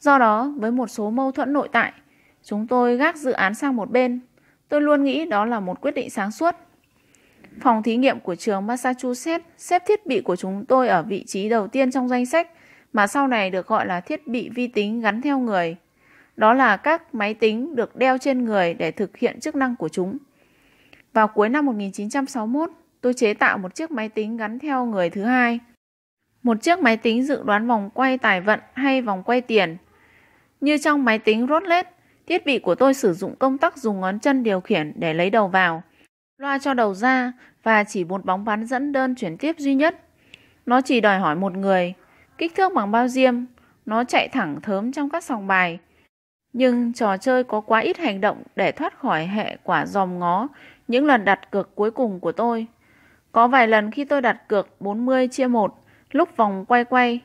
[0.00, 1.92] Do đó, với một số mâu thuẫn nội tại,
[2.44, 4.20] Chúng tôi gác dự án sang một bên.
[4.68, 6.54] Tôi luôn nghĩ đó là một quyết định sáng suốt.
[7.60, 11.48] Phòng thí nghiệm của trường Massachusetts xếp thiết bị của chúng tôi ở vị trí
[11.48, 12.50] đầu tiên trong danh sách
[12.94, 15.76] mà sau này được gọi là thiết bị vi tính gắn theo người.
[16.36, 19.88] Đó là các máy tính được đeo trên người để thực hiện chức năng của
[19.88, 20.18] chúng.
[21.12, 25.22] Vào cuối năm 1961, tôi chế tạo một chiếc máy tính gắn theo người thứ
[25.22, 25.58] hai.
[26.42, 29.76] Một chiếc máy tính dự đoán vòng quay tài vận hay vòng quay tiền.
[30.60, 31.86] Như trong máy tính Rolex,
[32.26, 35.30] thiết bị của tôi sử dụng công tắc dùng ngón chân điều khiển để lấy
[35.30, 35.82] đầu vào,
[36.38, 37.32] loa cho đầu ra
[37.62, 40.00] và chỉ một bóng bán dẫn đơn chuyển tiếp duy nhất.
[40.66, 41.94] Nó chỉ đòi hỏi một người,
[42.38, 43.34] kích thước bằng bao diêm,
[43.86, 45.78] nó chạy thẳng thớm trong các sòng bài.
[46.52, 50.48] Nhưng trò chơi có quá ít hành động để thoát khỏi hệ quả dòm ngó
[50.88, 52.66] những lần đặt cược cuối cùng của tôi.
[53.32, 55.74] Có vài lần khi tôi đặt cược 40 chia 1,
[56.10, 57.20] lúc vòng quay quay,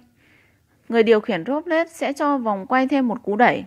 [0.89, 3.65] người điều khiển Robles sẽ cho vòng quay thêm một cú đẩy.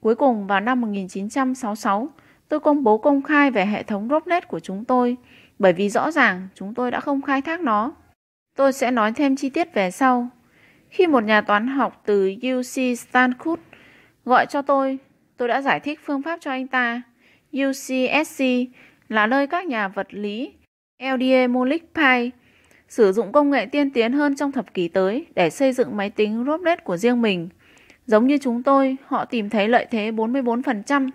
[0.00, 2.08] Cuối cùng vào năm 1966,
[2.48, 5.16] tôi công bố công khai về hệ thống Robles của chúng tôi,
[5.58, 7.92] bởi vì rõ ràng chúng tôi đã không khai thác nó.
[8.56, 10.28] Tôi sẽ nói thêm chi tiết về sau.
[10.92, 13.56] Khi một nhà toán học từ UC Stanford
[14.24, 14.98] gọi cho tôi,
[15.36, 17.02] tôi đã giải thích phương pháp cho anh ta.
[17.56, 18.44] UCSC
[19.08, 20.52] là nơi các nhà vật lý
[20.98, 22.30] LDA Molik Pi
[22.88, 26.10] sử dụng công nghệ tiên tiến hơn trong thập kỷ tới để xây dựng máy
[26.10, 27.48] tính Roblet của riêng mình.
[28.06, 31.10] Giống như chúng tôi, họ tìm thấy lợi thế 44%,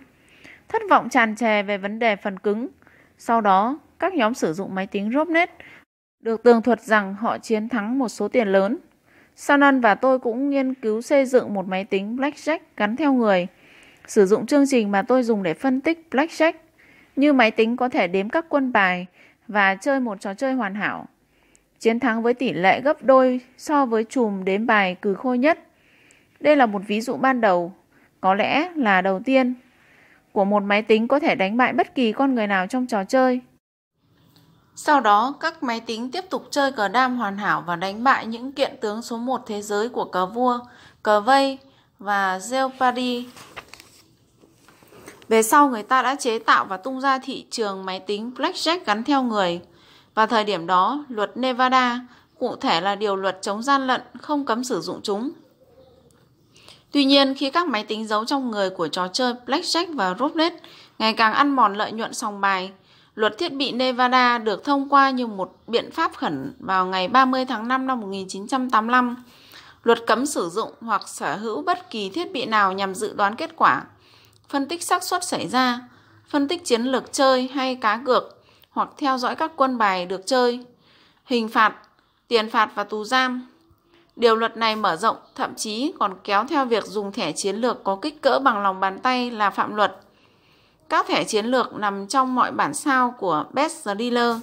[0.68, 2.68] thất vọng tràn trề về vấn đề phần cứng.
[3.18, 5.50] Sau đó, các nhóm sử dụng máy tính Robnet
[6.20, 8.78] được tường thuật rằng họ chiến thắng một số tiền lớn.
[9.40, 13.46] Sanon và tôi cũng nghiên cứu xây dựng một máy tính Blackjack gắn theo người,
[14.06, 16.52] sử dụng chương trình mà tôi dùng để phân tích Blackjack.
[17.16, 19.06] Như máy tính có thể đếm các quân bài
[19.48, 21.06] và chơi một trò chơi hoàn hảo.
[21.78, 25.58] Chiến thắng với tỷ lệ gấp đôi so với chùm đếm bài cừ khôi nhất.
[26.40, 27.72] Đây là một ví dụ ban đầu,
[28.20, 29.54] có lẽ là đầu tiên,
[30.32, 33.04] của một máy tính có thể đánh bại bất kỳ con người nào trong trò
[33.04, 33.40] chơi.
[34.80, 38.26] Sau đó, các máy tính tiếp tục chơi cờ đam hoàn hảo và đánh bại
[38.26, 40.58] những kiện tướng số 1 thế giới của cờ vua,
[41.02, 41.58] cờ vây
[41.98, 43.24] và Jeopardy.
[45.28, 48.78] Về sau, người ta đã chế tạo và tung ra thị trường máy tính Blackjack
[48.86, 49.60] gắn theo người.
[50.14, 52.00] Và thời điểm đó, luật Nevada,
[52.38, 55.30] cụ thể là điều luật chống gian lận, không cấm sử dụng chúng.
[56.92, 60.58] Tuy nhiên, khi các máy tính giấu trong người của trò chơi Blackjack và Roulette
[60.98, 62.72] ngày càng ăn mòn lợi nhuận sòng bài,
[63.18, 67.44] Luật thiết bị Nevada được thông qua như một biện pháp khẩn vào ngày 30
[67.44, 69.16] tháng 5 năm 1985.
[69.82, 73.34] Luật cấm sử dụng hoặc sở hữu bất kỳ thiết bị nào nhằm dự đoán
[73.34, 73.82] kết quả,
[74.48, 75.80] phân tích xác suất xảy ra,
[76.28, 80.26] phân tích chiến lược chơi hay cá cược hoặc theo dõi các quân bài được
[80.26, 80.64] chơi,
[81.24, 81.74] hình phạt,
[82.28, 83.48] tiền phạt và tù giam.
[84.16, 87.84] Điều luật này mở rộng, thậm chí còn kéo theo việc dùng thẻ chiến lược
[87.84, 89.96] có kích cỡ bằng lòng bàn tay là phạm luật.
[90.88, 94.36] Các thẻ chiến lược nằm trong mọi bản sao của Best Dealer.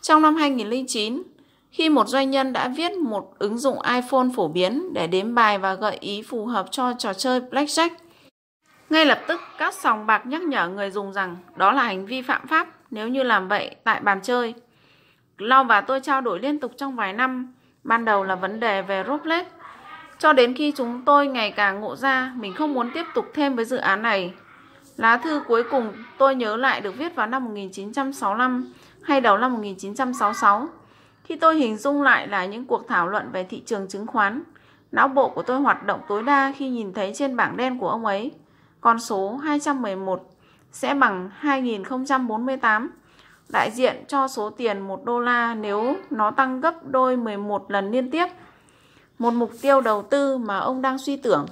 [0.00, 1.22] Trong năm 2009,
[1.70, 5.58] khi một doanh nhân đã viết một ứng dụng iPhone phổ biến để đếm bài
[5.58, 7.90] và gợi ý phù hợp cho trò chơi Blackjack,
[8.90, 12.22] ngay lập tức các sòng bạc nhắc nhở người dùng rằng đó là hành vi
[12.22, 14.54] phạm pháp nếu như làm vậy tại bàn chơi.
[15.38, 18.82] Lau và tôi trao đổi liên tục trong vài năm, ban đầu là vấn đề
[18.82, 19.50] về roulette,
[20.18, 23.56] cho đến khi chúng tôi ngày càng ngộ ra mình không muốn tiếp tục thêm
[23.56, 24.32] với dự án này
[24.98, 29.52] Lá thư cuối cùng tôi nhớ lại được viết vào năm 1965 hay đầu năm
[29.52, 30.68] 1966.
[31.24, 34.42] Khi tôi hình dung lại là những cuộc thảo luận về thị trường chứng khoán,
[34.92, 37.88] não bộ của tôi hoạt động tối đa khi nhìn thấy trên bảng đen của
[37.88, 38.30] ông ấy.
[38.80, 40.30] Con số 211
[40.72, 42.90] sẽ bằng 2048,
[43.48, 47.90] đại diện cho số tiền 1 đô la nếu nó tăng gấp đôi 11 lần
[47.90, 48.26] liên tiếp.
[49.18, 51.46] Một mục tiêu đầu tư mà ông đang suy tưởng.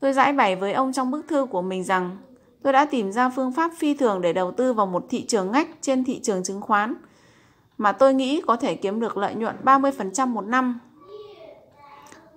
[0.00, 2.16] Tôi giải bày với ông trong bức thư của mình rằng
[2.62, 5.52] tôi đã tìm ra phương pháp phi thường để đầu tư vào một thị trường
[5.52, 6.94] ngách trên thị trường chứng khoán
[7.78, 10.80] mà tôi nghĩ có thể kiếm được lợi nhuận 30% một năm.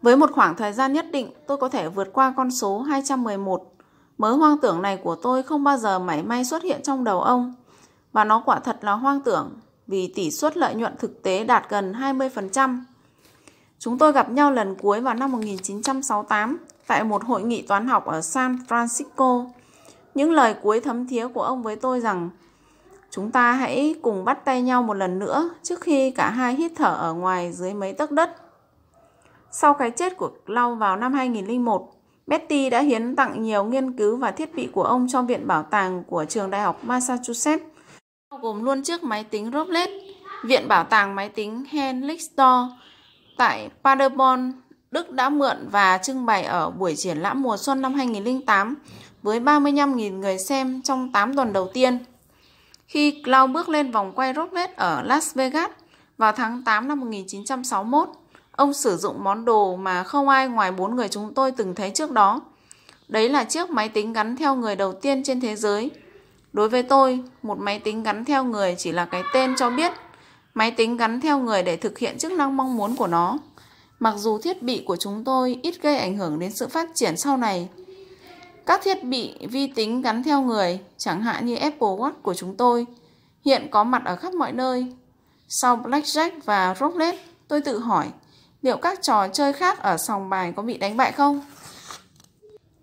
[0.02, 3.74] Với một khoảng thời gian nhất định, tôi có thể vượt qua con số 211.
[4.18, 7.22] Mớ hoang tưởng này của tôi không bao giờ mảy may xuất hiện trong đầu
[7.22, 7.54] ông.
[8.14, 11.70] Và nó quả thật là hoang tưởng, vì tỷ suất lợi nhuận thực tế đạt
[11.70, 12.80] gần 20%.
[13.80, 18.06] Chúng tôi gặp nhau lần cuối vào năm 1968 tại một hội nghị toán học
[18.06, 19.46] ở San Francisco.
[20.16, 22.30] Những lời cuối thấm thía của ông với tôi rằng
[23.12, 26.72] chúng ta hãy cùng bắt tay nhau một lần nữa trước khi cả hai hít
[26.76, 28.36] thở ở ngoài dưới mấy tấc đất.
[29.52, 31.92] Sau cái chết của Lau vào năm 2001,
[32.28, 35.64] Betty đã hiến tặng nhiều nghiên cứu và thiết bị của ông cho Viện Bảo
[35.64, 37.66] tàng của trường đại học Massachusetts,
[38.32, 39.90] bao gồm luôn chiếc máy tính Roblet,
[40.44, 42.72] Viện Bảo tàng máy tính Henlichtor
[43.38, 44.52] tại Paderborn,
[44.92, 48.76] Đức đã mượn và trưng bày ở buổi triển lãm mùa xuân năm 2008
[49.26, 52.00] với 35.000 người xem trong 8 tuần đầu tiên.
[52.88, 55.70] Khi Cloud bước lên vòng quay roulette ở Las Vegas
[56.18, 58.10] vào tháng 8 năm 1961,
[58.52, 61.92] ông sử dụng món đồ mà không ai ngoài bốn người chúng tôi từng thấy
[61.92, 62.42] trước đó.
[63.08, 65.92] Đấy là chiếc máy tính gắn theo người đầu tiên trên thế giới.
[66.54, 69.92] Đối với tôi, một máy tính gắn theo người chỉ là cái tên cho biết
[70.54, 73.38] máy tính gắn theo người để thực hiện chức năng mong muốn của nó.
[74.00, 77.18] Mặc dù thiết bị của chúng tôi ít gây ảnh hưởng đến sự phát triển
[77.18, 77.70] sau này,
[78.66, 82.58] các thiết bị vi tính gắn theo người, chẳng hạn như Apple Watch của chúng
[82.58, 82.86] tôi,
[83.46, 84.94] hiện có mặt ở khắp mọi nơi.
[85.48, 88.08] Sau Blackjack và Roulette, tôi tự hỏi,
[88.62, 91.42] liệu các trò chơi khác ở sòng bài có bị đánh bại không?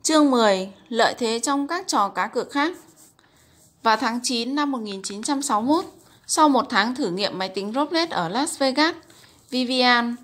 [0.02, 0.72] Chương 10.
[0.88, 2.72] Lợi thế trong các trò cá cược khác
[3.82, 5.84] Vào tháng 9 năm 1961,
[6.26, 8.94] sau một tháng thử nghiệm máy tính Roulette ở Las Vegas,
[9.50, 10.16] Vivian,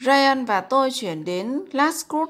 [0.00, 2.26] Ryan và tôi chuyển đến Las Cruz,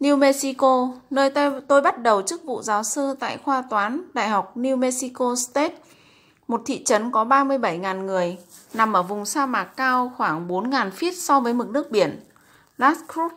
[0.00, 4.28] New Mexico, nơi tôi, tôi bắt đầu chức vụ giáo sư tại khoa toán Đại
[4.28, 5.74] học New Mexico State,
[6.48, 8.38] một thị trấn có 37.000 người,
[8.74, 12.20] nằm ở vùng sa mạc cao khoảng 4.000 feet so với mực nước biển.
[12.78, 13.30] Las Cruz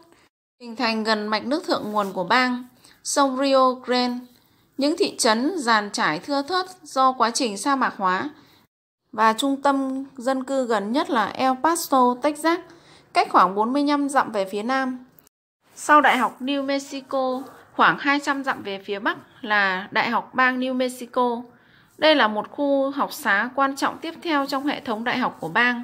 [0.61, 2.64] hình thành gần mạch nước thượng nguồn của bang,
[3.03, 4.26] sông Rio Grande.
[4.77, 8.30] Những thị trấn dàn trải thưa thớt do quá trình sa mạc hóa
[9.11, 12.60] và trung tâm dân cư gần nhất là El Paso, Texas,
[13.14, 15.07] cách khoảng 45 dặm về phía nam.
[15.80, 17.42] Sau Đại học New Mexico,
[17.72, 21.42] khoảng 200 dặm về phía bắc là Đại học bang New Mexico.
[21.98, 25.38] Đây là một khu học xá quan trọng tiếp theo trong hệ thống đại học
[25.40, 25.84] của bang.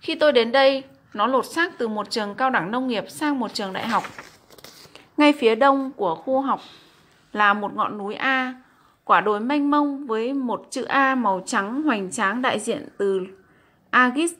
[0.00, 0.82] Khi tôi đến đây,
[1.14, 4.02] nó lột xác từ một trường cao đẳng nông nghiệp sang một trường đại học.
[5.16, 6.60] Ngay phía đông của khu học
[7.32, 8.54] là một ngọn núi A,
[9.04, 13.26] quả đồi mênh mông với một chữ A màu trắng hoành tráng đại diện từ
[13.90, 14.32] Agis.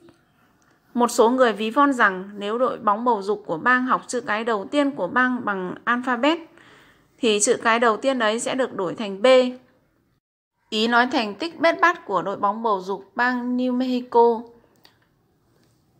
[0.95, 4.21] Một số người ví von rằng nếu đội bóng bầu dục của bang học chữ
[4.21, 6.39] cái đầu tiên của bang bằng alphabet,
[7.17, 9.27] thì chữ cái đầu tiên ấy sẽ được đổi thành B.
[10.69, 14.41] Ý nói thành tích bết bát của đội bóng bầu dục bang New Mexico.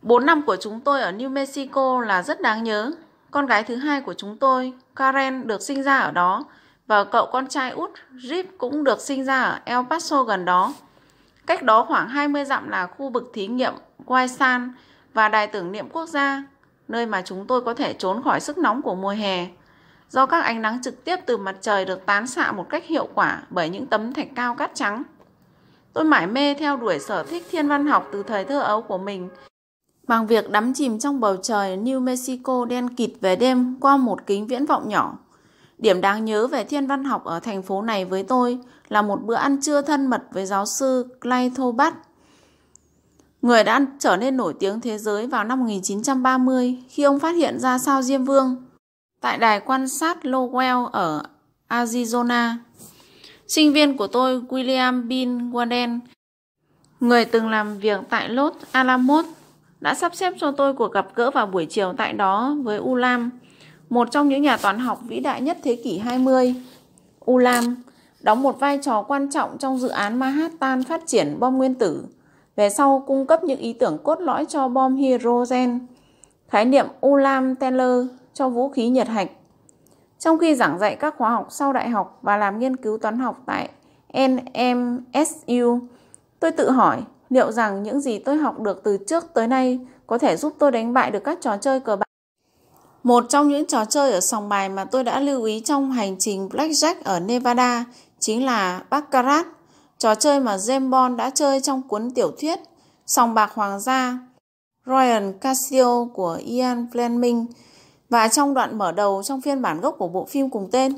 [0.02, 2.92] 4 năm của chúng tôi ở New Mexico là rất đáng nhớ.
[3.32, 6.46] Con gái thứ hai của chúng tôi, Karen, được sinh ra ở đó
[6.88, 7.92] và cậu con trai út
[8.24, 10.74] Rip cũng được sinh ra ở El Paso gần đó.
[11.46, 13.74] Cách đó khoảng 20 dặm là khu vực thí nghiệm
[14.06, 14.74] Quai San
[15.14, 16.44] và đài tưởng niệm quốc gia,
[16.88, 19.48] nơi mà chúng tôi có thể trốn khỏi sức nóng của mùa hè.
[20.10, 23.08] Do các ánh nắng trực tiếp từ mặt trời được tán xạ một cách hiệu
[23.14, 25.04] quả bởi những tấm thạch cao cát trắng.
[25.94, 28.98] Tôi mải mê theo đuổi sở thích thiên văn học từ thời thơ ấu của
[28.98, 29.30] mình
[30.08, 34.26] bằng việc đắm chìm trong bầu trời New Mexico đen kịt về đêm qua một
[34.28, 35.18] kính viễn vọng nhỏ.
[35.78, 39.24] Điểm đáng nhớ về thiên văn học ở thành phố này với tôi là một
[39.24, 41.94] bữa ăn trưa thân mật với giáo sư Clay Thobat,
[43.46, 47.60] người đã trở nên nổi tiếng thế giới vào năm 1930 khi ông phát hiện
[47.60, 48.56] ra sao Diêm Vương
[49.22, 51.24] tại đài quan sát Lowell ở
[51.70, 52.56] Arizona.
[53.48, 56.00] Sinh viên của tôi William Bean Warden,
[57.00, 59.26] người từng làm việc tại Los Alamos,
[59.82, 63.30] đã sắp xếp cho tôi cuộc gặp gỡ vào buổi chiều tại đó với Ulam,
[63.90, 66.56] một trong những nhà toán học vĩ đại nhất thế kỷ 20.
[67.32, 67.76] Ulam
[68.22, 72.04] đóng một vai trò quan trọng trong dự án Manhattan phát triển bom nguyên tử,
[72.56, 75.80] về sau cung cấp những ý tưởng cốt lõi cho bom hydrogen,
[76.48, 79.30] khái niệm Ulam Teller cho vũ khí nhiệt hạch.
[80.20, 83.20] Trong khi giảng dạy các khóa học sau đại học và làm nghiên cứu toán
[83.20, 83.70] học tại
[84.14, 85.80] NMSU,
[86.40, 90.18] tôi tự hỏi liệu rằng những gì tôi học được từ trước tới nay có
[90.18, 92.06] thể giúp tôi đánh bại được các trò chơi cờ bạc.
[93.04, 96.16] Một trong những trò chơi ở sòng bài mà tôi đã lưu ý trong hành
[96.20, 97.86] trình Blackjack ở Nevada
[98.20, 99.46] chính là Baccarat,
[100.06, 102.60] trò chơi mà James Bond đã chơi trong cuốn tiểu thuyết
[103.06, 104.20] Sòng bạc hoàng gia
[104.86, 107.46] Royal Casino của Ian Fleming
[108.10, 110.94] và trong đoạn mở đầu trong phiên bản gốc của bộ phim cùng tên.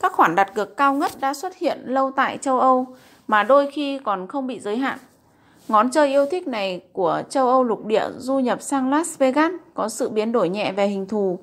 [0.00, 2.86] Các khoản đặt cược cao ngất đã xuất hiện lâu tại châu Âu
[3.28, 4.98] mà đôi khi còn không bị giới hạn.
[5.68, 9.52] Ngón chơi yêu thích này của châu Âu lục địa du nhập sang Las Vegas
[9.74, 11.38] có sự biến đổi nhẹ về hình thù.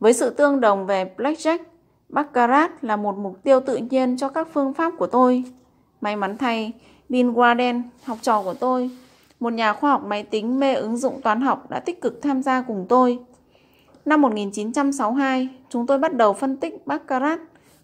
[0.00, 1.58] Với sự tương đồng về Blackjack,
[2.08, 5.44] Baccarat là một mục tiêu tự nhiên cho các phương pháp của tôi.
[6.06, 6.72] May mắn thay,
[7.08, 8.90] Bill Warden, học trò của tôi,
[9.40, 12.42] một nhà khoa học máy tính mê ứng dụng toán học đã tích cực tham
[12.42, 13.18] gia cùng tôi.
[14.04, 17.38] Năm 1962, chúng tôi bắt đầu phân tích Baccarat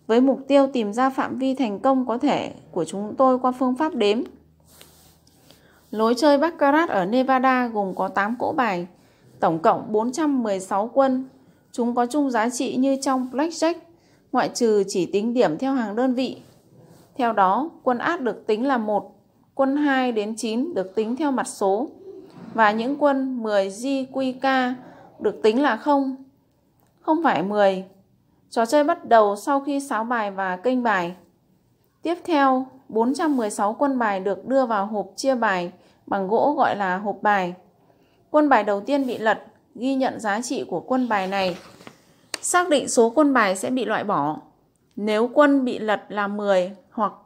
[0.06, 3.52] với mục tiêu tìm ra phạm vi thành công có thể của chúng tôi qua
[3.52, 4.22] phương pháp đếm.
[5.90, 8.86] Lối chơi Baccarat ở Nevada gồm có 8 cỗ bài,
[9.40, 11.28] tổng cộng 416 quân.
[11.72, 13.74] Chúng có chung giá trị như trong Blackjack,
[14.32, 16.36] ngoại trừ chỉ tính điểm theo hàng đơn vị.
[17.16, 19.14] Theo đó, quân át được tính là 1,
[19.54, 21.88] quân 2 đến 9 được tính theo mặt số,
[22.54, 24.72] và những quân 10 JQK
[25.20, 26.16] được tính là 0,
[27.00, 27.84] không phải 10.
[28.50, 31.14] Trò chơi bắt đầu sau khi sáo bài và kênh bài.
[32.02, 35.72] Tiếp theo, 416 quân bài được đưa vào hộp chia bài
[36.06, 37.54] bằng gỗ gọi là hộp bài.
[38.30, 39.38] Quân bài đầu tiên bị lật,
[39.74, 41.56] ghi nhận giá trị của quân bài này
[42.44, 44.36] Xác định số quân bài sẽ bị loại bỏ.
[44.96, 46.72] Nếu quân bị lật là 10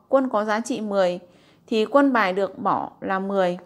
[0.09, 1.19] quân có giá trị 10
[1.67, 3.59] thì quân bài được bỏ là 10.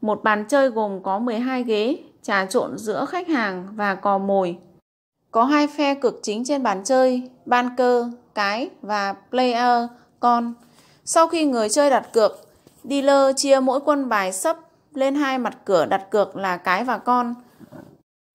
[0.00, 4.58] Một bàn chơi gồm có 12 ghế, trà trộn giữa khách hàng và cò mồi.
[5.30, 10.54] Có hai phe cực chính trên bàn chơi, ban cơ, cái và player, con.
[11.04, 12.48] Sau khi người chơi đặt cược,
[12.84, 14.56] dealer chia mỗi quân bài sấp
[14.94, 17.34] lên hai mặt cửa đặt cược là cái và con.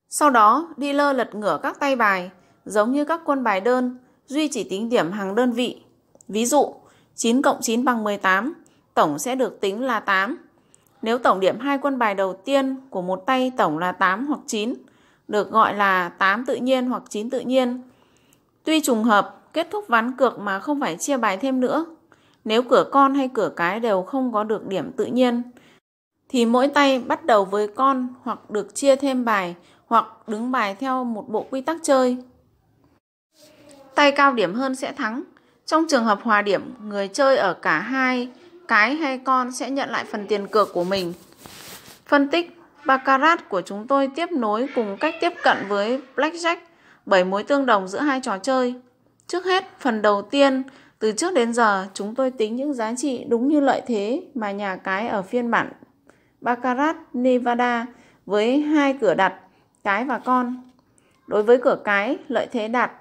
[0.09, 2.31] Sau đó, dealer lật ngửa các tay bài,
[2.65, 5.81] giống như các quân bài đơn, duy chỉ tính điểm hàng đơn vị.
[6.27, 6.73] Ví dụ,
[7.19, 8.53] 9 cộng 9 bằng 18,
[8.93, 10.37] tổng sẽ được tính là 8.
[11.01, 14.39] Nếu tổng điểm hai quân bài đầu tiên của một tay tổng là 8 hoặc
[14.47, 14.73] 9,
[15.27, 17.81] được gọi là 8 tự nhiên hoặc 9 tự nhiên.
[18.63, 21.85] Tuy trùng hợp, kết thúc ván cược mà không phải chia bài thêm nữa.
[22.45, 25.41] Nếu cửa con hay cửa cái đều không có được điểm tự nhiên,
[26.29, 29.55] thì mỗi tay bắt đầu với con hoặc được chia thêm bài
[29.87, 32.17] hoặc đứng bài theo một bộ quy tắc chơi.
[33.95, 35.23] Tay cao điểm hơn sẽ thắng.
[35.69, 38.29] Trong trường hợp hòa điểm, người chơi ở cả hai
[38.67, 41.13] cái hay con sẽ nhận lại phần tiền cược của mình.
[42.05, 46.57] Phân tích Baccarat của chúng tôi tiếp nối cùng cách tiếp cận với Blackjack
[47.05, 48.75] bởi mối tương đồng giữa hai trò chơi.
[49.27, 50.63] Trước hết, phần đầu tiên,
[50.99, 54.51] từ trước đến giờ chúng tôi tính những giá trị đúng như lợi thế mà
[54.51, 55.71] nhà cái ở phiên bản
[56.41, 57.85] Baccarat Nevada
[58.25, 59.33] với hai cửa đặt
[59.83, 60.69] cái và con.
[61.27, 62.91] Đối với cửa cái, lợi thế đạt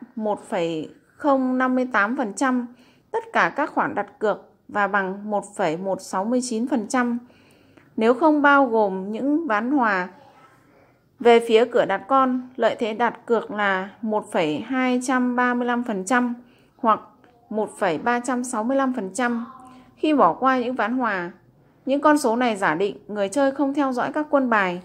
[1.21, 2.65] 1,058%
[3.11, 7.17] tất cả các khoản đặt cược và bằng 1,169%
[7.97, 10.09] nếu không bao gồm những ván hòa.
[11.21, 16.33] Về phía cửa đặt con, lợi thế đặt cược là 1,235%
[16.77, 17.01] hoặc
[17.51, 19.45] 1,365%.
[19.97, 21.31] Khi bỏ qua những ván hòa,
[21.87, 24.83] những con số này giả định người chơi không theo dõi các quân bài.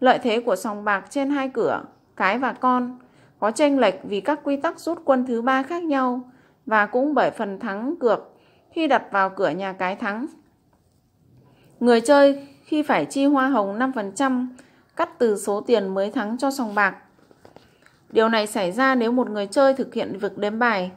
[0.00, 1.82] Lợi thế của sòng bạc trên hai cửa,
[2.16, 2.98] cái và con,
[3.40, 6.30] có tranh lệch vì các quy tắc rút quân thứ ba khác nhau
[6.66, 8.34] và cũng bởi phần thắng cược
[8.70, 10.26] khi đặt vào cửa nhà cái thắng.
[11.80, 14.46] Người chơi khi phải chi hoa hồng 5%
[14.96, 16.96] cắt từ số tiền mới thắng cho sòng bạc.
[18.10, 20.90] Điều này xảy ra nếu một người chơi thực hiện việc đếm bài.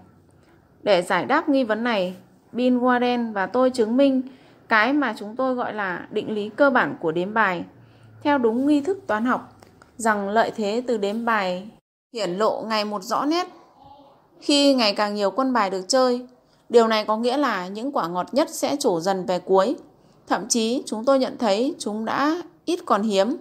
[0.84, 2.16] Để giải đáp nghi vấn này,
[2.52, 4.22] Bin Warden và tôi chứng minh
[4.68, 7.64] cái mà chúng tôi gọi là định lý cơ bản của đếm bài
[8.22, 9.54] theo đúng nghi thức toán học
[9.98, 11.70] rằng lợi thế từ đếm bài
[12.14, 13.48] hiển lộ ngày một rõ nét.
[14.42, 16.28] Khi ngày càng nhiều quân bài được chơi
[16.70, 19.76] điều này có nghĩa là những quả ngọt nhất sẽ trổ dần về cuối.
[20.28, 23.38] Thậm chí chúng tôi nhận thấy chúng đã ít còn hiếm.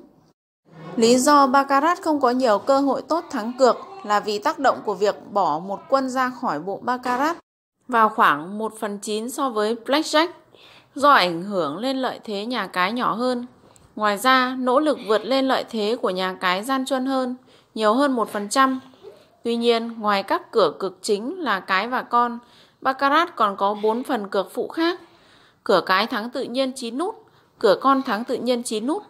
[0.97, 4.79] Lý do baccarat không có nhiều cơ hội tốt thắng cược là vì tác động
[4.85, 7.37] của việc bỏ một quân ra khỏi bộ baccarat
[7.89, 10.29] vào khoảng 1 phần 9 so với blackjack
[10.95, 13.47] do ảnh hưởng lên lợi thế nhà cái nhỏ hơn.
[13.97, 17.37] Ngoài ra, nỗ lực vượt lên lợi thế của nhà cái gian truân hơn,
[17.75, 18.79] nhiều hơn 1%.
[19.45, 22.39] Tuy nhiên, ngoài các cửa cực chính là cái và con,
[22.81, 25.01] Baccarat còn có 4 phần cược phụ khác.
[25.65, 27.27] Cửa cái thắng tự nhiên 9 nút,
[27.59, 29.03] cửa con thắng tự nhiên 9 nút,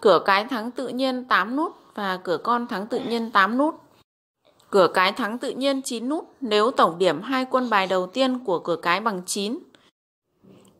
[0.00, 3.74] cửa cái thắng tự nhiên 8 nút và cửa con thắng tự nhiên 8 nút.
[4.70, 8.44] Cửa cái thắng tự nhiên 9 nút nếu tổng điểm hai quân bài đầu tiên
[8.44, 9.58] của cửa cái bằng 9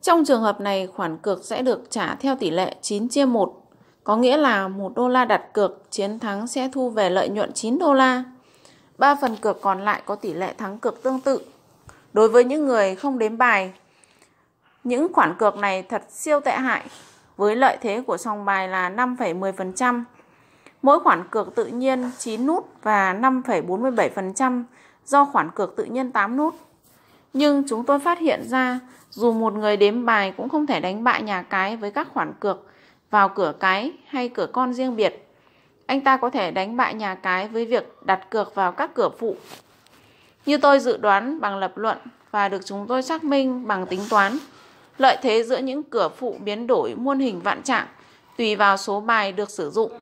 [0.03, 3.58] trong trường hợp này, khoản cược sẽ được trả theo tỷ lệ 9 chia 1,
[4.09, 7.53] có nghĩa là 1 đô la đặt cược, chiến thắng sẽ thu về lợi nhuận
[7.53, 8.25] 9 đô la.
[8.99, 11.41] 3 phần cược còn lại có tỷ lệ thắng cược tương tự.
[12.13, 13.73] Đối với những người không đếm bài,
[14.85, 16.85] những khoản cược này thật siêu tệ hại,
[17.37, 20.05] với lợi thế của sòng bài là 5,10%.
[20.83, 24.63] Mỗi khoản cược tự nhiên 9 nút và 5,47%
[25.05, 26.55] do khoản cược tự nhiên 8 nút.
[27.33, 28.81] Nhưng chúng tôi phát hiện ra
[29.11, 32.33] dù một người đếm bài cũng không thể đánh bại nhà cái với các khoản
[32.41, 32.69] cược
[33.11, 35.29] vào cửa cái hay cửa con riêng biệt.
[35.87, 39.09] Anh ta có thể đánh bại nhà cái với việc đặt cược vào các cửa
[39.19, 39.37] phụ.
[40.47, 41.99] Như tôi dự đoán bằng lập luận
[42.31, 44.39] và được chúng tôi xác minh bằng tính toán,
[44.99, 47.87] lợi thế giữa những cửa phụ biến đổi muôn hình vạn trạng
[48.37, 49.93] tùy vào số bài được sử dụng.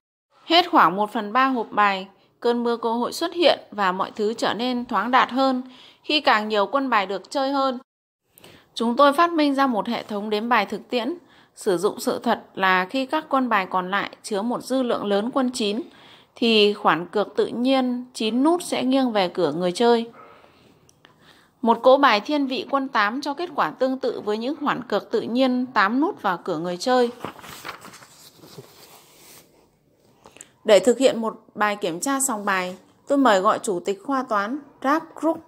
[0.45, 2.09] Hết khoảng 1 phần 3 hộp bài,
[2.41, 5.63] cơn mưa cơ hội xuất hiện và mọi thứ trở nên thoáng đạt hơn
[6.03, 7.79] khi càng nhiều quân bài được chơi hơn.
[8.75, 11.15] Chúng tôi phát minh ra một hệ thống đếm bài thực tiễn,
[11.57, 15.05] sử dụng sự thật là khi các quân bài còn lại chứa một dư lượng
[15.05, 15.81] lớn quân 9
[16.35, 20.11] thì khoản cược tự nhiên 9 nút sẽ nghiêng về cửa người chơi.
[21.63, 24.83] Một cỗ bài thiên vị quân 8 cho kết quả tương tự với những khoản
[24.89, 27.11] cược tự nhiên 8 nút vào cửa người chơi.
[30.65, 32.77] Để thực hiện một bài kiểm tra sòng bài,
[33.09, 35.45] tôi mời gọi chủ tịch khoa toán Rap Group.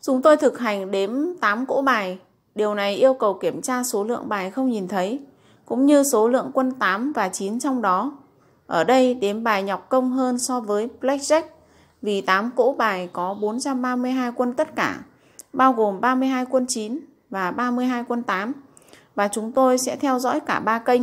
[0.00, 2.18] Chúng tôi thực hành đếm 8 cỗ bài
[2.56, 5.20] Điều này yêu cầu kiểm tra số lượng bài không nhìn thấy,
[5.64, 8.12] cũng như số lượng quân 8 và 9 trong đó.
[8.66, 11.42] Ở đây đếm bài nhọc công hơn so với Blackjack
[12.02, 15.00] vì 8 cỗ bài có 432 quân tất cả,
[15.52, 18.52] bao gồm 32 quân 9 và 32 quân 8
[19.14, 21.02] và chúng tôi sẽ theo dõi cả ba kênh.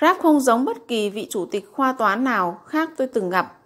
[0.00, 3.58] Rap không giống bất kỳ vị chủ tịch khoa toán nào khác tôi từng gặp.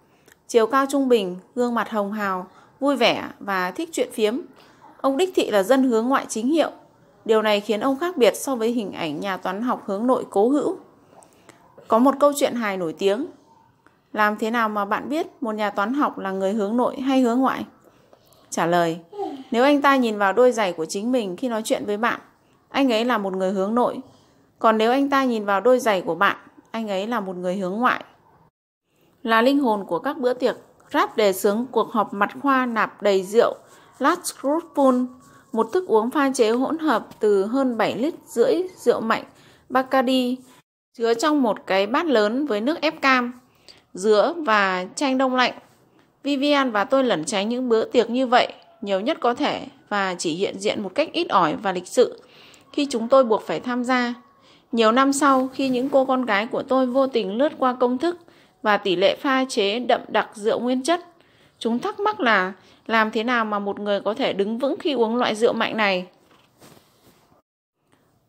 [0.47, 2.47] Chiều cao trung bình, gương mặt hồng hào,
[2.79, 4.41] vui vẻ và thích chuyện phiếm.
[5.01, 6.71] Ông đích thị là dân hướng ngoại chính hiệu.
[7.25, 10.25] Điều này khiến ông khác biệt so với hình ảnh nhà toán học hướng nội
[10.29, 10.77] cố hữu.
[11.87, 13.25] Có một câu chuyện hài nổi tiếng.
[14.13, 17.21] Làm thế nào mà bạn biết một nhà toán học là người hướng nội hay
[17.21, 17.65] hướng ngoại?
[18.49, 18.99] Trả lời,
[19.51, 22.19] nếu anh ta nhìn vào đôi giày của chính mình khi nói chuyện với bạn,
[22.69, 23.99] anh ấy là một người hướng nội.
[24.59, 26.37] Còn nếu anh ta nhìn vào đôi giày của bạn,
[26.71, 28.03] anh ấy là một người hướng ngoại.
[29.23, 30.55] Là linh hồn của các bữa tiệc,
[30.93, 33.55] Rap đề xướng cuộc họp mặt khoa nạp đầy rượu
[33.99, 34.35] Last
[35.51, 39.23] một thức uống pha chế hỗn hợp từ hơn 7 lít rưỡi rượu mạnh
[39.69, 40.37] Bacardi
[40.97, 43.39] chứa trong một cái bát lớn với nước ép cam,
[43.93, 45.53] dứa và chanh đông lạnh.
[46.23, 50.15] Vivian và tôi lẩn tránh những bữa tiệc như vậy nhiều nhất có thể và
[50.17, 52.21] chỉ hiện diện một cách ít ỏi và lịch sự
[52.73, 54.13] khi chúng tôi buộc phải tham gia.
[54.71, 57.97] Nhiều năm sau, khi những cô con gái của tôi vô tình lướt qua công
[57.97, 58.17] thức
[58.61, 61.05] và tỷ lệ pha chế đậm đặc rượu nguyên chất,
[61.59, 62.53] chúng thắc mắc là
[62.89, 65.77] làm thế nào mà một người có thể đứng vững khi uống loại rượu mạnh
[65.77, 66.07] này.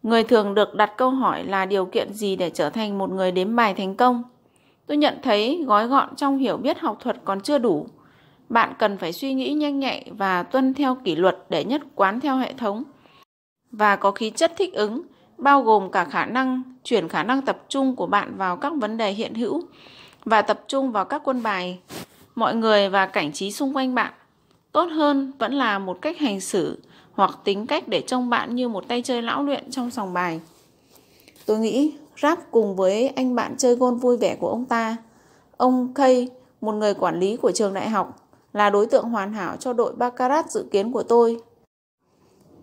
[0.02, 3.32] Người thường được đặt câu hỏi là điều kiện gì để trở thành một người
[3.32, 4.22] đếm bài thành công.
[4.86, 7.86] Tôi nhận thấy gói gọn trong hiểu biết học thuật còn chưa đủ.
[8.48, 12.20] Bạn cần phải suy nghĩ nhanh nhạy và tuân theo kỷ luật để nhất quán
[12.20, 12.84] theo hệ thống.
[13.70, 15.02] Và có khí chất thích ứng,
[15.38, 18.96] bao gồm cả khả năng chuyển khả năng tập trung của bạn vào các vấn
[18.96, 19.62] đề hiện hữu
[20.24, 21.78] và tập trung vào các quân bài,
[22.34, 24.12] mọi người và cảnh trí xung quanh bạn.
[24.72, 26.78] Tốt hơn vẫn là một cách hành xử
[27.12, 30.40] hoặc tính cách để trông bạn như một tay chơi lão luyện trong sòng bài.
[31.46, 34.96] Tôi nghĩ Rap cùng với anh bạn chơi gôn vui vẻ của ông ta,
[35.56, 36.28] ông Kay,
[36.60, 39.92] một người quản lý của trường đại học, là đối tượng hoàn hảo cho đội
[39.96, 41.40] Baccarat dự kiến của tôi.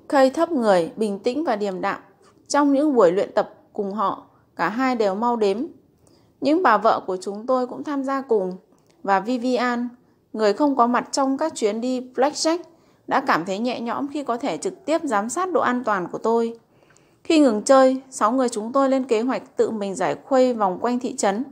[0.10, 2.00] Kay thấp người, bình tĩnh và điềm đạm.
[2.48, 5.66] Trong những buổi luyện tập cùng họ, cả hai đều mau đếm.
[6.42, 8.58] Những bà vợ của chúng tôi cũng tham gia cùng
[9.04, 9.88] và Vivian,
[10.38, 12.60] người không có mặt trong các chuyến đi Blackjack,
[13.08, 16.08] đã cảm thấy nhẹ nhõm khi có thể trực tiếp giám sát độ an toàn
[16.12, 16.60] của tôi.
[17.24, 20.78] Khi ngừng chơi, 6 người chúng tôi lên kế hoạch tự mình giải khuây vòng
[20.82, 21.44] quanh thị trấn.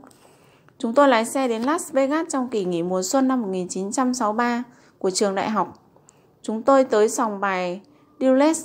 [0.78, 4.62] Chúng tôi lái xe đến Las Vegas trong kỳ nghỉ mùa xuân năm 1963
[4.98, 5.82] của trường đại học.
[6.42, 7.80] Chúng tôi tới sòng bài
[8.20, 8.64] Dulles.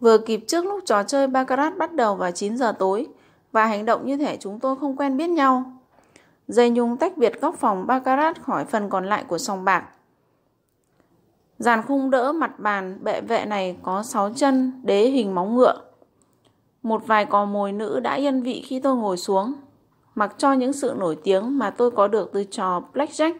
[0.00, 3.06] Vừa kịp trước lúc trò chơi Baccarat bắt đầu vào 9 giờ tối
[3.52, 5.75] và hành động như thể chúng tôi không quen biết nhau.
[6.48, 9.84] Dây nhung tách biệt góc phòng Baccarat khỏi phần còn lại của sòng bạc.
[11.58, 15.80] Giàn khung đỡ mặt bàn bệ vệ này có 6 chân đế hình móng ngựa.
[16.82, 19.54] Một vài cò mồi nữ đã yên vị khi tôi ngồi xuống.
[20.14, 23.34] Mặc cho những sự nổi tiếng mà tôi có được từ trò blackjack,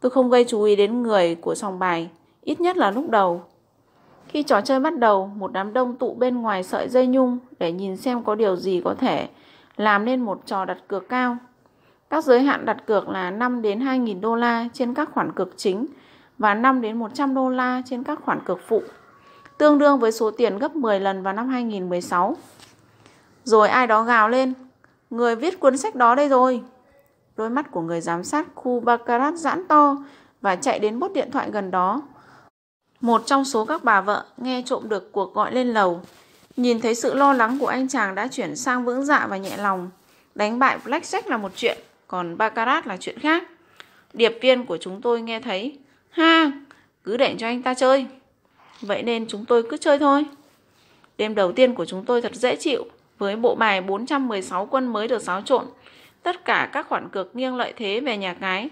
[0.00, 3.42] tôi không gây chú ý đến người của sòng bài, ít nhất là lúc đầu.
[4.26, 7.72] Khi trò chơi bắt đầu, một đám đông tụ bên ngoài sợi dây nhung để
[7.72, 9.28] nhìn xem có điều gì có thể
[9.76, 11.36] làm nên một trò đặt cược cao.
[12.12, 15.48] Các giới hạn đặt cược là 5 đến 2.000 đô la trên các khoản cược
[15.56, 15.86] chính
[16.38, 18.82] và 5 đến 100 đô la trên các khoản cược phụ,
[19.58, 22.36] tương đương với số tiền gấp 10 lần vào năm 2016.
[23.44, 24.52] Rồi ai đó gào lên,
[25.10, 26.62] người viết cuốn sách đó đây rồi.
[27.36, 29.96] Đôi mắt của người giám sát khu Baccarat giãn to
[30.40, 32.02] và chạy đến bốt điện thoại gần đó.
[33.00, 36.00] Một trong số các bà vợ nghe trộm được cuộc gọi lên lầu.
[36.56, 39.56] Nhìn thấy sự lo lắng của anh chàng đã chuyển sang vững dạ và nhẹ
[39.56, 39.90] lòng.
[40.34, 41.78] Đánh bại Blackjack là một chuyện,
[42.12, 43.44] còn Baccarat là chuyện khác.
[44.12, 45.78] Điệp viên của chúng tôi nghe thấy
[46.10, 46.50] Ha,
[47.04, 48.06] cứ để cho anh ta chơi.
[48.80, 50.24] Vậy nên chúng tôi cứ chơi thôi.
[51.18, 52.84] Đêm đầu tiên của chúng tôi thật dễ chịu,
[53.18, 55.66] với bộ bài 416 quân mới được xáo trộn.
[56.22, 58.68] Tất cả các khoản cược nghiêng lợi thế về nhà cái.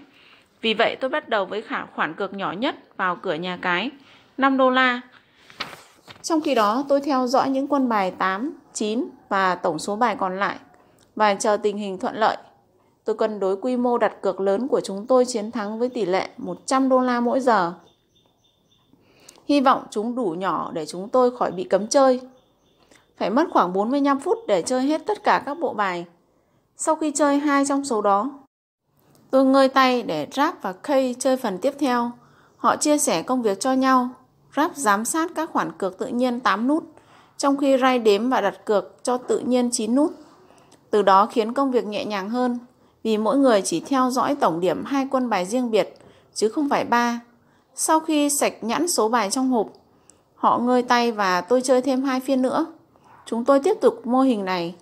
[0.61, 3.89] Vì vậy tôi bắt đầu với khả khoản cược nhỏ nhất vào cửa nhà cái,
[4.37, 5.01] 5 đô la.
[6.21, 10.15] Trong khi đó tôi theo dõi những quân bài 8, 9 và tổng số bài
[10.19, 10.55] còn lại
[11.15, 12.37] và chờ tình hình thuận lợi
[13.05, 16.05] Tôi cân đối quy mô đặt cược lớn của chúng tôi chiến thắng với tỷ
[16.05, 17.73] lệ 100 đô la mỗi giờ.
[19.45, 22.21] Hy vọng chúng đủ nhỏ để chúng tôi khỏi bị cấm chơi.
[23.17, 26.05] Phải mất khoảng 45 phút để chơi hết tất cả các bộ bài.
[26.77, 28.31] Sau khi chơi hai trong số đó,
[29.31, 32.11] tôi ngơi tay để Rap và Kay chơi phần tiếp theo.
[32.57, 34.09] Họ chia sẻ công việc cho nhau.
[34.55, 36.83] Rap giám sát các khoản cược tự nhiên 8 nút,
[37.37, 40.11] trong khi Ray đếm và đặt cược cho tự nhiên 9 nút.
[40.89, 42.59] Từ đó khiến công việc nhẹ nhàng hơn
[43.03, 45.97] vì mỗi người chỉ theo dõi tổng điểm hai quân bài riêng biệt,
[46.33, 47.19] chứ không phải ba.
[47.75, 49.67] Sau khi sạch nhãn số bài trong hộp,
[50.35, 52.65] họ ngơi tay và tôi chơi thêm hai phiên nữa.
[53.25, 54.75] Chúng tôi tiếp tục mô hình này.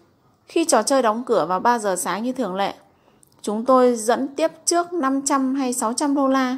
[0.45, 2.73] Khi trò chơi đóng cửa vào 3 giờ sáng như thường lệ,
[3.41, 6.57] chúng tôi dẫn tiếp trước 500 hay 600 đô la,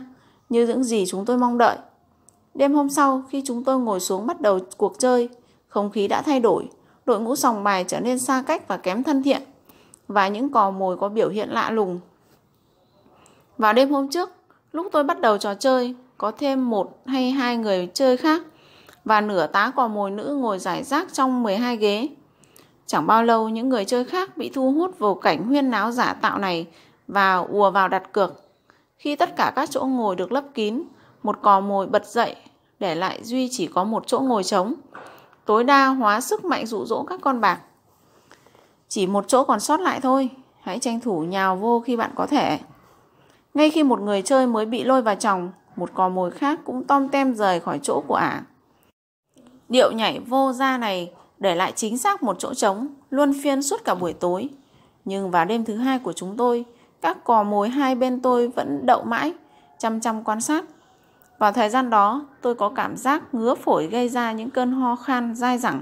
[0.49, 1.77] như những gì chúng tôi mong đợi.
[2.53, 5.29] Đêm hôm sau, khi chúng tôi ngồi xuống bắt đầu cuộc chơi,
[5.67, 6.69] không khí đã thay đổi,
[7.05, 9.41] đội ngũ sòng bài trở nên xa cách và kém thân thiện,
[10.11, 11.99] và những cò mồi có biểu hiện lạ lùng.
[13.57, 14.29] Vào đêm hôm trước,
[14.71, 18.41] lúc tôi bắt đầu trò chơi, có thêm một hay hai người chơi khác,
[19.05, 22.09] và nửa tá cò mồi nữ ngồi giải rác trong 12 ghế.
[22.85, 26.13] Chẳng bao lâu những người chơi khác bị thu hút vào cảnh huyên náo giả
[26.13, 26.67] tạo này
[27.07, 28.43] và ùa vào đặt cược.
[28.97, 30.83] Khi tất cả các chỗ ngồi được lấp kín,
[31.23, 32.35] một cò mồi bật dậy,
[32.79, 34.73] để lại Duy chỉ có một chỗ ngồi trống.
[35.45, 37.59] Tối đa hóa sức mạnh dụ dỗ các con bạc.
[38.91, 40.29] Chỉ một chỗ còn sót lại thôi,
[40.61, 42.59] hãy tranh thủ nhào vô khi bạn có thể.
[43.53, 46.83] Ngay khi một người chơi mới bị lôi vào chồng, một cò mồi khác cũng
[46.83, 48.43] tom tem rời khỏi chỗ của ả.
[49.69, 53.83] Điệu nhảy vô ra này để lại chính xác một chỗ trống, luôn phiên suốt
[53.85, 54.49] cả buổi tối.
[55.05, 56.65] Nhưng vào đêm thứ hai của chúng tôi,
[57.01, 59.33] các cò mồi hai bên tôi vẫn đậu mãi,
[59.77, 60.65] chăm chăm quan sát.
[61.39, 64.95] Vào thời gian đó, tôi có cảm giác ngứa phổi gây ra những cơn ho
[64.95, 65.81] khan dai dẳng.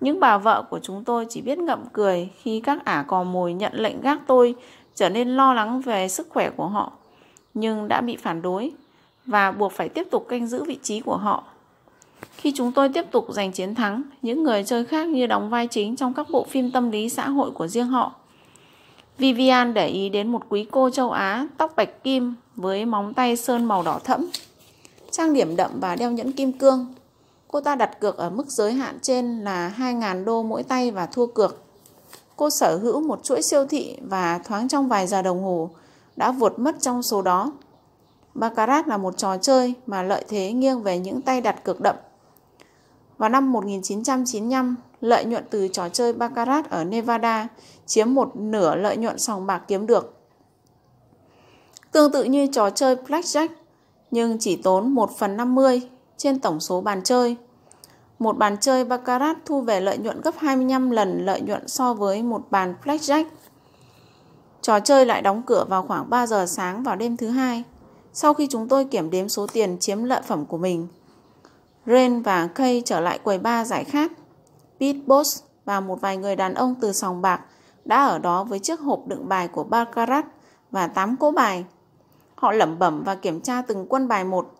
[0.00, 3.52] Những bà vợ của chúng tôi chỉ biết ngậm cười khi các ả cò mồi
[3.52, 4.54] nhận lệnh gác tôi
[4.94, 6.92] trở nên lo lắng về sức khỏe của họ,
[7.54, 8.70] nhưng đã bị phản đối
[9.26, 11.44] và buộc phải tiếp tục canh giữ vị trí của họ.
[12.36, 15.66] Khi chúng tôi tiếp tục giành chiến thắng, những người chơi khác như đóng vai
[15.66, 18.12] chính trong các bộ phim tâm lý xã hội của riêng họ.
[19.18, 23.36] Vivian để ý đến một quý cô châu Á tóc bạch kim với móng tay
[23.36, 24.26] sơn màu đỏ thẫm,
[25.10, 26.86] trang điểm đậm và đeo nhẫn kim cương.
[27.52, 31.06] Cô ta đặt cược ở mức giới hạn trên là 2.000 đô mỗi tay và
[31.06, 31.62] thua cược.
[32.36, 35.70] Cô sở hữu một chuỗi siêu thị và thoáng trong vài giờ đồng hồ
[36.16, 37.52] đã vụt mất trong số đó.
[38.34, 41.96] Baccarat là một trò chơi mà lợi thế nghiêng về những tay đặt cược đậm.
[43.18, 47.48] Vào năm 1995, lợi nhuận từ trò chơi Baccarat ở Nevada
[47.86, 50.14] chiếm một nửa lợi nhuận sòng bạc kiếm được.
[51.92, 53.48] Tương tự như trò chơi Blackjack,
[54.10, 55.82] nhưng chỉ tốn 1 phần 50
[56.20, 57.36] trên tổng số bàn chơi.
[58.18, 62.22] Một bàn chơi Baccarat thu về lợi nhuận gấp 25 lần lợi nhuận so với
[62.22, 63.24] một bàn Blackjack.
[64.62, 67.64] Trò chơi lại đóng cửa vào khoảng 3 giờ sáng vào đêm thứ hai,
[68.12, 70.88] sau khi chúng tôi kiểm đếm số tiền chiếm lợi phẩm của mình.
[71.86, 74.12] Ren và Kay trở lại quầy ba giải khát.
[74.80, 77.40] Pete Boss và một vài người đàn ông từ sòng bạc
[77.84, 80.24] đã ở đó với chiếc hộp đựng bài của Baccarat
[80.70, 81.64] và 8 cỗ bài.
[82.34, 84.59] Họ lẩm bẩm và kiểm tra từng quân bài một,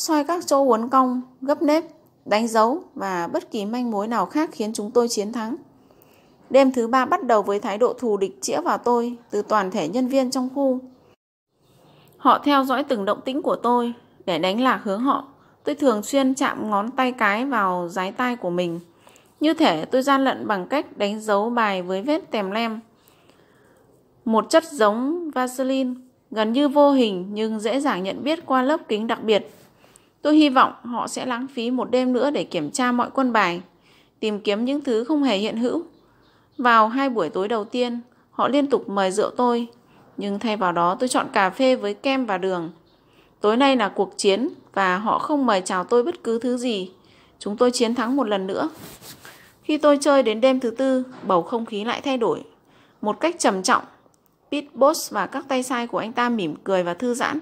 [0.00, 1.84] soi các chỗ uốn cong, gấp nếp,
[2.24, 5.56] đánh dấu và bất kỳ manh mối nào khác khiến chúng tôi chiến thắng.
[6.50, 9.70] Đêm thứ ba bắt đầu với thái độ thù địch chĩa vào tôi từ toàn
[9.70, 10.78] thể nhân viên trong khu.
[12.16, 13.92] Họ theo dõi từng động tĩnh của tôi
[14.26, 15.28] để đánh lạc hướng họ.
[15.64, 18.80] Tôi thường xuyên chạm ngón tay cái vào giái tay của mình.
[19.40, 22.80] Như thể tôi gian lận bằng cách đánh dấu bài với vết tèm lem.
[24.24, 25.94] Một chất giống Vaseline,
[26.30, 29.50] gần như vô hình nhưng dễ dàng nhận biết qua lớp kính đặc biệt.
[30.22, 33.32] Tôi hy vọng họ sẽ lãng phí một đêm nữa để kiểm tra mọi quân
[33.32, 33.60] bài,
[34.20, 35.82] tìm kiếm những thứ không hề hiện hữu.
[36.58, 38.00] Vào hai buổi tối đầu tiên,
[38.30, 39.66] họ liên tục mời rượu tôi,
[40.16, 42.70] nhưng thay vào đó tôi chọn cà phê với kem và đường.
[43.40, 46.90] Tối nay là cuộc chiến và họ không mời chào tôi bất cứ thứ gì.
[47.38, 48.68] Chúng tôi chiến thắng một lần nữa.
[49.62, 52.44] Khi tôi chơi đến đêm thứ tư, bầu không khí lại thay đổi.
[53.00, 53.82] Một cách trầm trọng,
[54.52, 57.38] Pete Boss và các tay sai của anh ta mỉm cười và thư giãn.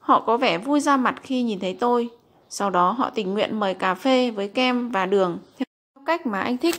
[0.00, 2.08] Họ có vẻ vui ra mặt khi nhìn thấy tôi.
[2.48, 5.66] Sau đó họ tình nguyện mời cà phê với kem và đường theo
[6.06, 6.74] cách mà anh thích.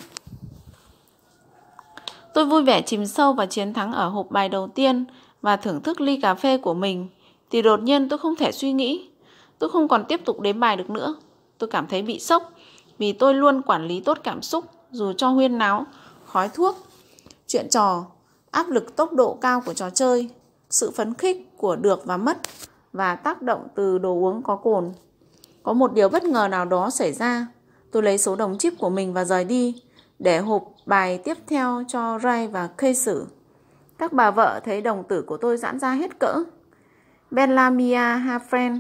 [2.34, 5.06] Tôi vui vẻ chìm sâu vào chiến thắng ở hộp bài đầu tiên
[5.42, 7.08] và thưởng thức ly cà phê của mình.
[7.50, 9.10] Thì đột nhiên tôi không thể suy nghĩ.
[9.60, 11.16] Tôi không còn tiếp tục đếm bài được nữa.
[11.58, 12.52] Tôi cảm thấy bị sốc
[12.98, 15.86] vì tôi luôn quản lý tốt cảm xúc dù cho huyên náo,
[16.26, 16.76] khói thuốc,
[17.48, 18.06] chuyện trò,
[18.52, 20.30] áp lực tốc độ cao của trò chơi,
[20.70, 22.38] sự phấn khích của được và mất
[22.94, 24.92] và tác động từ đồ uống có cồn.
[25.68, 27.48] Có một điều bất ngờ nào đó xảy ra.
[27.92, 29.82] Tôi lấy số đồng chip của mình và rời đi
[30.20, 33.28] để hộp bài tiếp theo cho Ray và Kay xử.
[33.98, 36.44] Các bà vợ thấy đồng tử của tôi giãn ra hết cỡ.
[37.32, 38.80] Bellamia Hafren,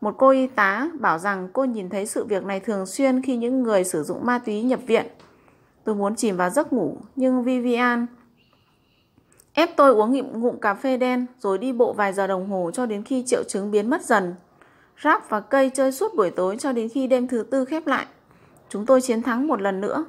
[0.00, 3.36] một cô y tá, bảo rằng cô nhìn thấy sự việc này thường xuyên khi
[3.36, 5.06] những người sử dụng ma túy nhập viện.
[5.84, 8.06] Tôi muốn chìm vào giấc ngủ, nhưng Vivian
[9.52, 12.70] ép tôi uống ngụm ngụm cà phê đen rồi đi bộ vài giờ đồng hồ
[12.74, 14.34] cho đến khi triệu chứng biến mất dần.
[15.02, 18.06] Rap và cây chơi suốt buổi tối cho đến khi đêm thứ tư khép lại.
[18.68, 20.04] Chúng tôi chiến thắng một lần nữa.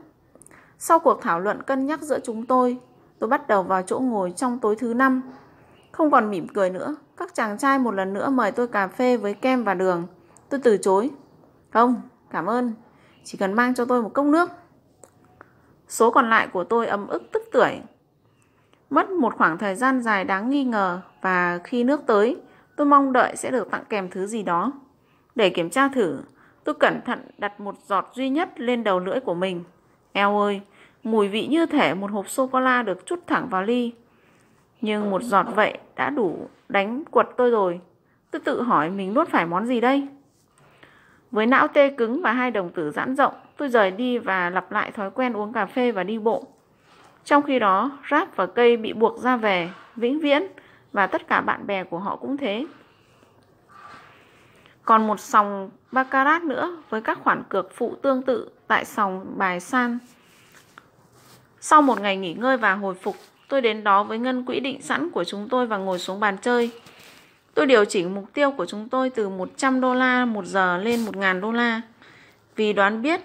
[0.78, 2.78] Sau cuộc thảo luận cân nhắc giữa chúng tôi,
[3.20, 5.22] tôi bắt đầu vào chỗ ngồi trong tối thứ năm.
[5.92, 9.18] Không còn mỉm cười nữa, các chàng trai một lần nữa mời tôi cà phê
[9.18, 10.08] với kem và đường.
[10.50, 11.10] Tôi từ chối.
[11.74, 12.02] Không,
[12.32, 12.74] cảm ơn.
[13.24, 14.50] Chỉ cần mang cho tôi một cốc nước.
[15.88, 17.80] Số còn lại của tôi ấm ức tức tưởi.
[18.90, 22.38] Mất một khoảng thời gian dài đáng nghi ngờ và khi nước tới,
[22.80, 24.72] tôi mong đợi sẽ được tặng kèm thứ gì đó.
[25.36, 26.20] Để kiểm tra thử,
[26.64, 29.64] tôi cẩn thận đặt một giọt duy nhất lên đầu lưỡi của mình.
[30.12, 30.62] Eo ơi,
[31.04, 33.94] mùi vị như thể một hộp sô-cô-la được chút thẳng vào ly.
[34.82, 37.80] Nhưng một giọt vậy đã đủ đánh quật tôi rồi.
[38.32, 40.08] Tôi tự hỏi mình nuốt phải món gì đây?
[41.32, 44.72] Với não tê cứng và hai đồng tử giãn rộng, tôi rời đi và lặp
[44.72, 46.44] lại thói quen uống cà phê và đi bộ.
[47.24, 50.44] Trong khi đó, rác và Cây bị buộc ra về, vĩnh viễn,
[50.94, 52.66] và tất cả bạn bè của họ cũng thế.
[54.84, 59.60] Còn một sòng Baccarat nữa với các khoản cược phụ tương tự tại sòng bài
[59.60, 60.00] San.
[61.60, 63.16] Sau một ngày nghỉ ngơi và hồi phục,
[63.48, 66.38] tôi đến đó với ngân quỹ định sẵn của chúng tôi và ngồi xuống bàn
[66.42, 66.72] chơi.
[67.54, 71.06] Tôi điều chỉnh mục tiêu của chúng tôi từ 100 đô la một giờ lên
[71.06, 71.82] 1.000 đô la.
[72.56, 73.22] Vì đoán biết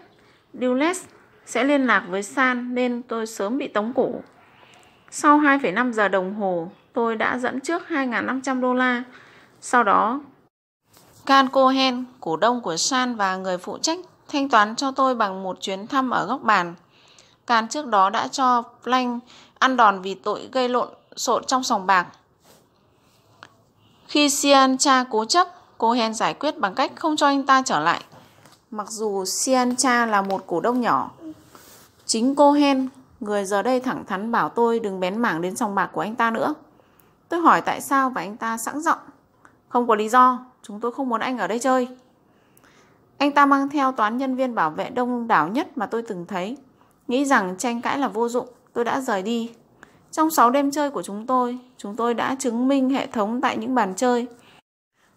[0.54, 1.04] Dulles
[1.46, 4.12] sẽ liên lạc với San nên tôi sớm bị tống cổ.
[5.10, 9.02] Sau 2,5 giờ đồng hồ, tôi đã dẫn trước 2.500 đô la.
[9.60, 10.20] Sau đó,
[11.26, 13.98] Can Cohen, cổ đông của San và người phụ trách
[14.28, 16.74] thanh toán cho tôi bằng một chuyến thăm ở góc bàn.
[17.46, 19.22] Can trước đó đã cho Plank
[19.58, 22.06] ăn đòn vì tội gây lộn xộn trong sòng bạc.
[24.08, 25.48] Khi Sian cha cố chấp,
[25.78, 28.04] Cohen giải quyết bằng cách không cho anh ta trở lại.
[28.70, 31.10] Mặc dù Sian cha là một cổ đông nhỏ,
[32.06, 32.88] chính Cohen,
[33.20, 36.14] người giờ đây thẳng thắn bảo tôi đừng bén mảng đến sòng bạc của anh
[36.14, 36.54] ta nữa.
[37.28, 38.98] Tôi hỏi tại sao và anh ta sẵn giọng.
[39.68, 41.88] Không có lý do, chúng tôi không muốn anh ở đây chơi.
[43.18, 46.26] Anh ta mang theo toán nhân viên bảo vệ đông đảo nhất mà tôi từng
[46.26, 46.56] thấy.
[47.08, 49.52] Nghĩ rằng tranh cãi là vô dụng, tôi đã rời đi.
[50.10, 53.56] Trong 6 đêm chơi của chúng tôi, chúng tôi đã chứng minh hệ thống tại
[53.56, 54.26] những bàn chơi.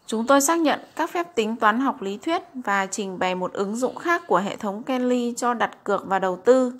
[0.06, 3.54] Chúng tôi xác nhận các phép tính toán học lý thuyết và trình bày một
[3.54, 6.74] ứng dụng khác của hệ thống Kelly cho đặt cược và đầu tư.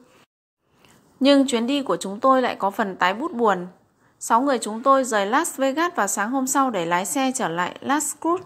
[1.20, 3.68] Nhưng chuyến đi của chúng tôi lại có phần tái bút buồn.
[4.20, 7.48] Sáu người chúng tôi rời Las Vegas vào sáng hôm sau để lái xe trở
[7.48, 8.40] lại Las Cruz.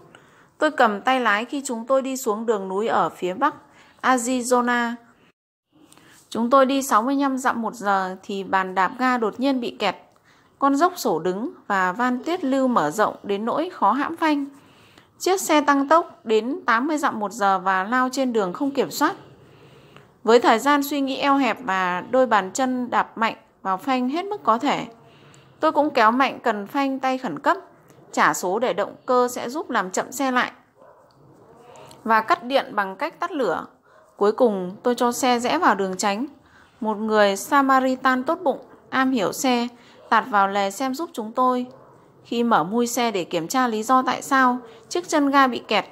[0.58, 3.54] Tôi cầm tay lái khi chúng tôi đi xuống đường núi ở phía bắc
[4.02, 4.92] Arizona.
[6.28, 9.96] Chúng tôi đi 65 dặm một giờ thì bàn đạp ga đột nhiên bị kẹt.
[10.58, 14.46] Con dốc sổ đứng và van tiết lưu mở rộng đến nỗi khó hãm phanh.
[15.18, 18.90] Chiếc xe tăng tốc đến 80 dặm một giờ và lao trên đường không kiểm
[18.90, 19.14] soát.
[20.24, 24.08] Với thời gian suy nghĩ eo hẹp và đôi bàn chân đạp mạnh vào phanh
[24.08, 24.86] hết mức có thể,
[25.62, 27.56] tôi cũng kéo mạnh cần phanh tay khẩn cấp,
[28.12, 30.52] trả số để động cơ sẽ giúp làm chậm xe lại.
[32.04, 33.66] Và cắt điện bằng cách tắt lửa.
[34.16, 36.26] Cuối cùng tôi cho xe rẽ vào đường tránh.
[36.80, 38.58] Một người Samaritan tốt bụng,
[38.90, 39.68] am hiểu xe,
[40.08, 41.66] tạt vào lề xem giúp chúng tôi.
[42.24, 44.58] Khi mở mui xe để kiểm tra lý do tại sao
[44.88, 45.84] chiếc chân ga bị kẹt,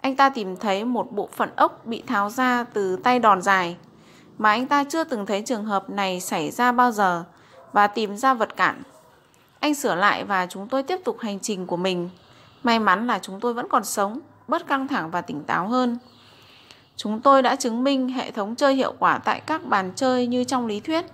[0.00, 3.76] anh ta tìm thấy một bộ phận ốc bị tháo ra từ tay đòn dài
[4.38, 7.24] mà anh ta chưa từng thấy trường hợp này xảy ra bao giờ
[7.72, 8.82] và tìm ra vật cản.
[9.60, 12.10] Anh sửa lại và chúng tôi tiếp tục hành trình của mình.
[12.62, 15.98] May mắn là chúng tôi vẫn còn sống, bớt căng thẳng và tỉnh táo hơn.
[16.96, 20.44] Chúng tôi đã chứng minh hệ thống chơi hiệu quả tại các bàn chơi như
[20.44, 21.04] trong lý thuyết.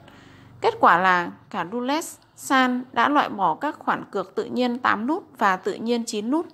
[0.60, 5.06] Kết quả là cả Dulles, San đã loại bỏ các khoản cược tự nhiên 8
[5.06, 6.46] nút và tự nhiên 9 nút.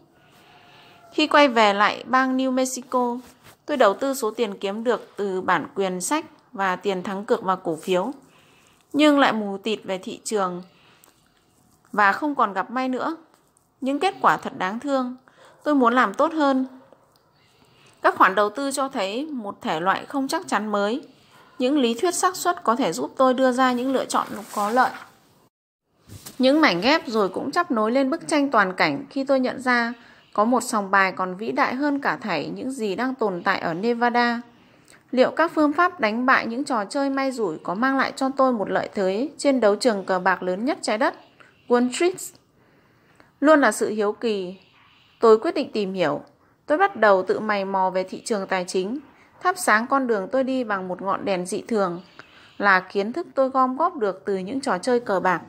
[1.12, 3.18] Khi quay về lại bang New Mexico,
[3.66, 7.42] tôi đầu tư số tiền kiếm được từ bản quyền sách và tiền thắng cược
[7.42, 8.12] vào cổ phiếu.
[8.92, 10.62] Nhưng lại mù tịt về thị trường
[11.92, 13.16] và không còn gặp may nữa.
[13.80, 15.16] Những kết quả thật đáng thương.
[15.64, 16.66] Tôi muốn làm tốt hơn.
[18.02, 21.02] Các khoản đầu tư cho thấy một thể loại không chắc chắn mới.
[21.58, 24.70] Những lý thuyết xác suất có thể giúp tôi đưa ra những lựa chọn có
[24.70, 24.90] lợi.
[26.38, 29.60] Những mảnh ghép rồi cũng chắp nối lên bức tranh toàn cảnh khi tôi nhận
[29.60, 29.92] ra
[30.32, 33.60] có một sòng bài còn vĩ đại hơn cả thảy những gì đang tồn tại
[33.60, 34.40] ở Nevada.
[35.10, 38.28] Liệu các phương pháp đánh bại những trò chơi may rủi có mang lại cho
[38.36, 41.14] tôi một lợi thế trên đấu trường cờ bạc lớn nhất trái đất,
[41.73, 42.17] Wall Street?
[43.41, 44.55] Luôn là sự hiếu kỳ.
[45.20, 46.20] Tôi quyết định tìm hiểu.
[46.67, 48.99] Tôi bắt đầu tự mày mò về thị trường tài chính,
[49.42, 52.02] thắp sáng con đường tôi đi bằng một ngọn đèn dị thường,
[52.59, 55.41] là kiến thức tôi gom góp được từ những trò chơi cờ bạc.